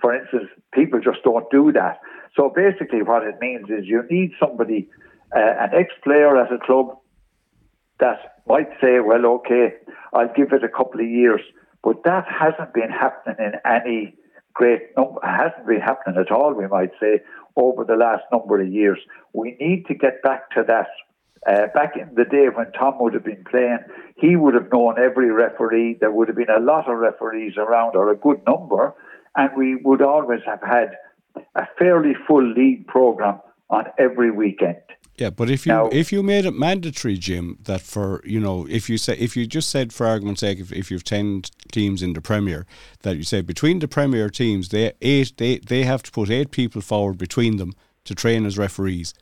For 0.00 0.14
instance, 0.14 0.50
people 0.72 1.00
just 1.00 1.22
don't 1.24 1.50
do 1.50 1.72
that. 1.72 2.00
So 2.36 2.52
basically, 2.54 3.02
what 3.02 3.24
it 3.24 3.36
means 3.40 3.66
is 3.70 3.86
you 3.86 4.02
need 4.10 4.32
somebody, 4.38 4.88
uh, 5.34 5.40
an 5.40 5.70
ex 5.72 5.90
player 6.02 6.36
at 6.36 6.52
a 6.52 6.58
club, 6.58 6.98
that 8.00 8.33
might 8.46 8.68
say, 8.80 9.00
well, 9.00 9.24
okay, 9.26 9.74
I'll 10.12 10.32
give 10.34 10.52
it 10.52 10.64
a 10.64 10.68
couple 10.68 11.00
of 11.00 11.08
years. 11.08 11.40
But 11.82 12.02
that 12.04 12.26
hasn't 12.28 12.72
been 12.72 12.90
happening 12.90 13.36
in 13.38 13.52
any 13.64 14.14
great 14.54 14.96
number, 14.96 15.20
hasn't 15.22 15.66
been 15.66 15.80
happening 15.80 16.16
at 16.18 16.30
all, 16.30 16.54
we 16.54 16.66
might 16.66 16.92
say, 17.00 17.20
over 17.56 17.84
the 17.84 17.96
last 17.96 18.22
number 18.32 18.60
of 18.60 18.68
years. 18.68 18.98
We 19.32 19.56
need 19.60 19.86
to 19.86 19.94
get 19.94 20.22
back 20.22 20.50
to 20.52 20.64
that 20.66 20.88
uh, 21.46 21.66
back 21.74 21.94
in 21.96 22.14
the 22.14 22.24
day 22.24 22.46
when 22.52 22.72
Tom 22.72 22.94
would 23.00 23.12
have 23.12 23.24
been 23.24 23.44
playing, 23.50 23.80
he 24.16 24.36
would 24.36 24.54
have 24.54 24.72
known 24.72 24.96
every 24.98 25.30
referee. 25.30 25.98
There 26.00 26.10
would 26.10 26.28
have 26.28 26.36
been 26.36 26.48
a 26.48 26.60
lot 26.60 26.88
of 26.88 26.96
referees 26.96 27.58
around, 27.58 27.96
or 27.96 28.10
a 28.10 28.16
good 28.16 28.40
number, 28.46 28.94
and 29.36 29.50
we 29.56 29.76
would 29.76 30.00
always 30.00 30.40
have 30.46 30.62
had 30.62 30.96
a 31.54 31.66
fairly 31.78 32.14
full 32.26 32.46
league 32.46 32.86
program 32.86 33.40
on 33.70 33.84
every 33.98 34.30
weekend. 34.30 34.76
Yeah, 35.16 35.30
but 35.30 35.48
if 35.48 35.64
you 35.64 35.72
now, 35.72 35.88
if 35.92 36.12
you 36.12 36.24
made 36.24 36.44
it 36.44 36.54
mandatory, 36.54 37.16
Jim, 37.16 37.58
that 37.62 37.82
for 37.82 38.20
you 38.24 38.40
know, 38.40 38.66
if 38.68 38.90
you 38.90 38.98
say 38.98 39.16
if 39.16 39.36
you 39.36 39.46
just 39.46 39.70
said 39.70 39.92
for 39.92 40.06
argument's 40.06 40.40
sake, 40.40 40.58
if, 40.58 40.72
if 40.72 40.90
you've 40.90 41.04
ten 41.04 41.42
teams 41.70 42.02
in 42.02 42.14
the 42.14 42.20
Premier, 42.20 42.66
that 43.02 43.16
you 43.16 43.22
say 43.22 43.40
between 43.40 43.78
the 43.78 43.86
Premier 43.86 44.28
teams, 44.28 44.70
they 44.70 44.92
eight 45.02 45.36
they 45.36 45.58
they 45.58 45.84
have 45.84 46.02
to 46.02 46.10
put 46.10 46.30
eight 46.30 46.50
people 46.50 46.80
forward 46.80 47.16
between 47.16 47.58
them 47.58 47.74
to 48.04 48.14
train 48.14 48.44
as 48.44 48.58
referees 48.58 49.14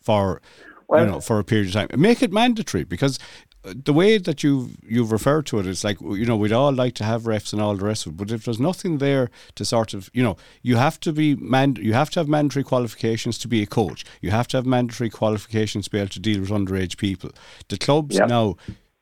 for 0.00 0.40
well, 0.86 1.04
you 1.04 1.10
know, 1.10 1.20
for 1.20 1.40
a 1.40 1.44
period 1.44 1.66
of 1.66 1.72
time. 1.72 1.88
Make 2.00 2.22
it 2.22 2.32
mandatory 2.32 2.84
because 2.84 3.18
the 3.64 3.92
way 3.92 4.18
that 4.18 4.42
you've 4.42 4.76
you've 4.86 5.10
referred 5.10 5.46
to 5.46 5.58
it's 5.60 5.84
like 5.84 6.00
you 6.00 6.26
know 6.26 6.36
we'd 6.36 6.52
all 6.52 6.72
like 6.72 6.94
to 6.94 7.04
have 7.04 7.22
refs 7.22 7.52
and 7.52 7.62
all 7.62 7.74
the 7.76 7.84
rest 7.84 8.06
of 8.06 8.12
it, 8.12 8.16
but 8.16 8.30
if 8.30 8.44
there's 8.44 8.60
nothing 8.60 8.98
there 8.98 9.30
to 9.54 9.64
sort 9.64 9.94
of 9.94 10.10
you 10.12 10.22
know 10.22 10.36
you 10.62 10.76
have 10.76 11.00
to 11.00 11.12
be 11.12 11.34
man 11.36 11.76
you 11.80 11.94
have 11.94 12.10
to 12.10 12.20
have 12.20 12.28
mandatory 12.28 12.64
qualifications 12.64 13.38
to 13.38 13.48
be 13.48 13.62
a 13.62 13.66
coach. 13.66 14.04
You 14.20 14.30
have 14.30 14.48
to 14.48 14.58
have 14.58 14.66
mandatory 14.66 15.10
qualifications 15.10 15.86
to 15.86 15.90
be 15.90 15.98
able 15.98 16.10
to 16.10 16.20
deal 16.20 16.40
with 16.40 16.50
underage 16.50 16.96
people. 16.98 17.30
The 17.68 17.78
clubs 17.78 18.16
yep. 18.16 18.28
now 18.28 18.56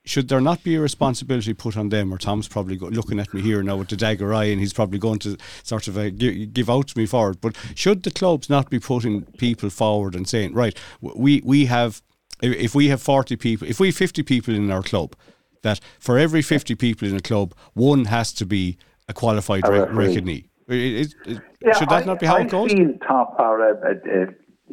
should 0.04 0.28
there 0.28 0.40
not 0.40 0.64
be 0.64 0.74
a 0.74 0.80
responsibility 0.80 1.54
put 1.54 1.76
on 1.76 1.90
them? 1.90 2.12
Or 2.12 2.18
Tom's 2.18 2.48
probably 2.48 2.76
go, 2.76 2.86
looking 2.86 3.20
at 3.20 3.32
me 3.32 3.40
here 3.40 3.62
now 3.62 3.76
with 3.76 3.88
the 3.88 3.96
dagger 3.96 4.34
eye, 4.34 4.46
and 4.46 4.60
he's 4.60 4.72
probably 4.72 4.98
going 4.98 5.20
to 5.20 5.36
sort 5.62 5.86
of 5.86 5.96
uh, 5.96 6.10
give, 6.10 6.52
give, 6.52 6.68
out 6.68 6.88
to 6.88 6.98
me 6.98 7.06
for 7.06 7.30
it. 7.30 7.40
But 7.40 7.56
should 7.76 8.02
the 8.02 8.10
clubs 8.10 8.50
not 8.50 8.68
be 8.68 8.80
putting 8.80 9.22
people 9.38 9.70
forward 9.70 10.16
and 10.16 10.28
saying, 10.28 10.54
right, 10.54 10.76
we 11.00 11.40
we 11.44 11.66
have 11.66 12.02
if 12.42 12.74
we 12.74 12.88
have 12.88 13.00
forty 13.00 13.36
people, 13.36 13.68
if 13.68 13.80
we 13.80 13.88
have 13.88 13.96
fifty 13.96 14.22
people 14.22 14.54
in 14.54 14.70
our 14.70 14.82
club, 14.82 15.14
that 15.62 15.80
for 15.98 16.18
every 16.18 16.42
fifty 16.42 16.74
people 16.74 17.08
in 17.08 17.16
a 17.16 17.20
club, 17.20 17.54
one 17.74 18.06
has 18.06 18.32
to 18.34 18.46
be 18.46 18.76
a 19.08 19.14
qualified 19.14 19.66
recognize. 19.66 20.44
It, 20.68 20.76
it, 20.76 21.14
it, 21.26 21.42
yeah, 21.60 21.72
should 21.78 21.88
that 21.88 22.02
I, 22.02 22.06
not 22.06 22.20
be 22.20 22.26
how 22.26 22.36
I 22.36 22.42
it 22.42 22.50
goes? 22.50 22.72
Feel, 22.72 22.94
Tom, 23.06 23.26
or, 23.38 23.62
uh, 23.62 23.90
uh, 23.90 24.26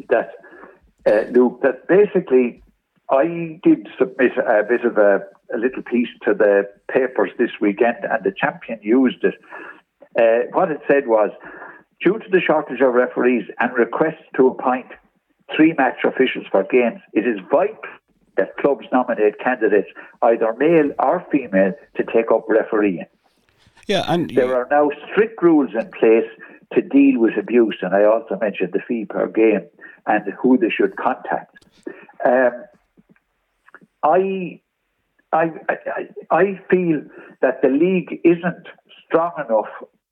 that 0.09 0.32
uh, 1.07 1.30
Luke, 1.32 1.61
that 1.63 1.88
basically 1.88 2.61
I 3.09 3.59
did 3.63 3.88
submit 3.97 4.32
a 4.38 4.63
bit 4.63 4.86
of 4.86 4.97
a, 4.97 5.22
a, 5.53 5.57
little 5.57 5.84
piece 5.84 6.09
to 6.26 6.34
the 6.34 6.70
papers 6.91 7.32
this 7.38 7.51
weekend, 7.59 7.97
and 8.03 8.24
the 8.24 8.32
champion 8.32 8.80
used 8.82 9.24
it. 9.24 9.36
Uh, 10.17 10.47
what 10.51 10.72
it 10.72 10.80
said 10.88 11.07
was, 11.07 11.32
due 12.03 12.20
to 12.20 12.30
the 12.32 12.39
shortage 12.39 12.82
of 12.82 12.93
referees 12.93 13.45
and 13.59 13.74
requests 13.74 14.26
to 14.36 14.47
appoint 14.47 14.88
three 15.56 15.74
match 15.78 16.00
officials 16.04 16.45
for 16.52 16.64
games, 16.64 17.02
it 17.14 17.28
is 17.28 17.39
vital 17.52 17.78
that 18.38 18.56
clubs 18.58 18.86
nominate 18.91 19.39
candidates, 19.39 19.89
either 20.22 20.54
male 20.54 20.91
or 21.00 21.26
female, 21.32 21.74
to 21.97 22.04
take 22.04 22.32
up 22.32 22.45
refereeing. 22.47 23.06
Yeah, 23.88 24.04
and 24.08 24.30
there 24.30 24.56
are 24.56 24.68
now 24.70 24.91
strict 25.12 25.41
rules 25.41 25.72
in 25.74 25.91
place 26.00 26.30
to 26.74 26.82
deal 26.82 27.20
with 27.20 27.38
abuse, 27.38 27.78
and 27.82 27.93
I 27.95 28.04
also 28.04 28.38
mentioned 28.39 28.74
the 28.74 28.80
fee 28.88 29.06
per 29.06 29.28
game 29.28 29.68
and 30.06 30.34
who 30.41 30.58
they 30.58 30.70
should 30.70 30.95
contact. 30.95 31.66
Um, 32.26 32.64
I, 34.04 34.62
I, 35.34 35.52
I, 35.70 36.08
I 36.30 36.62
feel 36.70 37.02
that 37.41 37.62
the 37.62 37.70
league 37.70 38.22
isn't 38.24 38.68
strong 39.06 39.32
enough 39.38 39.70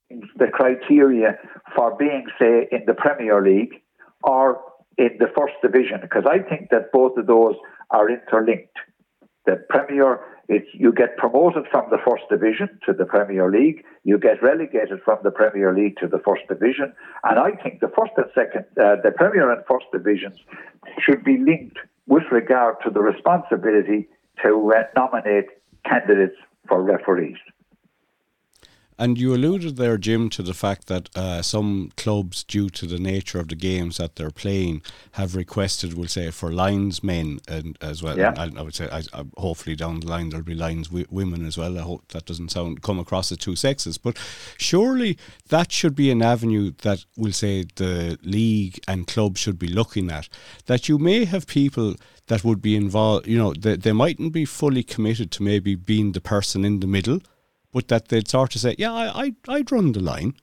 in 0.09 0.27
the 0.37 0.47
criteria 0.47 1.37
for 1.75 1.95
being, 1.95 2.25
say, 2.39 2.67
in 2.71 2.83
the 2.87 2.93
Premier 2.93 3.41
League 3.41 3.81
or 4.23 4.59
in 4.97 5.11
the 5.19 5.27
First 5.37 5.53
Division, 5.61 5.99
because 6.01 6.23
I 6.25 6.39
think 6.39 6.69
that 6.71 6.91
both 6.91 7.17
of 7.17 7.27
those 7.27 7.55
are 7.91 8.09
interlinked. 8.09 8.77
The 9.45 9.63
Premier, 9.69 10.19
you 10.73 10.91
get 10.91 11.15
promoted 11.17 11.65
from 11.71 11.89
the 11.89 11.97
First 12.05 12.23
Division 12.29 12.79
to 12.85 12.93
the 12.93 13.05
Premier 13.05 13.49
League, 13.49 13.83
you 14.03 14.17
get 14.17 14.41
relegated 14.41 14.99
from 15.05 15.19
the 15.23 15.31
Premier 15.31 15.73
League 15.73 15.97
to 15.97 16.07
the 16.07 16.19
First 16.19 16.41
Division, 16.49 16.93
and 17.23 17.39
I 17.39 17.51
think 17.51 17.79
the 17.79 17.91
First 17.97 18.11
and 18.17 18.25
Second, 18.35 18.65
uh, 18.77 18.97
the 19.03 19.11
Premier 19.15 19.51
and 19.51 19.63
First 19.65 19.85
Divisions 19.93 20.37
should 20.99 21.23
be 21.23 21.37
linked 21.37 21.77
with 22.07 22.23
regard 22.31 22.75
to 22.83 22.89
the 22.89 23.01
responsibility 23.01 24.07
to 24.43 24.73
uh, 24.75 24.83
nominate 24.95 25.45
candidates 25.85 26.35
for 26.67 26.81
referees. 26.81 27.37
And 28.99 29.19
you 29.19 29.33
alluded 29.33 29.77
there, 29.77 29.97
Jim, 29.97 30.29
to 30.31 30.41
the 30.41 30.55
fact 30.55 30.87
that 30.87 31.15
uh, 31.15 31.41
some 31.43 31.91
clubs, 31.97 32.43
due 32.43 32.69
to 32.69 32.87
the 32.87 32.97
nature 32.97 33.39
of 33.39 33.47
the 33.47 33.55
games 33.55 33.97
that 33.97 34.15
they're 34.15 34.31
playing, 34.31 34.81
have 35.13 35.35
requested, 35.35 35.93
we'll 35.93 36.07
say, 36.07 36.31
for 36.31 36.51
linesmen 36.51 37.39
and 37.47 37.77
as 37.79 38.01
well. 38.01 38.17
Yeah. 38.17 38.33
I, 38.35 38.49
I, 38.57 38.61
would 38.63 38.73
say, 38.73 38.89
I, 38.91 39.03
I, 39.13 39.23
hopefully 39.37 39.75
down 39.75 39.99
the 39.99 40.07
line 40.07 40.29
there'll 40.29 40.43
be 40.43 40.55
lines 40.55 40.87
w- 40.87 41.05
women 41.11 41.45
as 41.45 41.57
well. 41.57 41.77
I 41.77 41.81
hope 41.81 42.07
that 42.09 42.25
doesn't 42.25 42.49
sound 42.49 42.81
come 42.81 42.97
across 42.97 43.31
as 43.31 43.37
two 43.37 43.55
sexes, 43.55 43.99
but 43.99 44.17
surely 44.57 45.17
that 45.49 45.71
should 45.71 45.95
be 45.95 46.09
an 46.09 46.23
avenue 46.23 46.71
that 46.79 47.05
we'll 47.15 47.33
say 47.33 47.65
the 47.75 48.17
league 48.23 48.79
and 48.87 49.05
clubs 49.05 49.39
should 49.39 49.59
be 49.59 49.67
looking 49.67 50.09
at. 50.09 50.27
That 50.65 50.89
you 50.89 50.97
may 50.97 51.25
have 51.25 51.45
people 51.45 51.95
that 52.27 52.43
would 52.43 52.61
be 52.63 52.75
involved. 52.75 53.27
You 53.27 53.37
know, 53.37 53.53
they, 53.53 53.75
they 53.75 53.91
mightn't 53.91 54.33
be 54.33 54.45
fully 54.45 54.83
committed 54.83 55.31
to 55.31 55.43
maybe 55.43 55.75
being 55.75 56.13
the 56.13 56.21
person 56.21 56.65
in 56.65 56.79
the 56.79 56.87
middle 56.87 57.21
but 57.77 57.89
that 57.89 58.07
they'd 58.07 58.27
sort 58.27 58.55
of 58.55 58.61
say, 58.61 58.73
yeah, 58.79 58.91
I, 58.91 59.21
I'd, 59.21 59.35
I'd 59.47 59.71
run 59.71 59.91
the 59.91 59.99
line. 59.99 60.33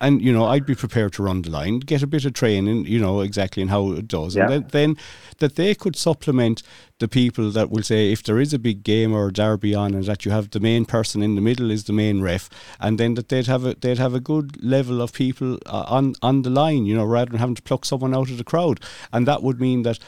And, 0.00 0.22
you 0.22 0.32
know, 0.32 0.44
I'd 0.44 0.66
be 0.66 0.76
prepared 0.76 1.14
to 1.14 1.24
run 1.24 1.42
the 1.42 1.50
line, 1.50 1.80
get 1.80 2.02
a 2.02 2.06
bit 2.06 2.24
of 2.24 2.34
training, 2.34 2.86
you 2.86 3.00
know, 3.00 3.22
exactly 3.22 3.60
in 3.60 3.68
how 3.68 3.90
it 3.92 4.06
does. 4.06 4.36
Yeah. 4.36 4.44
And 4.44 4.52
then, 4.52 4.68
then 4.70 4.96
that 5.38 5.56
they 5.56 5.74
could 5.74 5.96
supplement 5.96 6.62
the 7.00 7.08
people 7.08 7.50
that 7.50 7.70
will 7.70 7.82
say, 7.82 8.12
if 8.12 8.22
there 8.22 8.38
is 8.38 8.54
a 8.54 8.58
big 8.60 8.84
game 8.84 9.12
or 9.12 9.26
a 9.26 9.32
derby 9.32 9.74
on, 9.74 9.94
and 9.94 10.04
that 10.04 10.24
you 10.24 10.30
have 10.30 10.50
the 10.50 10.60
main 10.60 10.84
person 10.84 11.22
in 11.22 11.34
the 11.34 11.40
middle 11.40 11.72
is 11.72 11.84
the 11.84 11.92
main 11.92 12.20
ref, 12.20 12.48
and 12.78 13.00
then 13.00 13.14
that 13.14 13.30
they'd 13.30 13.48
have 13.48 13.66
a, 13.66 13.74
they'd 13.74 13.98
have 13.98 14.14
a 14.14 14.20
good 14.20 14.62
level 14.62 15.02
of 15.02 15.12
people 15.12 15.58
uh, 15.66 15.86
on, 15.88 16.14
on 16.22 16.42
the 16.42 16.50
line, 16.50 16.86
you 16.86 16.94
know, 16.94 17.04
rather 17.04 17.30
than 17.30 17.40
having 17.40 17.56
to 17.56 17.62
pluck 17.62 17.84
someone 17.84 18.14
out 18.14 18.30
of 18.30 18.38
the 18.38 18.44
crowd. 18.44 18.78
And 19.12 19.26
that 19.26 19.42
would 19.42 19.60
mean 19.60 19.82
that 19.82 19.98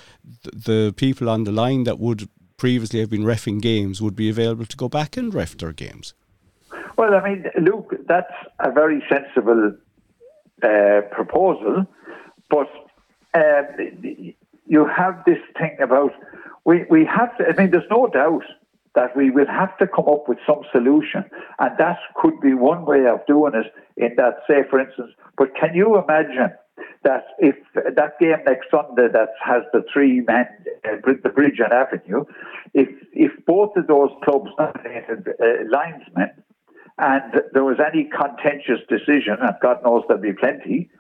th- 0.45 0.65
the 0.65 0.95
people 0.97 1.29
on 1.29 1.43
the 1.43 1.53
line 1.53 1.83
that 1.85 1.99
would 1.99 2.29
previously 2.57 3.01
have 3.01 3.11
been 3.11 3.25
refing 3.25 3.61
games 3.61 4.01
would 4.03 4.15
be 4.15 4.29
available 4.29 4.67
to 4.67 4.77
go 4.77 4.89
back 4.89 5.17
and 5.17 5.33
ref 5.33 5.57
their 5.57 5.73
games. 5.73 6.13
Well, 6.97 7.15
I 7.15 7.29
mean, 7.29 7.45
Luke, 7.61 7.95
that's 8.07 8.33
a 8.59 8.71
very 8.71 9.03
sensible 9.09 9.77
uh, 10.63 11.01
proposal, 11.13 11.87
but 12.51 12.69
uh, 13.35 13.63
you 14.67 14.87
have 14.87 15.23
this 15.25 15.39
thing 15.59 15.77
about 15.81 16.13
we, 16.65 16.85
we 16.91 17.07
have 17.07 17.37
to, 17.39 17.45
I 17.49 17.55
mean, 17.57 17.71
there's 17.71 17.91
no 17.91 18.09
doubt 18.09 18.45
that 18.95 19.17
we 19.17 19.31
will 19.31 19.47
have 19.47 19.77
to 19.79 19.87
come 19.87 20.07
up 20.09 20.29
with 20.29 20.39
some 20.47 20.63
solution, 20.73 21.25
and 21.59 21.79
that 21.79 21.99
could 22.15 22.41
be 22.41 22.53
one 22.53 22.85
way 22.85 23.07
of 23.07 23.25
doing 23.27 23.55
it. 23.55 23.73
In 23.97 24.15
that, 24.17 24.43
say, 24.47 24.63
for 24.69 24.79
instance, 24.79 25.13
but 25.37 25.55
can 25.57 25.75
you 25.75 25.99
imagine 25.99 26.53
that 27.05 27.25
if 27.39 27.57
that 27.75 28.19
game 28.21 28.39
next 28.47 28.71
Sunday 28.71 29.09
that 29.13 29.31
has 29.43 29.63
the 29.73 29.83
three 29.93 30.21
men, 30.21 30.47
uh, 30.85 30.97
the 31.23 31.31
Bridge 31.31 31.59
and 31.59 31.73
Avenue, 31.73 32.25
if 32.75 32.89
if 33.13 33.33
both 33.45 33.77
of 33.77 33.87
those 33.87 34.11
clubs 34.25 34.51
nominated 34.59 35.29
uh, 35.29 35.45
linesmen 35.71 36.31
and 36.99 37.43
there 37.53 37.65
was 37.65 37.79
any 37.81 38.09
contentious 38.11 38.81
decision, 38.89 39.37
and 39.41 39.55
God 39.63 39.79
knows 39.85 40.03
there'll 40.09 40.23
be 40.23 40.33
plenty, 40.33 40.91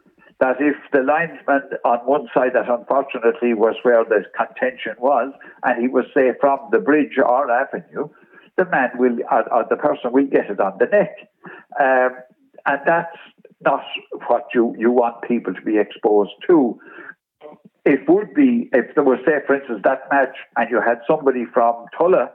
that 0.41 0.57
if 0.61 0.77
the 0.93 1.01
linesman 1.01 1.63
on 1.85 1.99
one 2.07 2.29
side, 2.33 2.53
that 2.55 2.71
unfortunately 2.71 3.55
was 3.55 3.75
where 3.83 4.05
the 4.05 4.23
contention 4.37 4.95
was, 4.99 5.33
and 5.65 5.83
he 5.83 5.89
was, 5.89 6.05
say, 6.15 6.31
from 6.41 6.61
the 6.71 6.79
bridge 6.79 7.19
or 7.19 7.51
avenue, 7.51 8.09
the 8.57 8.65
man 8.67 8.91
will, 8.97 9.19
or, 9.31 9.53
or 9.53 9.67
the 9.69 9.77
person 9.77 10.13
will 10.13 10.27
get 10.27 10.49
it 10.51 10.61
on 10.61 10.79
the 10.79 10.87
neck. 10.87 11.17
Um, 11.81 12.11
and 12.67 12.81
that's 12.87 13.17
not 13.61 13.83
what 14.29 14.45
you, 14.55 14.75
you 14.79 14.93
want 14.93 15.23
people 15.23 15.53
to 15.53 15.63
be 15.63 15.79
exposed 15.79 16.31
to. 16.47 16.79
It 17.85 18.09
would 18.09 18.35
be, 18.35 18.69
if 18.73 18.95
there 18.95 19.03
was, 19.03 19.19
say, 19.27 19.39
for 19.47 19.57
instance, 19.57 19.81
that 19.85 20.03
match, 20.13 20.37
and 20.57 20.71
you 20.71 20.81
had 20.81 20.99
somebody 21.09 21.45
from 21.53 21.87
Tulla 21.97 22.31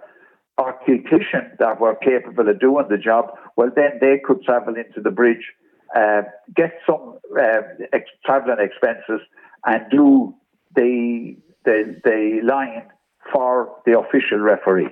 or 0.57 0.79
that 0.85 1.79
were 1.79 1.95
capable 1.95 2.47
of 2.47 2.59
doing 2.59 2.85
the 2.89 2.97
job, 2.97 3.31
well, 3.55 3.69
then 3.75 3.91
they 4.01 4.19
could 4.23 4.43
travel 4.43 4.75
into 4.75 5.01
the 5.01 5.11
bridge, 5.11 5.51
uh, 5.95 6.21
get 6.55 6.73
some 6.85 7.17
uh, 7.39 7.61
ex- 7.91 8.09
travelling 8.25 8.57
expenses, 8.59 9.25
and 9.65 9.83
do 9.89 10.33
the, 10.75 11.35
the, 11.65 11.99
the 12.03 12.39
line 12.43 12.83
for 13.31 13.75
the 13.85 13.97
official 13.97 14.39
referee. 14.39 14.89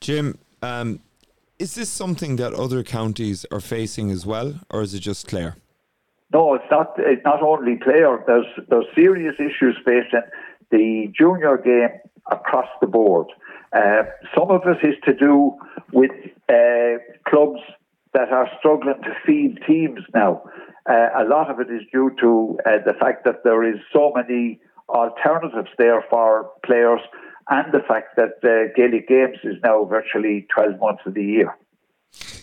Jim, 0.00 0.38
um, 0.62 1.00
is 1.58 1.74
this 1.74 1.90
something 1.90 2.36
that 2.36 2.52
other 2.52 2.82
counties 2.82 3.44
are 3.50 3.60
facing 3.60 4.10
as 4.10 4.24
well, 4.24 4.60
or 4.70 4.82
is 4.82 4.94
it 4.94 5.00
just 5.00 5.26
Clare? 5.26 5.56
No, 6.32 6.54
it's 6.54 6.64
not. 6.70 6.94
It's 6.98 7.24
not 7.24 7.42
only 7.42 7.76
Clare. 7.76 8.22
There's 8.26 8.46
there's 8.68 8.84
serious 8.94 9.36
issues 9.38 9.76
facing 9.84 10.22
the 10.70 11.10
junior 11.16 11.56
game 11.56 12.00
across 12.30 12.68
the 12.80 12.86
board. 12.86 13.26
Uh, 13.72 14.04
some 14.36 14.50
of 14.50 14.62
it 14.66 14.86
is 14.86 14.94
to 15.04 15.14
do 15.14 15.52
with 15.92 16.10
uh, 16.48 16.98
clubs 17.28 17.60
that 18.14 18.30
are 18.30 18.48
struggling 18.58 19.00
to 19.02 19.14
feed 19.26 19.58
teams 19.66 20.00
now. 20.14 20.42
Uh, 20.88 21.08
a 21.18 21.24
lot 21.24 21.50
of 21.50 21.60
it 21.60 21.70
is 21.70 21.82
due 21.92 22.10
to 22.20 22.58
uh, 22.64 22.78
the 22.86 22.94
fact 22.94 23.24
that 23.24 23.42
there 23.44 23.64
is 23.64 23.78
so 23.92 24.12
many 24.14 24.60
alternatives 24.88 25.68
there 25.78 26.04
for 26.08 26.50
players 26.64 27.00
and 27.50 27.72
the 27.72 27.80
fact 27.86 28.16
that 28.16 28.38
uh, 28.42 28.72
Gaelic 28.76 29.08
Games 29.08 29.38
is 29.44 29.56
now 29.62 29.84
virtually 29.84 30.46
12 30.54 30.80
months 30.80 31.02
of 31.06 31.14
the 31.14 31.24
year. 31.24 31.56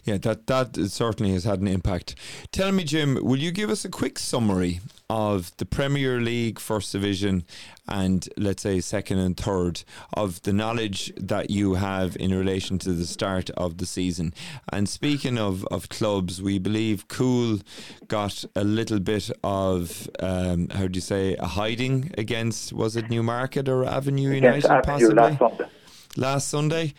Yeah, 0.03 0.17
that 0.17 0.47
that 0.47 0.75
certainly 0.91 1.31
has 1.33 1.45
had 1.45 1.61
an 1.61 1.67
impact. 1.67 2.15
Tell 2.51 2.71
me, 2.71 2.83
Jim, 2.83 3.17
will 3.23 3.39
you 3.39 3.51
give 3.51 3.69
us 3.69 3.85
a 3.85 3.89
quick 3.89 4.19
summary 4.19 4.81
of 5.13 5.55
the 5.57 5.65
Premier 5.65 6.19
League 6.19 6.59
First 6.59 6.91
Division 6.91 7.43
and 7.87 8.27
let's 8.35 8.63
say 8.63 8.79
second 8.79 9.19
and 9.19 9.37
third 9.37 9.83
of 10.13 10.41
the 10.41 10.51
knowledge 10.51 11.13
that 11.17 11.51
you 11.51 11.75
have 11.75 12.17
in 12.19 12.33
relation 12.33 12.79
to 12.79 12.93
the 12.93 13.05
start 13.05 13.51
of 13.51 13.77
the 13.77 13.85
season? 13.85 14.33
And 14.71 14.89
speaking 14.89 15.37
of, 15.37 15.65
of 15.65 15.87
clubs, 15.89 16.41
we 16.41 16.57
believe 16.57 17.07
Cool 17.09 17.59
got 18.07 18.43
a 18.55 18.63
little 18.63 18.99
bit 18.99 19.29
of 19.43 20.09
um, 20.19 20.69
how 20.69 20.87
do 20.87 20.97
you 20.97 21.01
say 21.01 21.35
a 21.35 21.45
hiding 21.45 22.11
against 22.17 22.73
was 22.73 22.95
it 22.95 23.11
Newmarket 23.11 23.69
or 23.69 23.85
Avenue 23.85 24.31
United 24.31 24.65
Avenue 24.65 24.81
possibly? 24.81 25.67
Last 26.15 26.47
Sunday. 26.47 26.93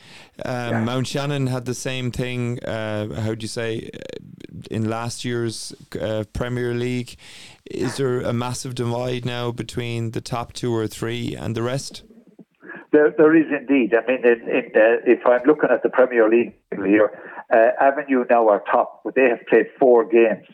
Um, 0.45 0.53
yeah. 0.55 0.85
Mountshannon 0.85 1.47
had 1.47 1.67
the 1.67 1.75
same 1.75 2.11
thing. 2.11 2.59
Uh, 2.65 3.21
how 3.21 3.35
do 3.35 3.45
you 3.45 3.49
say 3.49 3.91
in 4.71 4.89
last 4.91 5.25
year's 5.25 5.73
uh, 6.01 6.25
Premier 6.33 6.75
League? 6.75 7.17
Is 7.71 7.97
there 7.97 8.21
a 8.21 8.33
massive 8.33 8.75
divide 8.75 9.25
now 9.25 9.53
between 9.53 10.11
the 10.11 10.21
top 10.21 10.53
two 10.53 10.75
or 10.75 10.87
three 10.87 11.37
and 11.37 11.55
the 11.55 11.63
rest? 11.63 12.03
There, 12.93 13.13
there 13.17 13.35
is 13.37 13.47
indeed. 13.51 13.95
I 13.95 14.07
mean, 14.07 14.25
in, 14.25 14.49
in, 14.49 14.65
uh, 14.75 15.03
if 15.07 15.27
I'm 15.27 15.43
looking 15.47 15.71
at 15.71 15.83
the 15.83 15.91
Premier 15.91 16.29
League 16.29 16.55
here, 16.71 17.11
uh, 17.53 17.71
Avenue 17.81 18.25
now 18.31 18.49
are 18.49 18.63
top, 18.71 19.03
but 19.05 19.15
they 19.15 19.29
have 19.29 19.47
played 19.49 19.67
four 19.79 20.05
games. 20.05 20.47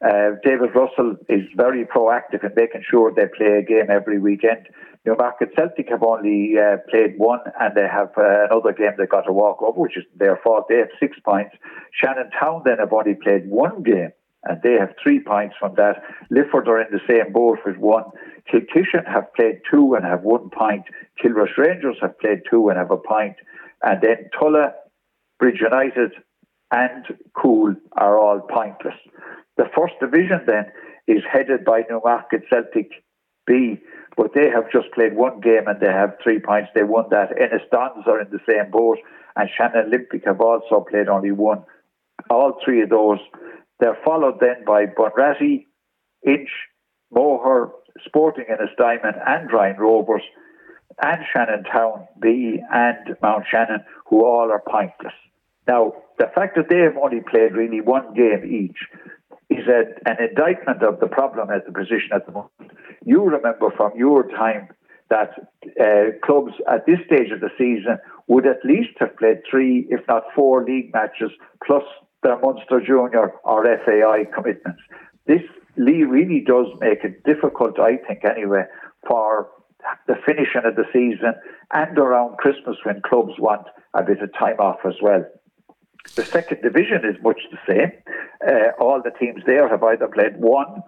Uh, 0.00 0.38
David 0.44 0.70
Russell 0.76 1.16
is 1.28 1.42
very 1.56 1.84
proactive 1.84 2.44
in 2.44 2.52
making 2.54 2.84
sure 2.88 3.12
they 3.12 3.26
play 3.36 3.58
a 3.58 3.62
game 3.62 3.90
every 3.90 4.20
weekend. 4.20 4.68
Newmarket 5.08 5.54
Celtic 5.56 5.88
have 5.88 6.02
only 6.02 6.54
uh, 6.58 6.76
played 6.90 7.14
one, 7.16 7.40
and 7.58 7.74
they 7.74 7.88
have 7.90 8.10
uh, 8.18 8.44
another 8.50 8.74
game 8.74 8.92
they 8.98 9.06
got 9.06 9.22
to 9.22 9.32
walk 9.32 9.62
over, 9.62 9.80
which 9.80 9.96
is 9.96 10.04
their 10.14 10.38
fault. 10.44 10.66
They 10.68 10.76
have 10.76 10.90
six 11.00 11.16
points. 11.24 11.56
Shannon 11.98 12.30
Town 12.38 12.60
then 12.66 12.76
have 12.78 12.92
only 12.92 13.14
played 13.14 13.48
one 13.48 13.82
game, 13.82 14.10
and 14.44 14.60
they 14.62 14.74
have 14.74 14.94
three 15.02 15.20
points 15.20 15.54
from 15.58 15.74
that. 15.76 16.02
Lifford 16.28 16.68
are 16.68 16.82
in 16.82 16.88
the 16.92 17.00
same 17.08 17.32
boat 17.32 17.60
with 17.64 17.78
one. 17.78 18.04
Kilkishen 18.52 19.06
have 19.06 19.32
played 19.32 19.62
two 19.70 19.94
and 19.94 20.04
have 20.04 20.24
one 20.24 20.50
point. 20.50 20.84
Kilrush 21.22 21.56
Rangers 21.56 21.96
have 22.02 22.18
played 22.18 22.42
two 22.50 22.68
and 22.68 22.76
have 22.76 22.90
a 22.90 22.98
point. 22.98 23.36
And 23.82 24.02
then 24.02 24.28
Tulla, 24.38 24.72
Bridge 25.38 25.60
United, 25.62 26.12
and 26.70 27.06
Cool 27.34 27.74
are 27.92 28.18
all 28.18 28.40
pointless. 28.40 28.96
The 29.56 29.70
first 29.74 29.94
division 30.00 30.40
then 30.46 30.66
is 31.06 31.22
headed 31.32 31.64
by 31.64 31.84
Newmarket 31.88 32.42
Celtic 32.50 32.90
B, 33.46 33.78
but 34.18 34.34
they 34.34 34.50
have 34.50 34.70
just 34.72 34.90
played 34.92 35.14
one 35.14 35.38
game 35.38 35.68
and 35.68 35.80
they 35.80 35.86
have 35.86 36.18
three 36.20 36.40
points. 36.40 36.70
They 36.74 36.82
won 36.82 37.04
that. 37.10 37.30
Ennis 37.40 37.62
Dons 37.70 38.04
are 38.08 38.20
in 38.20 38.28
the 38.30 38.40
same 38.50 38.68
boat, 38.68 38.98
and 39.36 39.48
Shannon 39.56 39.86
Olympic 39.86 40.24
have 40.26 40.40
also 40.40 40.84
played 40.90 41.08
only 41.08 41.30
one. 41.30 41.62
All 42.28 42.58
three 42.64 42.82
of 42.82 42.90
those. 42.90 43.20
They're 43.78 43.96
followed 44.04 44.40
then 44.40 44.64
by 44.66 44.86
Bunratty, 44.86 45.66
Inch, 46.26 46.50
Moher, 47.12 47.70
Sporting 48.04 48.46
Ennis 48.48 48.74
Diamond, 48.76 49.14
and 49.24 49.52
Ryan 49.52 49.76
Rovers, 49.78 50.22
and 51.00 51.20
Shannon 51.32 51.62
Town 51.62 52.08
B 52.20 52.60
and 52.74 53.16
Mountshannon, 53.22 53.84
who 54.06 54.24
all 54.24 54.50
are 54.50 54.64
pointless. 54.68 55.14
Now, 55.68 55.92
the 56.18 56.26
fact 56.34 56.56
that 56.56 56.68
they 56.68 56.78
have 56.78 56.96
only 57.00 57.20
played 57.20 57.52
really 57.52 57.80
one 57.80 58.14
game 58.14 58.44
each 58.44 58.78
is 59.50 59.66
a, 59.66 59.84
an 60.08 60.16
indictment 60.28 60.82
of 60.82 61.00
the 61.00 61.06
problem 61.06 61.50
at 61.50 61.66
the 61.66 61.72
position 61.72 62.10
at 62.14 62.26
the 62.26 62.32
moment. 62.32 62.72
You 63.04 63.24
remember 63.24 63.70
from 63.76 63.92
your 63.96 64.28
time 64.28 64.68
that 65.10 65.30
uh, 65.80 66.18
clubs 66.24 66.52
at 66.70 66.84
this 66.86 66.98
stage 67.06 67.30
of 67.32 67.40
the 67.40 67.50
season 67.56 67.98
would 68.26 68.46
at 68.46 68.64
least 68.64 68.90
have 68.98 69.16
played 69.16 69.38
three, 69.50 69.86
if 69.88 70.00
not 70.06 70.24
four, 70.34 70.64
league 70.64 70.92
matches 70.92 71.30
plus 71.66 71.84
their 72.22 72.38
Munster 72.40 72.80
Junior 72.80 73.32
or 73.44 73.64
FAI 73.64 74.24
commitments. 74.34 74.82
This 75.26 75.42
really 75.76 76.44
does 76.46 76.66
make 76.80 77.04
it 77.04 77.22
difficult, 77.24 77.78
I 77.78 77.96
think, 77.96 78.24
anyway, 78.24 78.64
for 79.06 79.48
the 80.06 80.16
finishing 80.26 80.62
of 80.64 80.74
the 80.74 80.84
season 80.92 81.34
and 81.72 81.98
around 81.98 82.36
Christmas 82.38 82.76
when 82.84 83.00
clubs 83.02 83.34
want 83.38 83.66
a 83.94 84.02
bit 84.02 84.20
of 84.20 84.32
time 84.34 84.58
off 84.58 84.80
as 84.84 84.94
well. 85.00 85.24
The 86.16 86.26
second 86.32 86.62
division 86.62 87.04
is 87.04 87.16
much 87.22 87.40
the 87.50 87.58
same. 87.68 87.92
Uh, 88.46 88.70
all 88.80 89.00
the 89.02 89.12
teams 89.18 89.42
there 89.46 89.68
have 89.68 89.82
either 89.82 90.08
played 90.08 90.36
one, 90.38 90.82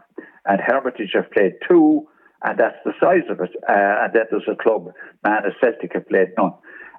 and 0.47 0.61
Hermitage 0.61 1.13
have 1.15 1.31
played 1.31 1.55
two, 1.69 2.07
and 2.43 2.59
that's 2.59 2.79
the 2.85 2.93
size 3.01 3.29
of 3.29 3.41
it. 3.41 3.51
Uh, 3.69 4.05
and 4.05 4.13
then 4.13 4.25
there's 4.31 4.49
a 4.51 4.57
club, 4.61 4.93
Manus 5.25 5.55
Celtic, 5.61 5.93
have 5.95 6.09
played 6.09 6.29
none. 6.37 6.55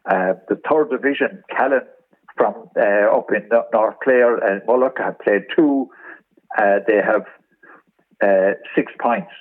Uh, 0.06 0.34
the 0.50 0.60
third 0.70 0.90
division, 0.90 1.44
Callan 1.56 1.82
from 2.38 2.70
uh, 2.78 3.16
up 3.16 3.30
in 3.34 3.48
North 3.74 3.96
Clare 4.04 4.38
and 4.38 4.62
Mullagh 4.64 4.98
have 4.98 5.20
played 5.20 5.44
two. 5.56 5.90
Uh, 6.58 6.80
they 6.88 6.98
have 6.98 7.26
uh, 8.24 8.54
six 8.76 8.92
points. 9.00 9.32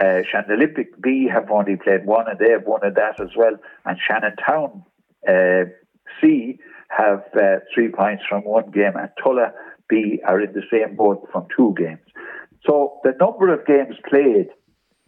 Uh, 0.00 0.22
Shannon 0.30 0.50
Olympic 0.50 1.00
B 1.00 1.28
have 1.32 1.50
only 1.50 1.76
played 1.76 2.04
one, 2.04 2.28
and 2.28 2.38
they 2.38 2.50
have 2.50 2.64
won 2.64 2.80
that 2.82 3.20
as 3.20 3.30
well. 3.36 3.56
And 3.84 3.98
Shannon 3.98 4.34
Town 4.36 4.84
C 6.20 6.58
have 6.96 7.24
uh, 7.34 7.60
three 7.74 7.88
points 7.88 8.22
from 8.28 8.42
one 8.42 8.70
game, 8.70 8.96
and 8.96 9.10
Tulla 9.22 9.52
B 9.88 10.20
are 10.26 10.40
in 10.40 10.52
the 10.52 10.62
same 10.70 10.96
boat 10.96 11.28
from 11.32 11.46
two 11.56 11.74
games. 11.76 12.00
So 12.66 13.00
the 13.04 13.12
number 13.20 13.52
of 13.52 13.66
games 13.66 13.96
played 14.08 14.48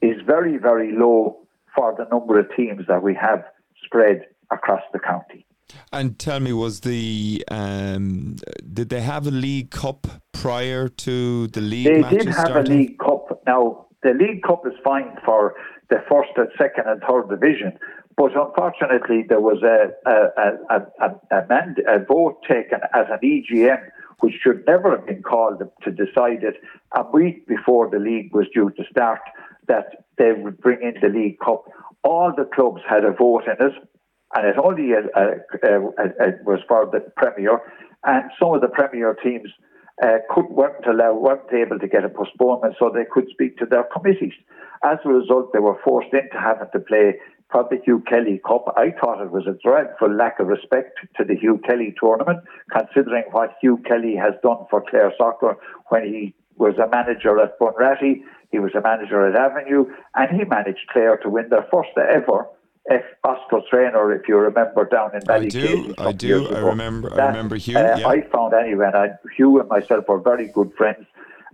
is 0.03 0.21
very, 0.27 0.59
very 0.59 0.93
low 0.93 1.47
for 1.75 1.95
the 1.97 2.05
number 2.11 2.39
of 2.39 2.47
teams 2.57 2.83
that 2.89 3.03
we 3.03 3.15
have 3.15 3.45
spread 3.85 4.27
across 4.51 4.83
the 4.93 4.99
county. 4.99 5.47
And 5.93 6.19
tell 6.19 6.41
me, 6.41 6.53
was 6.53 6.81
the 6.81 7.45
um, 7.51 8.37
did 8.73 8.89
they 8.89 9.01
have 9.01 9.27
a 9.27 9.31
League 9.31 9.71
Cup 9.71 10.07
prior 10.33 10.89
to 10.89 11.49
the 11.49 11.61
league? 11.61 11.87
They 11.87 12.03
did 12.19 12.27
have 12.27 12.47
starting? 12.47 12.73
a 12.73 12.77
League 12.77 12.99
Cup. 12.99 13.43
Now 13.47 13.87
the 14.03 14.13
League 14.13 14.43
Cup 14.43 14.63
is 14.67 14.75
fine 14.85 15.17
for 15.25 15.55
the 15.91 15.97
first 16.09 16.31
and 16.37 16.49
second 16.59 16.85
and 16.87 17.03
third 17.09 17.29
division, 17.29 17.73
but 18.17 18.33
unfortunately, 18.35 19.25
there 19.29 19.41
was 19.41 19.63
a, 19.63 19.91
a, 20.09 20.17
a, 20.71 20.81
a, 21.01 21.37
a, 21.37 21.47
mand- 21.49 21.83
a 21.87 21.99
vote 21.99 22.41
taken 22.49 22.81
at 22.95 23.11
an 23.11 23.19
EGM 23.23 23.81
which 24.21 24.35
should 24.43 24.65
never 24.67 24.97
have 24.97 25.07
been 25.07 25.23
called 25.23 25.63
to 25.83 25.91
decide 25.91 26.43
it 26.43 26.57
a 26.97 27.05
week 27.13 27.47
before 27.47 27.91
the 27.91 27.99
league 27.99 28.35
was 28.35 28.47
due 28.55 28.71
to 28.71 28.85
start 28.91 29.21
that 29.69 30.07
they 30.17 30.33
would 30.33 30.59
bring 30.59 30.81
in 30.81 30.95
the 31.03 31.09
League 31.09 31.39
Cup. 31.41 31.65
All 32.03 32.33
the 32.35 32.45
clubs 32.45 32.81
had 32.89 33.05
a 33.05 33.13
vote 33.13 33.45
in 33.45 33.67
it, 33.67 33.75
and 34.35 34.47
it 34.47 34.57
only 34.57 34.93
uh, 34.95 35.21
uh, 35.21 35.69
uh, 35.99 36.31
was 36.45 36.61
for 36.67 36.87
the 36.87 37.01
Premier. 37.17 37.61
And 38.05 38.31
some 38.41 38.55
of 38.55 38.61
the 38.61 38.69
Premier 38.69 39.15
teams 39.23 39.51
uh, 40.03 40.19
couldn't 40.31 40.53
weren't 40.53 40.87
allowed, 40.87 41.17
weren't 41.17 41.53
able 41.53 41.79
to 41.79 41.89
get 41.89 42.05
a 42.05 42.09
postponement, 42.09 42.77
so 42.79 42.91
they 42.91 43.05
could 43.11 43.29
speak 43.31 43.59
to 43.59 43.67
their 43.67 43.85
committees. 43.85 44.35
As 44.85 44.99
a 45.05 45.09
result, 45.09 45.53
they 45.53 45.59
were 45.59 45.79
forced 45.85 46.13
into 46.13 46.39
having 46.39 46.69
to 46.73 46.79
play 46.79 47.15
the 47.53 47.81
Hugh 47.85 48.03
Kelly 48.09 48.41
Cup. 48.47 48.73
I 48.77 48.93
thought 49.01 49.23
it 49.23 49.31
was 49.31 49.47
a 49.47 49.57
dreadful 49.63 50.15
lack 50.15 50.41
of 50.41 50.49
respect 50.49 50.99
to 51.17 51.25
the 51.25 51.35
Hugh 51.35 51.61
Kelly 51.67 51.95
tournament, 51.99 52.41
considering 52.71 53.25
what 53.31 53.57
Hugh 53.61 53.79
Kelly 53.87 54.15
has 54.17 54.35
done 54.43 54.67
for 54.71 54.83
Clare 54.89 55.13
soccer 55.17 55.57
when 55.89 56.05
he 56.05 56.35
was 56.57 56.75
a 56.79 56.89
manager 56.89 57.39
at 57.41 57.59
Bunratty, 57.59 58.23
he 58.51 58.59
was 58.59 58.75
a 58.75 58.81
manager 58.81 59.27
at 59.27 59.37
Avenue, 59.37 59.87
and 60.15 60.37
he 60.37 60.45
managed 60.45 60.87
Clare 60.93 61.17
to 61.19 61.29
win 61.29 61.49
their 61.49 61.67
first 61.71 61.91
ever 61.97 62.47
F 62.91 63.03
Oscar 63.25 63.61
Traynor, 63.69 64.15
if 64.15 64.29
you 64.29 64.37
remember, 64.37 64.85
down 64.85 65.15
in 65.15 65.21
Valley. 65.27 65.47
I 65.47 65.49
do, 65.49 65.95
I 65.99 66.13
do, 66.13 66.49
I 66.49 66.61
remember, 66.61 67.11
that, 67.11 67.21
I 67.21 67.27
remember 67.29 67.57
Hugh. 67.57 67.77
Uh, 67.77 67.97
yeah. 67.99 68.07
I 68.07 68.21
found 68.29 68.55
anyway, 68.55 68.87
and 68.87 68.97
I, 68.97 69.09
Hugh 69.37 69.59
and 69.61 69.69
myself 69.69 70.07
were 70.09 70.21
very 70.21 70.47
good 70.49 70.73
friends. 70.77 71.05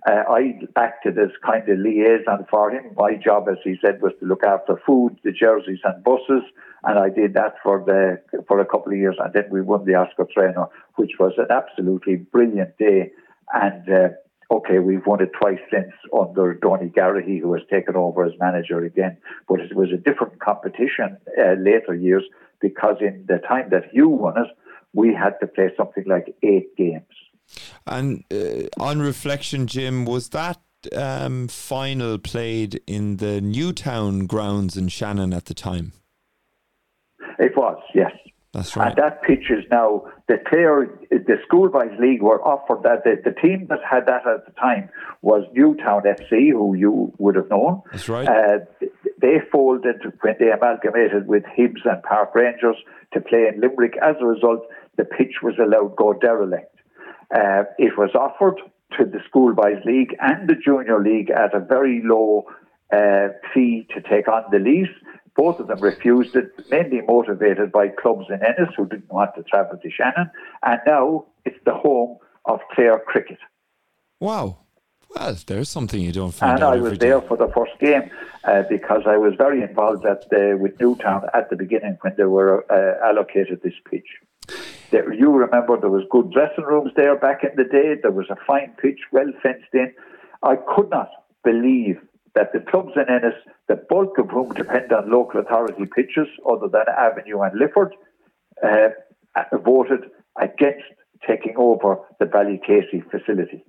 Uh, 0.08 0.24
I 0.28 0.58
acted 0.76 1.16
as 1.18 1.30
kind 1.46 1.68
of 1.68 1.78
liaison 1.78 2.44
for 2.50 2.72
him. 2.72 2.92
My 2.96 3.14
job, 3.14 3.46
as 3.48 3.58
he 3.62 3.76
said, 3.80 4.02
was 4.02 4.12
to 4.18 4.26
look 4.26 4.42
after 4.42 4.80
food, 4.84 5.16
the 5.22 5.30
jerseys, 5.30 5.78
and 5.84 6.02
buses, 6.02 6.42
and 6.82 6.98
I 6.98 7.08
did 7.08 7.34
that 7.34 7.54
for 7.62 7.84
the 7.86 8.20
for 8.48 8.58
a 8.58 8.66
couple 8.66 8.92
of 8.92 8.98
years. 8.98 9.16
And 9.20 9.32
then 9.32 9.44
we 9.50 9.60
won 9.60 9.84
the 9.84 9.94
Oscar 9.94 10.26
Traynor, 10.34 10.66
which 10.96 11.12
was 11.20 11.34
an 11.38 11.46
absolutely 11.50 12.16
brilliant 12.16 12.76
day. 12.78 13.12
And 13.54 13.88
uh, 13.88 14.08
okay, 14.50 14.80
we've 14.80 15.06
won 15.06 15.22
it 15.22 15.30
twice 15.40 15.60
since 15.70 15.92
under 16.12 16.54
Donny 16.54 16.88
Garrahy, 16.88 17.40
who 17.40 17.52
has 17.54 17.62
taken 17.70 17.94
over 17.94 18.24
as 18.24 18.32
manager 18.40 18.84
again. 18.84 19.16
But 19.48 19.60
it 19.60 19.76
was 19.76 19.90
a 19.92 19.96
different 19.96 20.40
competition 20.40 21.16
uh, 21.38 21.52
later 21.58 21.94
years 21.94 22.24
because 22.60 22.96
in 23.00 23.24
the 23.28 23.38
time 23.38 23.68
that 23.70 23.84
you 23.92 24.08
won 24.08 24.36
it, 24.36 24.48
we 24.92 25.14
had 25.14 25.34
to 25.40 25.46
play 25.46 25.70
something 25.76 26.04
like 26.06 26.34
eight 26.42 26.76
games. 26.76 27.06
And 27.86 28.24
uh, 28.32 28.68
on 28.78 29.00
reflection, 29.00 29.66
Jim, 29.66 30.04
was 30.04 30.30
that 30.30 30.60
um, 30.94 31.48
final 31.48 32.18
played 32.18 32.80
in 32.86 33.18
the 33.18 33.40
Newtown 33.40 34.26
grounds 34.26 34.76
in 34.76 34.88
Shannon 34.88 35.32
at 35.32 35.46
the 35.46 35.54
time? 35.54 35.92
It 37.38 37.56
was, 37.56 37.80
yes. 37.94 38.12
That's 38.52 38.76
right. 38.76 38.88
And 38.88 38.96
that 38.96 39.22
pitch 39.22 39.50
is 39.50 39.64
now 39.70 40.04
the 40.28 40.36
Clare, 40.46 40.86
the 41.10 41.36
schoolboys 41.46 41.98
league 41.98 42.20
were 42.20 42.42
offered 42.46 42.82
that. 42.82 43.02
The, 43.02 43.16
the, 43.24 43.34
team 43.40 43.66
that 43.70 43.78
had 43.88 44.04
that 44.06 44.26
at 44.26 44.44
the 44.44 44.52
time 44.60 44.90
was 45.22 45.44
Newtown 45.54 46.02
FC, 46.02 46.52
who 46.52 46.74
you 46.74 47.12
would 47.16 47.34
have 47.34 47.48
known. 47.48 47.80
That's 47.90 48.10
right. 48.10 48.28
Uh, 48.28 48.58
they 49.22 49.38
folded 49.50 50.02
when 50.20 50.34
they 50.38 50.50
amalgamated 50.50 51.28
with 51.28 51.44
Hibs 51.44 51.86
and 51.86 52.02
Park 52.02 52.34
Rangers 52.34 52.76
to 53.14 53.20
play 53.20 53.46
in 53.52 53.58
Limerick. 53.58 53.94
As 54.02 54.16
a 54.20 54.26
result, 54.26 54.66
the 54.98 55.04
pitch 55.04 55.36
was 55.42 55.54
allowed 55.58 55.96
go 55.96 56.12
derelict. 56.12 56.71
Uh, 57.34 57.64
it 57.78 57.96
was 57.96 58.10
offered 58.14 58.58
to 58.98 59.04
the 59.04 59.20
schoolboys 59.26 59.82
league 59.84 60.14
and 60.20 60.48
the 60.48 60.54
junior 60.54 61.02
league 61.02 61.30
at 61.30 61.54
a 61.54 61.60
very 61.60 62.02
low 62.04 62.44
uh, 62.92 63.28
fee 63.52 63.86
to 63.94 64.00
take 64.02 64.28
on 64.28 64.44
the 64.50 64.58
lease. 64.58 64.88
Both 65.34 65.60
of 65.60 65.68
them 65.68 65.80
refused 65.80 66.36
it, 66.36 66.50
mainly 66.70 67.00
motivated 67.00 67.72
by 67.72 67.88
clubs 67.88 68.26
in 68.28 68.40
Ennis 68.44 68.74
who 68.76 68.86
didn't 68.86 69.10
want 69.10 69.34
to 69.36 69.42
travel 69.44 69.78
to 69.82 69.90
Shannon. 69.90 70.30
And 70.62 70.80
now 70.86 71.26
it's 71.46 71.56
the 71.64 71.72
home 71.74 72.18
of 72.44 72.60
Clare 72.74 72.98
Cricket. 72.98 73.38
Wow. 74.20 74.58
Well, 75.14 75.36
there's 75.46 75.70
something 75.70 76.00
you 76.00 76.12
don't 76.12 76.32
find 76.32 76.54
and 76.54 76.62
out. 76.62 76.74
And 76.74 76.84
I 76.84 76.90
was 76.90 76.98
there 76.98 77.20
for 77.22 77.36
the 77.36 77.48
first 77.48 77.72
game 77.80 78.10
uh, 78.44 78.62
because 78.68 79.02
I 79.06 79.16
was 79.16 79.34
very 79.36 79.62
involved 79.62 80.04
at 80.04 80.28
the, 80.30 80.58
with 80.60 80.78
Newtown 80.80 81.24
at 81.32 81.48
the 81.50 81.56
beginning 81.56 81.96
when 82.02 82.14
they 82.16 82.24
were 82.24 82.64
uh, 82.70 83.06
allocated 83.06 83.62
this 83.62 83.74
pitch. 83.90 84.06
You 84.92 85.30
remember 85.32 85.78
there 85.80 85.90
was 85.90 86.04
good 86.10 86.30
dressing 86.32 86.64
rooms 86.64 86.92
there 86.96 87.16
back 87.16 87.42
in 87.42 87.50
the 87.56 87.64
day. 87.64 87.94
There 88.00 88.10
was 88.10 88.28
a 88.30 88.36
fine 88.46 88.74
pitch, 88.80 89.00
well 89.10 89.32
fenced 89.42 89.72
in. 89.72 89.92
I 90.42 90.56
could 90.56 90.90
not 90.90 91.08
believe 91.44 91.98
that 92.34 92.52
the 92.52 92.60
clubs 92.60 92.92
in 92.96 93.08
Ennis, 93.08 93.34
the 93.68 93.76
bulk 93.76 94.18
of 94.18 94.30
whom 94.30 94.52
depend 94.54 94.92
on 94.92 95.10
local 95.10 95.40
authority 95.40 95.84
pitches 95.86 96.28
other 96.48 96.68
than 96.68 96.84
Avenue 96.88 97.40
and 97.40 97.58
Lifford, 97.58 97.94
uh, 98.62 98.88
voted 99.64 100.10
against 100.40 100.84
taking 101.26 101.54
over 101.56 101.98
the 102.18 102.26
Ballycasey 102.26 103.02
facility. 103.10 103.64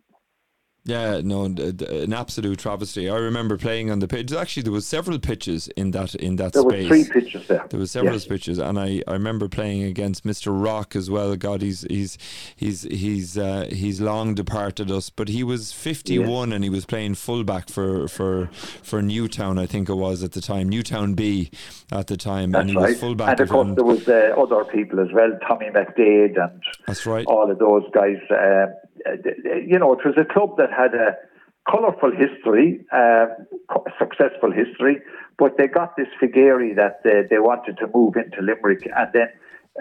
Yeah, 0.85 1.21
no, 1.23 1.45
an 1.45 2.11
absolute 2.11 2.59
travesty. 2.59 3.09
I 3.09 3.15
remember 3.15 3.57
playing 3.57 3.89
on 3.89 3.99
the 3.99 4.07
pitch. 4.07 4.33
Actually, 4.33 4.63
there 4.63 4.73
was 4.73 4.85
several 4.85 5.17
pitches 5.17 5.69
in 5.69 5.91
that 5.91 6.13
in 6.15 6.35
that 6.35 6.51
there 6.51 6.61
space. 6.61 6.89
There 6.89 6.97
were 6.97 7.03
three 7.05 7.21
pitches 7.21 7.47
there. 7.47 7.65
There 7.69 7.79
was 7.79 7.91
several 7.91 8.15
yes. 8.15 8.25
pitches, 8.25 8.57
and 8.57 8.77
I, 8.77 9.01
I 9.07 9.13
remember 9.13 9.47
playing 9.47 9.83
against 9.83 10.25
Mr. 10.25 10.51
Rock 10.51 10.93
as 10.97 11.09
well. 11.09 11.33
God, 11.37 11.61
he's 11.61 11.85
he's 11.89 12.17
he's 12.57 12.81
he's 12.83 13.37
uh, 13.37 13.69
he's 13.71 14.01
long 14.01 14.35
departed 14.35 14.91
us, 14.91 15.09
but 15.09 15.29
he 15.29 15.41
was 15.41 15.71
fifty 15.71 16.19
one 16.19 16.51
and 16.51 16.65
he 16.65 16.69
was 16.69 16.85
playing 16.85 17.15
fullback 17.15 17.69
for 17.69 18.09
for 18.09 18.49
for 18.51 19.01
Newtown, 19.01 19.57
I 19.57 19.65
think 19.65 19.87
it 19.87 19.95
was 19.95 20.21
at 20.21 20.33
the 20.33 20.41
time, 20.41 20.67
Newtown 20.67 21.13
B 21.13 21.49
at 21.91 22.07
the 22.07 22.17
time, 22.17 22.51
That's 22.51 22.61
and 22.61 22.69
he 22.71 22.75
right. 22.75 22.89
was 22.89 22.99
fullback. 22.99 23.29
And 23.29 23.39
of 23.39 23.49
course, 23.49 23.71
there 23.75 23.85
was 23.85 24.07
uh, 24.07 24.33
other 24.37 24.65
people 24.65 24.99
as 24.99 25.07
well, 25.13 25.31
Tommy 25.47 25.67
McDade 25.67 26.37
and 26.41 26.61
That's 26.87 27.05
right. 27.05 27.25
all 27.25 27.49
of 27.49 27.57
those 27.57 27.83
guys. 27.93 28.17
Uh, 28.29 28.67
you 29.67 29.79
know, 29.79 29.93
it 29.93 30.05
was 30.05 30.15
a 30.17 30.25
club 30.25 30.57
that 30.57 30.71
had 30.71 30.93
a 30.93 31.15
colourful 31.69 32.11
history, 32.11 32.85
uh, 32.91 33.27
successful 33.97 34.51
history, 34.51 35.01
but 35.37 35.57
they 35.57 35.67
got 35.67 35.95
this 35.95 36.07
figari 36.21 36.75
that 36.75 36.99
uh, 37.05 37.23
they 37.29 37.39
wanted 37.39 37.77
to 37.77 37.87
move 37.93 38.15
into 38.15 38.41
Limerick, 38.41 38.87
and 38.95 39.09
then 39.13 39.27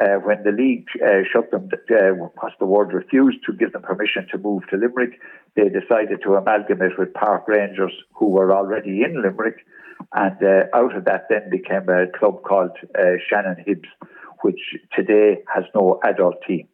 uh, 0.00 0.18
when 0.20 0.42
the 0.42 0.52
league 0.52 0.86
uh, 1.04 1.20
shut 1.30 1.50
them, 1.50 1.68
uh, 1.90 2.10
what's 2.40 2.54
the 2.58 2.66
word, 2.66 2.92
refused 2.92 3.38
to 3.44 3.52
give 3.52 3.72
them 3.72 3.82
permission 3.82 4.26
to 4.30 4.38
move 4.38 4.62
to 4.70 4.76
Limerick, 4.76 5.20
they 5.54 5.68
decided 5.68 6.22
to 6.22 6.34
amalgamate 6.34 6.98
with 6.98 7.12
Park 7.12 7.46
Rangers, 7.46 7.92
who 8.14 8.26
were 8.28 8.52
already 8.52 9.02
in 9.02 9.20
Limerick, 9.20 9.66
and 10.14 10.36
uh, 10.42 10.76
out 10.76 10.96
of 10.96 11.04
that 11.04 11.26
then 11.28 11.50
became 11.50 11.88
a 11.88 12.06
club 12.18 12.42
called 12.42 12.76
uh, 12.98 13.02
Shannon 13.28 13.62
Hibs, 13.66 13.88
which 14.40 14.60
today 14.94 15.42
has 15.54 15.64
no 15.74 16.00
adult 16.04 16.36
team. 16.46 16.68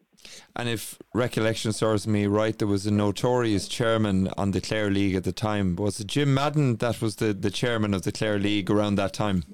And 0.57 0.69
if 0.69 0.99
recollection 1.15 1.73
serves 1.73 2.07
me 2.07 2.27
right, 2.27 2.59
there 2.59 2.69
was 2.69 2.87
a 2.87 2.91
notorious 2.91 3.69
chairman 3.69 4.29
on 4.37 4.51
the 4.51 4.61
Clare 4.61 4.91
League 4.91 5.15
at 5.15 5.25
the 5.25 5.33
time. 5.33 5.77
Was 5.77 6.01
it 6.01 6.09
Jim 6.09 6.35
Madden 6.35 6.77
that 6.77 7.01
was 7.01 7.17
the, 7.17 7.33
the 7.33 7.51
chairman 7.51 7.95
of 7.95 8.03
the 8.03 8.13
Clare 8.13 8.39
League 8.39 8.71
around 8.71 8.97
that 8.97 9.13
time? 9.13 9.45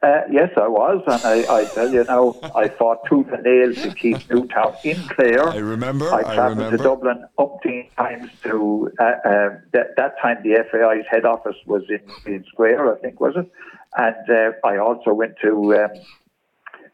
Uh, 0.00 0.20
yes, 0.30 0.50
I 0.56 0.68
was, 0.68 1.02
and 1.08 1.24
I, 1.24 1.56
I 1.56 1.64
tell 1.64 1.92
you 1.92 2.04
now, 2.04 2.36
I 2.54 2.68
fought 2.68 2.98
tooth 3.08 3.26
and 3.32 3.42
nail 3.42 3.74
to 3.74 3.92
keep 3.92 4.30
Newtown 4.30 4.76
in 4.84 4.96
Clare. 5.08 5.48
I 5.48 5.56
remember. 5.56 6.12
I 6.12 6.18
I, 6.18 6.34
travelled 6.34 6.58
remember. 6.58 6.76
to 6.76 6.82
Dublin 6.84 7.24
umpteen 7.36 7.92
times 7.96 8.30
to. 8.44 8.92
Uh, 9.00 9.02
uh, 9.02 9.48
that, 9.72 9.96
that 9.96 10.14
time, 10.22 10.38
the 10.44 10.64
FAI's 10.70 11.04
head 11.10 11.24
office 11.24 11.56
was 11.66 11.82
in, 11.88 12.32
in 12.32 12.44
Square, 12.44 12.96
I 12.96 13.00
think, 13.00 13.20
was 13.20 13.34
it? 13.36 13.50
And 13.96 14.30
uh, 14.30 14.52
I 14.64 14.78
also 14.78 15.12
went 15.12 15.34
to 15.42 15.74
um, 15.74 15.90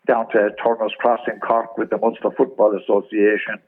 down 0.06 0.31
to 0.31 0.51
Turner's 0.62 0.93
Cross 0.98 1.20
in 1.32 1.40
Cork 1.40 1.76
with 1.78 1.90
the 1.90 1.98
Munster 1.98 2.31
Football 2.36 2.78
Association. 2.78 3.59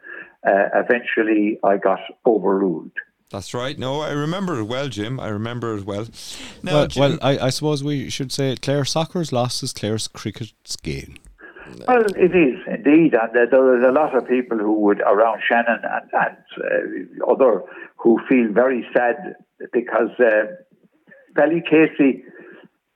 Uh, 0.46 0.68
eventually, 0.74 1.58
I 1.64 1.76
got 1.76 2.00
overruled. 2.24 2.92
That's 3.30 3.52
right. 3.54 3.76
No, 3.76 4.02
I 4.02 4.12
remember 4.12 4.60
it 4.60 4.64
well, 4.64 4.88
Jim. 4.88 5.18
I 5.18 5.28
remember 5.28 5.76
it 5.76 5.84
well. 5.84 6.06
Now, 6.62 6.72
well, 6.72 6.86
Jim, 6.86 7.00
well 7.00 7.18
I, 7.22 7.46
I 7.46 7.50
suppose 7.50 7.82
we 7.82 8.08
should 8.08 8.30
say 8.30 8.54
Clare 8.56 8.84
soccer's 8.84 9.32
lost 9.32 9.62
is 9.62 9.72
Clare's 9.72 10.06
cricket's 10.06 10.76
gain. 10.76 11.18
Well, 11.88 12.04
it 12.16 12.36
is 12.36 12.60
indeed, 12.68 13.14
and 13.14 13.36
uh, 13.36 13.46
there 13.50 13.78
is 13.78 13.84
a 13.84 13.90
lot 13.90 14.16
of 14.16 14.28
people 14.28 14.56
who 14.56 14.74
would 14.80 15.00
around 15.00 15.42
Shannon 15.46 15.80
and, 15.82 16.10
and 16.12 17.20
uh, 17.20 17.32
other 17.32 17.62
who 17.96 18.20
feel 18.28 18.52
very 18.52 18.86
sad 18.96 19.34
because 19.72 20.10
uh, 20.20 20.46
Ballycasey 21.34 22.22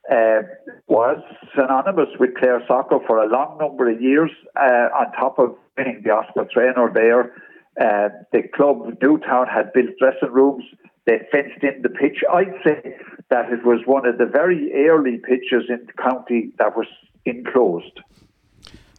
uh, 0.09 0.41
was 0.87 1.17
synonymous 1.55 2.09
with 2.19 2.35
Clare 2.37 2.63
soccer 2.67 2.99
for 3.05 3.17
a 3.23 3.27
long 3.29 3.57
number 3.59 3.89
of 3.89 4.01
years. 4.01 4.31
Uh, 4.55 4.89
on 4.97 5.11
top 5.13 5.37
of 5.39 5.55
being 5.75 6.01
the 6.03 6.11
Oscar 6.11 6.47
Traynor 6.51 6.91
there, 6.93 7.33
uh, 7.79 8.09
the 8.31 8.43
club 8.55 8.97
Newtown 9.01 9.47
had 9.47 9.71
built 9.73 9.91
dressing 9.99 10.31
rooms. 10.31 10.63
They 11.05 11.19
fenced 11.31 11.63
in 11.63 11.81
the 11.81 11.89
pitch. 11.89 12.23
I'd 12.31 12.53
say 12.63 12.95
that 13.29 13.51
it 13.51 13.65
was 13.65 13.79
one 13.85 14.05
of 14.05 14.17
the 14.17 14.25
very 14.25 14.71
early 14.87 15.17
pitches 15.17 15.63
in 15.69 15.85
the 15.87 15.93
county 15.93 16.51
that 16.59 16.75
was 16.75 16.87
enclosed. 17.25 17.99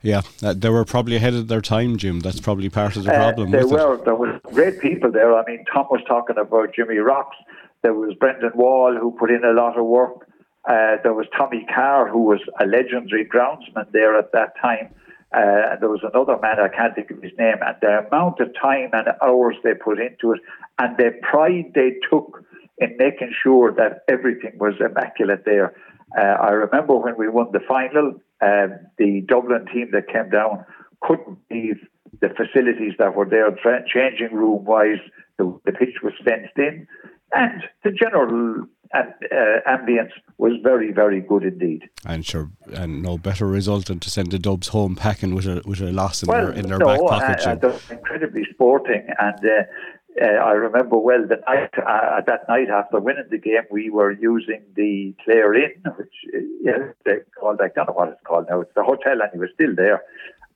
Yeah, 0.05 0.23
uh, 0.43 0.53
they 0.57 0.69
were 0.69 0.85
probably 0.85 1.15
ahead 1.15 1.35
of 1.35 1.47
their 1.47 1.61
time, 1.61 1.97
Jim. 1.97 2.21
That's 2.21 2.41
probably 2.41 2.69
part 2.69 2.97
of 2.97 3.05
the 3.05 3.13
Uh, 3.13 3.17
problem. 3.17 3.51
there 3.53 3.63
with 3.69 3.73
were 3.73 3.95
it. 3.95 4.05
there 4.05 4.17
was 4.17 4.41
great 4.53 4.81
people 4.81 5.13
there. 5.13 5.33
I 5.37 5.45
mean, 5.47 5.65
Tom 5.73 5.87
was 5.91 6.01
talking 6.09 6.37
about 6.39 6.75
Jimmy 6.75 6.97
Rocks. 6.99 7.37
There 7.83 7.95
was 7.95 8.15
Brendan 8.15 8.51
Wall 8.57 8.97
who 9.01 9.13
put 9.13 9.31
in 9.31 9.45
a 9.45 9.53
lot 9.53 9.79
of 9.79 9.87
work. 9.87 10.27
Uh, 10.69 10.97
there 11.03 11.15
was 11.15 11.27
Tommy 11.37 11.67
Carr 11.73 12.09
who 12.09 12.21
was 12.21 12.41
a 12.61 12.67
legendary 12.67 13.25
groundsman 13.25 13.91
there 13.93 14.17
at 14.17 14.33
that 14.33 14.55
time. 14.61 14.95
Uh, 15.35 15.77
there 15.81 15.89
was 15.89 16.03
another 16.03 16.39
man 16.41 16.61
I 16.61 16.69
can't 16.69 16.95
think 16.95 17.11
of 17.11 17.23
his 17.23 17.33
name. 17.39 17.57
And 17.65 17.77
the 17.81 18.07
amount 18.07 18.41
of 18.41 18.49
time 18.61 18.91
and 18.93 19.09
hours 19.23 19.57
they 19.65 19.75
put 19.75 19.99
into 19.99 20.33
it, 20.33 20.41
and 20.79 20.97
the 20.99 21.13
pride 21.23 21.73
they 21.75 21.97
took 22.11 22.45
in 22.79 22.97
making 22.99 23.33
sure 23.43 23.73
that 23.73 24.03
everything 24.09 24.59
was 24.59 24.75
immaculate 24.79 25.45
there. 25.45 25.75
Uh, 26.17 26.21
I 26.21 26.51
remember 26.51 26.97
when 26.97 27.17
we 27.17 27.29
won 27.29 27.49
the 27.53 27.61
final, 27.67 28.21
um, 28.43 28.79
the 28.99 29.23
Dublin 29.27 29.67
team 29.73 29.91
that 29.93 30.09
came 30.09 30.29
down 30.31 30.65
couldn't 31.01 31.39
leave 31.51 31.79
the 32.21 32.29
facilities 32.29 32.93
that 32.99 33.17
were 33.17 33.29
there, 33.29 33.49
changing 33.87 34.37
room 34.37 34.65
wise. 34.65 35.01
The, 35.39 35.59
the 35.65 35.73
pitch 35.73 35.97
was 36.03 36.13
fenced 36.25 36.59
in, 36.59 36.87
and 37.33 37.63
the 37.85 37.91
general 37.91 38.67
uh, 38.95 39.05
ambience 39.69 40.11
was 40.39 40.53
very, 40.63 40.93
very 40.93 41.21
good 41.21 41.45
indeed. 41.45 41.89
And 42.05 42.25
sure, 42.27 42.51
and 42.73 43.03
no 43.03 43.19
better 43.19 43.47
result 43.47 43.87
than 43.87 44.01
to 44.01 44.11
send 44.11 44.33
the 44.33 44.39
Dubs 44.39 44.69
home 44.69 44.97
packing 44.97 45.35
with 45.35 45.47
a 45.47 45.63
with 45.65 45.81
a 45.81 45.93
loss 45.93 46.23
in 46.23 46.29
well, 46.29 46.47
their 46.47 46.55
in 46.55 46.69
their 46.69 46.79
no, 46.79 46.87
back 46.87 47.01
pocket. 47.01 47.41
Jim. 47.43 47.59
they're 47.61 47.97
incredibly 47.97 48.45
sporting, 48.53 49.07
and 49.19 49.45
uh, 49.45 49.63
uh, 50.21 50.27
I 50.27 50.53
remember 50.53 50.99
well 50.99 51.27
the 51.27 51.41
night 51.49 51.71
uh, 51.79 52.21
that 52.27 52.49
night 52.49 52.69
after 52.69 53.01
winning 53.01 53.29
the 53.31 53.39
game, 53.39 53.63
we 53.71 53.89
were 53.89 54.13
using 54.13 54.63
the 54.77 55.15
Clare 55.25 55.55
Inn, 55.55 55.83
which 55.97 56.15
uh, 56.35 56.39
yeah, 56.61 56.93
they 57.05 57.21
called 57.39 57.61
I 57.63 57.69
don't 57.69 57.89
know 57.89 57.95
what 57.95 58.09
it's 58.09 58.21
called 58.25 58.47
now. 58.51 58.61
It's 58.61 58.75
the 58.75 58.85
hotel, 58.85 59.23
and 59.23 59.31
it 59.33 59.39
was 59.39 59.51
still 59.55 59.75
there, 59.75 60.03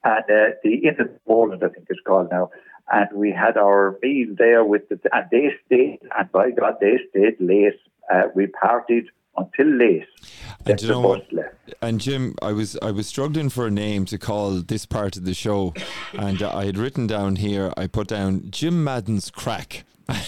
and 0.04 0.24
uh, 0.24 0.54
the 0.62 0.74
Inn 0.74 1.00
of 1.00 1.24
Poland, 1.26 1.62
I 1.64 1.68
think 1.68 1.86
it's 1.88 2.00
called 2.06 2.28
now. 2.30 2.50
And 2.88 3.08
we 3.14 3.32
had 3.32 3.56
our 3.56 3.98
meal 4.00 4.28
there 4.38 4.64
with 4.64 4.88
the, 4.88 5.00
and 5.12 5.26
they 5.32 5.50
stayed, 5.66 6.00
and 6.16 6.30
by 6.30 6.50
God, 6.50 6.74
they 6.80 6.98
stayed 7.10 7.36
late. 7.40 7.80
Uh, 8.12 8.22
we 8.34 8.46
partied 8.46 9.06
until 9.36 9.66
late. 9.66 10.06
And 10.64 10.80
you 10.80 10.88
know 10.88 11.00
what? 11.00 11.26
And 11.82 12.00
Jim, 12.00 12.34
I 12.42 12.52
was 12.52 12.78
I 12.82 12.90
was 12.90 13.06
struggling 13.06 13.50
for 13.50 13.66
a 13.66 13.70
name 13.70 14.04
to 14.06 14.18
call 14.18 14.52
this 14.52 14.86
part 14.86 15.16
of 15.16 15.24
the 15.24 15.34
show, 15.34 15.74
and 16.12 16.42
I 16.42 16.64
had 16.64 16.78
written 16.78 17.06
down 17.06 17.36
here. 17.36 17.72
I 17.76 17.86
put 17.86 18.08
down 18.08 18.50
Jim 18.50 18.82
Madden's 18.82 19.30
crack, 19.30 19.84
and 20.08 20.18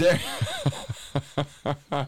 there, 0.00 0.20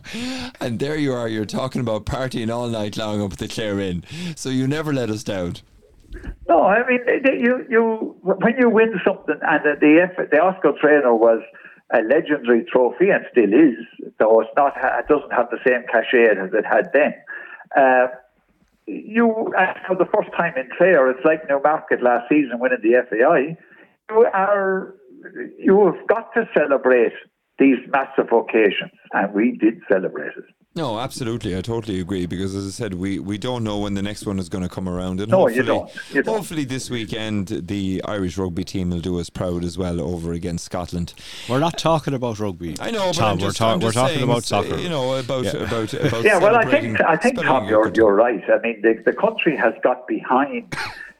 and 0.60 0.78
there 0.78 0.96
you 0.96 1.14
are. 1.14 1.28
You're 1.28 1.46
talking 1.46 1.80
about 1.80 2.04
partying 2.04 2.52
all 2.52 2.68
night 2.68 2.96
long 2.96 3.22
up 3.22 3.32
at 3.32 3.38
the 3.38 3.48
Clare 3.48 3.80
Inn. 3.80 4.04
So 4.36 4.50
you 4.50 4.66
never 4.66 4.92
let 4.92 5.10
us 5.10 5.24
down. 5.24 5.56
No, 6.48 6.64
I 6.64 6.86
mean 6.86 7.00
you 7.40 7.64
you 7.70 8.16
when 8.22 8.56
you 8.58 8.68
win 8.68 9.00
something, 9.04 9.38
and 9.40 9.64
the 9.64 9.76
the, 9.80 10.02
F, 10.02 10.16
the 10.30 10.38
Oscar 10.38 10.72
Traynor 10.80 11.14
was 11.14 11.40
a 11.92 12.00
legendary 12.02 12.64
trophy 12.64 13.10
and 13.10 13.24
still 13.30 13.52
is, 13.52 13.76
though 14.18 14.40
it's 14.40 14.50
not 14.56 14.74
it 14.76 15.08
doesn't 15.08 15.32
have 15.32 15.48
the 15.50 15.58
same 15.66 15.82
cachet 15.90 16.38
as 16.38 16.50
it 16.52 16.64
had 16.64 16.90
then. 16.92 17.14
Uh, 17.76 18.08
you 18.86 19.52
for 19.86 19.96
the 19.96 20.06
first 20.14 20.30
time 20.36 20.54
in 20.56 20.68
Clare, 20.76 21.10
it's 21.10 21.24
like 21.24 21.48
Newmarket 21.48 22.02
last 22.02 22.28
season 22.28 22.58
winning 22.58 22.78
the 22.82 23.02
FAI. 23.08 23.56
You 24.10 24.26
are 24.32 24.94
you 25.58 25.86
have 25.86 26.06
got 26.08 26.32
to 26.34 26.48
celebrate 26.56 27.12
these 27.58 27.78
massive 27.88 28.32
occasions, 28.32 28.92
and 29.12 29.32
we 29.32 29.56
did 29.56 29.80
celebrate 29.90 30.32
it. 30.36 30.44
No, 30.74 30.98
absolutely. 30.98 31.54
I 31.54 31.60
totally 31.60 32.00
agree 32.00 32.24
because, 32.24 32.54
as 32.54 32.66
I 32.66 32.70
said, 32.70 32.94
we, 32.94 33.18
we 33.18 33.36
don't 33.36 33.62
know 33.62 33.78
when 33.78 33.92
the 33.92 34.00
next 34.00 34.24
one 34.24 34.38
is 34.38 34.48
going 34.48 34.62
to 34.62 34.70
come 34.70 34.88
around. 34.88 35.20
And 35.20 35.30
No, 35.30 35.40
hopefully, 35.40 35.56
you 35.56 35.62
don't. 35.64 35.90
You 36.14 36.22
don't. 36.22 36.34
hopefully 36.36 36.64
this 36.64 36.88
weekend 36.88 37.48
the 37.48 38.00
Irish 38.06 38.38
rugby 38.38 38.64
team 38.64 38.88
will 38.88 39.00
do 39.00 39.20
us 39.20 39.28
proud 39.28 39.64
as 39.64 39.76
well 39.76 40.00
over 40.00 40.32
against 40.32 40.64
Scotland. 40.64 41.12
We're 41.46 41.58
not 41.58 41.76
talking 41.76 42.14
about 42.14 42.38
rugby. 42.38 42.74
I 42.80 42.90
know, 42.90 43.08
but 43.08 43.16
Tom. 43.16 43.38
I'm 43.38 43.44
we're, 43.44 43.52
ta- 43.52 43.72
I'm 43.74 43.80
we're 43.80 43.92
talking 43.92 44.16
saying, 44.16 44.30
about 44.30 44.44
soccer. 44.44 44.78
You 44.78 44.88
know 44.88 45.12
about 45.18 45.44
Yeah. 45.44 45.56
about 45.56 45.92
about. 45.92 46.24
Yeah, 46.24 46.38
well, 46.38 46.56
I 46.56 46.64
think 46.64 47.02
I 47.02 47.16
think 47.16 47.38
Tom, 47.42 47.68
you're 47.68 47.92
you're 47.94 48.14
right. 48.14 48.42
I 48.48 48.58
mean, 48.62 48.80
the 48.80 48.94
the 49.04 49.12
country 49.12 49.54
has 49.58 49.74
got 49.82 50.06
behind 50.08 50.74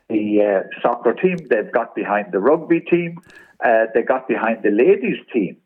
the 0.08 0.64
uh, 0.64 0.80
soccer 0.80 1.12
team. 1.12 1.36
They've 1.50 1.70
got 1.70 1.94
behind 1.94 2.32
the 2.32 2.38
rugby 2.40 2.80
team. 2.80 3.18
Uh, 3.62 3.84
they 3.92 4.00
got 4.00 4.26
behind 4.28 4.62
the 4.62 4.70
ladies 4.70 5.18
team 5.30 5.58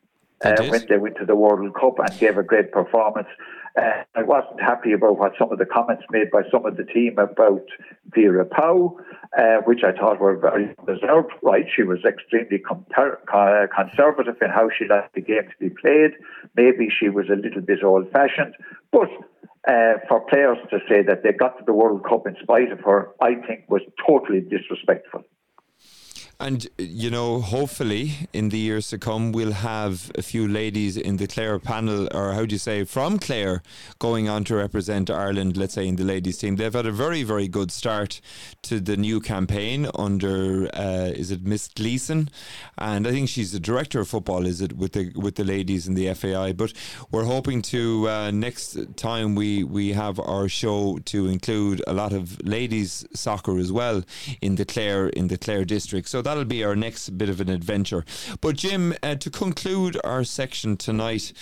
uh, 0.44 0.56
when 0.68 0.84
they 0.88 0.98
went 0.98 1.16
to 1.18 1.24
the 1.24 1.36
World 1.36 1.72
Cup 1.74 2.00
and 2.00 2.18
gave 2.18 2.36
a 2.36 2.42
great 2.42 2.72
performance. 2.72 3.28
Uh, 3.76 4.02
I 4.14 4.22
wasn't 4.22 4.60
happy 4.60 4.92
about 4.92 5.18
what 5.18 5.32
some 5.38 5.52
of 5.52 5.58
the 5.58 5.66
comments 5.66 6.04
made 6.10 6.30
by 6.30 6.42
some 6.50 6.64
of 6.64 6.78
the 6.78 6.84
team 6.84 7.18
about 7.18 7.66
Vera 8.14 8.46
Pauw, 8.46 8.96
uh, 9.38 9.58
which 9.66 9.80
I 9.84 9.92
thought 9.92 10.18
were 10.18 10.36
very 10.36 10.74
deserved. 10.86 11.32
Right, 11.42 11.66
she 11.74 11.82
was 11.82 11.98
extremely 12.04 12.58
com- 12.58 12.86
conservative 13.74 14.36
in 14.40 14.50
how 14.50 14.70
she 14.76 14.86
liked 14.88 15.14
the 15.14 15.20
game 15.20 15.42
to 15.42 15.58
be 15.60 15.68
played. 15.68 16.12
Maybe 16.56 16.88
she 16.88 17.10
was 17.10 17.26
a 17.28 17.36
little 17.36 17.60
bit 17.60 17.84
old-fashioned, 17.84 18.54
but 18.92 19.10
uh, 19.68 19.94
for 20.08 20.20
players 20.30 20.58
to 20.70 20.78
say 20.88 21.02
that 21.02 21.22
they 21.22 21.32
got 21.32 21.58
to 21.58 21.64
the 21.66 21.74
World 21.74 22.04
Cup 22.08 22.26
in 22.26 22.36
spite 22.42 22.72
of 22.72 22.80
her, 22.80 23.10
I 23.20 23.34
think 23.34 23.64
was 23.68 23.82
totally 24.06 24.40
disrespectful. 24.40 25.22
And, 26.38 26.66
you 26.76 27.10
know, 27.10 27.40
hopefully 27.40 28.28
in 28.34 28.50
the 28.50 28.58
years 28.58 28.90
to 28.90 28.98
come, 28.98 29.32
we'll 29.32 29.52
have 29.52 30.12
a 30.16 30.22
few 30.22 30.46
ladies 30.46 30.98
in 30.98 31.16
the 31.16 31.26
Clare 31.26 31.58
panel, 31.58 32.08
or 32.14 32.32
how 32.32 32.44
do 32.44 32.54
you 32.54 32.58
say, 32.58 32.84
from 32.84 33.18
Clare, 33.18 33.62
going 33.98 34.28
on 34.28 34.44
to 34.44 34.56
represent 34.56 35.08
Ireland, 35.08 35.56
let's 35.56 35.72
say, 35.72 35.88
in 35.88 35.96
the 35.96 36.04
ladies' 36.04 36.36
team. 36.36 36.56
They've 36.56 36.70
had 36.70 36.84
a 36.84 36.92
very, 36.92 37.22
very 37.22 37.48
good 37.48 37.70
start 37.70 38.20
to 38.64 38.80
the 38.80 38.98
new 38.98 39.18
campaign 39.18 39.88
under, 39.94 40.68
uh, 40.74 41.10
is 41.14 41.30
it 41.30 41.46
Miss 41.46 41.68
Gleeson? 41.68 42.28
And 42.76 43.08
I 43.08 43.12
think 43.12 43.30
she's 43.30 43.52
the 43.52 43.60
director 43.60 44.00
of 44.00 44.08
football, 44.08 44.44
is 44.44 44.60
it, 44.60 44.74
with 44.74 44.92
the 44.92 45.12
with 45.16 45.36
the 45.36 45.44
ladies 45.44 45.88
in 45.88 45.94
the 45.94 46.12
FAI. 46.12 46.52
But 46.52 46.74
we're 47.10 47.24
hoping 47.24 47.62
to, 47.62 48.10
uh, 48.10 48.30
next 48.30 48.76
time 48.96 49.36
we, 49.36 49.64
we 49.64 49.94
have 49.94 50.20
our 50.20 50.50
show, 50.50 50.98
to 51.06 51.28
include 51.28 51.82
a 51.86 51.94
lot 51.94 52.12
of 52.12 52.38
ladies' 52.46 53.06
soccer 53.14 53.56
as 53.56 53.72
well 53.72 54.02
in 54.42 54.56
the 54.56 54.66
Clare, 54.66 55.08
in 55.08 55.28
the 55.28 55.38
Clare 55.38 55.64
district. 55.64 56.10
So 56.10 56.25
that'll 56.26 56.44
be 56.44 56.64
our 56.64 56.76
next 56.76 57.16
bit 57.16 57.28
of 57.28 57.40
an 57.40 57.48
adventure. 57.48 58.04
But 58.40 58.56
Jim, 58.56 58.94
uh, 59.02 59.14
to 59.14 59.30
conclude 59.30 59.96
our 60.04 60.24
section 60.24 60.76
tonight, 60.76 61.32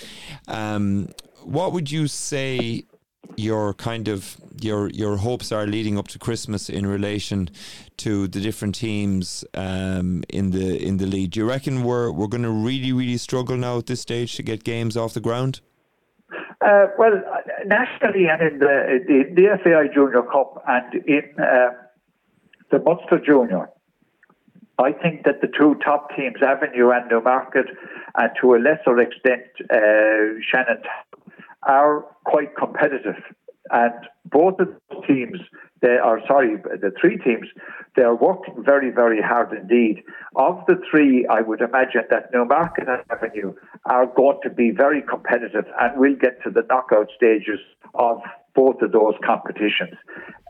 um, 0.46 1.08
what 1.42 1.72
would 1.72 1.90
you 1.90 2.06
say? 2.06 2.84
your 3.36 3.72
kind 3.72 4.06
of 4.06 4.36
your 4.60 4.90
your 4.90 5.16
hopes 5.16 5.50
are 5.50 5.66
leading 5.66 5.98
up 5.98 6.08
to 6.08 6.18
Christmas 6.18 6.68
in 6.68 6.86
relation 6.86 7.48
to 7.96 8.28
the 8.28 8.38
different 8.38 8.74
teams 8.74 9.46
um, 9.54 10.22
in 10.28 10.50
the 10.50 10.76
in 10.76 10.98
the 10.98 11.06
league. 11.06 11.30
Do 11.30 11.40
you 11.40 11.48
reckon 11.48 11.84
we're 11.84 12.12
we're 12.12 12.26
going 12.26 12.42
to 12.42 12.50
really 12.50 12.92
really 12.92 13.16
struggle 13.16 13.56
now 13.56 13.78
at 13.78 13.86
this 13.86 14.02
stage 14.02 14.36
to 14.36 14.42
get 14.42 14.62
games 14.62 14.94
off 14.94 15.14
the 15.14 15.20
ground? 15.20 15.62
Uh, 16.60 16.86
well, 16.98 17.12
nationally 17.66 18.26
and 18.26 18.42
in 18.42 18.58
the, 18.58 19.00
the, 19.06 19.34
the 19.34 19.58
FAI 19.62 19.92
Junior 19.94 20.22
Cup 20.22 20.62
and 20.66 20.94
in 21.06 21.22
uh, 21.38 21.70
the 22.70 22.78
Munster 22.78 23.20
Junior, 23.24 23.68
I 24.78 24.92
think 24.92 25.24
that 25.24 25.40
the 25.40 25.48
two 25.48 25.76
top 25.84 26.08
teams, 26.16 26.36
Avenue 26.42 26.90
and 26.90 27.08
Newmarket, 27.10 27.66
and 28.16 28.30
to 28.40 28.54
a 28.54 28.58
lesser 28.58 28.98
extent 28.98 29.42
uh, 29.70 30.40
Shannon, 30.50 30.82
are 31.62 32.04
quite 32.24 32.56
competitive. 32.56 33.16
And 33.70 33.94
both 34.26 34.58
of 34.60 34.68
the 34.90 35.00
teams, 35.06 35.38
they 35.80 35.96
are 35.96 36.20
sorry, 36.26 36.56
the 36.56 36.92
three 37.00 37.18
teams, 37.18 37.46
they 37.96 38.02
are 38.02 38.16
working 38.16 38.62
very, 38.64 38.90
very 38.90 39.22
hard 39.22 39.52
indeed. 39.56 40.02
Of 40.34 40.62
the 40.66 40.80
three, 40.90 41.26
I 41.30 41.40
would 41.40 41.60
imagine 41.60 42.02
that 42.10 42.30
Newmarket 42.32 42.88
and 42.88 43.02
Avenue 43.10 43.54
are 43.86 44.06
going 44.06 44.38
to 44.42 44.50
be 44.50 44.70
very 44.70 45.02
competitive 45.02 45.66
and 45.80 45.98
will 45.98 46.16
get 46.16 46.42
to 46.42 46.50
the 46.50 46.62
knockout 46.68 47.08
stages 47.16 47.60
of 47.94 48.20
both 48.54 48.80
of 48.82 48.92
those 48.92 49.14
competitions. 49.24 49.94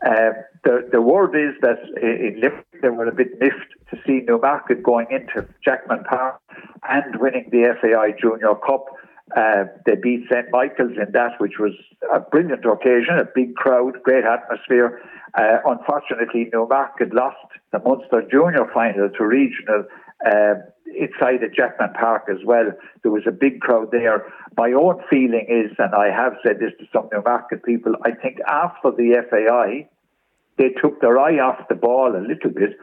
Um, 0.05 0.33
the, 0.63 0.87
the 0.91 1.01
word 1.01 1.35
is 1.35 1.59
that 1.61 1.79
in 2.01 2.39
Limerick 2.41 2.81
they 2.81 2.89
were 2.89 3.07
a 3.07 3.13
bit 3.13 3.39
miffed 3.39 3.73
to 3.89 3.97
see 4.05 4.21
Newmarket 4.27 4.83
going 4.83 5.07
into 5.09 5.47
Jackman 5.63 6.03
Park 6.03 6.39
and 6.87 7.19
winning 7.19 7.49
the 7.51 7.75
FAI 7.81 8.15
Junior 8.19 8.55
Cup. 8.55 8.85
Uh, 9.35 9.65
they 9.85 9.95
beat 9.95 10.25
St 10.31 10.45
Michael's 10.51 10.97
in 10.97 11.11
that, 11.13 11.39
which 11.39 11.57
was 11.59 11.73
a 12.13 12.19
brilliant 12.19 12.63
occasion, 12.63 13.17
a 13.17 13.25
big 13.25 13.55
crowd, 13.55 14.01
great 14.03 14.23
atmosphere. 14.23 15.01
Uh, 15.33 15.57
unfortunately, 15.65 16.49
Newmarket 16.53 17.13
lost 17.13 17.37
the 17.71 17.79
Munster 17.79 18.21
Junior 18.29 18.69
final 18.73 19.09
to 19.09 19.25
regional 19.25 19.85
uh, 20.25 20.55
inside 20.95 21.43
at 21.43 21.53
Jackman 21.53 21.93
Park 21.93 22.23
as 22.29 22.45
well. 22.45 22.71
There 23.03 23.11
was 23.11 23.23
a 23.27 23.31
big 23.31 23.59
crowd 23.59 23.91
there. 23.91 24.25
My 24.57 24.71
own 24.71 25.01
feeling 25.09 25.45
is, 25.49 25.75
and 25.77 25.93
I 25.93 26.11
have 26.11 26.33
said 26.45 26.59
this 26.59 26.71
to 26.79 26.85
some 26.93 27.09
Newmarket 27.11 27.63
people, 27.63 27.95
I 28.03 28.11
think 28.11 28.37
after 28.47 28.91
the 28.91 29.21
FAI, 29.29 29.87
they 30.57 30.69
took 30.81 31.01
their 31.01 31.19
eye 31.19 31.39
off 31.39 31.67
the 31.67 31.75
ball 31.75 32.15
a 32.15 32.23
little 32.25 32.49
bit 32.49 32.77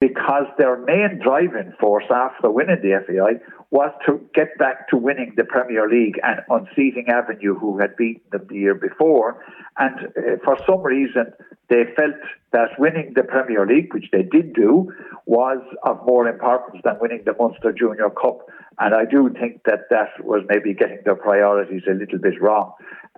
because 0.00 0.46
their 0.58 0.76
main 0.76 1.20
driving 1.22 1.72
force 1.78 2.04
after 2.10 2.50
winning 2.50 2.80
the 2.82 3.00
FAI 3.06 3.38
was 3.70 3.92
to 4.06 4.20
get 4.34 4.56
back 4.58 4.88
to 4.88 4.96
winning 4.96 5.32
the 5.36 5.44
Premier 5.44 5.88
League 5.88 6.18
and 6.24 6.40
unseating 6.48 7.06
Avenue, 7.08 7.58
who 7.58 7.78
had 7.78 7.96
beaten 7.96 8.22
them 8.32 8.46
the 8.48 8.56
year 8.56 8.74
before. 8.74 9.44
And 9.78 10.06
uh, 10.06 10.36
for 10.44 10.56
some 10.66 10.82
reason, 10.82 11.32
they 11.68 11.84
felt 11.96 12.16
that 12.52 12.70
winning 12.78 13.12
the 13.14 13.22
Premier 13.22 13.66
League, 13.66 13.94
which 13.94 14.10
they 14.12 14.22
did 14.22 14.54
do, 14.54 14.92
was 15.26 15.58
of 15.84 16.04
more 16.04 16.26
importance 16.26 16.80
than 16.84 16.98
winning 17.00 17.22
the 17.24 17.34
Munster 17.38 17.72
Junior 17.72 18.10
Cup. 18.10 18.40
And 18.78 18.94
I 18.94 19.04
do 19.04 19.30
think 19.40 19.62
that 19.66 19.88
that 19.90 20.08
was 20.24 20.42
maybe 20.48 20.74
getting 20.74 20.98
their 21.04 21.14
priorities 21.14 21.82
a 21.88 21.94
little 21.94 22.18
bit 22.18 22.40
wrong. 22.40 22.72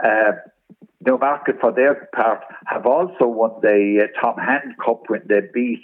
Uh, 0.05 0.33
Newmarket, 1.05 1.57
for 1.61 1.73
their 1.73 2.09
part, 2.15 2.43
have 2.67 2.87
also 2.87 3.27
won 3.27 3.53
the 3.63 4.05
uh, 4.05 4.21
Tom 4.21 4.37
Hand 4.39 4.75
Cup 4.85 5.03
when 5.09 5.23
they 5.27 5.41
beat 5.53 5.83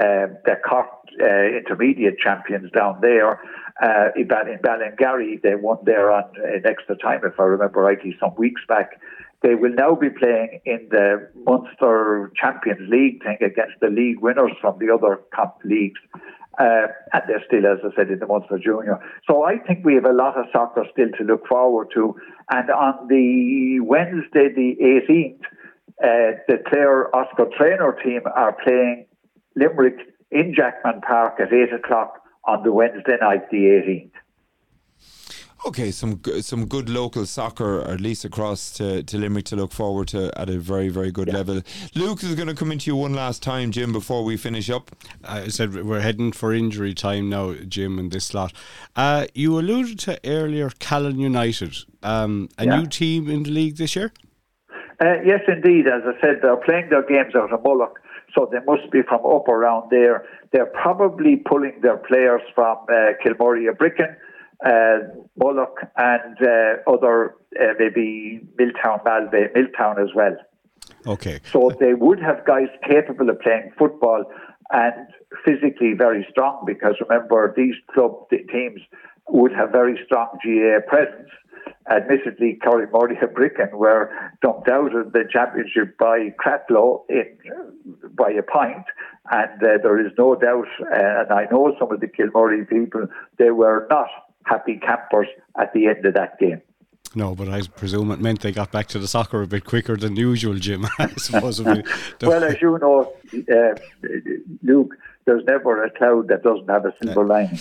uh, 0.00 0.26
the 0.44 0.56
Cork 0.68 0.88
uh, 1.22 1.56
intermediate 1.56 2.18
champions 2.18 2.70
down 2.72 2.98
there. 3.00 3.40
Uh, 3.82 4.08
in 4.16 4.28
Ballingarry, 4.28 5.40
they 5.42 5.54
won 5.54 5.78
there 5.84 6.10
on 6.10 6.24
in 6.36 6.66
extra 6.66 6.96
time, 6.96 7.20
if 7.24 7.38
I 7.38 7.44
remember 7.44 7.80
rightly, 7.80 8.16
some 8.20 8.34
weeks 8.36 8.62
back. 8.68 9.00
They 9.42 9.54
will 9.54 9.72
now 9.72 9.94
be 9.94 10.08
playing 10.10 10.60
in 10.64 10.88
the 10.90 11.28
Munster 11.46 12.32
Champions 12.36 12.88
League 12.90 13.22
thing 13.22 13.36
against 13.40 13.78
the 13.80 13.88
league 13.88 14.20
winners 14.20 14.52
from 14.60 14.78
the 14.78 14.92
other 14.92 15.20
cup 15.34 15.60
leagues. 15.64 16.00
Uh, 16.58 16.86
and 17.12 17.22
they're 17.28 17.42
still, 17.46 17.66
as 17.66 17.78
I 17.84 17.94
said, 17.94 18.10
in 18.10 18.18
the 18.18 18.26
Munster 18.26 18.58
Junior. 18.58 18.98
So 19.28 19.44
I 19.44 19.58
think 19.58 19.84
we 19.84 19.94
have 19.94 20.06
a 20.06 20.12
lot 20.12 20.38
of 20.38 20.46
soccer 20.52 20.86
still 20.90 21.10
to 21.18 21.24
look 21.24 21.46
forward 21.46 21.88
to. 21.94 22.16
And 22.50 22.70
on 22.70 23.08
the 23.08 23.80
Wednesday, 23.80 24.48
the 24.54 24.76
18th, 24.80 25.40
uh, 26.02 26.38
the 26.48 26.58
Clare 26.66 27.14
Oscar 27.14 27.46
Traynor 27.56 27.98
team 28.02 28.20
are 28.34 28.56
playing 28.64 29.06
Limerick 29.54 29.98
in 30.30 30.54
Jackman 30.54 31.00
Park 31.02 31.40
at 31.40 31.52
8 31.52 31.72
o'clock 31.74 32.20
on 32.44 32.62
the 32.62 32.72
Wednesday 32.72 33.16
night, 33.20 33.50
the 33.50 33.58
18th. 33.58 34.10
Okay, 35.66 35.90
some 35.90 36.20
some 36.42 36.66
good 36.66 36.88
local 36.88 37.26
soccer, 37.26 37.80
at 37.80 38.00
least 38.00 38.24
across 38.24 38.70
to, 38.74 39.02
to 39.02 39.18
Limerick, 39.18 39.46
to 39.46 39.56
look 39.56 39.72
forward 39.72 40.06
to 40.08 40.30
at 40.40 40.48
a 40.48 40.60
very 40.60 40.88
very 40.88 41.10
good 41.10 41.26
yeah. 41.26 41.34
level. 41.34 41.60
Luke 41.96 42.22
is 42.22 42.36
going 42.36 42.46
to 42.46 42.54
come 42.54 42.70
into 42.70 42.88
you 42.88 42.94
one 42.94 43.14
last 43.14 43.42
time, 43.42 43.72
Jim, 43.72 43.92
before 43.92 44.22
we 44.22 44.36
finish 44.36 44.70
up. 44.70 44.92
I 45.24 45.48
said 45.48 45.74
we're 45.84 46.02
heading 46.02 46.30
for 46.30 46.54
injury 46.54 46.94
time 46.94 47.28
now, 47.28 47.54
Jim, 47.54 47.98
in 47.98 48.10
this 48.10 48.26
slot. 48.26 48.52
Uh, 48.94 49.26
you 49.34 49.58
alluded 49.58 49.98
to 50.00 50.20
earlier 50.24 50.70
Callan 50.78 51.18
United, 51.18 51.76
um, 52.00 52.48
a 52.58 52.64
yeah. 52.64 52.76
new 52.78 52.86
team 52.86 53.28
in 53.28 53.42
the 53.42 53.50
league 53.50 53.76
this 53.76 53.96
year. 53.96 54.12
Uh, 55.04 55.20
yes, 55.24 55.40
indeed. 55.48 55.88
As 55.88 56.02
I 56.06 56.20
said, 56.20 56.36
they're 56.42 56.58
playing 56.58 56.90
their 56.90 57.02
games 57.02 57.34
out 57.34 57.52
of 57.52 57.60
Mullagh, 57.64 57.94
so 58.38 58.48
they 58.52 58.60
must 58.68 58.88
be 58.92 59.02
from 59.02 59.26
up 59.26 59.48
around 59.48 59.90
there. 59.90 60.26
They're 60.52 60.66
probably 60.66 61.42
pulling 61.44 61.80
their 61.82 61.96
players 61.96 62.42
from 62.54 62.76
uh, 62.88 63.18
Kilmurry 63.20 63.68
Ibrickane 63.68 64.14
uh, 64.64 64.98
Mullagh 65.40 65.88
and 65.96 66.36
uh, 66.40 66.90
other 66.90 67.36
uh, 67.60 67.74
maybe 67.78 68.40
Milltown, 68.58 69.00
Malbay, 69.04 69.54
Milltown 69.54 70.00
as 70.00 70.14
well. 70.14 70.36
Okay. 71.06 71.40
So 71.52 71.70
they 71.78 71.94
would 71.94 72.20
have 72.20 72.44
guys 72.46 72.68
capable 72.88 73.30
of 73.30 73.40
playing 73.40 73.72
football 73.78 74.24
and 74.70 75.06
physically 75.44 75.92
very 75.96 76.26
strong 76.30 76.64
because 76.66 76.94
remember 77.08 77.52
these 77.56 77.74
club 77.92 78.28
teams 78.30 78.80
would 79.28 79.52
have 79.52 79.70
very 79.70 79.98
strong 80.04 80.38
GAA 80.44 80.80
presence. 80.88 81.30
Admittedly, 81.90 82.58
Kilmurry 82.64 83.16
Ibrickane 83.20 83.72
were 83.72 84.10
dumped 84.42 84.68
out 84.68 84.94
of 84.94 85.12
the 85.12 85.24
championship 85.30 85.96
by 85.98 86.30
Cratloe 86.38 87.04
in, 87.08 87.36
by 88.14 88.30
a 88.30 88.42
point, 88.42 88.84
and 89.30 89.62
uh, 89.62 89.78
there 89.82 90.04
is 90.04 90.12
no 90.18 90.34
doubt, 90.34 90.66
uh, 90.80 91.22
and 91.22 91.32
I 91.32 91.46
know 91.50 91.74
some 91.78 91.92
of 91.92 92.00
the 92.00 92.08
Kilmurry 92.08 92.68
people, 92.68 93.06
they 93.38 93.50
were 93.50 93.86
not 93.88 94.08
happy 94.46 94.78
campers 94.78 95.28
at 95.58 95.72
the 95.72 95.86
end 95.88 96.04
of 96.06 96.14
that 96.14 96.38
game. 96.38 96.62
No, 97.14 97.34
but 97.34 97.48
I 97.48 97.62
presume 97.62 98.10
it 98.10 98.20
meant 98.20 98.40
they 98.40 98.52
got 98.52 98.70
back 98.72 98.88
to 98.88 98.98
the 98.98 99.08
soccer 99.08 99.40
a 99.40 99.46
bit 99.46 99.64
quicker 99.64 99.96
than 99.96 100.16
usual, 100.16 100.54
Jim. 100.54 100.86
I 100.98 101.08
suppose. 101.16 101.62
well, 101.62 102.44
as 102.44 102.60
you 102.60 102.78
know, 102.78 103.12
uh, 103.50 103.74
Luke, 104.62 104.96
there's 105.24 105.44
never 105.44 105.82
a 105.82 105.90
cloud 105.90 106.28
that 106.28 106.42
doesn't 106.42 106.68
have 106.68 106.84
a 106.84 106.94
silver 107.02 107.24
uh, 107.24 107.26
lining. 107.26 107.58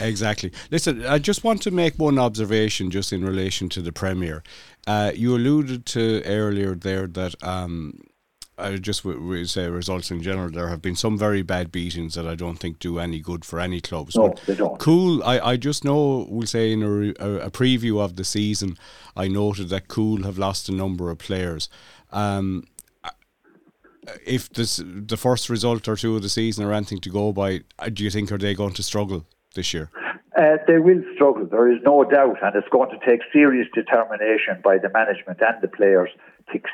exactly. 0.00 0.52
Listen, 0.70 1.06
I 1.06 1.18
just 1.18 1.44
want 1.44 1.62
to 1.62 1.70
make 1.70 1.94
one 1.94 2.18
observation 2.18 2.90
just 2.90 3.12
in 3.12 3.24
relation 3.24 3.68
to 3.70 3.82
the 3.82 3.92
Premier. 3.92 4.42
Uh, 4.86 5.12
you 5.14 5.34
alluded 5.36 5.86
to 5.86 6.22
earlier 6.24 6.74
there 6.74 7.06
that 7.06 7.34
um, 7.42 8.00
I 8.58 8.76
just 8.76 9.04
w- 9.04 9.44
say 9.44 9.68
results 9.68 10.10
in 10.10 10.22
general. 10.22 10.50
There 10.50 10.68
have 10.68 10.82
been 10.82 10.96
some 10.96 11.16
very 11.16 11.42
bad 11.42 11.70
beatings 11.70 12.14
that 12.14 12.26
I 12.26 12.34
don't 12.34 12.56
think 12.56 12.78
do 12.78 12.98
any 12.98 13.20
good 13.20 13.44
for 13.44 13.60
any 13.60 13.80
clubs. 13.80 14.16
No, 14.16 14.28
but 14.28 14.42
they 14.46 14.54
don't. 14.54 14.78
Cool. 14.78 15.22
I, 15.22 15.40
I 15.40 15.56
just 15.56 15.84
know 15.84 16.26
we'll 16.28 16.46
say 16.46 16.72
in 16.72 16.82
a, 16.82 17.24
a, 17.24 17.46
a, 17.46 17.50
preview 17.50 18.02
of 18.02 18.16
the 18.16 18.24
season, 18.24 18.76
I 19.16 19.28
noted 19.28 19.68
that 19.68 19.88
Cool 19.88 20.24
have 20.24 20.38
lost 20.38 20.68
a 20.68 20.72
number 20.72 21.10
of 21.10 21.18
players. 21.18 21.68
Um, 22.10 22.64
if 24.26 24.48
this 24.50 24.82
the 24.84 25.16
first 25.16 25.48
result 25.48 25.86
or 25.86 25.96
two 25.96 26.16
of 26.16 26.22
the 26.22 26.28
season 26.28 26.64
are 26.64 26.72
anything 26.72 27.00
to 27.00 27.10
go 27.10 27.32
by, 27.32 27.60
uh, 27.78 27.88
do 27.90 28.02
you 28.02 28.10
think 28.10 28.32
are 28.32 28.38
they 28.38 28.54
going 28.54 28.74
to 28.74 28.82
struggle 28.82 29.24
this 29.54 29.72
year? 29.72 29.90
Uh, 30.36 30.56
they 30.66 30.78
will 30.78 31.02
struggle, 31.14 31.46
there 31.46 31.70
is 31.70 31.80
no 31.84 32.04
doubt, 32.04 32.36
and 32.42 32.54
it's 32.54 32.68
going 32.68 32.88
to 32.90 32.98
take 33.04 33.20
serious 33.32 33.66
determination 33.74 34.60
by 34.62 34.78
the 34.78 34.88
management 34.90 35.40
and 35.40 35.60
the 35.60 35.66
players 35.68 36.10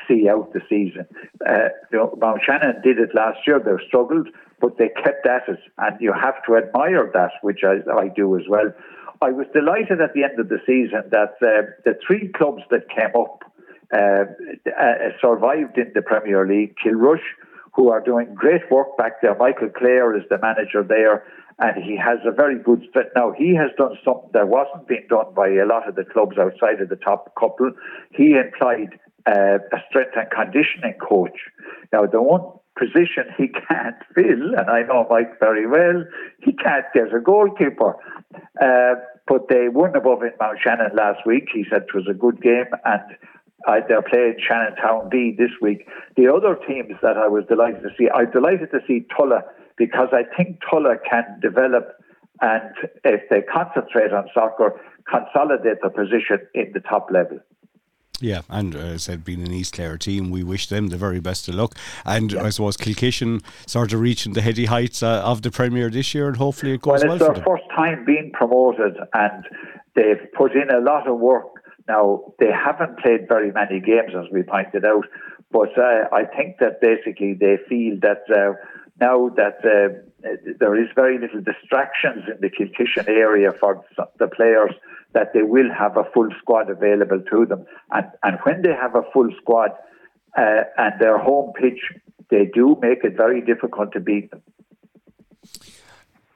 see 0.07 0.29
out 0.29 0.53
the 0.53 0.61
season. 0.69 1.05
Uh, 1.47 1.69
you 1.91 1.97
know, 1.97 2.17
Mountshannon 2.19 2.81
did 2.81 2.99
it 2.99 3.09
last 3.13 3.39
year, 3.45 3.59
they 3.59 3.71
struggled, 3.87 4.27
but 4.61 4.77
they 4.77 4.89
kept 5.03 5.25
at 5.27 5.47
it, 5.47 5.59
and 5.77 5.99
you 5.99 6.13
have 6.13 6.43
to 6.45 6.57
admire 6.57 7.09
that, 7.13 7.31
which 7.41 7.61
I, 7.63 7.77
I 7.91 8.07
do 8.09 8.37
as 8.37 8.43
well. 8.49 8.71
I 9.21 9.31
was 9.31 9.47
delighted 9.53 10.01
at 10.01 10.13
the 10.13 10.23
end 10.23 10.39
of 10.39 10.49
the 10.49 10.59
season 10.65 11.03
that 11.11 11.35
uh, 11.41 11.71
the 11.83 11.97
three 12.05 12.29
clubs 12.35 12.63
that 12.69 12.89
came 12.89 13.15
up 13.15 13.43
uh, 13.93 14.25
uh, 14.69 14.93
survived 15.21 15.77
in 15.77 15.91
the 15.93 16.01
Premier 16.01 16.47
League. 16.47 16.75
Kilrush, 16.83 17.23
who 17.73 17.89
are 17.89 18.01
doing 18.01 18.33
great 18.33 18.69
work 18.71 18.97
back 18.97 19.21
there. 19.21 19.35
Michael 19.35 19.69
Clare 19.69 20.15
is 20.17 20.23
the 20.29 20.37
manager 20.39 20.83
there, 20.83 21.23
and 21.59 21.83
he 21.83 21.95
has 21.97 22.19
a 22.25 22.31
very 22.31 22.57
good 22.57 22.85
fit. 22.93 23.11
Now, 23.15 23.31
he 23.31 23.55
has 23.55 23.69
done 23.77 23.97
something 24.03 24.29
that 24.33 24.47
wasn't 24.47 24.87
being 24.87 25.05
done 25.09 25.33
by 25.35 25.49
a 25.49 25.65
lot 25.65 25.87
of 25.87 25.95
the 25.95 26.03
clubs 26.03 26.37
outside 26.37 26.81
of 26.81 26.89
the 26.89 26.95
top 26.95 27.33
couple. 27.35 27.71
He 28.11 28.33
employed 28.33 28.99
uh, 29.27 29.59
a 29.71 29.77
strength 29.89 30.15
and 30.15 30.29
conditioning 30.29 30.95
coach. 30.99 31.37
Now, 31.91 32.05
the 32.05 32.21
one 32.21 32.41
position 32.77 33.25
he 33.37 33.47
can't 33.69 33.95
fill, 34.13 34.55
and 34.57 34.69
I 34.69 34.83
know 34.83 35.07
Mike 35.09 35.39
very 35.39 35.67
well, 35.67 36.03
he 36.41 36.53
can't 36.53 36.85
get 36.93 37.13
a 37.13 37.19
goalkeeper. 37.19 37.95
Uh, 38.61 38.95
but 39.27 39.47
they 39.49 39.69
won 39.69 39.95
above 39.95 40.21
in 40.21 40.31
Mountshannon 40.39 40.91
last 40.95 41.25
week. 41.25 41.47
He 41.53 41.65
said 41.69 41.83
it 41.83 41.95
was 41.95 42.07
a 42.09 42.13
good 42.13 42.41
game, 42.41 42.69
and 42.83 43.01
uh, 43.67 43.79
they're 43.87 44.03
playing 44.03 44.35
Shannon 44.45 44.75
Town 44.75 45.09
B 45.09 45.35
this 45.35 45.51
week. 45.61 45.87
The 46.15 46.31
other 46.31 46.55
teams 46.67 46.93
that 47.01 47.17
I 47.17 47.27
was 47.27 47.43
delighted 47.49 47.81
to 47.81 47.89
see, 47.97 48.07
I'm 48.13 48.29
delighted 48.29 48.69
to 48.71 48.79
see 48.87 49.07
Tulla 49.15 49.41
because 49.77 50.09
I 50.13 50.23
think 50.37 50.59
Tulla 50.69 50.95
can 51.09 51.39
develop 51.41 51.97
and 52.41 52.71
if 53.03 53.21
they 53.29 53.41
concentrate 53.41 54.11
on 54.11 54.27
soccer, 54.33 54.79
consolidate 55.09 55.77
the 55.81 55.89
position 55.89 56.39
in 56.53 56.71
the 56.73 56.81
top 56.81 57.07
level. 57.11 57.39
Yeah, 58.21 58.41
and 58.49 58.75
uh, 58.75 58.79
as 58.79 58.93
I 58.93 58.97
said, 59.11 59.25
being 59.25 59.41
an 59.41 59.51
East 59.51 59.73
Clare 59.73 59.97
team, 59.97 60.31
we 60.31 60.43
wish 60.43 60.67
them 60.67 60.87
the 60.87 60.97
very 60.97 61.19
best 61.19 61.47
of 61.47 61.55
luck. 61.55 61.75
And 62.05 62.33
I 62.35 62.49
suppose 62.49 62.77
Kilkishen 62.77 63.43
sort 63.67 63.93
of 63.93 63.99
reaching 63.99 64.33
the 64.33 64.41
heady 64.41 64.65
heights 64.65 65.03
uh, 65.03 65.21
of 65.23 65.41
the 65.41 65.51
Premier 65.51 65.89
this 65.89 66.13
year, 66.13 66.27
and 66.27 66.37
hopefully 66.37 66.73
it 66.73 66.81
goes 66.81 67.03
well. 67.03 67.15
It's 67.15 67.25
their 67.25 67.43
first 67.43 67.63
time 67.75 68.05
being 68.05 68.31
promoted, 68.33 68.97
and 69.13 69.45
they've 69.95 70.31
put 70.37 70.53
in 70.53 70.69
a 70.69 70.79
lot 70.79 71.07
of 71.07 71.19
work 71.19 71.55
now, 71.87 72.33
they 72.39 72.51
haven't 72.51 72.99
played 72.99 73.27
very 73.27 73.51
many 73.51 73.79
games, 73.79 74.13
as 74.17 74.25
we 74.31 74.43
pointed 74.43 74.85
out, 74.85 75.05
but 75.51 75.77
uh, 75.77 76.09
I 76.11 76.23
think 76.25 76.57
that 76.59 76.81
basically 76.81 77.33
they 77.33 77.57
feel 77.69 77.99
that 78.01 78.23
uh, 78.35 78.53
now 78.99 79.29
that 79.35 79.57
uh, 79.63 80.29
there 80.59 80.75
is 80.81 80.87
very 80.95 81.19
little 81.19 81.41
distractions 81.41 82.23
in 82.27 82.39
the 82.41 82.49
Kilkishen 82.49 83.07
area 83.07 83.51
for 83.51 83.83
the 84.19 84.27
players, 84.27 84.73
that 85.13 85.33
they 85.33 85.43
will 85.43 85.71
have 85.77 85.97
a 85.97 86.03
full 86.13 86.29
squad 86.39 86.69
available 86.69 87.21
to 87.31 87.45
them. 87.45 87.65
And, 87.91 88.07
and 88.23 88.37
when 88.43 88.61
they 88.61 88.73
have 88.73 88.95
a 88.95 89.03
full 89.13 89.29
squad 89.41 89.71
uh, 90.37 90.63
and 90.77 90.99
their 90.99 91.17
home 91.17 91.53
pitch, 91.53 91.79
they 92.29 92.45
do 92.53 92.77
make 92.81 93.03
it 93.03 93.15
very 93.15 93.41
difficult 93.41 93.91
to 93.93 93.99
beat 93.99 94.31
them 94.31 94.41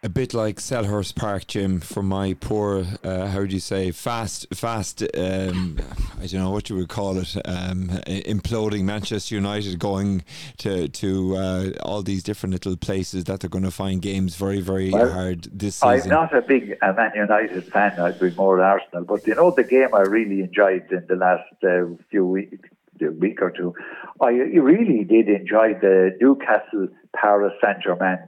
a 0.02 0.08
bit 0.08 0.34
like 0.34 0.58
Selhurst 0.58 1.16
Park, 1.16 1.48
Jim, 1.48 1.82
for 1.82 2.02
my 2.02 2.34
poor, 2.34 2.86
uh, 3.04 3.28
how 3.28 3.46
do 3.46 3.54
you 3.54 3.60
say, 3.60 3.92
fast, 3.92 4.48
fast, 4.54 5.04
um, 5.18 5.78
I 6.22 6.26
don't 6.26 6.42
know 6.42 6.52
what 6.52 6.70
you 6.70 6.78
would 6.78 6.88
call 6.88 7.18
it, 7.18 7.36
um, 7.46 7.90
imploding 8.08 8.84
Manchester 8.84 9.36
United 9.36 9.78
going 9.78 10.24
to 10.60 10.88
to 10.88 11.36
uh, 11.36 11.72
all 11.84 12.02
these 12.02 12.24
different 12.24 12.54
little 12.54 12.78
places 12.78 13.26
that 13.26 13.42
they're 13.42 13.50
going 13.50 13.66
to 13.66 13.72
find 13.72 14.02
games 14.02 14.36
very, 14.36 14.62
very 14.62 14.90
well, 14.90 15.12
hard 15.12 15.50
this 15.52 15.76
season. 15.76 16.12
I'm 16.12 16.22
not 16.22 16.34
a 16.34 16.42
big 16.42 16.78
uh, 16.82 16.94
Man 16.94 17.12
United 17.16 17.66
fan, 17.66 18.00
I'd 18.00 18.20
be 18.20 18.32
more 18.32 18.62
Arsenal, 18.62 19.04
but 19.04 19.28
you 19.28 19.36
know 19.36 19.52
the 19.52 19.66
game 19.66 19.94
I 19.94 20.02
really 20.02 20.42
enjoyed 20.42 20.90
in 20.92 21.06
the 21.10 21.16
last 21.16 21.54
uh, 21.64 21.94
few 22.10 22.26
weeks. 22.26 22.58
A 23.02 23.12
week 23.12 23.42
or 23.42 23.50
two, 23.50 23.74
I 24.20 24.32
really 24.32 25.06
did 25.06 25.30
enjoy 25.30 25.74
the 25.76 26.18
Newcastle 26.20 26.90
Paris 27.16 27.54
Saint 27.64 27.82
Germain 27.82 28.20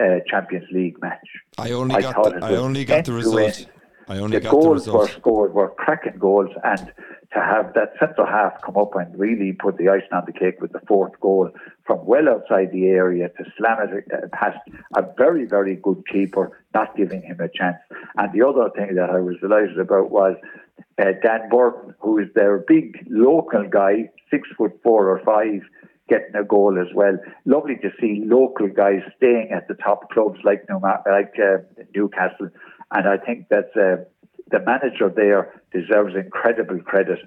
uh, 0.00 0.20
Champions 0.26 0.66
League 0.72 1.00
match. 1.00 1.28
I 1.58 1.72
only 1.72 1.94
I 1.96 2.00
got 2.00 2.24
the, 2.24 2.44
I 2.44 2.56
only 2.56 2.84
got 2.84 3.04
the 3.04 3.12
result. 3.12 3.66
I 4.08 4.18
only 4.18 4.38
the 4.38 4.44
got 4.44 4.50
goals 4.50 4.84
the 4.86 4.92
were 4.92 5.08
scored 5.08 5.54
were 5.54 5.68
cracking 5.70 6.18
goals, 6.18 6.50
and 6.64 6.92
to 7.32 7.38
have 7.38 7.74
that 7.74 7.92
centre 8.00 8.26
half 8.26 8.60
come 8.62 8.76
up 8.76 8.96
and 8.96 9.16
really 9.16 9.52
put 9.52 9.76
the 9.76 9.88
icing 9.88 10.12
on 10.12 10.24
the 10.26 10.32
cake 10.32 10.60
with 10.60 10.72
the 10.72 10.80
fourth 10.88 11.18
goal 11.20 11.50
from 11.84 12.04
well 12.04 12.28
outside 12.28 12.72
the 12.72 12.86
area 12.86 13.28
to 13.28 13.44
slam 13.56 13.78
it 13.88 14.04
uh, 14.12 14.26
past 14.32 14.58
a 14.96 15.04
very 15.16 15.44
very 15.44 15.76
good 15.76 16.02
keeper, 16.10 16.58
not 16.74 16.96
giving 16.96 17.22
him 17.22 17.38
a 17.40 17.48
chance. 17.48 17.76
And 18.16 18.32
the 18.32 18.46
other 18.46 18.70
thing 18.70 18.96
that 18.96 19.10
I 19.10 19.20
was 19.20 19.36
delighted 19.40 19.78
about 19.78 20.10
was 20.10 20.36
uh, 20.98 21.04
Dan 21.22 21.48
Burton, 21.50 21.94
who 22.00 22.18
is 22.18 22.28
their 22.34 22.58
big 22.58 23.06
local 23.08 23.68
guy, 23.68 24.10
six 24.30 24.48
foot 24.56 24.72
four 24.82 25.08
or 25.08 25.20
five 25.24 25.62
getting 26.10 26.34
a 26.34 26.44
goal 26.44 26.78
as 26.78 26.92
well. 26.94 27.16
Lovely 27.46 27.76
to 27.76 27.90
see 28.00 28.22
local 28.26 28.68
guys 28.68 29.02
staying 29.16 29.50
at 29.52 29.68
the 29.68 29.74
top 29.74 30.10
clubs 30.10 30.40
like 30.44 30.64
like 31.06 31.34
uh, 31.38 31.58
Newcastle, 31.94 32.50
and 32.90 33.08
I 33.08 33.16
think 33.16 33.48
that 33.48 33.70
uh, 33.76 34.04
the 34.50 34.60
manager 34.64 35.08
there 35.08 35.62
deserves 35.72 36.14
incredible 36.14 36.80
credit. 36.80 37.20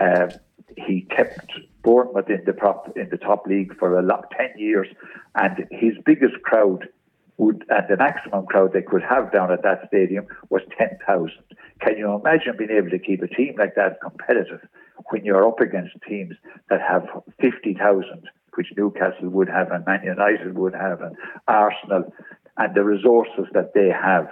Uh, 0.00 0.28
he 0.76 1.02
kept 1.16 1.50
Bournemouth 1.82 2.30
in 2.30 2.42
the 2.46 2.52
top 2.52 2.96
in 2.96 3.08
the 3.10 3.18
top 3.18 3.46
league 3.46 3.76
for 3.78 3.98
a 3.98 4.02
lot 4.02 4.30
ten 4.38 4.50
years, 4.56 4.88
and 5.34 5.66
his 5.70 5.94
biggest 6.06 6.36
crowd 6.42 6.88
would 7.36 7.64
and 7.68 7.86
the 7.88 7.96
maximum 7.96 8.46
crowd 8.46 8.72
they 8.72 8.82
could 8.82 9.02
have 9.02 9.32
down 9.32 9.52
at 9.52 9.62
that 9.62 9.80
stadium 9.88 10.26
was 10.50 10.62
ten 10.76 10.98
thousand. 11.06 11.44
Can 11.80 11.96
you 11.96 12.12
imagine 12.14 12.56
being 12.56 12.70
able 12.70 12.90
to 12.90 12.98
keep 12.98 13.22
a 13.22 13.28
team 13.28 13.54
like 13.58 13.74
that 13.74 14.00
competitive? 14.00 14.60
When 15.10 15.24
you're 15.24 15.46
up 15.46 15.60
against 15.60 15.94
teams 16.08 16.34
that 16.70 16.80
have 16.80 17.06
50,000, 17.40 18.28
which 18.54 18.68
Newcastle 18.76 19.28
would 19.28 19.48
have 19.48 19.70
and 19.70 19.86
Man 19.86 20.02
United 20.04 20.56
would 20.56 20.74
have 20.74 21.00
and 21.00 21.16
Arsenal, 21.46 22.12
and 22.56 22.74
the 22.74 22.84
resources 22.84 23.46
that 23.52 23.72
they 23.74 23.88
have, 23.88 24.28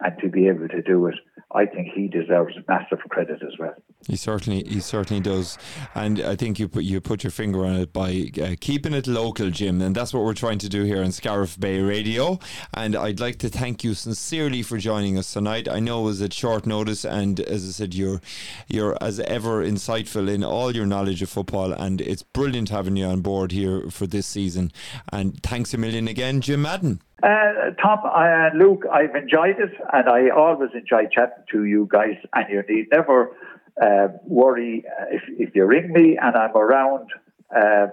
and 0.00 0.18
to 0.20 0.28
be 0.28 0.48
able 0.48 0.68
to 0.68 0.82
do 0.82 1.06
it, 1.06 1.14
I 1.52 1.66
think 1.66 1.88
he 1.94 2.06
deserves 2.06 2.54
massive 2.68 3.00
credit 3.08 3.42
as 3.42 3.58
well. 3.58 3.74
He 4.06 4.16
certainly, 4.16 4.62
he 4.64 4.80
certainly 4.80 5.20
does, 5.20 5.58
and 5.94 6.20
I 6.20 6.36
think 6.36 6.58
you 6.58 6.68
put 6.68 6.84
you 6.84 7.00
put 7.00 7.24
your 7.24 7.32
finger 7.32 7.66
on 7.66 7.76
it 7.76 7.92
by 7.92 8.30
uh, 8.40 8.54
keeping 8.60 8.94
it 8.94 9.06
local, 9.06 9.50
Jim, 9.50 9.82
and 9.82 9.94
that's 9.94 10.14
what 10.14 10.24
we're 10.24 10.34
trying 10.34 10.58
to 10.58 10.68
do 10.68 10.84
here 10.84 11.02
on 11.02 11.12
Scariff 11.12 11.58
Bay 11.58 11.80
Radio. 11.80 12.38
And 12.72 12.94
I'd 12.94 13.20
like 13.20 13.38
to 13.40 13.48
thank 13.48 13.82
you 13.82 13.94
sincerely 13.94 14.62
for 14.62 14.78
joining 14.78 15.18
us 15.18 15.32
tonight. 15.32 15.68
I 15.68 15.80
know 15.80 16.02
it 16.02 16.04
was 16.04 16.22
at 16.22 16.32
short 16.32 16.66
notice, 16.66 17.04
and 17.04 17.40
as 17.40 17.68
I 17.68 17.72
said, 17.72 17.94
you're 17.94 18.20
you're 18.68 18.96
as 19.00 19.20
ever 19.20 19.64
insightful 19.64 20.32
in 20.32 20.44
all 20.44 20.74
your 20.74 20.86
knowledge 20.86 21.20
of 21.20 21.30
football, 21.30 21.72
and 21.72 22.00
it's 22.00 22.22
brilliant 22.22 22.68
having 22.68 22.96
you 22.96 23.06
on 23.06 23.22
board 23.22 23.52
here 23.52 23.90
for 23.90 24.06
this 24.06 24.26
season. 24.26 24.72
And 25.12 25.42
thanks 25.42 25.74
a 25.74 25.78
million 25.78 26.06
again, 26.08 26.40
Jim 26.40 26.62
Madden. 26.62 27.00
Uh, 27.22 27.70
Tom, 27.82 28.00
uh, 28.04 28.50
Luke, 28.54 28.84
I've 28.90 29.14
enjoyed 29.14 29.56
it, 29.58 29.72
and 29.92 30.08
I 30.08 30.30
always 30.30 30.70
enjoy 30.74 31.06
chatting 31.12 31.44
to 31.52 31.64
you 31.64 31.88
guys. 31.90 32.16
And 32.34 32.46
you 32.48 32.62
need 32.68 32.86
never 32.90 33.36
uh, 33.80 34.08
worry 34.24 34.84
uh, 35.00 35.04
if, 35.10 35.22
if 35.38 35.54
you 35.54 35.64
ring 35.64 35.92
me 35.92 36.18
and 36.20 36.36
I'm 36.36 36.56
around. 36.56 37.08
Uh, 37.54 37.88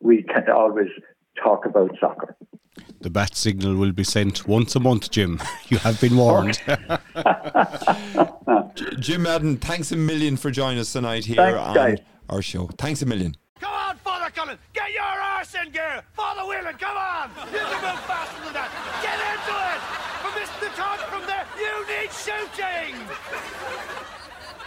we 0.00 0.22
can 0.22 0.48
always 0.50 0.88
talk 1.42 1.66
about 1.66 1.96
soccer. 2.00 2.36
The 3.00 3.10
bat 3.10 3.36
signal 3.36 3.76
will 3.76 3.92
be 3.92 4.04
sent 4.04 4.48
once 4.48 4.74
a 4.74 4.80
month, 4.80 5.10
Jim. 5.10 5.40
You 5.68 5.78
have 5.78 6.00
been 6.00 6.16
warned. 6.16 6.60
Jim 9.00 9.22
Madden, 9.22 9.56
thanks 9.56 9.92
a 9.92 9.96
million 9.96 10.36
for 10.36 10.50
joining 10.50 10.78
us 10.78 10.92
tonight 10.92 11.24
here 11.24 11.36
thanks, 11.36 11.58
on 11.58 11.74
guys. 11.74 11.98
our 12.28 12.42
show. 12.42 12.66
Thanks 12.78 13.02
a 13.02 13.06
million. 13.06 13.34
Come 13.60 13.72
on, 13.72 13.96
Cullen, 14.34 14.58
get 14.72 14.92
your 14.92 15.02
arse 15.02 15.54
in 15.54 15.70
gear. 15.70 16.02
Father 16.12 16.42
Whelan, 16.42 16.76
come 16.76 16.96
on. 16.96 17.30
You 17.52 17.58
can 17.58 17.80
move 17.82 18.00
faster 18.04 18.44
than 18.44 18.52
that. 18.54 18.70
Get 19.00 19.18
into 19.30 19.54
it. 19.72 19.80
From 20.20 20.34
to 20.60 20.76
top 20.76 20.98
from 21.08 21.26
there, 21.26 21.46
you 21.56 21.86
need 21.86 22.10
shooting. 22.12 22.94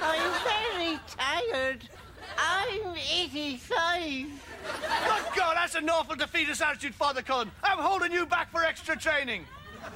I'm 0.01 0.31
very 0.43 0.99
tired. 1.07 1.89
I'm 2.37 2.95
85. 2.95 4.01
Good 4.03 5.25
God, 5.35 5.57
that's 5.57 5.75
an 5.75 5.89
awful 5.89 6.15
defeatist 6.15 6.61
attitude, 6.61 6.95
Father 6.95 7.21
Cullen. 7.21 7.51
I'm 7.63 7.79
holding 7.79 8.11
you 8.11 8.25
back 8.25 8.51
for 8.51 8.63
extra 8.63 8.95
training. 8.95 9.45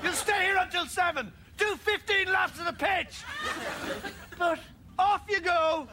You'll 0.04 0.14
stay 0.14 0.46
here 0.46 0.58
until 0.58 0.86
7. 0.86 1.32
Do 1.58 1.76
15 1.76 2.32
laps 2.32 2.60
of 2.60 2.66
the 2.66 2.74
pitch. 2.74 3.24
But 4.38 4.60
off 4.98 5.22
you 5.30 5.40
go. 5.40 5.88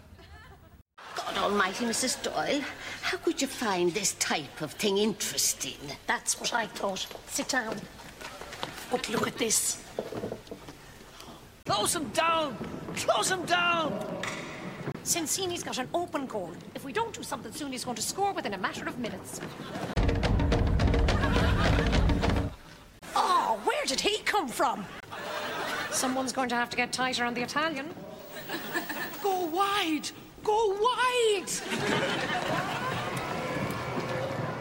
God, 1.19 1.37
almighty, 1.39 1.85
Mrs. 1.85 2.23
Doyle. 2.23 2.61
How 3.03 3.17
could 3.19 3.43
you 3.43 3.49
find 3.49 3.93
this 3.93 4.13
type 4.15 4.61
of 4.61 4.73
thing 4.73 4.99
interesting? 4.99 5.77
That's 6.07 6.41
what 6.41 6.55
I 6.55 6.67
thought. 6.67 7.07
Sit 7.27 7.49
down. 7.49 7.77
But 8.91 9.09
look 9.09 9.27
at 9.27 9.37
this. 9.37 9.83
Close 11.67 11.97
him 11.97 12.09
down! 12.11 12.57
Close 12.97 13.31
him 13.31 13.45
down! 13.47 14.23
Sensini's 15.03 15.65
got 15.65 15.79
an 15.79 15.89
open 15.93 16.27
goal. 16.27 16.53
If 16.75 16.85
we 16.85 16.93
don't 16.93 17.13
do 17.13 17.23
something 17.23 17.53
soon, 17.53 17.73
he's 17.73 17.85
going 17.85 17.97
to 17.97 18.03
score 18.03 18.33
within 18.33 18.55
a 18.55 18.59
matter 18.59 18.87
of 18.87 18.99
minutes. 18.99 19.41
Oh, 23.17 23.61
where 23.65 23.85
did 23.87 24.01
he 24.01 24.19
come 24.19 24.47
from? 24.47 24.87
Someone's 25.91 26.33
going 26.33 26.49
to 26.51 26.55
have 26.55 26.71
to 26.71 26.77
get 26.77 26.93
tighter 26.93 27.25
on 27.25 27.35
the 27.35 27.43
Italian. 27.43 27.89
Go 29.23 29.47
wide! 29.47 30.11
Go 30.43 30.75
white! 30.75 31.63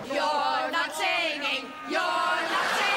You're 0.08 0.72
not 0.72 0.94
singing. 0.96 1.66
You're 1.90 2.00
not 2.00 2.68
singing. 2.78 2.97